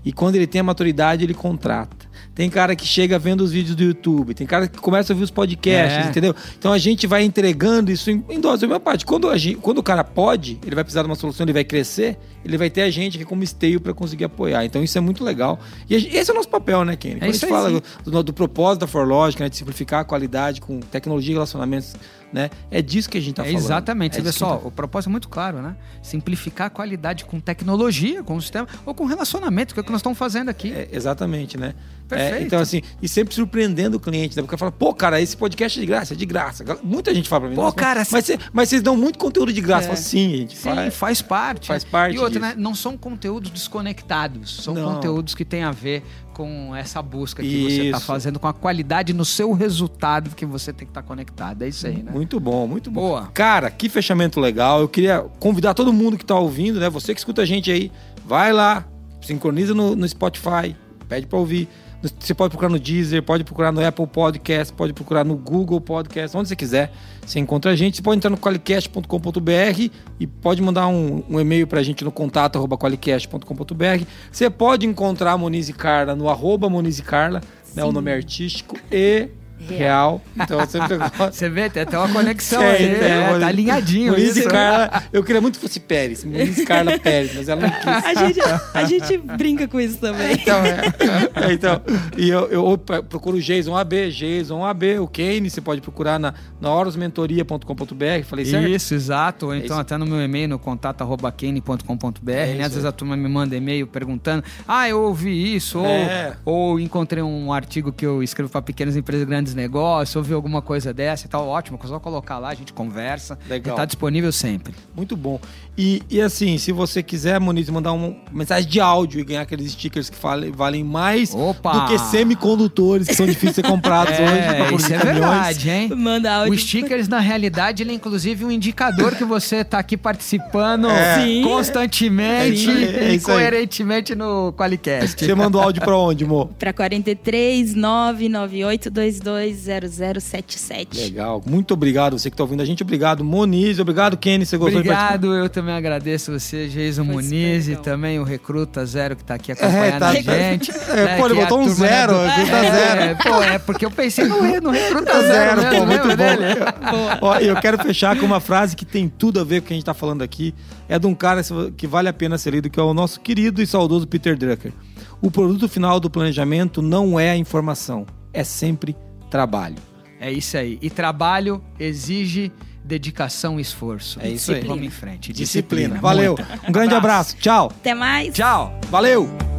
E 0.04 0.12
quando 0.12 0.36
ele 0.36 0.46
tem 0.46 0.60
a 0.60 0.64
maturidade, 0.64 1.24
ele 1.24 1.34
contrata. 1.34 1.95
Tem 2.36 2.50
cara 2.50 2.76
que 2.76 2.86
chega 2.86 3.18
vendo 3.18 3.40
os 3.40 3.50
vídeos 3.50 3.74
do 3.74 3.82
YouTube. 3.82 4.34
Tem 4.34 4.46
cara 4.46 4.68
que 4.68 4.78
começa 4.78 5.10
a 5.10 5.14
ouvir 5.14 5.24
os 5.24 5.30
podcasts, 5.30 6.04
É. 6.06 6.10
entendeu? 6.10 6.34
Então 6.58 6.70
a 6.70 6.76
gente 6.76 7.06
vai 7.06 7.24
entregando 7.24 7.90
isso 7.90 8.10
em, 8.10 8.22
em 8.28 8.38
dose 8.38 8.62
homeopática. 8.66 9.08
Quando, 9.10 9.30
a 9.30 9.38
gente- 9.38 9.56
quando 9.56 9.78
o 9.78 9.82
cara 9.82 10.04
pode, 10.04 10.58
ele 10.64 10.74
vai 10.74 10.84
precisar 10.84 11.00
de 11.02 11.08
uma 11.08 11.14
solução, 11.14 11.44
ele 11.46 11.54
vai 11.54 11.64
crescer, 11.64 12.18
ele 12.44 12.58
vai 12.58 12.68
ter 12.68 12.82
a 12.82 12.90
gente 12.90 13.16
aqui 13.16 13.24
como 13.24 13.42
esteio 13.42 13.80
para 13.80 13.94
conseguir 13.94 14.24
apoiar. 14.24 14.66
Então 14.66 14.84
isso 14.84 14.98
é 14.98 15.00
muito 15.00 15.24
legal. 15.24 15.58
E 15.88 15.94
a 15.94 15.98
esse 15.98 16.30
é 16.30 16.32
o 16.34 16.36
nosso 16.36 16.50
papel, 16.50 16.84
né, 16.84 16.94
Kenny? 16.94 17.14
Quando 17.20 17.22
a 17.24 17.28
isso 17.30 17.40
gente 17.40 17.48
fala 17.48 17.70
do, 17.70 17.82
do- 18.10 18.22
do 18.22 18.32
propósito 18.34 18.82
da 18.82 18.86
Forlogic, 18.86 19.40
né, 19.42 19.48
de 19.48 19.56
simplificar 19.56 20.00
a 20.00 20.04
qualidade 20.04 20.60
com 20.60 20.78
tecnologia 20.80 21.30
e 21.32 21.34
relacionamentos, 21.34 21.96
né? 22.32 22.50
É 22.70 22.82
disso 22.82 23.08
que 23.08 23.16
a 23.18 23.20
gente 23.20 23.34
tá 23.36 23.42
É 23.42 23.46
falando. 23.46 23.62
Exatamente. 23.64 24.12
É 24.14 24.16
Você 24.16 24.22
vê 24.22 24.32
só, 24.32 24.56
tá 24.56 24.66
o 24.68 24.70
propósito 24.70 25.08
é 25.08 25.12
muito 25.12 25.28
claro, 25.28 25.62
né? 25.62 25.76
Simplificar 26.02 26.66
a 26.66 26.70
qualidade 26.70 27.24
com 27.24 27.40
tecnologia, 27.40 28.22
com 28.22 28.36
o 28.36 28.40
sistema, 28.42 28.66
ou 28.84 28.94
com 28.94 29.04
relacionamento, 29.06 29.72
que 29.74 29.80
é 29.80 29.82
o 29.82 29.84
que 29.84 29.90
nós 29.92 30.00
estamos 30.00 30.18
fazendo 30.18 30.48
aqui. 30.48 30.72
É, 30.72 30.88
exatamente, 30.92 31.56
né? 31.58 31.74
Perfeito. 32.08 32.34
É, 32.36 32.42
então, 32.42 32.60
assim, 32.60 32.82
e 33.02 33.08
sempre 33.08 33.34
surpreendendo 33.34 33.96
o 33.96 34.00
cliente, 34.00 34.36
né? 34.36 34.42
Porque 34.42 34.56
fala, 34.56 34.70
pô, 34.70 34.94
cara, 34.94 35.20
esse 35.20 35.36
podcast 35.36 35.76
é 35.76 35.80
de 35.80 35.86
graça, 35.86 36.14
é 36.14 36.16
de 36.16 36.24
graça. 36.24 36.64
Muita 36.84 37.12
gente 37.12 37.28
fala 37.28 37.40
pra 37.40 37.50
mim, 37.50 37.56
Pô, 37.56 37.62
"Nossa, 37.62 37.74
cara, 37.74 38.06
mas, 38.12 38.24
cê- 38.24 38.38
mas 38.52 38.68
vocês 38.68 38.80
dão 38.80 38.96
muito 38.96 39.18
conteúdo 39.18 39.52
de 39.52 39.60
graça. 39.60 39.88
É. 39.88 39.90
Eu 39.90 39.94
falo, 39.96 40.06
sim, 40.06 40.36
gente 40.36 40.56
Sim, 40.56 40.62
faz. 40.62 40.94
faz 40.94 41.22
parte. 41.22 41.66
faz 41.66 41.82
parte 41.84 42.14
E 42.14 42.18
outra, 42.20 42.38
né? 42.38 42.54
Não 42.56 42.74
são 42.76 42.96
conteúdos 42.96 43.50
desconectados. 43.50 44.62
São 44.62 44.74
Não. 44.74 44.94
conteúdos 44.94 45.34
que 45.34 45.44
têm 45.44 45.64
a 45.64 45.72
ver 45.72 46.04
com 46.36 46.76
essa 46.76 47.00
busca 47.00 47.42
que 47.42 47.62
você 47.62 47.82
está 47.84 47.96
Isso. 47.96 48.06
fazendo, 48.06 48.38
com 48.38 48.46
a 48.46 48.52
qualidade 48.52 49.14
no 49.14 49.24
seu 49.24 49.54
resultado 49.54 50.36
que 50.36 50.44
você 50.44 50.70
tem 50.70 50.86
que 50.86 50.90
estar 50.90 51.02
conectado. 51.02 51.62
É 51.62 51.68
isso 51.68 51.86
aí, 51.86 52.02
né? 52.02 52.12
Muito 52.12 52.38
bom, 52.38 52.66
muito 52.66 52.90
bom. 52.90 53.00
Boa. 53.00 53.30
Cara, 53.32 53.70
que 53.70 53.88
fechamento 53.88 54.38
legal. 54.38 54.82
Eu 54.82 54.88
queria 54.88 55.24
convidar 55.40 55.72
todo 55.72 55.94
mundo 55.94 56.18
que 56.18 56.26
tá 56.26 56.34
ouvindo, 56.34 56.78
né? 56.78 56.90
Você 56.90 57.14
que 57.14 57.20
escuta 57.20 57.40
a 57.40 57.46
gente 57.46 57.70
aí, 57.70 57.90
vai 58.26 58.52
lá, 58.52 58.84
sincroniza 59.22 59.72
no, 59.72 59.96
no 59.96 60.06
Spotify, 60.06 60.76
pede 61.08 61.26
pra 61.26 61.38
ouvir. 61.38 61.70
Você 62.18 62.34
pode 62.34 62.50
procurar 62.50 62.68
no 62.68 62.78
Deezer, 62.78 63.22
pode 63.22 63.44
procurar 63.44 63.72
no 63.72 63.84
Apple 63.84 64.06
Podcast, 64.06 64.72
pode 64.72 64.92
procurar 64.92 65.24
no 65.24 65.36
Google 65.36 65.80
Podcast, 65.80 66.36
onde 66.36 66.48
você 66.48 66.56
quiser. 66.56 66.92
Você 67.24 67.38
encontra 67.38 67.72
a 67.72 67.76
gente. 67.76 67.96
Você 67.96 68.02
pode 68.02 68.18
entrar 68.18 68.30
no 68.30 68.36
qualicast.com.br 68.36 69.90
e 70.20 70.26
pode 70.26 70.62
mandar 70.62 70.86
um, 70.86 71.22
um 71.28 71.40
e-mail 71.40 71.66
pra 71.66 71.82
gente 71.82 72.04
no 72.04 72.12
contato 72.12 72.56
arroba 72.56 72.76
qualicast.com.br. 72.76 74.04
Você 74.30 74.48
pode 74.50 74.86
encontrar 74.86 75.32
a 75.32 75.38
Monize 75.38 75.72
Carla 75.72 76.14
no 76.14 76.28
arroba 76.28 76.68
Monize 76.68 77.02
Carla, 77.02 77.40
né, 77.74 77.84
o 77.84 77.92
nome 77.92 78.12
artístico 78.12 78.76
e 78.90 79.28
real. 79.74 80.22
Então 80.36 80.58
você 80.60 80.78
gosta. 80.86 81.32
Você 81.32 81.48
vê, 81.48 81.68
tem 81.70 81.82
até 81.82 81.98
uma 81.98 82.08
conexão 82.08 82.62
É, 82.62 82.76
aí. 82.76 82.84
é, 82.94 83.38
tá 83.40 83.46
alinhadinho 83.48 84.18
isso. 84.18 84.48
Carla, 84.48 85.02
eu 85.12 85.22
queria 85.24 85.40
muito 85.40 85.56
que 85.58 85.60
fosse 85.66 85.80
Pérez, 85.80 86.24
Monize 86.24 86.64
Carla 86.64 86.98
Pérez, 86.98 87.32
mas 87.34 87.48
ela 87.48 87.60
não 87.62 87.70
quis. 87.70 87.86
A 87.86 88.14
gente, 88.26 88.40
a 88.74 88.84
gente 88.84 89.18
brinca 89.18 89.66
com 89.68 89.80
isso 89.80 89.98
também. 89.98 90.32
Então, 90.34 90.58
é. 90.64 91.48
É, 91.48 91.52
então, 91.52 91.80
e 92.16 92.28
eu, 92.28 92.46
eu 92.48 92.78
procuro 93.08 93.36
o 93.36 93.40
Jason 93.40 93.76
AB, 93.76 94.10
Jason 94.10 94.64
AB, 94.64 94.98
o 94.98 95.08
Kane, 95.08 95.48
você 95.50 95.60
pode 95.60 95.80
procurar 95.80 96.18
na, 96.18 96.34
na 96.60 96.70
horosmentoria.com.br, 96.72 98.24
falei 98.24 98.44
certo? 98.44 98.68
Isso, 98.68 98.94
exato. 98.94 99.46
Ou 99.46 99.54
É 99.54 99.58
então 99.58 99.66
isso. 99.76 99.80
até 99.80 99.96
no 99.96 100.06
meu 100.06 100.20
e-mail, 100.22 100.48
no 100.48 100.58
contato 100.58 101.02
arroba 101.02 101.30
kane.com.br, 101.32 102.30
É 102.30 102.54
né? 102.54 102.64
Às 102.64 102.72
vezes 102.72 102.84
a 102.84 102.92
turma 102.92 103.16
me 103.16 103.28
manda 103.28 103.56
e-mail 103.56 103.86
perguntando, 103.86 104.44
ah, 104.66 104.88
eu 104.88 105.00
ouvi 105.02 105.54
isso, 105.54 105.78
É. 105.84 106.36
ou, 106.44 106.70
ou 106.70 106.80
encontrei 106.80 107.22
um 107.22 107.52
artigo 107.52 107.92
que 107.92 108.04
eu 108.04 108.22
escrevo 108.22 108.50
para 108.50 108.62
pequenas 108.62 108.96
empresas 108.96 109.22
e 109.22 109.26
grandes 109.26 109.54
negócios, 109.56 110.14
ouvi 110.14 110.32
alguma 110.34 110.62
coisa 110.62 110.92
dessa 110.94 111.26
e 111.26 111.28
tal, 111.28 111.48
ótimo, 111.48 111.78
é 111.82 111.86
só 111.86 111.98
colocar 111.98 112.38
lá, 112.38 112.50
a 112.50 112.54
gente 112.54 112.72
conversa. 112.72 113.38
Legal. 113.48 113.74
Está 113.74 113.84
disponível 113.84 114.30
sempre. 114.30 114.74
Muito 114.94 115.16
bom. 115.16 115.40
E, 115.76 116.02
e 116.08 116.20
assim, 116.20 116.56
se 116.58 116.72
você 116.72 117.02
quiser, 117.02 117.38
Moniz, 117.40 117.68
mandar 117.68 117.92
uma 117.92 118.14
mensagem 118.32 118.68
de 118.68 118.80
áudio 118.80 119.20
e 119.20 119.24
ganhar 119.24 119.42
aqueles 119.42 119.72
stickers 119.72 120.08
que 120.08 120.16
falem- 120.16 120.50
valem 120.52 120.84
mais 120.84 121.34
Opa! 121.34 121.72
do 121.72 121.86
que 121.88 121.98
semicondutores 121.98 123.08
que 123.08 123.14
são 123.14 123.26
difíceis 123.26 123.56
de 123.56 123.62
ser 123.62 123.66
comprados 123.66 124.12
hoje. 124.18 124.22
É, 124.38 124.68
por 124.68 124.80
isso 124.80 124.92
é 124.94 124.98
verdade, 124.98 125.70
hein? 125.70 125.88
Manda 125.94 126.32
áudio. 126.34 126.52
O 126.54 126.58
stickers, 126.58 127.08
na 127.08 127.18
realidade, 127.20 127.82
ele 127.82 127.92
é 127.92 127.94
inclusive 127.94 128.44
um 128.44 128.50
indicador 128.50 129.14
que 129.16 129.24
você 129.24 129.64
tá 129.64 129.78
aqui 129.78 129.96
participando 129.96 130.88
É. 130.88 131.40
É 131.40 131.42
constantemente 131.42 132.68
aí, 132.70 132.84
é 132.96 133.12
e 133.14 133.20
coerentemente 133.20 134.14
no 134.14 134.52
Qualicast. 134.52 135.24
Você 135.24 135.34
mandou 135.34 135.60
áudio 135.62 135.82
pra 135.82 135.96
onde, 135.96 136.24
Mo? 136.24 136.46
Pra 136.58 136.72
43 136.72 137.74
998 137.74 138.90
220077. 139.36 140.96
Legal. 140.98 141.42
Muito 141.46 141.74
obrigado, 141.74 142.18
você 142.18 142.30
que 142.30 142.36
tá 142.36 142.42
ouvindo 142.42 142.62
a 142.62 142.64
gente. 142.64 142.82
Obrigado, 142.82 143.24
Moniz. 143.24 143.78
Obrigado, 143.78 144.16
Kenny. 144.16 144.44
Você 144.46 144.56
gostou? 144.56 144.80
Obrigado, 144.80 145.34
eu 145.34 145.48
também 145.48 145.74
agradeço 145.74 146.32
você, 146.32 146.68
Jason 146.68 147.04
Foi 147.04 147.14
Muniz, 147.14 147.64
super 147.64 147.78
e 147.78 147.82
também 147.82 148.18
o 148.18 148.24
Recruta 148.24 148.84
Zero 148.86 149.16
que 149.16 149.24
tá 149.24 149.34
aqui 149.34 149.52
acompanhando 149.52 149.84
É, 149.94 149.98
tá- 149.98 150.08
a 150.08 150.14
gente. 150.14 150.70
É, 150.96 151.16
pô, 151.18 151.26
ele 151.26 151.38
é 151.38 151.42
a 151.42 151.46
botou 151.46 151.60
um 151.60 151.66
né, 151.66 151.74
zero, 151.74 152.12
do- 152.14 152.20
Recruta 152.24 152.56
é, 152.56 152.70
zero. 152.70 153.18
Pô, 153.22 153.42
é 153.42 153.58
porque 153.58 153.84
eu 153.84 153.90
pensei 153.90 154.24
no, 154.26 154.40
no 154.60 154.70
Recruta 154.70 155.04
Tá 155.12 155.20
Zero, 155.20 155.60
zero, 155.60 155.62
mesmo, 155.62 155.70
pô, 155.80 155.86
muito 155.86 156.06
lembra 156.08 156.72
bom. 156.90 157.08
Ó, 157.22 157.36
eu 157.38 157.56
quero 157.56 157.78
fechar 157.78 158.16
com 158.18 158.24
uma 158.26 158.40
frase 158.40 158.74
que 158.76 158.84
tem 158.84 159.08
tudo 159.08 159.40
a 159.40 159.44
ver 159.44 159.60
com 159.60 159.64
o 159.64 159.68
que 159.68 159.74
a 159.74 159.76
gente 159.76 159.84
tá 159.84 159.94
falando 159.94 160.22
aqui. 160.22 160.54
É 160.88 160.98
de 160.98 161.06
um 161.06 161.14
cara 161.14 161.42
que 161.76 161.86
vale 161.86 162.08
a 162.08 162.12
pena 162.12 162.38
ser 162.38 162.50
lido, 162.52 162.70
que 162.70 162.78
é 162.78 162.82
o 162.82 162.94
nosso 162.94 163.20
querido 163.20 163.60
e 163.60 163.66
saudoso 163.66 164.06
Peter 164.06 164.36
Drucker. 164.36 164.72
O 165.20 165.30
produto 165.30 165.68
final 165.68 165.98
do 165.98 166.08
planejamento 166.08 166.80
não 166.80 167.18
é 167.18 167.30
a 167.30 167.36
informação, 167.36 168.06
é 168.32 168.44
sempre 168.44 168.94
trabalho. 169.36 169.76
É 170.18 170.32
isso 170.32 170.56
aí. 170.56 170.78
E 170.80 170.88
trabalho 170.88 171.62
exige 171.78 172.50
dedicação 172.82 173.58
e 173.58 173.62
esforço. 173.62 174.18
É 174.22 174.30
isso 174.30 174.52
aí. 174.52 174.62
Vamos 174.62 174.84
em 174.84 174.90
frente. 174.90 175.32
Disciplina. 175.32 176.00
Valeu. 176.00 176.36
muita. 176.38 176.68
Um 176.68 176.72
grande 176.72 176.94
abraço. 176.94 177.36
Tchau. 177.36 177.66
Até 177.66 177.94
mais. 177.94 178.34
Tchau. 178.34 178.78
Valeu. 178.90 179.55